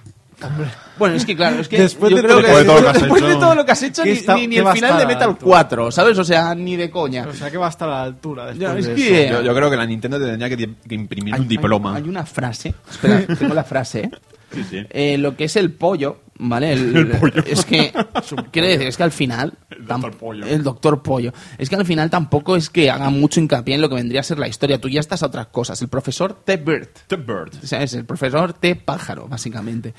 Bueno, 0.98 1.16
es 1.16 1.26
que 1.26 1.36
claro, 1.36 1.60
es 1.60 1.68
que 1.68 1.78
Después 1.78 2.12
yo 2.12 2.16
de 2.18 2.24
creo 2.24 2.36
todo- 2.38 2.46
que 2.46 2.48
después 2.48 2.66
de 2.66 2.66
todo 2.66 2.80
lo 2.80 2.84
que 2.84 2.88
has 2.90 3.02
después 3.02 3.22
de 3.22 3.28
hecho, 3.30 3.40
todo 3.40 3.56
lo 3.56 3.66
que 3.66 3.72
has 3.74 3.84
hecho, 3.84 4.04
¿qué 4.04 4.12
ni, 4.12 4.18
está- 4.18 4.36
ni- 4.36 4.58
el 4.58 4.68
final 4.70 4.98
de 4.98 5.06
Metal 5.06 5.30
altura? 5.32 5.44
4, 5.44 5.92
¿sabes? 5.92 6.18
O 6.18 6.24
sea, 6.24 6.56
ni 6.56 6.78
de 6.78 6.90
coña. 6.90 7.28
O 7.28 7.34
sea 7.34 7.52
que 7.52 7.58
va 7.58 7.66
a 7.68 7.70
estar 7.70 7.90
a 7.90 7.92
la 7.92 8.04
altura 8.04 8.46
después 8.46 8.60
Ya, 8.72 8.80
es 8.80 8.86
de 8.88 8.96
que- 8.96 9.26
eso. 9.26 9.34
Yo, 9.34 9.42
yo 9.42 9.54
creo 9.56 9.70
que 9.70 9.76
la 9.76 9.86
Nintendo 9.86 10.18
te 10.18 10.26
tendría 10.26 10.50
que, 10.50 10.70
que 10.88 10.96
imprimir 10.96 11.36
un 11.36 11.46
diploma. 11.48 11.94
Hay, 11.96 12.04
una 12.04 12.26
frase, 12.26 12.74
espera, 12.90 13.26
tengo 13.38 13.54
la 13.54 13.66
frase, 13.66 14.00
¿eh? 14.04 14.12
Sí, 14.54 14.64
sí. 14.70 14.86
Eh, 14.90 15.18
lo 15.18 15.36
que 15.36 15.44
es 15.44 15.56
el 15.58 15.74
pollo, 15.74 16.22
¿vale? 16.40 16.74
El, 16.74 17.12
Es 17.46 17.66
que, 17.66 17.94
quiere 18.52 18.70
decir, 18.70 18.88
es 18.88 18.98
que 18.98 19.04
al 19.04 19.12
final... 19.12 19.54
El 19.70 19.86
doctor 19.86 20.18
pollo. 20.18 20.46
El 20.46 20.64
doctor 20.64 21.04
pollo. 21.04 21.34
Es 21.58 21.70
que 21.70 21.76
al 21.76 21.86
final 21.86 22.10
tampoco 22.10 22.56
es 22.56 22.70
que 22.70 22.90
haga 22.90 23.10
mucho 23.10 23.40
hincapié 23.40 23.76
en 23.76 23.82
lo 23.82 23.90
que 23.90 23.96
vendría 23.96 24.22
a 24.22 24.24
ser 24.24 24.40
la 24.40 24.48
historia. 24.48 24.82
Tú 24.82 24.90
ya 24.90 25.00
estás 25.00 25.22
a 25.22 25.28
otras 25.28 25.48
cosas. 25.48 25.82
El 25.82 25.90
profesor 25.90 26.34
T. 26.34 26.58
Bird. 26.58 26.90
The 27.08 27.18
Bird. 27.18 27.56
O 27.64 27.68
sea, 27.68 27.84
es 27.84 27.94
el 27.94 28.06
profesor 28.06 28.54
T. 28.54 28.76
Pájaro, 28.76 29.28
básicamente. 29.28 29.94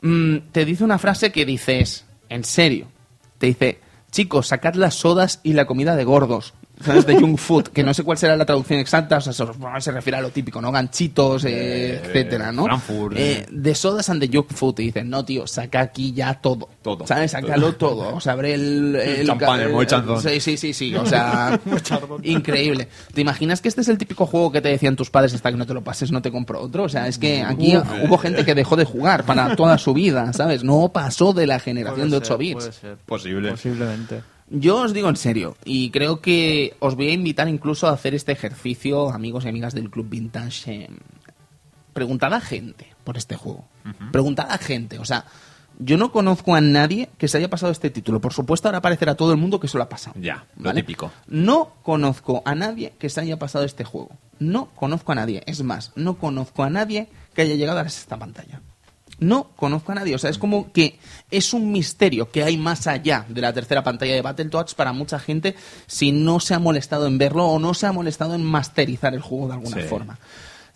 Mm, 0.00 0.38
te 0.52 0.64
dice 0.64 0.82
una 0.82 0.98
frase 0.98 1.30
que 1.30 1.44
dices, 1.44 2.04
en 2.28 2.44
serio. 2.44 2.88
Te 3.38 3.46
dice, 3.46 3.80
chicos, 4.10 4.48
sacad 4.48 4.74
las 4.74 4.94
sodas 4.94 5.40
y 5.42 5.52
la 5.52 5.66
comida 5.66 5.94
de 5.96 6.04
gordos. 6.04 6.54
¿Sabes? 6.84 7.06
De 7.06 7.16
junk 7.16 7.38
food, 7.38 7.68
que 7.68 7.82
no 7.82 7.94
sé 7.94 8.02
cuál 8.02 8.18
será 8.18 8.36
la 8.36 8.44
traducción 8.44 8.78
exacta, 8.80 9.16
o 9.16 9.20
sea, 9.20 9.32
se, 9.32 9.44
se 9.80 9.92
refiere 9.92 10.18
a 10.18 10.20
lo 10.20 10.30
típico, 10.30 10.60
¿no? 10.60 10.70
Ganchitos, 10.70 11.44
eh, 11.44 11.94
Eh, 11.96 12.02
etcétera, 12.04 12.52
¿no? 12.52 12.64
Frankfurt, 12.64 13.16
Eh, 13.16 13.32
eh. 13.38 13.46
de 13.50 13.74
sodas 13.74 14.10
and 14.10 14.20
the 14.20 14.28
junk 14.30 14.52
food, 14.52 14.78
y 14.80 14.84
dicen, 14.84 15.08
no, 15.08 15.24
tío, 15.24 15.46
saca 15.46 15.80
aquí 15.80 16.12
ya 16.12 16.34
todo. 16.34 16.68
Todo. 16.82 17.06
¿Sabes? 17.06 17.30
Sácalo 17.30 17.74
todo. 17.74 18.14
O 18.16 18.20
sea, 18.20 18.32
abre 18.34 18.54
el... 18.54 18.94
el 18.96 19.26
Champán, 19.26 19.60
el 19.60 19.86
Chandon. 19.86 20.20
Sí, 20.20 20.40
sí, 20.40 20.56
sí, 20.56 20.72
sí. 20.72 20.94
O 20.94 21.06
sea, 21.06 21.58
increíble. 22.22 22.88
¿Te 23.14 23.20
imaginas 23.20 23.60
que 23.60 23.68
este 23.68 23.80
es 23.80 23.88
el 23.88 23.98
típico 23.98 24.26
juego 24.26 24.52
que 24.52 24.60
te 24.60 24.68
decían 24.68 24.96
tus 24.96 25.10
padres 25.10 25.34
hasta 25.34 25.50
que 25.50 25.56
no 25.56 25.66
te 25.66 25.74
lo 25.74 25.82
pases, 25.82 26.12
no 26.12 26.22
te 26.22 26.30
compro 26.30 26.60
otro? 26.60 26.84
O 26.84 26.88
sea, 26.88 27.08
es 27.08 27.18
que 27.18 27.42
aquí 27.42 27.74
hubo 28.04 28.18
gente 28.18 28.44
que 28.44 28.54
dejó 28.54 28.76
de 28.76 28.84
jugar 28.84 29.24
para 29.24 29.56
toda 29.56 29.78
su 29.78 29.94
vida, 29.94 30.32
¿sabes? 30.32 30.62
No 30.62 30.90
pasó 30.92 31.32
de 31.32 31.46
la 31.46 31.58
generación 31.58 32.10
de 32.10 32.18
Puede 32.20 32.26
8 32.26 32.26
ser, 32.26 32.38
bits. 32.38 32.54
Puede 32.54 32.72
ser. 32.72 32.96
Posible. 33.06 33.50
Posiblemente. 33.52 34.20
Yo 34.48 34.82
os 34.82 34.92
digo 34.92 35.08
en 35.08 35.16
serio, 35.16 35.56
y 35.64 35.90
creo 35.90 36.20
que 36.20 36.76
os 36.78 36.94
voy 36.94 37.08
a 37.08 37.12
invitar 37.12 37.48
incluso 37.48 37.88
a 37.88 37.92
hacer 37.92 38.14
este 38.14 38.32
ejercicio, 38.32 39.10
amigos 39.10 39.44
y 39.44 39.48
amigas 39.48 39.74
del 39.74 39.90
Club 39.90 40.08
Vintage. 40.08 40.72
eh, 40.72 40.88
preguntad 41.92 42.32
a 42.34 42.40
gente 42.40 42.94
por 43.04 43.16
este 43.16 43.36
juego. 43.36 43.64
Preguntad 44.12 44.48
a 44.50 44.58
gente, 44.58 44.98
o 44.98 45.04
sea, 45.04 45.24
yo 45.78 45.96
no 45.96 46.12
conozco 46.12 46.54
a 46.54 46.60
nadie 46.60 47.08
que 47.18 47.28
se 47.28 47.38
haya 47.38 47.50
pasado 47.50 47.72
este 47.72 47.90
título. 47.90 48.20
Por 48.20 48.32
supuesto, 48.32 48.68
ahora 48.68 48.80
parecerá 48.80 49.14
todo 49.14 49.32
el 49.32 49.38
mundo 49.38 49.60
que 49.60 49.68
se 49.68 49.76
lo 49.76 49.84
ha 49.84 49.88
pasado. 49.88 50.18
Ya, 50.20 50.46
lo 50.58 50.72
típico. 50.72 51.10
No 51.26 51.72
conozco 51.82 52.42
a 52.44 52.54
nadie 52.54 52.94
que 52.98 53.10
se 53.10 53.20
haya 53.20 53.38
pasado 53.38 53.64
este 53.64 53.84
juego. 53.84 54.10
No 54.38 54.66
conozco 54.74 55.12
a 55.12 55.16
nadie. 55.16 55.42
Es 55.46 55.62
más, 55.62 55.92
no 55.96 56.16
conozco 56.18 56.62
a 56.64 56.70
nadie 56.70 57.08
que 57.34 57.42
haya 57.42 57.54
llegado 57.54 57.80
a 57.80 57.88
sexta 57.88 58.18
pantalla. 58.18 58.60
No 59.18 59.50
conozco 59.56 59.92
a 59.92 59.94
nadie. 59.94 60.14
O 60.14 60.18
sea, 60.18 60.30
es 60.30 60.38
como 60.38 60.72
que 60.72 60.98
es 61.30 61.54
un 61.54 61.72
misterio 61.72 62.30
que 62.30 62.42
hay 62.42 62.56
más 62.58 62.86
allá 62.86 63.24
de 63.28 63.40
la 63.40 63.52
tercera 63.52 63.82
pantalla 63.82 64.14
de 64.14 64.22
Battletoads 64.22 64.74
para 64.74 64.92
mucha 64.92 65.18
gente 65.18 65.54
si 65.86 66.12
no 66.12 66.38
se 66.40 66.54
ha 66.54 66.58
molestado 66.58 67.06
en 67.06 67.16
verlo 67.18 67.46
o 67.46 67.58
no 67.58 67.72
se 67.74 67.86
ha 67.86 67.92
molestado 67.92 68.34
en 68.34 68.44
masterizar 68.44 69.14
el 69.14 69.20
juego 69.22 69.46
de 69.48 69.54
alguna 69.54 69.76
Sí. 69.76 69.82
forma. 69.88 70.18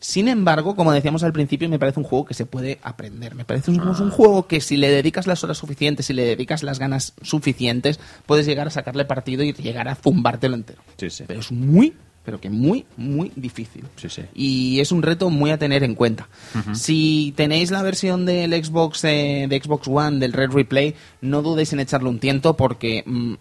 Sin 0.03 0.29
embargo, 0.29 0.75
como 0.77 0.93
decíamos 0.93 1.23
al 1.25 1.35
principio, 1.35 1.69
me 1.69 1.79
parece 1.79 2.01
un 2.01 2.05
juego 2.07 2.25
que 2.25 2.33
se 2.33 2.47
puede 2.47 2.79
aprender. 2.83 3.35
Me 3.35 3.45
parece 3.45 3.71
un, 3.71 3.81
un 3.83 4.11
juego 4.11 4.47
que 4.47 4.63
si 4.63 4.79
le 4.79 4.89
dedicas 4.89 5.27
las 5.27 5.45
horas 5.45 5.59
suficientes, 5.59 6.07
si 6.07 6.15
le 6.15 6.25
dedicas 6.25 6.63
las 6.63 6.79
ganas 6.79 7.13
suficientes, 7.21 8.01
puedes 8.25 8.47
llegar 8.47 8.67
a 8.67 8.71
sacarle 8.71 9.05
partido 9.05 9.43
y 9.43 9.53
llegar 9.53 9.89
a 9.89 9.97
zumbártelo 9.97 10.55
entero. 10.55 10.81
Sí, 10.97 11.11
sí. 11.11 11.25
Pero 11.27 11.41
es 11.41 11.53
muy, 11.53 11.95
pero 12.25 12.41
que 12.41 12.51
muy, 12.51 12.85
muy 12.97 13.33
difícil. 13.35 13.85
Sí, 13.97 14.09
sí. 14.09 14.23
Y 14.35 14.81
es 14.81 14.93
un 14.93 15.03
reto 15.03 15.31
muy 15.31 15.51
a 15.51 15.59
tener 15.59 15.83
en 15.85 15.95
cuenta. 15.95 16.29
Si 16.73 17.33
tenéis 17.37 17.71
la 17.71 17.83
versión 17.83 18.27
del 18.27 18.53
Xbox, 18.53 19.05
eh, 19.05 19.47
de 19.49 19.61
Xbox 19.61 19.89
One, 19.89 20.19
del 20.19 20.33
Red 20.33 20.51
Replay, 20.51 20.95
no 21.21 21.43
dudéis 21.43 21.73
en 21.73 21.81
echarle 21.81 22.09
un 22.09 22.19
tiento 22.19 22.57
porque 22.57 23.03
mm, 23.07 23.35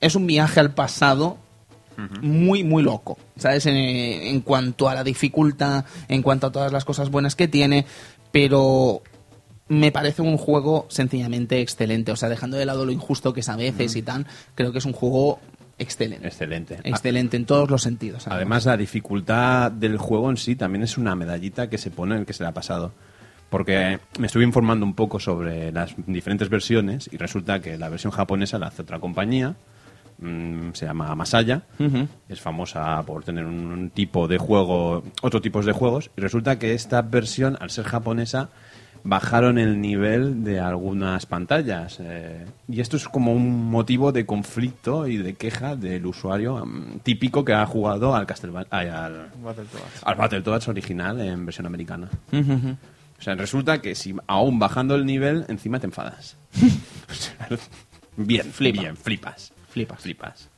es 0.00 0.14
un 0.14 0.26
viaje 0.26 0.60
al 0.60 0.72
pasado 0.72 1.38
muy, 2.20 2.64
muy 2.64 2.82
loco, 2.82 3.18
¿sabes? 3.36 3.66
En, 3.66 3.76
en 3.76 4.40
cuanto 4.40 4.88
a 4.88 4.94
la 4.94 5.04
dificultad, 5.04 5.84
en 6.08 6.22
cuanto 6.22 6.48
a 6.48 6.52
todas 6.52 6.72
las 6.72 6.84
cosas 6.84 7.10
buenas 7.10 7.36
que 7.36 7.48
tiene, 7.48 7.86
pero 8.32 9.02
me 9.68 9.90
parece 9.92 10.20
un 10.22 10.36
juego 10.36 10.86
sencillamente 10.88 11.60
excelente. 11.60 12.12
O 12.12 12.16
sea, 12.16 12.28
dejando 12.28 12.56
de 12.56 12.66
lado 12.66 12.84
lo 12.84 12.92
injusto 12.92 13.32
que 13.32 13.40
es 13.40 13.48
a 13.48 13.56
veces 13.56 13.96
y 13.96 14.02
tal, 14.02 14.26
creo 14.54 14.72
que 14.72 14.78
es 14.78 14.84
un 14.84 14.92
juego 14.92 15.38
excelente. 15.82 16.26
Excelente. 16.26 16.78
Excelente 16.84 17.36
en 17.36 17.44
todos 17.44 17.70
los 17.70 17.82
sentidos. 17.82 18.26
Además, 18.28 18.64
la 18.66 18.76
dificultad 18.76 19.70
del 19.70 19.98
juego 19.98 20.30
en 20.30 20.36
sí 20.36 20.56
también 20.56 20.82
es 20.82 20.96
una 20.96 21.14
medallita 21.14 21.68
que 21.68 21.78
se 21.78 21.90
pone 21.90 22.14
en 22.14 22.20
el 22.20 22.26
que 22.26 22.32
se 22.32 22.42
le 22.42 22.48
ha 22.48 22.54
pasado. 22.54 22.92
Porque 23.50 23.98
me 24.18 24.28
estuve 24.28 24.44
informando 24.44 24.86
un 24.86 24.94
poco 24.94 25.20
sobre 25.20 25.70
las 25.72 25.94
diferentes 26.06 26.48
versiones 26.48 27.10
y 27.12 27.18
resulta 27.18 27.60
que 27.60 27.76
la 27.76 27.90
versión 27.90 28.10
japonesa 28.10 28.58
la 28.58 28.68
hace 28.68 28.80
otra 28.80 28.98
compañía, 28.98 29.56
mm, 30.18 30.70
se 30.72 30.86
llama 30.86 31.14
Masaya, 31.14 31.64
es 32.30 32.40
famosa 32.40 33.02
por 33.02 33.24
tener 33.24 33.44
un 33.44 33.90
tipo 33.90 34.26
de 34.26 34.38
juego, 34.38 35.04
otro 35.20 35.42
tipos 35.42 35.66
de 35.66 35.72
juegos, 35.72 36.10
y 36.16 36.22
resulta 36.22 36.58
que 36.58 36.72
esta 36.72 37.02
versión, 37.02 37.58
al 37.60 37.68
ser 37.68 37.84
japonesa, 37.84 38.48
bajaron 39.04 39.58
el 39.58 39.80
nivel 39.80 40.44
de 40.44 40.60
algunas 40.60 41.26
pantallas. 41.26 41.98
eh, 42.00 42.44
y 42.68 42.80
esto 42.80 42.96
es 42.96 43.08
como 43.08 43.32
un 43.32 43.70
motivo 43.70 44.12
de 44.12 44.26
conflicto 44.26 45.06
y 45.08 45.16
de 45.16 45.34
queja 45.34 45.76
del 45.76 46.06
usuario 46.06 46.64
mm, 46.64 47.00
típico 47.02 47.44
que 47.44 47.52
ha 47.52 47.66
jugado 47.66 48.14
al 48.14 48.26
Castlevania, 48.26 48.68
ay, 48.70 48.88
al, 48.88 49.28
Battletoads. 49.42 50.02
al 50.04 50.14
Battletoads 50.14 50.68
original 50.68 51.20
en 51.20 51.44
versión 51.46 51.66
americana. 51.66 52.08
O 52.32 53.22
sea, 53.22 53.34
resulta 53.34 53.80
que 53.80 53.94
si 53.94 54.14
aún 54.26 54.58
bajando 54.58 54.94
el 54.94 55.06
nivel, 55.06 55.44
encima 55.48 55.78
te 55.78 55.86
enfadas. 55.86 56.36
Bien, 58.16 58.44
Flipa. 58.44 58.82
bien, 58.82 58.96
flipas. 58.96 59.52
Flipas. 59.70 60.02
Flipas. 60.02 60.50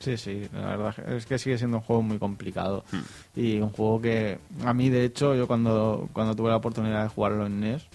Sí, 0.00 0.16
sí, 0.16 0.48
la 0.52 0.76
verdad 0.76 0.94
es 1.12 1.26
que 1.26 1.38
sigue 1.38 1.58
siendo 1.58 1.76
un 1.76 1.82
juego 1.82 2.02
muy 2.02 2.18
complicado. 2.18 2.84
Hmm. 2.90 3.00
Y 3.38 3.60
un 3.60 3.68
juego 3.70 4.00
que 4.00 4.38
a 4.64 4.72
mí, 4.74 4.88
de 4.88 5.04
hecho, 5.04 5.34
yo 5.34 5.46
cuando, 5.46 6.08
cuando 6.12 6.34
tuve 6.34 6.48
la 6.50 6.56
oportunidad 6.56 7.02
de 7.02 7.08
jugarlo 7.10 7.46
en 7.46 7.60
NES, 7.60 7.86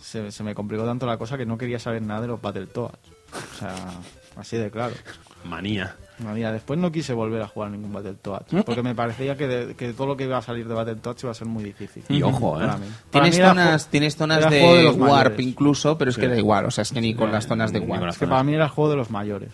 se, 0.00 0.30
se 0.32 0.42
me 0.42 0.54
complicó 0.54 0.84
tanto 0.84 1.06
la 1.06 1.18
cosa 1.18 1.36
que 1.36 1.44
no 1.46 1.58
quería 1.58 1.78
saber 1.78 2.02
nada 2.02 2.22
de 2.22 2.28
los 2.28 2.40
Battletoads. 2.40 2.98
O 3.32 3.58
sea, 3.58 3.74
así 4.36 4.56
de 4.56 4.70
claro. 4.70 4.94
Manía. 5.44 5.94
Mira, 6.34 6.52
después 6.52 6.78
no 6.78 6.92
quise 6.92 7.14
volver 7.14 7.40
a 7.42 7.48
jugar 7.48 7.70
ningún 7.70 7.92
Battletoads. 7.92 8.64
Porque 8.64 8.82
me 8.82 8.94
parecía 8.94 9.36
que, 9.36 9.46
de- 9.46 9.74
que 9.74 9.92
todo 9.92 10.06
lo 10.08 10.16
que 10.16 10.24
iba 10.24 10.36
a 10.38 10.42
salir 10.42 10.66
de 10.68 10.74
Battletoads 10.74 11.22
iba 11.22 11.30
a 11.32 11.34
ser 11.34 11.46
muy 11.48 11.64
difícil. 11.64 12.02
Y 12.08 12.22
ojo, 12.22 12.60
¿eh? 12.60 12.66
Para 12.66 12.76
mí. 12.78 12.86
Para 13.10 13.24
Tienes 13.24 13.38
mí 13.38 13.44
zonas, 13.46 13.86
tienes 13.88 14.16
zonas 14.16 14.50
de, 14.50 14.82
los 14.84 14.96
Warp 14.96 15.00
mayores. 15.32 15.46
incluso, 15.46 15.96
pero 15.98 16.10
es 16.10 16.14
Sí. 16.16 16.20
que 16.22 16.28
da 16.28 16.36
igual, 16.38 16.66
o 16.66 16.70
sea, 16.70 16.82
es 16.82 16.92
que 16.92 17.00
ni 17.00 17.14
con 17.14 17.30
las 17.32 17.46
zonas 17.46 17.72
de 17.72 17.80
Warp. 17.80 18.08
Es 18.08 18.18
que 18.18 18.26
para 18.26 18.42
mí 18.42 18.54
era 18.54 18.64
el 18.64 18.70
juego 18.70 18.90
de 18.90 18.96
los 18.96 19.10
mayores. 19.10 19.50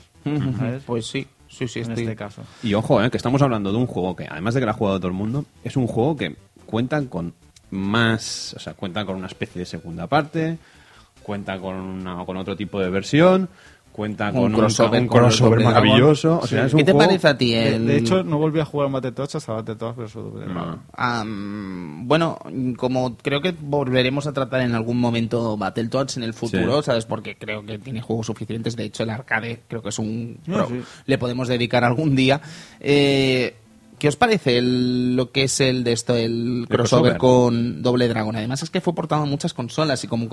¿sabes? 0.59 0.82
Pues 0.84 1.06
sí, 1.06 1.26
sí, 1.57 1.69
sí, 1.69 1.81
en 1.81 1.91
estoy... 1.91 2.05
este 2.05 2.16
caso. 2.16 2.43
Y 2.62 2.74
ojo, 2.74 3.03
eh, 3.03 3.11
que 3.11 3.16
estamos 3.16 3.41
hablando 3.43 3.73
de 3.73 3.78
un 3.78 3.87
juego 3.87 4.15
que, 4.15 4.27
además 4.28 4.55
de 4.55 4.61
que 4.61 4.66
lo 4.66 4.73
ha 4.73 4.74
jugado 4.74 4.99
todo 4.99 5.09
el 5.09 5.15
mundo, 5.15 5.45
es 5.65 5.77
un 5.77 5.87
juego 5.87 6.16
que 6.16 6.37
cuenta 6.66 7.03
con 7.07 7.35
más, 7.70 8.55
o 8.55 8.61
sea, 8.61 8.74
cuenta 8.74 9.05
con 9.05 9.16
una 9.16 9.27
especie 9.27 9.59
de 9.61 9.66
segunda 9.66 10.07
parte, 10.07 10.59
cuenta 11.23 11.59
con, 11.59 11.74
una, 11.74 12.24
con 12.24 12.37
otro 12.37 12.57
tipo 12.57 12.81
de 12.81 12.91
versión, 12.91 13.49
cuenta 13.97 14.28
Un 14.28 14.32
con 14.35 14.55
un 14.55 14.60
crossover 15.09 15.59
un 15.59 15.64
maravilloso. 15.64 16.39
O 16.43 16.47
sea, 16.47 16.60
Sí. 16.62 16.66
es 16.66 16.74
un 16.74 16.78
¿Qué 16.78 16.85
te 16.85 16.93
juego- 16.93 17.06
parece 17.09 17.28
a 17.28 17.36
ti 17.39 17.52
De, 17.55 17.74
el...? 17.77 17.86
de 17.86 17.97
hecho, 17.97 18.23
no 18.23 18.39
volví 18.39 18.60
a 18.60 18.64
jugar 18.64 18.86
un 18.89 18.93
Battletoads 18.93 19.35
hasta 19.36 19.52
Battletoads 19.55 19.97
vs. 19.97 20.12
Double 20.14 20.44
Dragon. 20.44 20.82
Am, 20.93 22.06
bueno, 22.06 22.39
como 22.77 23.16
creo 23.16 23.40
que 23.40 23.55
volveremos 23.59 24.27
a 24.27 24.32
tratar 24.32 24.60
en 24.60 24.74
algún 24.74 25.01
momento 25.01 25.56
Battletoads 25.56 26.18
en 26.18 26.23
el 26.23 26.35
futuro, 26.35 26.82
Sí. 26.82 26.86
¿sabes? 26.86 27.06
Porque 27.06 27.36
creo 27.36 27.64
que 27.64 27.78
tiene 27.78 28.02
juegos 28.02 28.27
suficientes. 28.27 28.77
De 28.77 28.85
hecho, 28.85 29.02
el 29.02 29.10
arcade 29.10 29.62
creo 29.66 29.82
que 29.82 29.89
es 29.89 29.98
un... 29.98 30.39
Sí. 30.44 30.52
Le 31.06 31.18
podemos 31.18 31.48
dedicar 31.48 31.82
algún 31.85 32.14
día. 32.14 32.40
Eh, 32.81 33.56
¿Qué 33.98 34.09
os 34.09 34.16
parece 34.16 34.59
el- 34.59 35.16
lo 35.16 35.32
que 35.32 35.44
es 35.44 35.59
el 35.60 35.82
de 35.82 35.93
esto, 35.93 36.14
el 36.14 36.66
crossover, 36.68 37.12
crossover. 37.12 37.16
con 37.18 37.82
Doble 37.82 38.09
Dragon? 38.09 38.36
Además 38.36 38.62
es 38.62 38.68
que 38.68 38.82
fue 38.82 38.94
portado 38.94 39.23
a 39.23 39.27
muchas 39.27 39.55
consolas 39.55 40.05
y 40.05 40.06
como, 40.06 40.28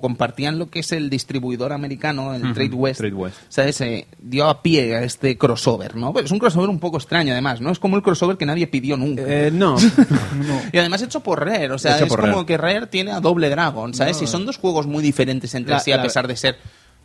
compartían 0.00 0.58
lo 0.58 0.68
que 0.68 0.80
es 0.80 0.92
el 0.92 1.08
distribuidor 1.08 1.72
americano, 1.72 2.34
el 2.34 2.52
Trade 2.52 2.74
West, 2.74 3.00
Trade 3.00 3.14
West. 3.14 3.36
¿sabes? 3.48 3.80
Eh, 3.80 4.06
dio 4.20 4.46
a 4.48 4.60
pie 4.62 4.96
a 4.96 5.02
este 5.02 5.38
crossover, 5.38 5.96
¿no? 5.96 6.12
Pero 6.12 6.26
es 6.26 6.32
un 6.32 6.38
crossover 6.38 6.68
un 6.68 6.78
poco 6.78 6.98
extraño 6.98 7.32
además, 7.32 7.60
¿no? 7.60 7.70
Es 7.70 7.78
como 7.78 7.96
el 7.96 8.02
crossover 8.02 8.36
que 8.36 8.44
nadie 8.46 8.66
pidió 8.66 8.96
nunca. 8.96 9.22
Eh, 9.26 9.50
no. 9.50 9.76
Y 10.72 10.78
además 10.78 11.00
hecho 11.02 11.20
por 11.20 11.44
Rare, 11.44 11.70
o 11.72 11.78
sea, 11.78 11.96
Hecho 11.96 12.04
es 12.04 12.10
como 12.16 12.22
Rare. 12.34 12.46
que 12.46 12.56
Rare 12.58 12.86
tiene 12.88 13.12
a 13.12 13.20
Doble 13.20 13.48
Dragon, 13.48 13.94
¿sabes? 13.94 14.20
Y 14.22 14.26
son 14.26 14.44
dos 14.44 14.58
juegos 14.58 14.86
muy 14.86 15.02
diferentes 15.02 15.54
entre 15.54 15.72
La- 15.74 15.80
sí, 15.80 15.92
a 15.92 15.96
la- 15.96 16.02
pesar 16.02 16.28
de 16.28 16.36
ser... 16.36 16.56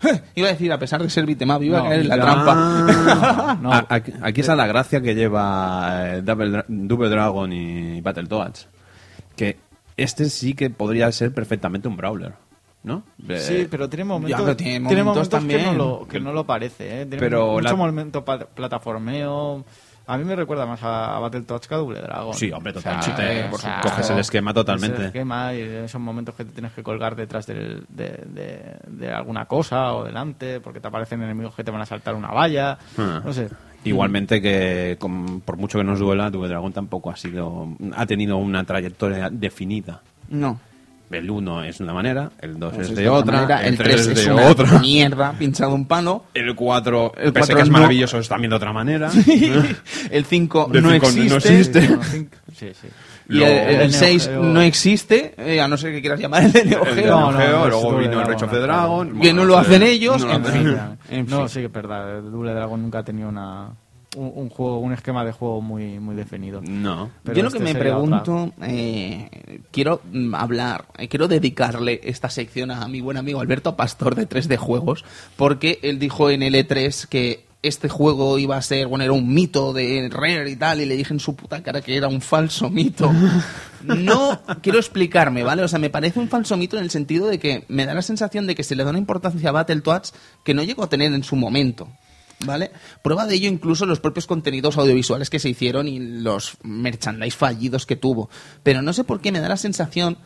Iba 0.36 0.48
a 0.48 0.52
decir, 0.52 0.72
a 0.72 0.80
pesar 0.80 1.02
de 1.04 1.10
ser 1.10 1.26
beat'em 1.26 1.50
iba 1.64 1.80
a 1.80 1.84
caer 1.84 2.02
en 2.02 2.08
la 2.08 2.16
trampa. 2.20 3.58
No. 3.62 3.74
a- 3.74 3.86
Aquí, 3.90 4.14
aquí 4.22 4.42
está 4.42 4.56
la 4.56 4.68
gracia 4.68 5.02
que 5.02 5.14
lleva 5.16 6.16
eh, 6.16 6.22
Double, 6.22 6.50
Dra- 6.52 6.66
Double 6.68 7.10
Dragon 7.10 7.52
y 7.52 8.00
Battletoads. 8.02 8.68
Que 9.36 9.58
este 9.98 10.30
sí 10.30 10.54
que 10.54 10.70
podría 10.70 11.12
ser 11.12 11.34
perfectamente 11.34 11.88
un 11.88 11.98
brawler, 11.98 12.34
¿no? 12.84 13.04
Sí, 13.38 13.68
pero 13.70 13.90
tiene 13.90 14.06
momentos, 14.06 14.42
pero 14.42 14.56
tiene 14.56 14.88
tiene 14.88 15.04
momentos 15.04 15.42
momentos 15.42 15.60
que, 15.60 15.66
no 15.66 15.74
lo, 15.74 16.08
que 16.08 16.20
no 16.20 16.32
lo 16.34 16.46
parece. 16.46 17.02
¿eh? 17.02 17.06
Tiene 17.06 17.18
Pero 17.20 17.48
mucho 17.54 17.62
la- 17.64 17.76
momento 17.76 18.24
plataformeo. 18.26 19.66
A 20.12 20.18
mí 20.18 20.24
me 20.26 20.36
recuerda 20.36 20.66
más 20.66 20.82
a, 20.84 21.16
a 21.16 21.20
Battletoads 21.20 21.68
que 21.68 21.76
a 21.76 21.78
Double 21.78 22.02
Dragon. 22.02 22.34
Sí, 22.34 22.52
hombre, 22.52 22.74
O 22.76 22.82
sea, 22.82 23.00
totalmente. 23.00 23.40
eh, 23.40 23.44
Por 23.50 23.60
o 23.60 23.62
sea, 23.62 23.76
supuesto. 23.76 23.90
Coges 23.98 24.10
el 24.10 24.20
esquema 24.20 24.54
totalmente. 24.54 24.96
coges 24.96 25.00
El 25.02 25.08
esquema 25.08 25.54
y 25.54 25.62
esos 25.62 26.02
momentos 26.02 26.34
que 26.36 26.46
te 26.46 26.52
tienes 26.52 26.72
que 26.74 26.82
colgar 26.84 27.16
detrás 27.16 27.46
del- 27.46 27.86
de, 27.90 28.24
de- 28.28 28.78
de 28.88 29.12
alguna 29.14 29.46
cosa 29.46 29.94
o 29.94 30.04
delante 30.04 30.60
porque 30.62 30.80
te 30.80 30.88
aparecen 30.88 31.22
enemigos 31.22 31.54
que 31.56 31.64
te 31.64 31.72
van 31.72 31.82
a 31.82 31.86
saltar 31.86 32.16
una 32.16 32.30
valla. 32.30 32.78
Ah. 32.98 33.22
No 33.24 33.32
sé. 33.34 33.50
Igualmente 33.84 34.42
que 34.42 34.98
con- 35.00 35.42
por 35.42 35.58
mucho 35.58 35.78
que 35.78 35.84
nos 35.84 36.00
duela, 36.00 36.30
Double 36.30 36.50
Dragon 36.50 36.74
tampoco 36.74 37.12
ha 37.12 37.16
sido 37.16 37.68
ha 37.96 38.06
tenido 38.06 38.38
una 38.38 38.64
trayectoria 38.64 39.30
definida. 39.30 40.02
No. 40.30 40.60
El 41.12 41.30
1 41.30 41.64
es 41.64 41.78
de 41.80 41.84
una 41.86 41.94
manera, 41.94 42.30
el 42.40 42.60
2 42.60 42.74
Pues 42.74 42.86
es 42.88 42.92
es 42.92 42.98
de 42.98 43.10
otra, 43.10 43.34
manera, 43.42 43.66
el 43.66 43.78
3 43.78 43.88
3 43.96 44.02
es 44.02 44.08
es 44.20 44.26
de 44.26 44.32
una 44.34 44.44
otra, 44.48 44.80
mierda, 44.82 45.32
pinchado 45.34 45.74
un 45.74 45.86
palo. 45.88 46.26
el 46.36 46.54
4, 46.56 47.14
El 47.18 47.34
pese 47.34 47.40
4 47.54 47.56
que 47.56 47.62
es 47.64 47.68
no. 47.70 47.74
maravilloso, 47.74 48.18
es 48.20 48.30
también 48.30 48.50
de 48.52 48.56
otra 48.58 48.72
manera. 48.74 49.10
el 50.12 50.26
5 50.26 50.70
Del 50.72 50.84
no 50.84 50.90
no 50.90 50.96
existe. 50.96 51.88
No, 51.90 52.04
cinco- 52.04 52.38
sí, 52.56 52.68
sí. 52.80 52.88
Y 53.32 53.34
Luego- 53.38 53.70
el, 53.70 53.76
El 53.82 53.94
6 53.94 54.28
Neo 54.28 54.42
Geo- 54.42 54.54
no 54.54 54.62
existe, 54.62 55.34
eh, 55.38 55.62
a 55.62 55.68
no 55.68 55.78
ser 55.78 55.92
que 55.94 56.02
quieras 56.02 56.20
llamar 56.20 56.44
el 56.44 56.52
de 56.52 56.66
Neo 56.66 56.84
El 56.86 56.96
de 56.96 57.02
Geo. 57.04 57.16
Neo 57.18 57.32
no, 57.32 57.38
Geo, 57.38 57.52
no, 57.60 57.64
es 57.66 57.70
luego 57.72 57.90
vino 57.98 58.02
el 58.04 58.10
Dragon, 58.12 58.28
Reach 58.28 58.44
of 58.44 58.52
the. 58.52 58.60
Dragon. 58.60 59.08
Que 59.12 59.18
bueno, 59.18 59.34
no 59.42 59.46
lo 59.46 59.58
hacen 59.58 59.84
ellos, 59.84 60.22
no 60.22 60.28
lo 60.28 60.34
en 60.36 60.46
hacen. 60.46 60.98
fin. 61.10 61.26
No, 61.28 61.48
sí 61.48 61.60
que 61.60 61.66
es 61.68 61.72
verdad. 61.72 62.22
Double 62.22 62.54
Dragon 62.54 62.82
nunca 62.82 63.00
ha 63.00 63.04
tenido 63.04 63.30
una, 63.30 63.70
un, 64.20 64.32
un 64.36 64.50
juego, 64.50 64.80
un 64.80 64.94
esquema 64.94 65.24
de 65.24 65.32
juego 65.32 65.62
muy, 65.62 66.00
muy 66.00 66.16
definido. 66.16 66.62
No. 66.62 67.10
Pero 67.24 67.38
Yo 67.38 67.44
lo 67.44 67.48
este 67.48 67.60
que 67.60 67.64
me 67.64 67.72
sería 67.72 67.94
pregunto, 67.94 68.54
eh, 68.62 69.62
quiero 69.72 70.02
mm, 70.12 70.36
hablar, 70.36 70.86
eh, 70.98 71.08
quiero 71.08 71.28
dedicarle 71.28 72.02
esta 72.04 72.30
sección 72.30 72.72
a 72.72 72.88
mi 72.88 73.02
buen 73.02 73.18
amigo 73.18 73.40
Alberto 73.42 73.76
Pastor 73.76 74.16
de 74.16 74.28
3D 74.28 74.58
Juegos, 74.58 75.06
porque 75.36 75.80
él 75.84 76.00
dijo 76.00 76.30
en 76.30 76.44
el 76.44 76.56
E3 76.56 77.08
que 77.08 77.46
este 77.62 77.90
juego 77.90 78.38
iba 78.38 78.56
a 78.56 78.62
ser, 78.62 78.88
bueno, 78.88 79.04
era 79.04 79.14
un 79.14 79.34
mito 79.34 79.74
de 79.74 80.10
Rare 80.10 80.50
y 80.50 80.56
tal, 80.56 80.80
y 80.80 80.86
le 80.86 80.96
dije 80.96 81.14
en 81.14 81.20
su 81.20 81.36
puta 81.36 81.62
cara 81.62 81.82
que 81.82 81.96
era 81.96 82.08
un 82.08 82.22
falso 82.22 82.70
mito. 82.70 83.12
No 83.82 84.42
quiero 84.62 84.78
explicarme, 84.78 85.42
¿vale? 85.42 85.64
O 85.64 85.68
sea, 85.70 85.80
me 85.80 85.90
parece 85.90 86.20
un 86.20 86.28
falso 86.28 86.58
mito 86.58 86.76
en 86.76 86.84
el 86.84 86.90
sentido 86.90 87.28
de 87.28 87.40
que 87.40 87.64
me 87.70 87.86
da 87.86 87.94
la 87.94 88.02
sensación 88.02 88.46
de 88.46 88.54
que 88.54 88.66
se 88.66 88.76
le 88.76 88.84
da 88.84 88.90
una 88.90 89.00
importancia 89.00 89.48
a 89.48 89.54
Battletoads 89.54 90.14
que 90.44 90.54
no 90.54 90.64
llegó 90.64 90.84
a 90.84 90.90
tener 90.90 91.14
en 91.14 91.24
su 91.24 91.38
momento. 91.38 91.88
¿Vale? 92.46 92.72
Prueba 93.04 93.26
de 93.26 93.36
ello 93.36 93.50
incluso 93.50 93.86
los 93.86 94.00
propios 94.00 94.26
contenidos 94.26 94.78
audiovisuales 94.78 95.30
que 95.30 95.40
se 95.40 95.50
hicieron 95.50 95.88
y 95.90 96.00
los 96.00 96.58
merchandise 96.64 97.36
fallidos 97.36 97.86
que 97.86 97.98
tuvo. 97.98 98.30
Pero 98.64 98.82
no 98.82 98.94
sé 98.94 99.04
por 99.04 99.20
qué 99.20 99.32
me 99.34 99.42
da 99.42 99.50
la 99.50 99.58
sensación 99.58 100.18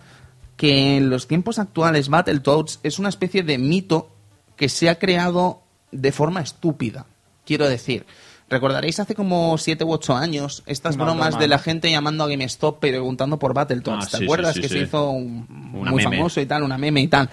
que 0.58 0.98
en 0.98 1.10
los 1.10 1.28
tiempos 1.28 1.58
actuales 1.58 2.10
Battletoads 2.10 2.80
es 2.84 3.00
una 3.00 3.10
especie 3.10 3.42
de 3.42 3.58
mito 3.58 4.12
que 4.56 4.70
se 4.70 4.90
ha 4.90 5.00
creado 5.00 5.64
de 5.92 6.12
forma 6.12 6.42
estúpida. 6.42 7.08
Quiero 7.46 7.68
decir, 7.68 8.06
recordaréis 8.48 9.00
hace 9.00 9.16
como 9.16 9.58
7 9.58 9.84
u 9.84 9.92
8 9.92 10.16
años 10.16 10.62
estas 10.68 10.96
bromas 10.96 11.30
broma, 11.30 11.40
de 11.42 11.48
la 11.48 11.58
gente 11.58 11.90
llamando 11.90 12.24
a 12.24 12.28
GameStop 12.28 12.80
preguntando 12.80 13.40
por 13.40 13.56
Battletoads. 13.56 14.06
Ah, 14.06 14.10
¿Te 14.12 14.18
sí, 14.20 14.24
acuerdas 14.26 14.54
sí, 14.54 14.62
sí, 14.62 14.62
que 14.62 14.70
se 14.70 14.80
hizo 14.84 15.10
un- 15.10 15.48
muy 15.50 16.04
meme. 16.04 16.04
famoso 16.18 16.40
y 16.40 16.46
tal, 16.46 16.62
una 16.62 16.78
meme 16.78 17.02
y 17.02 17.08
tal? 17.08 17.28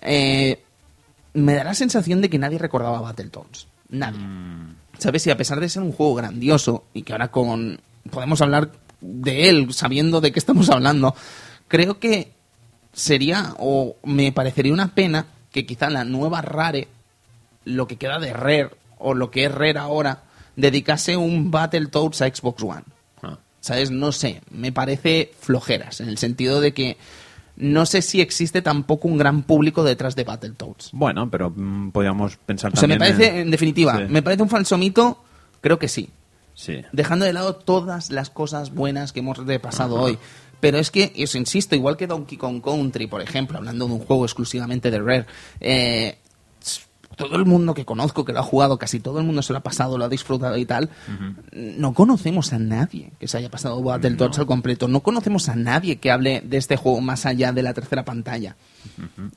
Eh, 0.00 0.60
me 1.34 1.54
da 1.54 1.62
la 1.62 1.74
sensación 1.74 2.20
de 2.20 2.28
que 2.28 2.38
nadie 2.40 2.58
recordaba 2.58 3.00
Battletoads. 3.00 3.68
Nadie. 3.90 4.20
Mm. 4.20 4.76
¿Sabes? 4.98 5.26
Y 5.26 5.30
a 5.30 5.36
pesar 5.36 5.60
de 5.60 5.68
ser 5.68 5.82
un 5.82 5.92
juego 5.92 6.14
grandioso 6.14 6.84
y 6.92 7.02
que 7.02 7.12
ahora 7.12 7.28
con 7.28 7.80
podemos 8.10 8.40
hablar 8.40 8.72
de 9.00 9.48
él 9.48 9.72
sabiendo 9.72 10.20
de 10.20 10.32
qué 10.32 10.38
estamos 10.38 10.68
hablando, 10.70 11.14
creo 11.68 11.98
que 11.98 12.32
sería 12.92 13.54
o 13.58 13.96
me 14.04 14.32
parecería 14.32 14.72
una 14.72 14.94
pena 14.94 15.26
que 15.52 15.66
quizá 15.66 15.90
la 15.90 16.04
nueva 16.04 16.42
Rare, 16.42 16.88
lo 17.64 17.86
que 17.86 17.96
queda 17.96 18.18
de 18.18 18.32
Rare 18.32 18.70
o 18.98 19.14
lo 19.14 19.30
que 19.30 19.44
es 19.44 19.52
Rare 19.52 19.78
ahora, 19.78 20.22
dedicase 20.56 21.16
un 21.16 21.50
Battletoads 21.50 22.22
a 22.22 22.28
Xbox 22.28 22.62
One. 22.62 22.84
Ah. 23.22 23.38
¿Sabes? 23.60 23.90
No 23.90 24.12
sé, 24.12 24.42
me 24.50 24.72
parece 24.72 25.32
flojeras, 25.40 26.00
en 26.00 26.08
el 26.08 26.18
sentido 26.18 26.60
de 26.60 26.72
que 26.72 26.96
no 27.60 27.86
sé 27.86 28.02
si 28.02 28.20
existe 28.20 28.62
tampoco 28.62 29.08
un 29.08 29.18
gran 29.18 29.42
público 29.42 29.84
detrás 29.84 30.16
de 30.16 30.24
Battletoads. 30.24 30.90
Bueno, 30.92 31.30
pero 31.30 31.50
mm, 31.54 31.90
podríamos 31.90 32.36
pensar 32.38 32.72
O 32.72 32.76
sea, 32.76 32.88
me 32.88 32.96
también 32.96 33.16
parece, 33.16 33.40
en 33.40 33.50
definitiva, 33.50 33.96
Sí. 33.98 34.04
me 34.08 34.22
parece 34.22 34.42
un 34.42 34.48
falso 34.48 34.76
mito, 34.78 35.22
creo 35.60 35.78
que 35.78 35.88
sí. 35.88 36.10
Sí. 36.54 36.82
Dejando 36.92 37.24
de 37.24 37.32
lado 37.32 37.54
todas 37.56 38.10
las 38.10 38.30
cosas 38.30 38.74
buenas 38.74 39.12
que 39.12 39.20
hemos 39.20 39.38
repasado 39.38 40.00
hoy. 40.00 40.18
Pero 40.60 40.76
es 40.78 40.90
que, 40.90 41.12
eso 41.16 41.38
insisto, 41.38 41.74
igual 41.74 41.96
que 41.96 42.06
Donkey 42.06 42.36
Kong 42.36 42.60
Country, 42.62 43.06
por 43.06 43.22
ejemplo, 43.22 43.56
hablando 43.56 43.86
de 43.86 43.94
un 43.94 44.00
juego 44.00 44.24
exclusivamente 44.26 44.90
de 44.90 44.98
Rare, 44.98 45.26
eh, 45.58 46.18
todo 47.20 47.36
el 47.36 47.44
mundo 47.44 47.74
que 47.74 47.84
conozco 47.84 48.24
que 48.24 48.32
lo 48.32 48.40
ha 48.40 48.42
jugado, 48.42 48.78
casi 48.78 48.98
todo 48.98 49.18
el 49.18 49.26
mundo 49.26 49.42
se 49.42 49.52
lo 49.52 49.58
ha 49.58 49.62
pasado, 49.62 49.98
lo 49.98 50.06
ha 50.06 50.08
disfrutado 50.08 50.56
y 50.56 50.64
tal, 50.64 50.88
no 51.52 51.92
conocemos 51.92 52.54
a 52.54 52.58
nadie 52.58 53.12
que 53.20 53.28
se 53.28 53.36
haya 53.36 53.50
pasado 53.50 53.82
Battletoads 53.82 54.38
al 54.38 54.46
completo. 54.46 54.88
No 54.88 55.00
conocemos 55.00 55.48
a 55.50 55.54
nadie 55.54 55.96
que 55.96 56.10
hable 56.10 56.40
de 56.40 56.56
este 56.56 56.76
juego 56.76 57.00
más 57.02 57.26
allá 57.26 57.52
de 57.52 57.62
la 57.62 57.74
tercera 57.74 58.04
pantalla. 58.04 58.56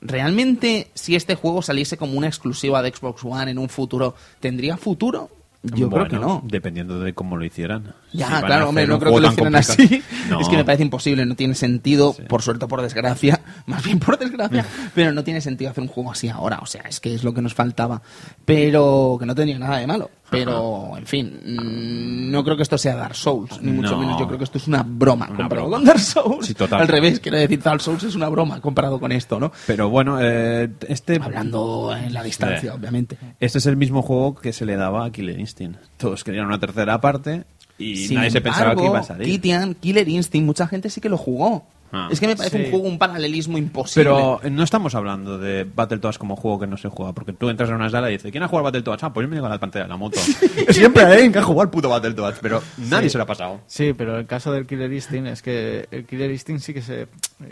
Realmente, 0.00 0.90
si 0.94 1.14
este 1.14 1.34
juego 1.34 1.60
saliese 1.60 1.98
como 1.98 2.14
una 2.14 2.26
exclusiva 2.26 2.82
de 2.82 2.90
Xbox 2.90 3.22
One 3.24 3.50
en 3.50 3.58
un 3.58 3.68
futuro, 3.68 4.14
¿tendría 4.40 4.76
futuro? 4.78 5.30
Yo 5.74 5.88
creo 5.88 6.08
que 6.08 6.16
no. 6.18 6.42
Dependiendo 6.44 7.00
de 7.00 7.14
cómo 7.14 7.36
lo 7.36 7.44
hicieran. 7.44 7.94
Ya, 8.12 8.38
Si 8.40 8.44
claro, 8.44 8.68
hombre, 8.68 8.86
no 8.86 8.98
creo 8.98 9.14
que 9.14 9.20
lo 9.20 9.28
hicieran 9.32 9.54
así. 9.56 10.02
No. 10.28 10.40
Es 10.40 10.48
que 10.48 10.56
me 10.56 10.64
parece 10.64 10.82
imposible, 10.82 11.24
no 11.24 11.34
tiene 11.36 11.54
sentido, 11.54 12.12
Sí. 12.12 12.22
por 12.28 12.42
suerte 12.42 12.66
o 12.66 12.68
por 12.68 12.82
desgracia, 12.82 13.40
más 13.66 13.82
bien 13.82 13.98
por 13.98 14.18
desgracia, 14.18 14.64
pero 14.94 15.12
no 15.12 15.24
tiene 15.24 15.40
sentido 15.40 15.70
hacer 15.70 15.82
un 15.82 15.88
juego 15.88 16.12
así 16.12 16.28
ahora, 16.28 16.58
o 16.62 16.66
sea, 16.66 16.82
es 16.82 17.00
que 17.00 17.14
es 17.14 17.24
lo 17.24 17.32
que 17.32 17.40
nos 17.42 17.54
faltaba, 17.54 18.02
pero 18.44 19.16
que 19.18 19.26
no 19.26 19.34
tenía 19.34 19.58
nada 19.58 19.78
de 19.78 19.86
malo. 19.86 20.10
Pero, 20.30 20.96
en 20.96 21.06
fin, 21.06 21.38
mm, 21.44 22.30
no 22.30 22.42
creo 22.42 22.56
que 22.56 22.62
esto 22.64 22.76
sea 22.78 22.96
Dark 22.96 23.14
Souls, 23.14 23.60
ni 23.62 23.70
mucho 23.72 23.92
No. 23.92 23.98
menos. 24.00 24.18
Yo 24.18 24.26
creo 24.26 24.38
que 24.38 24.44
esto 24.44 24.58
es 24.58 24.66
una 24.66 24.82
broma 24.82 25.26
Una 25.28 25.36
comparado 25.36 25.68
broma. 25.68 25.76
con 25.76 25.84
Dark 25.86 26.00
Souls. 26.00 26.46
Sí, 26.46 26.54
total. 26.54 26.80
Al 26.82 26.88
revés, 26.88 27.20
quiero 27.20 27.38
decir, 27.38 27.62
Dark 27.62 27.80
Souls 27.80 28.02
es 28.02 28.14
una 28.14 28.28
broma 28.28 28.60
comparado 28.60 28.98
con 28.98 29.12
esto, 29.12 29.38
¿no? 29.38 29.52
Pero 29.66 29.90
bueno, 29.90 30.18
eh, 30.20 30.70
este... 30.88 31.20
Hablando 31.22 31.94
en 31.96 32.12
la 32.12 32.22
distancia, 32.22 32.74
obviamente. 32.74 33.16
Este 33.38 33.58
es 33.58 33.66
el 33.66 33.76
mismo 33.76 34.02
juego 34.02 34.34
que 34.34 34.52
se 34.52 34.64
le 34.66 34.76
daba 34.76 35.04
a 35.04 35.10
Killer 35.12 35.38
Instinct. 35.38 35.78
Todos 35.98 36.24
querían 36.24 36.46
una 36.46 36.58
tercera 36.58 37.00
parte 37.00 37.44
y 37.78 37.96
Sin 38.08 38.16
nadie 38.16 38.30
se 38.30 38.40
pensaba 38.40 38.74
que 38.74 38.84
iba 38.86 38.98
a 39.00 39.02
salir. 39.04 39.26
Kitian, 39.26 39.74
Killer 39.74 40.08
Instinct, 40.08 40.46
mucha 40.46 40.66
gente 40.66 40.90
sí 40.90 41.00
que 41.00 41.08
lo 41.08 41.18
jugó. 41.18 41.66
Ah. 41.94 42.08
es 42.10 42.18
que 42.20 42.26
me 42.26 42.36
parece 42.36 42.58
Sí. 42.58 42.64
un 42.64 42.70
juego, 42.70 42.88
un 42.88 42.98
paralelismo 42.98 43.56
imposible. 43.58 44.04
Pero 44.10 44.40
eh, 44.42 44.50
no 44.50 44.62
estamos 44.64 44.94
hablando 44.94 45.38
de 45.38 45.64
Battletoads 45.64 46.18
como 46.18 46.36
juego 46.36 46.58
que 46.60 46.66
no 46.66 46.76
se 46.76 46.88
juega, 46.88 47.12
porque 47.12 47.32
tú 47.32 47.48
entras 47.48 47.68
en 47.68 47.76
una 47.76 47.88
sala 47.90 48.08
y 48.10 48.14
dices, 48.14 48.30
¿quién 48.32 48.42
ha 48.42 48.48
jugado 48.48 48.64
Battletoads? 48.64 49.04
Ah, 49.04 49.12
pues 49.12 49.24
yo 49.24 49.28
me 49.28 49.36
llego 49.36 49.46
a 49.46 49.50
la 49.50 49.58
pantalla 49.58 49.84
de 49.84 49.88
la 49.90 49.96
moto. 49.96 50.18
Siempre 50.70 51.04
hay 51.04 51.12
alguien 51.12 51.32
que 51.32 51.38
ha 51.38 51.42
jugado 51.42 51.62
al 51.62 51.70
puto 51.70 51.88
Battletoads, 51.88 52.38
pero 52.40 52.62
nadie 52.78 53.08
se 53.08 53.18
lo 53.18 53.24
ha 53.24 53.26
pasado. 53.26 53.60
Sí, 53.66 53.92
pero 53.96 54.18
el 54.18 54.26
caso 54.26 54.52
del 54.52 54.66
Killer 54.66 54.92
Instinct 54.92 55.28
es 55.28 55.42
que 55.42 55.86
el 55.90 56.04
Killer 56.06 56.30
Instinct 56.30 56.62
sí 56.62 56.74
que 56.74 56.82
se... 56.82 57.06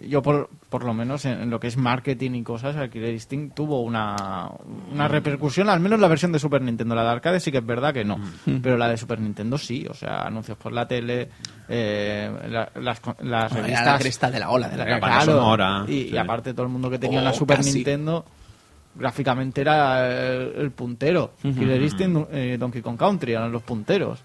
Yo 0.09 0.23
por, 0.23 0.49
por 0.69 0.85
lo 0.85 0.95
menos 0.95 1.25
en, 1.25 1.41
en 1.43 1.51
lo 1.51 1.61
que 1.61 1.67
es 1.67 1.77
marketing 1.77 2.33
y 2.33 2.43
cosas, 2.43 2.77
el 2.77 2.89
Killer 2.91 3.13
Instinct 3.13 3.55
tuvo 3.55 3.83
una, 3.83 4.51
una 4.93 5.09
repercusión, 5.09 5.69
al 5.69 5.81
menos 5.81 6.01
la 6.01 6.09
versión 6.09 6.33
de 6.33 6.39
Super 6.39 6.63
Nintendo. 6.63 6.95
La 6.95 7.03
de 7.03 7.09
arcade 7.11 7.41
sí 7.41 7.51
que 7.53 7.59
es 7.59 7.67
verdad 7.67 7.93
que 7.93 8.05
no, 8.05 8.19
pero 8.63 8.77
la 8.77 8.89
de 8.89 8.97
Super 8.97 9.21
Nintendo 9.21 9.59
sí, 9.59 9.87
o 9.89 9.95
sea, 9.95 10.23
anuncios 10.23 10.57
por 10.57 10.73
la 10.73 10.87
tele, 10.89 11.29
eh, 11.69 12.31
la- 12.49 12.71
las, 12.81 13.01
las 13.23 13.53
revistas... 13.53 13.87
la 13.87 13.99
de 14.33 14.41
la 14.41 14.51
ola, 14.51 14.69
de 14.69 14.77
la 14.77 14.99
Claro, 14.99 15.25
sonora, 15.25 15.85
y, 15.87 15.91
sí. 16.05 16.11
y 16.13 16.17
aparte 16.17 16.53
todo 16.55 16.65
el 16.67 16.73
mundo 16.73 16.91
que 16.91 16.99
tenía 16.99 17.21
Oh, 17.21 17.25
la 17.25 17.33
Super 17.33 17.59
casi. 17.59 17.75
Nintendo 17.75 18.25
gráficamente 18.95 19.61
era 19.63 20.07
el, 20.11 20.53
el 20.57 20.71
puntero. 20.71 21.33
Killer 21.43 21.81
Instinct, 21.81 22.29
eh, 22.33 22.57
Donkey 22.59 22.83
Kong 22.83 22.99
Country 22.99 23.33
eran 23.33 23.51
los 23.51 23.63
punteros. 23.63 24.19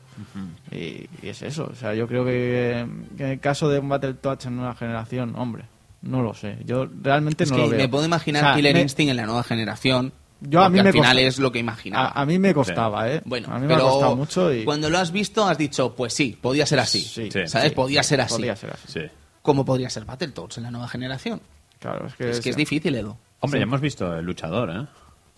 y, 0.71 0.75
y 1.21 1.29
es 1.29 1.41
eso. 1.41 1.69
O 1.71 1.75
sea, 1.75 1.93
yo 1.93 2.07
creo 2.07 2.25
que, 2.25 2.85
que 3.17 3.23
en 3.23 3.29
el 3.31 3.39
caso 3.39 3.69
de 3.69 3.79
un 3.79 3.87
Battletoads 3.89 4.45
en 4.47 4.57
nueva 4.57 4.75
generación, 4.75 5.35
hombre, 5.37 5.65
no 6.01 6.21
lo 6.21 6.33
sé. 6.33 6.57
Yo 6.65 6.85
realmente 7.01 7.45
Es 7.45 7.49
no 7.51 7.55
que 7.57 7.61
lo 7.63 7.69
veo. 7.69 7.77
me 7.79 7.87
puedo 7.89 8.05
imaginar 8.05 8.43
O 8.43 8.47
sea, 8.47 8.55
Killer 8.55 8.73
me- 8.73 8.81
Instinct 8.81 9.11
en 9.11 9.17
la 9.17 9.25
nueva 9.25 9.43
generación. 9.43 10.11
Yo 10.39 10.61
a 10.61 10.69
mí 10.69 10.75
me 10.75 10.89
al 10.89 10.93
final 10.93 11.15
costa- 11.15 11.21
es 11.27 11.39
lo 11.39 11.51
que 11.51 11.57
imaginaba. 11.59 12.09
A, 12.09 12.21
a 12.21 12.25
mí 12.25 12.37
me 12.37 12.53
costaba, 12.53 13.09
¿eh? 13.09 13.21
Bueno, 13.25 13.47
a 13.51 13.55
mí 13.55 13.61
me 13.65 13.73
pero 13.73 13.87
ha 13.87 13.91
costado 13.91 14.15
mucho 14.15 14.53
y... 14.53 14.65
cuando 14.65 14.87
lo 14.89 14.99
has 14.99 15.11
visto 15.11 15.47
has 15.47 15.57
dicho, 15.57 15.95
pues 15.95 16.13
sí, 16.13 16.37
podía 16.39 16.65
ser 16.67 16.79
así. 16.79 17.01
Sí, 17.01 17.31
Sí. 17.31 17.47
¿Sabes? 17.47 17.69
sí, 17.69 17.75
podía 17.75 18.03
ser 18.03 18.21
así. 18.21 18.35
Podía 18.35 18.55
ser 18.55 18.69
así. 18.71 18.83
Sí. 18.87 18.99
¿Cómo 19.47 19.63
podría 19.63 19.89
ser 19.89 20.03
Battletoads 20.03 20.57
en 20.57 20.63
la 20.65 20.71
nueva 20.71 20.89
generación? 20.89 21.39
Claro, 21.79 22.07
es 22.07 22.15
que... 22.15 22.29
Es 22.31 22.41
que 22.41 22.49
es 22.49 22.55
sí. 22.55 22.59
difícil, 22.59 22.93
Edo. 22.95 23.17
Hombre, 23.39 23.61
ya 23.61 23.63
hemos 23.63 23.79
visto 23.79 24.13
el 24.13 24.25
luchador, 24.25 24.69
¿eh? 24.71 24.85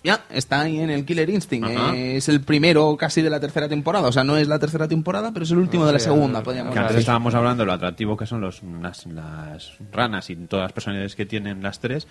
Ya, 0.04 0.26
está 0.32 0.62
ahí 0.62 0.80
en 0.80 0.90
el 0.90 1.06
Killer 1.06 1.30
Instinct. 1.30 1.68
Ajá. 1.68 1.96
Es 1.96 2.28
el 2.28 2.42
primero 2.42 2.98
casi 2.98 3.22
de 3.22 3.30
la 3.30 3.40
tercera 3.40 3.70
temporada. 3.70 4.08
O 4.08 4.12
sea, 4.12 4.24
no 4.24 4.36
es 4.36 4.48
la 4.48 4.58
tercera 4.58 4.88
temporada, 4.88 5.32
pero 5.32 5.44
es 5.44 5.52
el 5.52 5.60
último 5.60 5.86
de 5.86 5.94
la 5.94 6.00
Sí, 6.00 6.06
segunda, 6.06 6.42
podríamos 6.42 6.74
Que 6.74 6.80
antes 6.80 6.94
decir. 6.94 7.02
estábamos 7.02 7.36
hablando 7.36 7.62
de 7.62 7.68
lo 7.68 7.74
atractivo 7.74 8.18
que 8.18 8.26
son 8.26 8.42
los, 8.42 8.64
las, 8.82 9.06
las 9.06 9.74
ranas 9.92 10.30
y 10.32 10.38
todas 10.38 10.64
las 10.64 10.72
personalidades 10.74 11.16
que 11.16 11.28
tienen 11.28 11.62
las 11.62 11.80
tres 11.82 12.08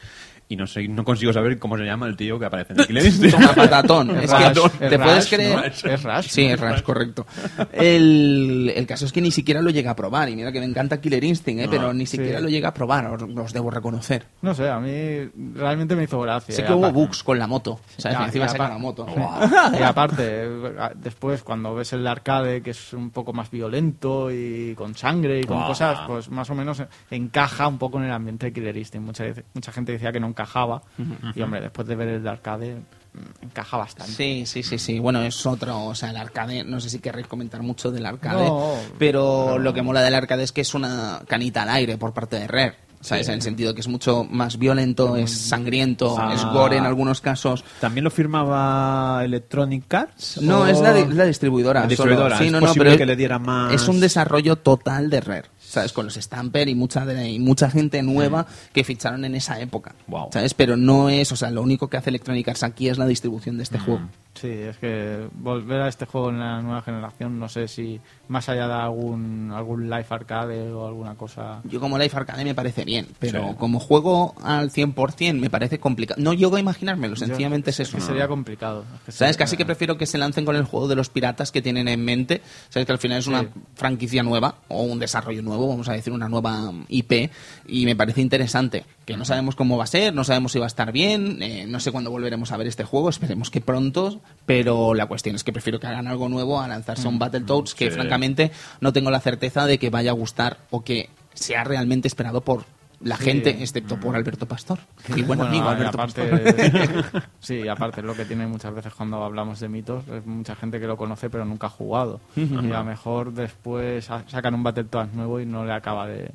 y 0.51 0.57
no 0.57 0.67
sé, 0.67 0.89
no 0.89 1.05
consigo 1.05 1.33
saber 1.33 1.59
cómo 1.59 1.77
se 1.77 1.85
llama 1.85 2.07
el 2.07 2.17
tío 2.17 2.39
que 2.39 2.47
aparece 2.47 2.73
en 2.73 2.81
el 2.81 2.87
Killer 2.87 3.05
Instinct. 3.07 3.35
Toma 3.37 3.53
patatón. 3.55 4.11
Es 4.19 4.33
es 4.33 4.35
que 4.35 4.47
es 4.47 4.91
te 4.91 4.99
puedes 4.99 5.25
Rush, 5.31 5.35
creer. 5.35 5.57
¿no? 5.57 5.65
Es 5.65 6.03
Rush. 6.03 6.27
Sí, 6.29 6.45
es 6.47 6.61
Rush, 6.61 6.83
correcto. 6.83 7.27
El, 7.73 8.73
el 8.75 8.87
caso 8.87 9.05
es 9.07 9.13
que 9.13 9.21
ni 9.21 9.31
siquiera 9.31 9.61
lo 9.63 9.71
llega 9.71 9.91
a 9.93 9.97
probar. 9.97 10.29
Y 10.29 10.37
mira 10.37 10.53
que 10.53 10.61
me 10.61 10.67
encanta 10.67 11.01
Killer 11.01 11.23
Instinct, 11.25 11.61
¿eh? 11.63 11.65
No, 11.67 11.71
pero 11.71 11.93
ni 11.95 12.07
siquiera 12.07 12.39
sí. 12.39 12.45
lo 12.45 12.49
llega 12.51 12.69
a 12.69 12.75
probar, 12.75 13.07
os, 13.07 13.23
os 13.23 13.53
debo 13.53 13.71
reconocer. 13.71 14.25
No 14.43 14.55
sé, 14.55 14.69
a 14.69 14.79
mí 14.81 15.29
realmente 15.55 15.95
me 15.97 16.05
hizo 16.05 16.21
gracia. 16.21 16.55
Sé 16.55 16.65
que 16.65 16.73
hubo 16.73 16.91
bugs 16.93 17.23
con 17.23 17.39
la 17.39 17.47
moto. 17.47 17.79
¿Sabes? 17.97 18.19
Ya, 18.19 18.25
encima 18.25 18.47
y 18.47 18.49
saca 18.49 18.65
apar- 18.65 18.73
la 18.73 18.79
moto. 18.79 19.07
y 19.79 19.83
aparte, 19.83 20.49
después 20.97 21.43
cuando 21.43 21.75
ves 21.75 21.93
el 21.93 22.03
de 22.03 22.09
arcade, 22.09 22.63
que 22.63 22.71
es 22.71 22.93
un 22.93 23.11
poco 23.11 23.33
más 23.33 23.51
violento 23.51 24.31
y 24.31 24.75
con 24.75 24.95
sangre 24.97 25.41
y 25.41 25.45
con 25.45 25.59
Buah. 25.59 25.67
cosas, 25.69 25.99
pues 26.07 26.31
más 26.31 26.49
o 26.51 26.55
menos 26.55 26.83
encaja 27.11 27.69
un 27.69 27.79
poco 27.79 27.99
en 27.99 28.05
el 28.05 28.13
ambiente 28.13 28.47
de 28.47 28.53
Killer 28.53 28.77
Instinct. 28.77 29.07
Mucha, 29.07 29.25
mucha 29.55 29.73
gente 29.73 29.93
decía 29.93 30.13
que 30.13 30.21
no 30.21 30.27
encajaba. 30.43 30.83
Y 31.35 31.43
hombre, 31.43 31.61
después 31.61 31.87
de 31.89 31.95
ver 31.97 32.09
el 32.09 32.23
de 32.23 32.29
arcade, 32.31 32.75
mm, 32.77 33.45
encaja 33.45 33.77
bastante. 33.77 34.13
Sí, 34.13 34.45
sí, 34.47 34.63
sí, 34.63 34.79
sí. 34.79 34.99
Bueno, 34.99 35.21
es 35.23 35.45
otro, 35.47 35.85
o 35.87 35.95
sea, 35.95 36.11
el 36.11 36.17
arcade, 36.17 36.65
no 36.65 36.81
sé 36.81 36.91
si 36.91 37.01
querréis 37.01 37.27
comentar 37.27 37.63
mucho 37.63 37.91
del 37.91 38.07
arcade, 38.07 38.45
No, 38.45 38.75
pero 38.99 39.59
lo 39.59 39.73
que 39.75 39.83
mola 39.83 40.03
del 40.03 40.15
arcade 40.15 40.45
es 40.45 40.53
que 40.53 40.61
es 40.61 40.75
una 40.75 41.21
canita 41.27 41.63
al 41.63 41.71
aire 41.71 41.99
por 41.99 42.13
parte 42.13 42.37
de 42.39 42.47
Rare. 42.47 42.75
¿Sabes? 43.01 43.29
En 43.29 43.35
el 43.35 43.43
sentido 43.43 43.75
que 43.77 43.81
es 43.81 43.87
mucho 43.87 44.25
más 44.25 44.59
violento, 44.59 45.15
es 45.15 45.31
sangriento, 45.31 46.17
Ah. 46.19 46.33
es 46.35 46.45
gore 46.45 46.79
en 46.79 46.85
algunos 46.85 47.21
casos. 47.21 47.63
¿También 47.81 48.03
lo 48.03 48.11
firmaba 48.11 49.23
Electronic 49.25 49.95
Arts? 49.95 50.41
No, 50.43 50.63
¿O- 50.63 50.67
es 50.67 50.81
la, 50.81 50.93
di- 50.93 51.15
la 51.15 51.25
distribuidora. 51.25 51.83
La 51.83 51.87
distribuidora, 51.87 52.31
solo. 52.31 52.39
Sí, 52.39 52.47
es 52.47 52.53
no, 52.53 52.61
no, 52.61 52.67
posible 52.67 52.91
pero 52.91 52.99
que 52.99 53.07
le 53.07 53.15
diera 53.15 53.39
más- 53.39 53.73
Es 53.73 53.87
un 53.87 54.01
desarrollo 54.01 54.57
total 54.57 55.11
de 55.11 55.21
Rare. 55.21 55.49
¿Sabes? 55.69 55.93
Con 55.93 56.07
los 56.07 56.15
Stamper 56.15 56.69
y 56.69 56.75
mucha, 56.75 57.05
de- 57.05 57.29
y 57.31 57.39
mucha 57.39 57.71
gente 57.71 58.03
nueva 58.03 58.47
que 58.73 58.85
ficharon 58.85 59.25
en 59.27 59.35
esa 59.35 59.61
época. 59.61 59.95
Guau. 60.07 60.31
¿Sabes? 60.33 60.55
Pero 60.55 60.77
no 60.79 61.11
es, 61.11 61.31
o 61.33 61.37
sea, 61.37 61.51
lo 61.51 61.61
único 61.63 61.89
que 61.89 61.99
hace 61.99 62.09
Electronic 62.11 62.49
Arts 62.49 62.63
aquí 62.63 62.89
es 62.89 62.97
la 62.97 63.07
distribución 63.07 63.59
de 63.59 63.65
este 63.65 63.79
juego. 63.79 64.01
Sí, 64.35 64.49
es 64.51 64.77
que 64.79 65.27
volver 65.35 65.81
a 65.83 65.89
este 65.89 66.07
juego 66.07 66.31
en 66.31 66.39
la 66.39 66.63
nueva 66.63 66.81
generación, 66.83 67.41
no 67.41 67.49
sé 67.49 67.67
si 67.67 68.01
más 68.29 68.49
allá 68.49 68.69
de 68.69 68.75
algún, 68.75 69.51
algún 69.53 69.91
live 69.91 70.07
arcade 70.09 70.71
o 70.73 70.87
alguna 70.87 71.17
cosa. 71.17 71.61
Yo 71.65 71.81
como 71.81 71.99
Life 71.99 72.17
Arcade 72.17 72.45
me 72.45 72.55
parece 72.55 72.85
bien, 72.85 73.09
pero 73.19 73.49
Sí. 73.49 73.55
como 73.59 73.81
juego 73.81 74.35
al 74.43 74.71
100% 74.71 75.41
me 75.41 75.51
parece 75.51 75.81
complicado. 75.81 76.23
No 76.23 76.35
llego 76.35 76.55
a 76.57 76.61
imaginármelo, 76.61 77.17
sencillamente 77.17 77.71
es 77.71 77.79
Yo- 77.79 77.83
eso. 77.83 77.97
que 77.97 78.03
sería 78.03 78.29
complicado. 78.29 78.83
Es 78.83 78.87
que 79.07 79.13
¿Sabes? 79.13 79.35
sería- 79.35 79.39
Casi 79.45 79.57
que 79.57 79.67
prefiero 79.67 79.99
que 79.99 80.07
se 80.07 80.19
lancen 80.19 80.45
con 80.45 80.55
el 80.55 80.65
juego 80.65 80.87
de 80.87 80.95
los 80.95 81.09
piratas 81.11 81.51
que 81.51 81.61
tienen 81.61 81.89
en 81.89 82.05
mente. 82.05 82.41
¿Sabes? 82.69 82.87
Que 82.87 82.93
al 82.93 82.99
final 82.99 83.19
es 83.19 83.27
una 83.27 83.41
Sí. 83.43 83.49
franquicia 83.75 84.23
nueva 84.23 84.57
o 84.69 84.83
un 84.83 85.01
desarrollo 85.01 85.43
nuevo, 85.43 85.58
vamos 85.67 85.89
a 85.89 85.93
decir, 85.95 86.13
una 86.13 86.29
nueva 86.29 86.73
IP. 86.89 87.31
Y 87.67 87.87
me 87.87 87.97
parece 87.97 88.21
interesante. 88.21 88.85
Que 89.05 89.17
no 89.17 89.25
sabemos 89.25 89.57
cómo 89.57 89.77
va 89.79 89.85
a 89.85 89.89
ser, 89.89 90.15
no 90.15 90.23
sabemos 90.23 90.53
si 90.53 90.59
va 90.59 90.67
a 90.67 90.69
estar 90.69 90.93
bien. 90.93 91.43
eh, 91.43 91.67
no 91.67 91.81
sé 91.81 91.91
cuándo 91.91 92.11
volveremos 92.11 92.53
a 92.53 92.57
ver 92.57 92.67
este 92.67 92.85
juego, 92.85 93.09
esperemos 93.09 93.51
que 93.51 93.61
pronto. 93.61 94.21
Pero 94.47 94.95
la 94.95 95.07
cuestión 95.07 95.35
es 95.35 95.45
que 95.45 95.53
prefiero 95.53 95.81
que 95.81 95.87
hagan 95.87 96.07
algo 96.07 96.29
nuevo 96.29 96.61
a 96.61 96.69
lanzarse 96.69 97.09
un 97.09 97.19
Battletoads 97.19 97.75
que, 97.75 97.87
sí. 97.87 97.91
francamente, 97.91 98.53
no 98.81 98.93
tengo 98.93 99.11
la 99.11 99.21
certeza 99.21 99.67
de 99.67 99.79
que 99.79 99.91
vaya 99.91 100.11
a 100.11 100.15
gustar 100.15 100.59
o 100.71 100.85
que 100.85 101.09
sea 101.35 101.65
realmente 101.65 102.09
esperado 102.09 102.43
por 102.43 102.65
la 103.01 103.17
Sí. 103.17 103.25
gente, 103.25 103.51
excepto 103.63 103.99
por 103.99 104.17
Alberto 104.17 104.47
Pastor. 104.47 104.79
Mi 105.09 105.23
buen 105.23 105.39
Bueno, 105.39 105.45
amigo 105.47 105.65
y 105.67 105.69
Alberto 105.69 105.99
aparte, 106.01 106.23
Pastor. 106.27 107.23
sí, 107.41 107.69
aparte 107.69 108.01
es 108.01 108.07
lo 108.07 108.15
que 108.15 108.25
tiene 108.25 108.47
muchas 108.47 108.75
veces 108.75 108.93
cuando 108.95 109.23
hablamos 109.23 109.61
de 109.61 109.69
mitos, 109.69 110.07
es 110.09 110.27
mucha 110.27 110.55
gente 110.57 110.81
que 110.81 110.87
lo 110.87 110.97
conoce 110.97 111.31
pero 111.31 111.45
nunca 111.45 111.69
ha 111.69 111.71
jugado. 111.71 112.21
y 112.37 112.43
a 112.73 112.79
lo 112.79 112.85
mejor 112.85 113.33
después 113.33 114.05
sa- 114.05 114.25
sacan 114.29 114.55
un 114.55 114.63
Battletoads 114.63 115.15
nuevo 115.15 115.39
y 115.41 115.47
no 115.47 115.65
le 115.65 115.73
acaba 115.73 116.07
de, 116.09 116.31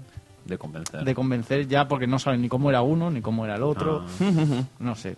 De 0.45 0.57
convencer. 0.57 1.03
de 1.03 1.13
convencer 1.15 1.67
ya 1.67 1.87
porque 1.87 2.07
no 2.07 2.17
saben 2.19 2.41
ni 2.41 2.47
cómo 2.49 2.69
era 2.69 2.81
uno 2.81 3.11
ni 3.11 3.21
cómo 3.21 3.43
era 3.45 3.55
el 3.55 3.63
otro. 3.63 4.05
No 4.79 4.95
sé. 4.95 5.17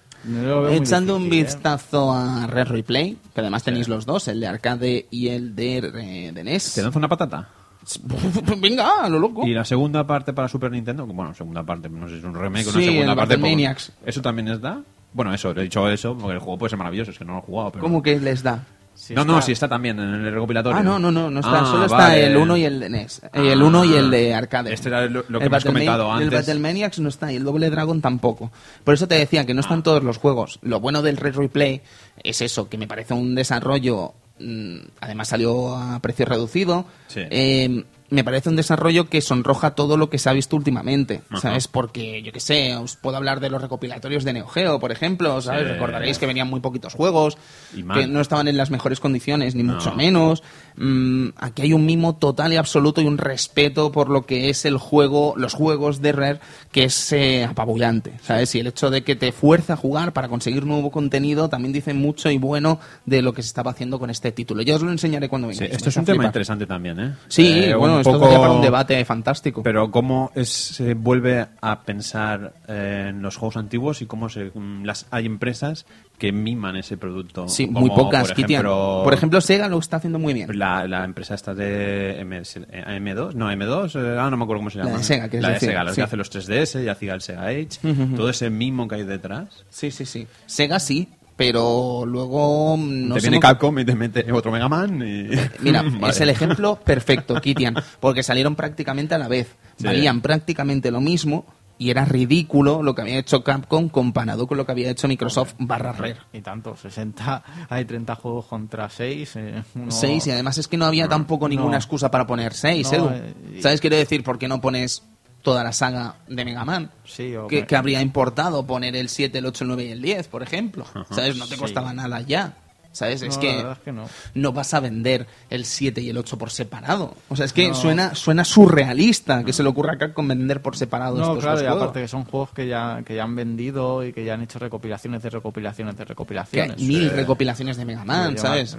Echando 0.72 1.16
un 1.18 1.26
¿eh? 1.26 1.30
vistazo 1.30 2.12
a 2.12 2.48
Red 2.48 2.68
Replay, 2.70 3.18
que 3.36 3.42
además 3.42 3.64
tenéis 3.64 3.88
los 3.88 4.08
dos, 4.08 4.28
el 4.28 4.40
de 4.40 4.48
arcade 4.48 5.06
y 5.12 5.28
el 5.28 5.56
de, 5.56 5.78
eh, 5.78 6.32
de 6.34 6.44
NES. 6.44 6.74
¿Te 6.74 6.82
lanza 6.82 6.98
una 6.98 7.08
patata? 7.08 7.48
Venga, 8.58 9.04
a 9.04 9.10
lo 9.10 9.20
loco. 9.20 9.46
Y 9.46 9.54
la 9.54 9.64
segunda 9.66 10.06
parte 10.06 10.34
para 10.34 10.48
Super 10.48 10.72
Nintendo, 10.72 11.06
bueno, 11.06 11.34
segunda 11.34 11.64
parte, 11.64 11.90
no 11.90 12.08
sé 12.08 12.14
si 12.16 12.20
es 12.20 12.26
un 12.26 12.34
remake 12.34 12.68
o 12.68 12.70
una 12.72 12.80
Sí, 12.80 12.86
segunda 12.86 13.12
el 13.12 13.18
parte. 13.18 13.38
Poco- 13.38 13.92
¿Eso 14.06 14.22
también 14.22 14.48
es 14.48 14.62
da? 14.62 14.82
Bueno, 15.14 15.34
eso, 15.34 15.52
he 15.52 15.62
dicho 15.64 15.88
eso, 15.90 16.18
porque 16.18 16.34
el 16.34 16.40
juego 16.40 16.58
puede 16.58 16.70
ser 16.72 16.78
maravilloso, 16.80 17.12
es 17.12 17.18
que 17.18 17.26
no 17.26 17.34
lo 17.34 17.40
he 17.40 17.42
jugado. 17.44 17.72
Pero... 17.72 17.84
¿Cómo 17.84 18.02
que 18.04 18.20
les 18.20 18.44
da? 18.44 18.56
No, 18.56 19.22
está- 19.22 19.24
no, 19.26 19.42
sí 19.42 19.52
está 19.52 19.68
también 19.68 20.00
en 20.00 20.26
el 20.26 20.34
recopilatorio. 20.34 20.80
Ah, 20.80 20.84
no, 20.84 20.98
no, 20.98 21.12
no, 21.12 21.30
no 21.30 21.40
está. 21.42 21.62
Ah, 21.62 21.66
Solo 21.66 21.86
está 21.86 22.16
el 22.18 22.36
1 22.38 22.58
y 22.58 22.64
el 22.64 22.80
de 22.80 22.90
NES. 22.90 23.22
Eh, 23.34 23.52
el 23.52 23.62
1 23.62 23.84
y 23.86 23.94
el 23.94 24.10
de 24.10 24.34
arcade. 24.34 24.74
Este 24.74 24.88
era 24.88 25.06
lo- 25.08 25.26
lo 25.28 25.40
que 25.40 25.50
Battlemania- 25.50 25.64
comentado 25.92 26.18
El 26.18 26.24
antes. 26.24 26.40
Battlemaniacs 26.48 27.00
no 27.00 27.10
está 27.10 27.32
y 27.32 27.36
el 27.36 27.44
Double 27.44 27.70
Dragon 27.70 28.00
tampoco. 28.00 28.52
Por 28.86 28.94
eso 28.94 29.06
te 29.08 29.16
decía 29.16 29.46
que 29.46 29.54
no 29.54 29.60
Ah. 29.60 29.62
están 29.62 29.84
todos 29.84 30.02
los 30.02 30.18
juegos. 30.18 30.60
Lo 30.62 30.80
bueno 30.80 31.02
del 31.02 31.18
Red 31.18 31.36
Replay 31.36 31.82
es 32.24 32.42
eso, 32.42 32.70
que 32.70 32.78
me 32.78 32.88
parece 32.88 33.14
un 33.14 33.36
desarrollo. 33.36 34.14
Mm, 34.40 34.78
además 35.02 35.28
salió 35.28 35.76
a 35.76 36.00
precio 36.00 36.26
reducido. 36.26 36.86
Sí. 37.08 37.22
eh, 37.30 37.86
me 38.10 38.24
parece 38.24 38.50
un 38.50 38.56
desarrollo 38.56 39.10
que 39.10 39.20
sonroja 39.22 39.72
todo 39.72 39.98
lo 39.98 40.10
que 40.10 40.20
se 40.20 40.30
ha 40.30 40.34
visto 40.34 40.56
últimamente, 40.56 41.22
¿sabes? 41.42 41.68
Porque, 41.68 42.22
yo 42.22 42.32
qué 42.32 42.40
sé, 42.40 42.76
os 42.76 42.96
puedo 42.96 43.18
hablar 43.18 43.40
de 43.40 43.50
los 43.50 43.62
recopilatorios 43.62 44.24
de 44.24 44.34
Neo 44.34 44.48
Geo, 44.48 44.80
por 44.80 44.92
ejemplo, 44.92 45.42
¿sabes? 45.42 45.64
Sí. 45.64 45.70
Recordaréis 45.70 46.20
que 46.20 46.28
venían 46.28 46.48
muy 46.48 46.60
poquitos 46.60 46.94
juegos, 46.94 47.38
que 47.74 48.08
no 48.08 48.22
estaban 48.22 48.48
en 48.48 48.58
las 48.58 48.70
mejores 48.70 49.00
condiciones, 49.00 49.56
ni 49.56 49.64
mucho 49.64 49.94
menos. 49.94 50.44
Mm, 50.78 51.30
aquí 51.38 51.62
hay 51.62 51.74
un 51.74 51.86
mimo 51.86 52.16
total 52.18 52.52
y 52.54 52.58
absoluto 52.58 53.02
y 53.02 53.06
un 53.06 53.18
respeto 53.18 53.92
por 53.92 54.10
lo 54.10 54.26
que 54.26 54.50
es 54.50 54.66
el 54.66 54.78
juego, 54.78 55.34
los 55.38 55.54
juegos 55.54 56.02
de 56.02 56.12
Rare, 56.12 56.40
que 56.72 56.84
es 56.86 57.12
eh, 57.14 57.46
apabullante, 57.46 58.14
¿sabes? 58.22 58.54
Y 58.56 58.60
el 58.60 58.68
hecho 58.68 58.90
de 58.90 59.04
que 59.04 59.16
te 59.16 59.32
fuerza 59.32 59.74
a 59.74 59.78
jugar 59.78 60.12
para 60.14 60.28
conseguir 60.28 60.66
nuevo 60.66 60.92
contenido 60.92 61.48
también 61.50 61.72
dice 61.74 61.94
mucho 61.94 62.30
y 62.30 62.38
bueno 62.38 62.80
de 63.06 63.22
lo 63.22 63.34
que 63.34 63.42
se 63.42 63.48
estaba 63.48 63.72
haciendo 63.72 64.00
con 64.00 64.10
este 64.10 64.32
título. 64.32 64.62
Yo 64.64 64.76
os 64.76 64.82
lo 64.82 64.92
enseñaré 64.92 65.30
cuando 65.30 65.48
venga. 65.48 65.60
Sí, 65.66 65.68
esto 65.72 65.90
es 65.90 65.98
un 65.98 66.06
tema 66.06 66.26
interesante 66.26 66.66
también, 66.66 67.00
¿eh? 67.00 67.14
Sí, 67.28 67.48
Eh, 67.66 67.76
bueno, 67.76 68.00
esto 68.00 68.20
poco- 68.20 68.30
para 68.42 68.52
un 68.52 68.62
debate 68.62 69.04
fantástico. 69.06 69.64
Pero 69.64 69.90
cómo 69.92 70.32
es- 70.36 70.50
se 70.50 70.94
vuelve 70.94 71.46
a 71.62 71.82
pensar 71.84 72.54
eh, 72.68 73.08
en 73.10 73.22
los 73.22 73.38
juegos 73.38 73.58
antiguos 73.58 74.02
y 74.02 74.06
cómo 74.08 74.28
se, 74.30 74.52
mm, 74.54 74.84
las 74.84 75.06
hay 75.12 75.26
empresas 75.26 75.86
que 76.18 76.32
miman 76.32 76.76
ese 76.78 76.98
producto. 76.98 77.48
sí, 77.50 77.66
Como, 77.68 77.82
muy 77.82 77.90
pocas, 77.90 78.28
por 78.30 78.36
Kitian. 78.36 78.62
ejemplo, 78.62 79.02
Por 79.04 79.14
ejemplo, 79.14 79.42
Sega 79.42 79.68
lo 79.68 79.80
está 79.80 79.98
haciendo 79.98 80.18
muy 80.20 80.34
bien. 80.34 80.58
La, 80.58 80.88
la 80.88 81.04
empresa 81.04 81.36
esta 81.36 81.54
de 81.54 82.24
MS, 82.26 82.58
eh, 82.70 82.84
M2, 83.02 83.34
no, 83.34 83.52
M2, 83.52 83.96
eh, 84.02 84.18
ah, 84.20 84.30
no 84.30 84.38
me 84.38 84.44
acuerdo 84.44 84.60
cómo 84.62 84.70
se 84.70 84.78
La 84.78 84.86
llama. 84.86 84.98
de 85.00 85.04
Sega, 85.04 85.28
quieres 85.28 85.42
La 85.44 85.50
de 85.54 85.60
Sega, 85.60 85.84
la 85.84 85.90
sí. 85.92 85.96
que 85.98 86.02
hace 86.04 86.16
los 86.18 86.32
3DS 86.32 86.84
y 86.84 86.88
hacía 86.88 87.14
el 87.14 87.22
Sega 87.22 87.48
Age. 87.48 87.68
Todo 88.16 88.30
ese 88.30 88.50
mimo 88.50 88.88
que 88.88 88.96
hay 88.96 89.04
detrás. 89.04 89.66
Sí, 89.70 89.92
sí, 89.92 90.06
sí. 90.06 90.26
Sega 90.46 90.80
sí, 90.80 91.10
pero 91.36 92.06
luego 92.06 92.78
no 92.80 93.16
te 93.16 93.22
viene 93.22 93.40
Capcom 93.42 93.78
y 93.80 93.84
te 93.84 93.94
mete 93.96 94.32
otro 94.32 94.52
Mega 94.54 94.70
Man 94.70 95.02
y... 95.06 95.28
Mira, 95.60 95.82
Vale. 96.00 96.10
es 96.14 96.22
el 96.22 96.30
ejemplo 96.30 96.80
perfecto, 96.84 97.42
Kitian, 97.42 97.76
porque 98.00 98.24
salieron 98.24 98.56
prácticamente 98.56 99.16
a 99.16 99.18
la 99.18 99.28
vez. 99.28 99.48
Sí. 99.78 99.84
Valían 99.86 100.22
prácticamente 100.22 100.92
lo 100.92 101.02
mismo 101.02 101.46
y 101.78 101.90
era 101.90 102.06
ridículo 102.06 102.82
lo 102.82 102.96
que 102.96 103.02
había 103.02 103.18
hecho 103.18 103.44
Capcom 103.44 103.90
comparado 103.90 104.48
con 104.48 104.58
lo 104.58 104.66
que 104.66 104.72
había 104.72 104.90
hecho 104.90 105.08
Microsoft 105.08 105.56
barra 105.60 105.92
Rare. 105.92 106.18
Y 106.34 106.42
tanto, 106.42 106.76
60, 106.76 107.44
hay 107.70 107.84
30 107.86 108.16
juegos 108.16 108.46
contra 108.46 108.90
6. 108.90 109.36
Eh, 109.36 109.64
uno- 109.76 109.92
Seis, 109.92 110.26
y 110.28 110.32
además 110.32 110.58
es 110.58 110.68
que 110.68 110.78
no 110.78 110.86
había 110.86 111.08
tampoco 111.08 111.50
ninguna 111.50 111.72
No. 111.72 111.78
excusa 111.78 112.10
para 112.10 112.26
poner 112.26 112.54
seis, 112.54 112.90
No, 112.92 112.98
Edu. 112.98 113.10
eh, 113.12 113.34
y- 113.58 113.62
¿Sabes? 113.62 113.82
Quiero 113.82 113.98
decir, 113.98 114.24
¿por 114.24 114.38
qué 114.40 114.48
no 114.48 114.62
pones 114.62 115.04
toda 115.42 115.64
la 115.64 115.74
saga 115.74 116.16
de 116.28 116.46
Mega 116.46 116.64
Man? 116.66 116.92
Sí, 117.04 117.36
o 117.36 117.48
que, 117.48 117.62
me- 117.62 117.68
que 117.68 117.76
habría 117.76 118.02
importado 118.02 118.66
poner 118.66 118.96
el 118.96 119.10
7, 119.10 119.38
el 119.40 119.46
8, 119.46 119.64
el 119.64 119.68
9 119.68 119.86
y 119.86 119.90
el 119.92 120.02
10, 120.02 120.28
por 120.30 120.44
ejemplo. 120.44 120.86
¿Sabes? 121.12 121.36
No 121.38 121.46
te 121.46 121.56
Sí. 121.56 121.60
costaba 121.62 121.94
nada 121.94 122.22
ya. 122.22 122.54
¿Sabes? 122.96 123.22
es 123.24 123.38
que 123.38 123.50
la 123.50 123.56
verdad 123.58 123.72
es 123.74 123.80
que 123.80 123.92
no. 123.92 124.06
no 124.36 124.54
vas 124.54 124.74
a 124.74 124.80
vender 124.80 125.28
el 125.50 125.66
7 125.66 126.00
y 126.02 126.10
el 126.10 126.18
8 126.18 126.38
por 126.38 126.50
separado. 126.50 127.14
O 127.30 127.36
sea, 127.36 127.46
es 127.46 127.52
que 127.54 127.68
No. 127.68 127.74
suena, 127.76 128.16
suena 128.16 128.46
surrealista 128.46 129.44
que 129.44 129.52
se 129.54 129.64
le 129.64 129.70
ocurra 129.70 129.94
acá 129.94 130.14
con 130.14 130.28
vender 130.28 130.62
por 130.62 130.78
separado 130.78 131.18
No, 131.18 131.24
estos 131.24 131.40
claro, 131.40 131.52
dos 131.58 131.62
y 131.62 131.66
juegos. 131.66 131.82
aparte 131.84 132.02
que 132.02 132.08
son 132.08 132.24
juegos 132.26 132.50
que 132.52 132.68
ya, 132.68 133.02
que 133.06 133.16
ya 133.16 133.24
han 133.24 133.36
vendido 133.36 134.06
y 134.06 134.14
que 134.14 134.24
ya 134.24 134.36
han 134.36 134.42
hecho 134.44 134.60
recopilaciones 134.60 135.22
de 135.24 135.30
recopilaciones 135.30 135.96
de 135.96 135.98
Que 135.98 136.04
hay 136.04 136.08
recopilaciones. 136.08 136.80
mil 136.82 137.08
Eh, 137.08 137.10
recopilaciones 137.10 137.78
de 137.78 137.86
Mega 137.86 138.06
Man, 138.06 138.38
¿sabes? 138.38 138.78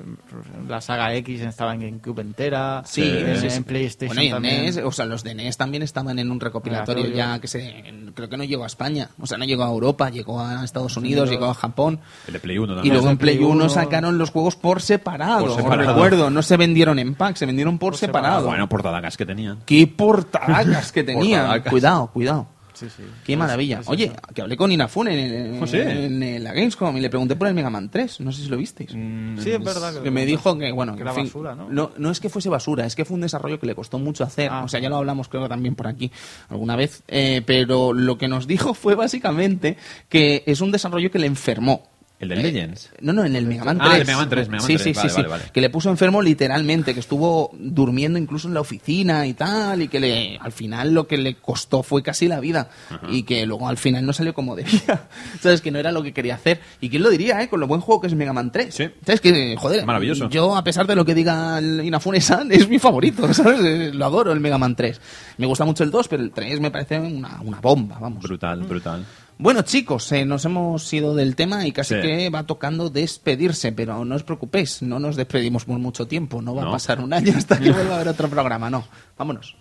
La 0.68 0.80
saga 0.80 1.14
X 1.14 1.40
estaba 1.42 1.74
en 1.74 1.80
GameCube 1.80 2.20
entera. 2.22 2.82
Sí, 2.86 3.02
en, 3.02 3.36
sí, 3.40 3.50
sí. 3.50 3.56
en 3.56 3.64
PlayStation 3.64 4.08
Bueno, 4.16 4.22
y 4.22 4.26
en 4.28 4.32
también. 4.32 4.64
NES, 4.64 4.78
o 4.78 4.92
sea, 4.92 5.04
los 5.04 5.22
de 5.24 5.34
NES 5.34 5.56
también 5.56 5.82
estaban 5.82 6.18
en 6.18 6.30
un 6.30 6.40
recopilatorio 6.40 7.06
yo- 7.06 7.14
ya 7.14 7.38
que 7.38 7.48
se, 7.48 7.84
creo 8.14 8.28
que 8.28 8.36
no 8.36 8.44
llegó 8.44 8.64
a 8.64 8.66
España, 8.66 9.10
o 9.20 9.26
sea, 9.26 9.36
no 9.38 9.44
llegó 9.44 9.64
a 9.64 9.68
Europa, 9.68 10.08
llegó 10.10 10.40
a 10.40 10.64
Estados 10.64 10.96
Unidos, 10.96 11.28
llegó 11.28 11.46
a 11.46 11.54
Japón. 11.54 12.00
El 12.26 12.32
de 12.34 12.40
Play 12.40 12.58
1 12.58 12.84
Y 12.84 12.88
luego 12.90 13.10
en 13.10 13.18
Play 13.18 13.36
Play 13.36 13.46
1 13.48 13.64
uno. 13.64 13.68
Sacaron 14.06 14.18
los 14.18 14.30
juegos 14.30 14.56
por 14.56 14.80
separado, 14.82 15.40
Por 15.40 15.50
os 15.50 15.56
separado. 15.56 15.92
recuerdo, 15.94 16.30
no 16.30 16.42
se 16.42 16.56
vendieron 16.56 16.98
en 16.98 17.14
pack, 17.14 17.36
se 17.36 17.46
vendieron 17.46 17.78
por, 17.78 17.92
Por 17.92 17.98
separado. 17.98 18.26
separado. 18.36 18.46
Bueno, 18.48 18.68
portadagas 18.68 19.16
que 19.16 19.26
tenían. 19.26 19.58
¡Qué 19.66 19.86
portadacas 19.86 20.92
que 20.92 21.02
tenían! 21.04 21.40
Portadacas. 21.42 21.70
Cuidado, 21.70 22.06
cuidado. 22.12 22.46
Sí, 22.74 22.88
sí. 22.94 23.04
Qué 23.24 23.38
maravilla. 23.38 23.80
Oye, 23.86 24.12
que 24.34 24.42
hablé 24.42 24.54
con 24.54 24.70
Inafune 24.70 25.46
en, 25.54 25.62
Oh, 25.62 25.66
sí. 25.66 25.78
en- 25.78 26.22
en 26.22 26.44
la 26.44 26.52
Gamescom 26.52 26.94
y 26.98 27.00
le 27.00 27.08
pregunté 27.08 27.34
por 27.34 27.48
el 27.48 27.54
Mega 27.54 27.70
Man 27.70 27.88
3. 27.88 28.20
No 28.20 28.30
sé 28.32 28.42
si 28.42 28.48
lo 28.50 28.58
visteis. 28.58 28.90
Sí, 28.90 29.50
es 29.50 29.64
verdad. 29.64 30.02
Que 30.02 30.10
me 30.10 30.26
dijo 30.26 30.58
que, 30.58 30.70
bueno, 30.72 30.94
que 30.94 31.00
en 31.00 31.06
era 31.06 31.14
fin, 31.14 31.24
basura, 31.24 31.54
¿no? 31.54 31.70
no 31.70 31.92
no 31.96 32.10
es 32.10 32.20
que 32.20 32.28
fuese 32.28 32.50
basura, 32.50 32.84
es 32.84 32.94
que 32.94 33.06
fue 33.06 33.14
un 33.14 33.22
desarrollo 33.22 33.58
que 33.58 33.66
le 33.66 33.74
costó 33.74 33.98
mucho 33.98 34.24
hacer. 34.24 34.50
Ah. 34.52 34.62
o 34.62 34.68
sea, 34.68 34.78
ya 34.78 34.90
lo 34.90 34.96
hablamos 34.96 35.28
creo 35.28 35.44
que 35.44 35.48
también 35.48 35.74
por 35.74 35.86
aquí 35.86 36.12
alguna 36.50 36.76
vez. 36.76 37.02
Eh, 37.08 37.40
pero 37.46 37.94
lo 37.94 38.18
que 38.18 38.28
nos 38.28 38.46
dijo 38.46 38.74
fue 38.74 38.94
básicamente 38.94 39.78
que 40.10 40.42
es 40.44 40.60
un 40.60 40.70
desarrollo 40.70 41.10
que 41.10 41.18
le 41.18 41.28
enfermó. 41.28 41.82
El 42.18 42.30
del 42.30 42.38
Eh, 42.38 42.42
Legends. 42.44 42.90
No, 43.00 43.12
no, 43.12 43.24
en 43.26 43.36
el 43.36 43.44
Mega 43.46 43.62
Man 43.64 43.78
Ah, 43.80 43.88
3. 43.90 44.00
el 44.00 44.06
Mega 44.06 44.18
Man 44.18 44.28
3, 44.30 44.48
Mega 44.48 44.62
Man 44.62 44.66
sí, 44.66 44.74
3, 44.76 44.82
sí, 44.84 44.92
vale, 44.94 45.08
sí, 45.10 45.14
vale, 45.16 45.24
sí. 45.28 45.30
vale. 45.30 45.44
Que 45.52 45.60
le 45.60 45.68
puso 45.70 45.90
enfermo 45.90 46.22
literalmente, 46.22 46.94
que 46.94 47.00
estuvo 47.00 47.50
durmiendo 47.58 48.18
incluso 48.18 48.48
en 48.48 48.54
la 48.54 48.60
oficina 48.60 49.26
y 49.26 49.34
tal, 49.34 49.82
y 49.82 49.88
que 49.88 50.00
le, 50.00 50.38
al 50.38 50.50
final 50.52 50.94
lo 50.94 51.06
que 51.06 51.18
le 51.18 51.34
costó 51.36 51.82
fue 51.82 52.02
casi 52.02 52.26
la 52.26 52.40
vida. 52.40 52.70
Y 53.10 53.24
que 53.24 53.44
luego 53.44 53.68
al 53.68 53.76
final 53.76 54.06
no 54.06 54.14
salió 54.14 54.32
como 54.32 54.56
debía. 54.56 55.08
¿Sabes? 55.40 55.60
Que 55.60 55.70
no 55.70 55.78
era 55.78 55.92
lo 55.92 56.02
que 56.02 56.14
quería 56.14 56.36
hacer. 56.36 56.60
¿Y 56.80 56.88
quién 56.88 57.02
lo 57.02 57.10
diría, 57.10 57.42
eh? 57.42 57.48
Con 57.50 57.60
lo 57.60 57.66
buen 57.66 57.82
juego 57.82 58.00
que 58.00 58.06
es 58.06 58.14
Mega 58.14 58.32
Man 58.32 58.50
3. 58.50 58.74
Sí. 58.74 58.88
¿Sabes? 59.04 59.20
Que, 59.20 59.54
joder, 59.58 59.84
Maravilloso. 59.84 60.30
yo, 60.30 60.56
a 60.56 60.64
pesar 60.64 60.86
de 60.86 60.96
lo 60.96 61.04
que 61.04 61.14
diga 61.14 61.60
Inafune-san, 61.60 62.50
es 62.50 62.66
mi 62.68 62.78
favorito, 62.78 63.30
¿sabes? 63.34 63.60
Eh, 63.62 63.90
Lo 63.92 64.06
adoro, 64.06 64.32
el 64.32 64.40
Mega 64.40 64.56
Man 64.56 64.74
3. 64.74 65.00
Me 65.36 65.46
gusta 65.46 65.66
mucho 65.66 65.84
el 65.84 65.90
2, 65.90 66.08
pero 66.08 66.22
el 66.22 66.30
3 66.30 66.60
me 66.60 66.70
parece 66.70 66.98
una, 66.98 67.40
una 67.44 67.60
bomba, 67.60 67.98
vamos. 68.00 68.22
Brutal, 68.22 68.62
brutal. 68.62 69.04
Bueno, 69.38 69.62
chicos, 69.62 70.10
eh, 70.12 70.24
nos 70.24 70.44
hemos 70.46 70.90
ido 70.94 71.14
del 71.14 71.36
tema 71.36 71.66
y 71.66 71.72
casi 71.72 71.94
Sí. 71.94 72.00
que 72.00 72.30
va 72.30 72.44
tocando 72.44 72.88
despedirse, 72.88 73.70
pero 73.72 74.02
no 74.04 74.14
os 74.14 74.22
preocupéis, 74.22 74.80
no 74.80 74.98
nos 74.98 75.14
despedimos 75.16 75.66
por 75.66 75.78
mucho 75.78 76.06
tiempo, 76.06 76.40
no 76.40 76.54
va 76.54 76.64
a 76.68 76.70
pasar 76.70 77.00
un 77.00 77.12
año 77.12 77.32
hasta 77.36 77.58
que 77.58 77.70
vuelva 77.70 77.92
a 77.92 77.96
haber 77.96 78.08
otro 78.08 78.28
programa, 78.30 78.70
no. 78.70 78.84
Vámonos. 79.18 79.54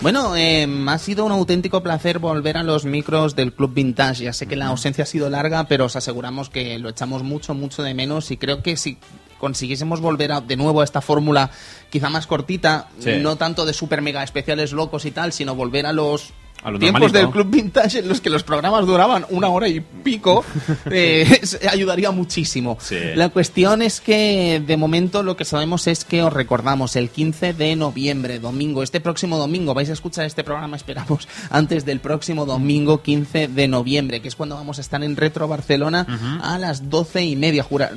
Bueno, 0.00 0.36
eh, 0.36 0.68
ha 0.88 0.98
sido 0.98 1.24
un 1.24 1.32
auténtico 1.32 1.82
placer 1.82 2.18
volver 2.18 2.58
a 2.58 2.62
los 2.62 2.84
micros 2.84 3.34
del 3.34 3.52
Club 3.52 3.72
Vintage. 3.74 4.24
Ya 4.24 4.32
sé 4.32 4.46
que 4.46 4.54
la 4.54 4.66
ausencia 4.66 5.04
ha 5.04 5.06
sido 5.06 5.28
larga, 5.30 5.64
pero 5.64 5.86
os 5.86 5.96
aseguramos 5.96 6.50
que 6.50 6.78
lo 6.78 6.90
echamos 6.90 7.22
mucho, 7.22 7.54
mucho 7.54 7.82
de 7.82 7.94
menos 7.94 8.30
y 8.30 8.36
creo 8.36 8.62
que 8.62 8.76
si 8.76 8.98
consiguiésemos 9.38 10.00
volver 10.00 10.32
a- 10.32 10.40
de 10.40 10.56
nuevo 10.56 10.80
a 10.80 10.84
esta 10.84 11.00
fórmula 11.00 11.50
quizá 11.90 12.08
más 12.10 12.26
cortita, 12.26 12.88
Sí. 13.00 13.12
no 13.20 13.36
tanto 13.36 13.64
de 13.64 13.72
super 13.72 14.00
mega 14.02 14.22
especiales 14.22 14.72
locos 14.72 15.06
y 15.06 15.10
tal, 15.10 15.32
sino 15.32 15.54
volver 15.54 15.86
a 15.86 15.92
los 15.92 16.30
tiempos 16.56 16.82
normalito. 17.12 17.18
del 17.18 17.30
Club 17.30 17.46
Vintage 17.50 17.98
en 18.00 18.08
los 18.08 18.20
que 18.20 18.28
los 18.30 18.42
programas 18.42 18.86
duraban 18.86 19.24
una 19.30 19.48
hora 19.48 19.68
y 19.68 19.80
pico, 19.80 20.44
eh, 20.90 21.40
ayudaría 21.70 22.10
muchísimo. 22.10 22.76
Sí. 22.80 22.96
La 23.14 23.28
cuestión 23.28 23.82
es 23.82 24.00
que 24.00 24.62
de 24.66 24.76
momento 24.76 25.22
lo 25.22 25.36
que 25.36 25.44
sabemos 25.44 25.86
es 25.86 26.04
que 26.04 26.22
os 26.22 26.32
recordamos 26.32 26.96
el 26.96 27.10
15 27.10 27.52
de 27.52 27.76
noviembre, 27.76 28.38
domingo, 28.40 28.82
este 28.82 29.00
próximo 29.00 29.38
domingo, 29.38 29.74
vais 29.74 29.90
a 29.90 29.92
escuchar 29.92 30.24
este 30.24 30.42
programa, 30.44 30.76
esperamos, 30.76 31.28
antes 31.50 31.84
del 31.84 32.00
próximo 32.00 32.46
domingo 32.46 33.02
15 33.02 33.48
de 33.48 33.68
noviembre, 33.68 34.20
que 34.20 34.28
es 34.28 34.34
cuando 34.36 34.56
vamos 34.56 34.78
a 34.78 34.80
estar 34.80 35.02
en 35.04 35.16
Retro 35.16 35.48
Barcelona 35.48 36.06
a 36.42 36.58
las 36.58 36.88
12 36.90 37.24
y 37.24 37.36
media. 37.36 37.62
Jura. 37.62 37.90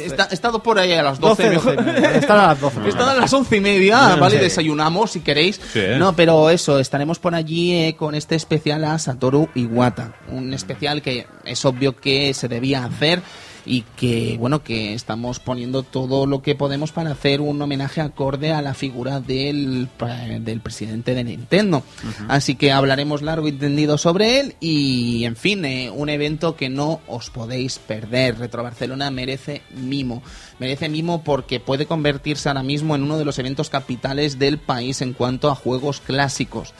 Está- 0.00 0.28
he 0.30 0.34
estado 0.34 0.62
por 0.62 0.78
ahí 0.78 0.92
a 0.92 1.02
las 1.02 1.20
12. 1.20 1.50
12, 1.54 1.74
12. 1.76 2.18
Están 2.18 2.38
a 2.38 2.46
las 2.48 2.60
12. 2.60 2.88
Están 2.88 3.08
a 3.08 3.14
las 3.14 3.32
once 3.32 3.56
y 3.56 3.60
media, 3.60 4.16
¿vale? 4.16 4.38
Desayunamos 4.38 5.12
si 5.12 5.20
queréis. 5.20 5.60
Sí. 5.72 5.80
No, 5.98 6.14
pero 6.14 6.50
eso, 6.50 6.78
estaremos 6.78 7.18
por 7.18 7.34
allí 7.34 7.72
eh, 7.72 7.94
con 7.96 8.05
con 8.06 8.14
este 8.14 8.36
especial 8.36 8.84
a 8.84 8.96
Satoru 9.00 9.48
Iwata. 9.56 10.14
Un 10.30 10.54
especial 10.54 11.02
que 11.02 11.26
es 11.44 11.64
obvio 11.64 11.96
que 11.96 12.32
se 12.34 12.46
debía 12.46 12.84
hacer 12.84 13.20
y 13.68 13.82
que 13.96 14.36
bueno 14.38 14.62
que 14.62 14.94
estamos 14.94 15.40
poniendo 15.40 15.82
todo 15.82 16.24
lo 16.24 16.40
que 16.40 16.54
podemos 16.54 16.92
para 16.92 17.10
hacer 17.10 17.40
un 17.40 17.60
homenaje 17.60 18.00
acorde 18.00 18.52
a 18.52 18.62
la 18.62 18.74
figura 18.74 19.18
del, 19.18 19.88
pa- 19.98 20.18
del 20.38 20.60
presidente 20.60 21.14
de 21.16 21.24
Nintendo. 21.24 21.82
Así 22.28 22.54
que 22.54 22.70
hablaremos 22.70 23.22
largo 23.22 23.48
y 23.48 23.52
tendido 23.52 23.98
sobre 23.98 24.38
él 24.38 24.54
y 24.60 25.24
en 25.24 25.34
fin 25.34 25.64
eh, 25.64 25.90
un 25.90 26.08
evento 26.08 26.54
que 26.54 26.68
no 26.68 27.00
os 27.08 27.30
podéis 27.30 27.80
perder. 27.80 28.38
Retro 28.38 28.62
Barcelona 28.62 29.10
merece 29.10 29.62
mimo. 29.74 30.22
Merece 30.60 30.88
mimo 30.88 31.24
porque 31.24 31.58
puede 31.58 31.86
convertirse 31.86 32.48
ahora 32.48 32.62
mismo 32.62 32.94
en 32.94 33.02
uno 33.02 33.18
de 33.18 33.24
los 33.24 33.36
eventos 33.40 33.68
capitales 33.68 34.38
del 34.38 34.58
país 34.58 35.02
en 35.02 35.12
cuanto 35.12 35.50
a 35.50 35.56
juegos 35.56 36.00
clásicos 36.00 36.72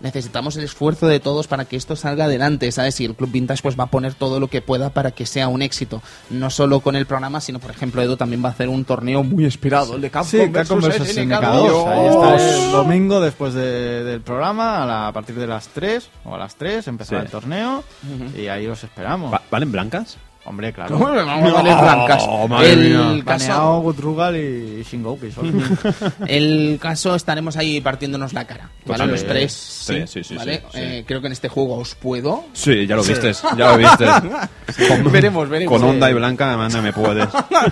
necesitamos 0.00 0.56
el 0.56 0.64
esfuerzo 0.64 1.06
de 1.06 1.20
todos 1.20 1.46
para 1.46 1.64
que 1.64 1.76
esto 1.76 1.96
salga 1.96 2.24
adelante, 2.24 2.70
¿sabes? 2.72 3.00
Y 3.00 3.04
el 3.04 3.14
Club 3.14 3.30
Vintage 3.30 3.62
pues 3.62 3.78
va 3.78 3.84
a 3.84 3.86
poner 3.90 4.14
todo 4.14 4.40
lo 4.40 4.48
que 4.48 4.62
pueda 4.62 4.90
para 4.90 5.10
que 5.10 5.26
sea 5.26 5.48
un 5.48 5.62
éxito, 5.62 6.02
no 6.30 6.50
solo 6.50 6.80
con 6.80 6.96
el 6.96 7.06
programa, 7.06 7.40
sino 7.40 7.58
por 7.58 7.70
ejemplo 7.70 8.02
Edu 8.02 8.16
también 8.16 8.42
va 8.44 8.48
a 8.48 8.52
hacer 8.52 8.68
un 8.68 8.84
torneo 8.84 9.22
muy 9.22 9.44
esperado, 9.44 9.96
el 9.96 10.00
de 10.00 10.10
Capcom, 10.10 10.30
Sí, 10.30 10.50
Capcom 10.52 10.80
versus 10.80 11.06
vs 11.06 11.16
SNK2. 11.16 11.40
SNK2. 11.40 11.86
Ahí 11.88 12.06
está 12.06 12.64
el 12.66 12.70
domingo 12.72 13.20
después 13.20 13.54
de- 13.54 14.04
del 14.04 14.20
programa, 14.20 14.82
a, 14.82 14.86
la- 14.86 15.08
a 15.08 15.12
partir 15.12 15.34
de 15.36 15.46
las 15.46 15.68
3 15.68 16.08
o 16.24 16.34
a 16.34 16.38
las 16.38 16.54
3 16.56 16.86
empezará 16.88 17.20
Sí. 17.20 17.26
el 17.26 17.30
torneo 17.30 17.84
y 18.36 18.46
ahí 18.48 18.66
os 18.66 18.82
esperamos. 18.84 19.32
Va- 19.32 19.42
¿Valen 19.50 19.70
blancas? 19.72 20.16
Hombre, 20.42 20.72
claro. 20.72 20.94
¿Cómo 20.98 21.10
me 21.12 21.22
vamos 21.22 21.50
a 21.50 21.54
valer 21.54 21.76
blancas? 21.76 22.26
madre 22.48 22.72
el 22.72 22.78
mía. 22.80 23.24
caso, 23.26 23.46
Baneado, 23.48 23.80
Gutrugal 23.82 24.36
y 24.36 24.82
Shingoku. 24.82 25.30
solo. 25.30 25.52
el 26.26 26.78
caso 26.80 27.14
estaremos 27.14 27.56
ahí 27.58 27.80
partiéndonos 27.82 28.32
la 28.32 28.46
cara, 28.46 28.70
¿vale? 28.86 29.06
Los 29.06 29.24
tres, 29.26 29.52
Sí, 29.52 30.02
sí, 30.06 30.24
sí, 30.24 30.34
¿vale? 30.36 30.56
sí, 30.58 30.62
sí. 30.72 30.78
Eh, 30.80 31.04
creo 31.06 31.20
que 31.20 31.26
en 31.26 31.34
este 31.34 31.48
juego 31.50 31.76
os 31.76 31.94
puedo. 31.94 32.44
Sí, 32.54 32.86
ya 32.86 32.96
lo 32.96 33.02
viste, 33.02 33.32
ya 33.56 33.72
lo 33.72 33.76
viste. 33.76 34.06
Con, 34.88 35.12
Veremos, 35.12 35.48
veremos. 35.48 35.78
Con 35.78 35.88
onda 35.88 36.10
y 36.10 36.14
blanca, 36.14 36.56
manda, 36.56 36.80
me 36.80 36.92
puedes. 36.94 37.28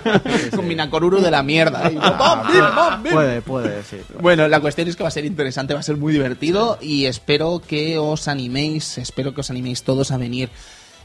Con 0.55 0.67
Minakoruru 0.67 1.19
de 1.21 1.31
la 1.31 1.41
mierda. 1.43 1.91
Y- 1.91 1.97
Ah, 2.01 2.99
puede, 3.09 3.41
puede, 3.41 3.83
sí. 3.83 3.97
pero- 4.07 4.19
Bueno, 4.21 4.47
la 4.47 4.59
cuestión 4.59 4.87
es 4.87 4.95
que 4.95 5.03
va 5.03 5.09
a 5.09 5.11
ser 5.11 5.25
interesante, 5.25 5.73
va 5.73 5.79
a 5.79 5.83
ser 5.83 5.97
muy 5.97 6.13
divertido 6.13 6.77
y 6.81 7.05
espero 7.05 7.61
que 7.65 7.97
os 7.97 8.27
animéis, 8.27 8.97
espero 8.99 9.33
que 9.33 9.41
os 9.41 9.49
animéis 9.49 9.83
todos 9.83 10.11
a 10.11 10.17
venir. 10.17 10.49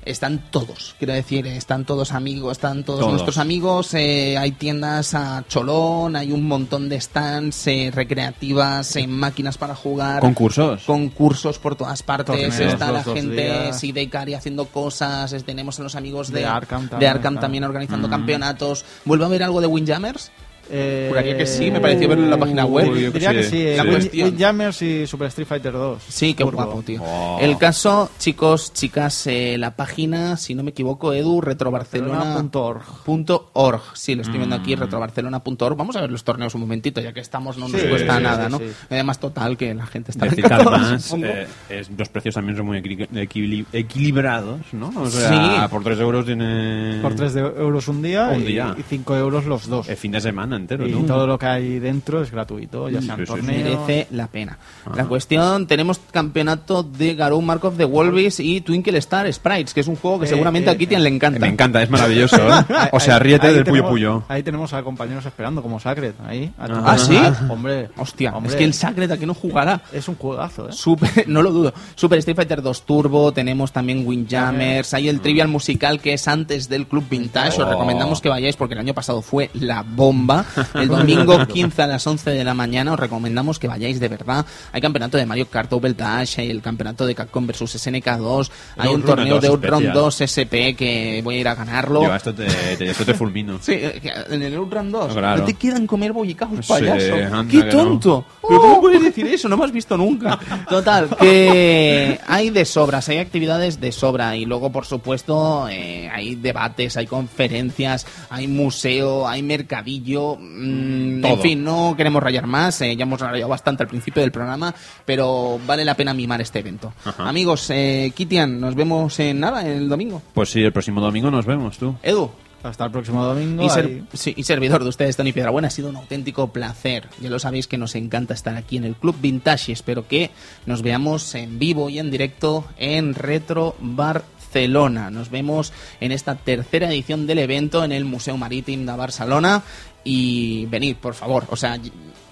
Están 0.04 0.50
todos, 0.50 0.94
quiero 0.98 1.14
decir, 1.14 1.46
están 1.46 1.84
todos 1.84 2.12
amigos, 2.12 2.52
están 2.52 2.84
todos, 2.84 3.00
Todos. 3.00 3.12
nuestros 3.12 3.38
amigos, 3.38 3.94
eh, 3.94 4.36
hay 4.38 4.52
tiendas 4.52 5.14
a 5.14 5.44
cholón, 5.48 6.14
hay 6.16 6.30
un 6.32 6.46
montón 6.46 6.88
de 6.88 7.00
stands 7.00 7.66
eh, 7.66 7.90
recreativas, 7.92 8.96
en 8.96 9.10
máquinas 9.10 9.56
para 9.58 9.74
jugar. 9.74 10.20
¿Concursos? 10.20 10.82
Concursos 10.84 11.58
por 11.58 11.76
todas 11.76 12.02
partes, 12.02 12.26
Torneos 12.26 12.58
está 12.60 12.92
los 12.92 13.06
la 13.06 13.14
gente, 13.14 13.72
sí, 13.72 13.92
de 13.92 14.02
Ikari 14.02 14.34
haciendo 14.34 14.66
cosas, 14.66 15.34
tenemos 15.44 15.80
a 15.80 15.82
los 15.82 15.94
amigos 15.94 16.30
de, 16.30 16.40
De 16.40 16.46
Arkham 16.46 16.88
de 16.98 17.40
también 17.40 17.64
organizando 17.64 18.08
Mm. 18.08 18.10
campeonatos. 18.10 18.84
¿Vuelve 19.04 19.24
a 19.24 19.26
haber 19.28 19.42
algo 19.42 19.60
de 19.60 19.66
Windjammers? 19.66 20.30
Eh, 20.70 21.06
Juraría 21.08 21.36
que 21.36 21.46
sí, 21.46 21.70
me 21.70 21.80
pareció 21.80 22.08
verlo 22.08 22.24
en 22.24 22.30
la 22.30 22.38
página 22.38 22.64
web. 22.64 22.90
Uy, 22.90 23.10
Diría 23.12 23.30
sí, 23.44 23.50
que 23.50 24.08
sí. 24.10 24.22
Windjammers 24.22 24.82
y 24.82 25.06
Super 25.06 25.28
Street 25.28 25.46
Fighter 25.46 25.72
2. 25.72 26.02
Sí, 26.08 26.34
qué 26.34 26.44
Turbo. 26.44 26.56
guapo, 26.64 26.82
tío. 26.82 27.02
Oh. 27.02 27.38
El 27.40 27.56
caso, 27.58 28.10
chicos, 28.18 28.72
chicas, 28.72 29.26
eh, 29.26 29.56
la 29.58 29.76
página, 29.76 30.36
si 30.36 30.54
no 30.54 30.62
me 30.62 30.70
equivoco, 30.70 31.12
edu, 31.12 31.40
retrobarcelona.org. 31.40 32.82
Barcelona.org. 33.06 33.82
Sí, 33.94 34.14
lo 34.14 34.22
estoy 34.22 34.38
viendo 34.38 34.56
aquí, 34.56 34.74
retrobarcelona.org. 34.74 35.76
Vamos 35.76 35.96
a 35.96 36.00
ver 36.00 36.10
los 36.10 36.24
torneos 36.24 36.54
un 36.54 36.62
momentito, 36.62 37.00
ya 37.00 37.12
que 37.12 37.20
estamos, 37.20 37.56
no 37.58 37.68
nos 37.68 37.80
Sí, 37.80 37.86
cuesta 37.88 38.16
sí, 38.16 38.22
nada, 38.22 38.46
sí, 38.46 38.52
¿no? 38.52 38.58
sí. 38.58 38.64
Además, 38.90 39.18
total, 39.20 39.56
que 39.56 39.74
la 39.74 39.86
gente 39.86 40.10
está 40.10 40.26
Decir 40.26 40.46
además 40.50 41.14
eh, 41.22 41.46
es- 41.68 41.90
los 41.96 42.08
precios 42.08 42.34
también 42.34 42.56
son 42.56 42.66
muy 42.66 42.78
equili- 42.78 43.08
equili- 43.10 43.66
equilibrados, 43.72 44.60
¿no? 44.72 44.92
O 44.96 45.08
sea, 45.10 45.28
Sí. 45.64 45.68
por 45.70 45.82
3 45.82 45.98
euros 46.00 46.24
tiene... 46.26 46.98
Por 47.02 47.14
3 47.14 47.36
euros 47.36 47.88
un 47.88 48.02
día, 48.02 48.30
Un 48.34 48.42
y- 48.42 48.46
día. 48.46 48.74
y 48.78 48.82
5 48.82 49.16
euros 49.16 49.44
los 49.44 49.68
dos. 49.68 49.88
El 49.88 49.96
fin 49.96 50.12
de 50.12 50.20
semana 50.20 50.53
entero, 50.56 50.86
y 50.86 50.92
¿no? 50.92 51.00
todo 51.06 51.26
lo 51.26 51.38
que 51.38 51.46
hay 51.46 51.78
dentro 51.78 52.22
es 52.22 52.30
gratuito, 52.30 52.88
ya 52.88 53.00
Sí, 53.00 53.06
sean 53.06 53.18
sí, 53.18 53.22
sí. 53.26 53.32
torneos. 53.32 53.64
merece 53.64 54.06
la 54.10 54.26
pena. 54.26 54.58
La 54.94 55.04
cuestión, 55.06 55.66
tenemos 55.66 56.00
campeonato 56.10 56.82
de 56.82 57.14
Garou 57.14 57.40
Mark 57.42 57.64
of 57.64 57.76
the 57.76 57.84
Wolves 57.84 58.40
y 58.40 58.60
Twinkle 58.60 58.98
Star 58.98 59.32
Sprites, 59.32 59.74
que 59.74 59.80
es 59.80 59.88
un 59.88 59.96
juego 59.96 60.18
que 60.20 60.26
Eh, 60.26 60.28
seguramente 60.28 60.70
eh, 60.70 60.74
a 60.74 60.76
Kitian 60.78 61.02
le 61.02 61.08
encanta. 61.10 61.38
Me 61.40 61.48
encanta, 61.48 61.82
es 61.82 61.90
maravilloso. 61.90 62.36
¿eh? 62.36 62.64
O 62.92 63.00
sea, 63.00 63.16
Ahí- 63.16 63.22
ríete 63.22 63.46
ahí 63.48 63.54
del 63.54 63.64
Puyo 63.64 63.74
tenemos- 63.82 63.90
Puyo. 63.90 64.22
Ahí 64.28 64.42
tenemos 64.42 64.72
a 64.72 64.82
compañeros 64.82 65.24
esperando, 65.26 65.62
como 65.62 65.78
Sacred. 65.80 66.14
Ahí, 66.26 66.52
a 66.58 66.66
tu- 66.66 66.74
¿Ah, 66.84 66.98
sí? 66.98 67.18
Hombre, 67.48 67.90
Hostia, 67.96 68.34
hombre, 68.36 68.50
es 68.52 68.56
que 68.56 68.64
el 68.64 68.74
Sacred 68.74 69.10
aquí 69.10 69.26
no 69.26 69.34
jugará. 69.34 69.80
es 69.92 70.08
un 70.08 70.14
juegazo, 70.16 70.68
¿eh? 70.68 70.72
Super, 70.72 71.24
no 71.28 71.42
lo 71.42 71.50
dudo. 71.52 71.74
Super 71.94 72.18
Street 72.18 72.36
Fighter 72.36 72.62
2 72.62 72.82
Turbo, 72.86 73.32
tenemos 73.32 73.72
también 73.72 74.06
Windjammers, 74.06 74.94
hay 74.94 75.08
el 75.08 75.20
Trivial 75.20 75.48
Musical 75.48 76.00
que 76.00 76.14
es 76.14 76.26
antes 76.28 76.68
del 76.68 76.86
Club 76.86 77.04
Vintage, 77.08 77.60
os 77.62 77.66
Oh. 77.66 77.70
recomendamos 77.70 78.20
que 78.20 78.28
vayáis 78.28 78.56
porque 78.56 78.74
el 78.74 78.80
año 78.80 78.94
pasado 78.94 79.22
fue 79.22 79.50
la 79.54 79.82
bomba. 79.82 80.43
El 80.74 80.88
domingo 80.88 81.46
15 81.46 81.82
a 81.82 81.86
las 81.86 82.06
11 82.06 82.30
de 82.30 82.44
la 82.44 82.54
mañana 82.54 82.92
os 82.92 82.98
recomendamos 83.00 83.58
que 83.58 83.68
vayáis 83.68 84.00
de 84.00 84.08
verdad. 84.08 84.44
Hay 84.72 84.80
campeonato 84.80 85.16
de 85.16 85.26
Mario 85.26 85.48
Kart 85.48 85.70
Double 85.70 85.94
Dash, 85.94 86.38
hay 86.38 86.50
el 86.50 86.60
campeonato 86.62 87.06
de 87.06 87.14
Capcom 87.14 87.46
vs 87.46 87.62
SNK2, 87.86 88.50
hay 88.76 88.88
un 88.94 89.02
torneo 89.02 89.34
2 89.34 89.42
de 89.42 89.48
Outrun 89.48 89.74
especial. 89.82 89.94
2 89.94 90.20
SP 90.28 90.54
que 90.76 91.20
voy 91.22 91.36
a 91.36 91.38
ir 91.40 91.48
a 91.48 91.54
ganarlo. 91.54 92.02
Yo, 92.04 92.14
esto 92.14 92.34
te, 92.34 92.46
te- 92.76 92.90
esto 92.90 93.04
te 93.04 93.14
fulmino. 93.14 93.58
Sí, 93.60 93.72
eh, 93.72 94.00
en 94.30 94.42
el 94.42 94.54
Outrun 94.56 94.90
2. 94.90 95.12
Claro. 95.14 95.40
No 95.40 95.44
te 95.44 95.54
quedan 95.54 95.86
comer 95.86 96.12
bollicaos, 96.12 96.64
Sí, 96.66 96.72
payaso. 96.72 97.14
anda 97.34 97.50
¡Qué 97.50 97.62
tonto! 97.64 98.24
¿Pero 98.46 98.60
cómo 98.60 98.80
puedes 98.80 99.02
decir 99.02 99.26
eso? 99.26 99.48
No 99.48 99.56
me 99.56 99.64
has 99.64 99.72
visto 99.72 99.96
nunca. 99.96 100.38
Total, 100.68 101.08
que 101.18 102.20
hay 102.26 102.50
de 102.50 102.64
sobras, 102.64 103.08
hay 103.08 103.18
actividades 103.18 103.80
de 103.80 103.92
sobra. 103.92 104.36
Y 104.36 104.44
luego, 104.44 104.70
por 104.70 104.86
supuesto, 104.86 105.68
eh, 105.68 106.08
hay 106.12 106.34
debates, 106.36 106.96
hay 106.96 107.06
conferencias, 107.06 108.06
hay 108.30 108.48
museo, 108.48 109.26
hay 109.28 109.42
mercadillo. 109.42 110.33
Mm, 110.40 111.24
en 111.24 111.40
fin, 111.40 111.64
no 111.64 111.94
queremos 111.96 112.22
rayar 112.22 112.46
más. 112.46 112.80
eh, 112.82 112.94
ya 112.96 113.02
hemos 113.04 113.20
rayado 113.20 113.48
bastante 113.48 113.82
al 113.82 113.88
principio 113.88 114.22
del 114.22 114.32
programa. 114.32 114.74
Pero 115.04 115.58
vale 115.66 115.84
la 115.84 115.94
pena 115.94 116.14
mimar 116.14 116.40
este 116.40 116.58
evento. 116.60 116.92
Ajá. 117.04 117.28
Amigos, 117.28 117.68
eh, 117.70 118.12
Kitian, 118.14 118.60
nos 118.60 118.74
vemos 118.74 119.18
en 119.20 119.40
nada, 119.40 119.66
el 119.66 119.88
domingo. 119.88 120.22
Pues 120.34 120.50
sí, 120.50 120.60
el 120.62 120.72
próximo 120.72 121.00
domingo 121.00 121.30
nos 121.30 121.46
vemos, 121.46 121.78
tú. 121.78 121.94
Edu, 122.02 122.30
Hasta 122.62 122.84
el 122.86 122.90
próximo 122.90 123.24
domingo. 123.24 123.62
y, 123.62 123.68
ser- 123.70 123.84
ahí- 123.86 124.04
sí, 124.14 124.32
y 124.36 124.42
servidor 124.44 124.82
de 124.82 124.88
ustedes, 124.88 125.16
Tony 125.16 125.32
Piedrabuena, 125.32 125.68
ha 125.68 125.70
sido 125.70 125.88
un 125.90 125.96
auténtico 125.96 126.48
placer. 126.52 127.08
Ya 127.20 127.28
lo 127.30 127.38
sabéis 127.38 127.66
que 127.68 127.76
nos 127.78 127.94
encanta 127.94 128.32
estar 128.34 128.56
aquí 128.56 128.76
en 128.78 128.84
el 128.84 128.96
Club 128.96 129.16
Vintage 129.20 129.70
y 129.70 129.74
espero 129.74 130.06
que 130.08 130.30
nos 130.66 130.80
veamos 130.82 131.34
en 131.34 131.58
vivo 131.58 131.90
y 131.90 131.98
en 131.98 132.10
directo 132.10 132.64
en 132.78 133.14
Retro 133.14 133.74
Barcelona. 133.80 135.10
Nos 135.10 135.30
vemos 135.30 135.72
en 136.00 136.12
esta 136.12 136.36
tercera 136.36 136.88
edición 136.88 137.26
del 137.26 137.40
evento 137.40 137.84
en 137.84 137.92
el 137.92 138.04
Museo 138.04 138.36
Marítim 138.36 138.86
de 138.86 138.96
Barcelona 138.96 139.62
y 140.04 140.66
venid, 140.66 140.96
por 140.96 141.14
favor. 141.14 141.44
O 141.48 141.56
sea, 141.56 141.78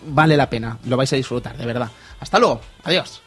vale 0.06 0.36
la 0.36 0.48
pena, 0.48 0.78
lo 0.86 0.96
vais 0.96 1.12
a 1.12 1.16
disfrutar, 1.16 1.56
de 1.56 1.66
verdad. 1.66 1.90
Hasta 2.20 2.38
luego, 2.38 2.60
adiós. 2.84 3.21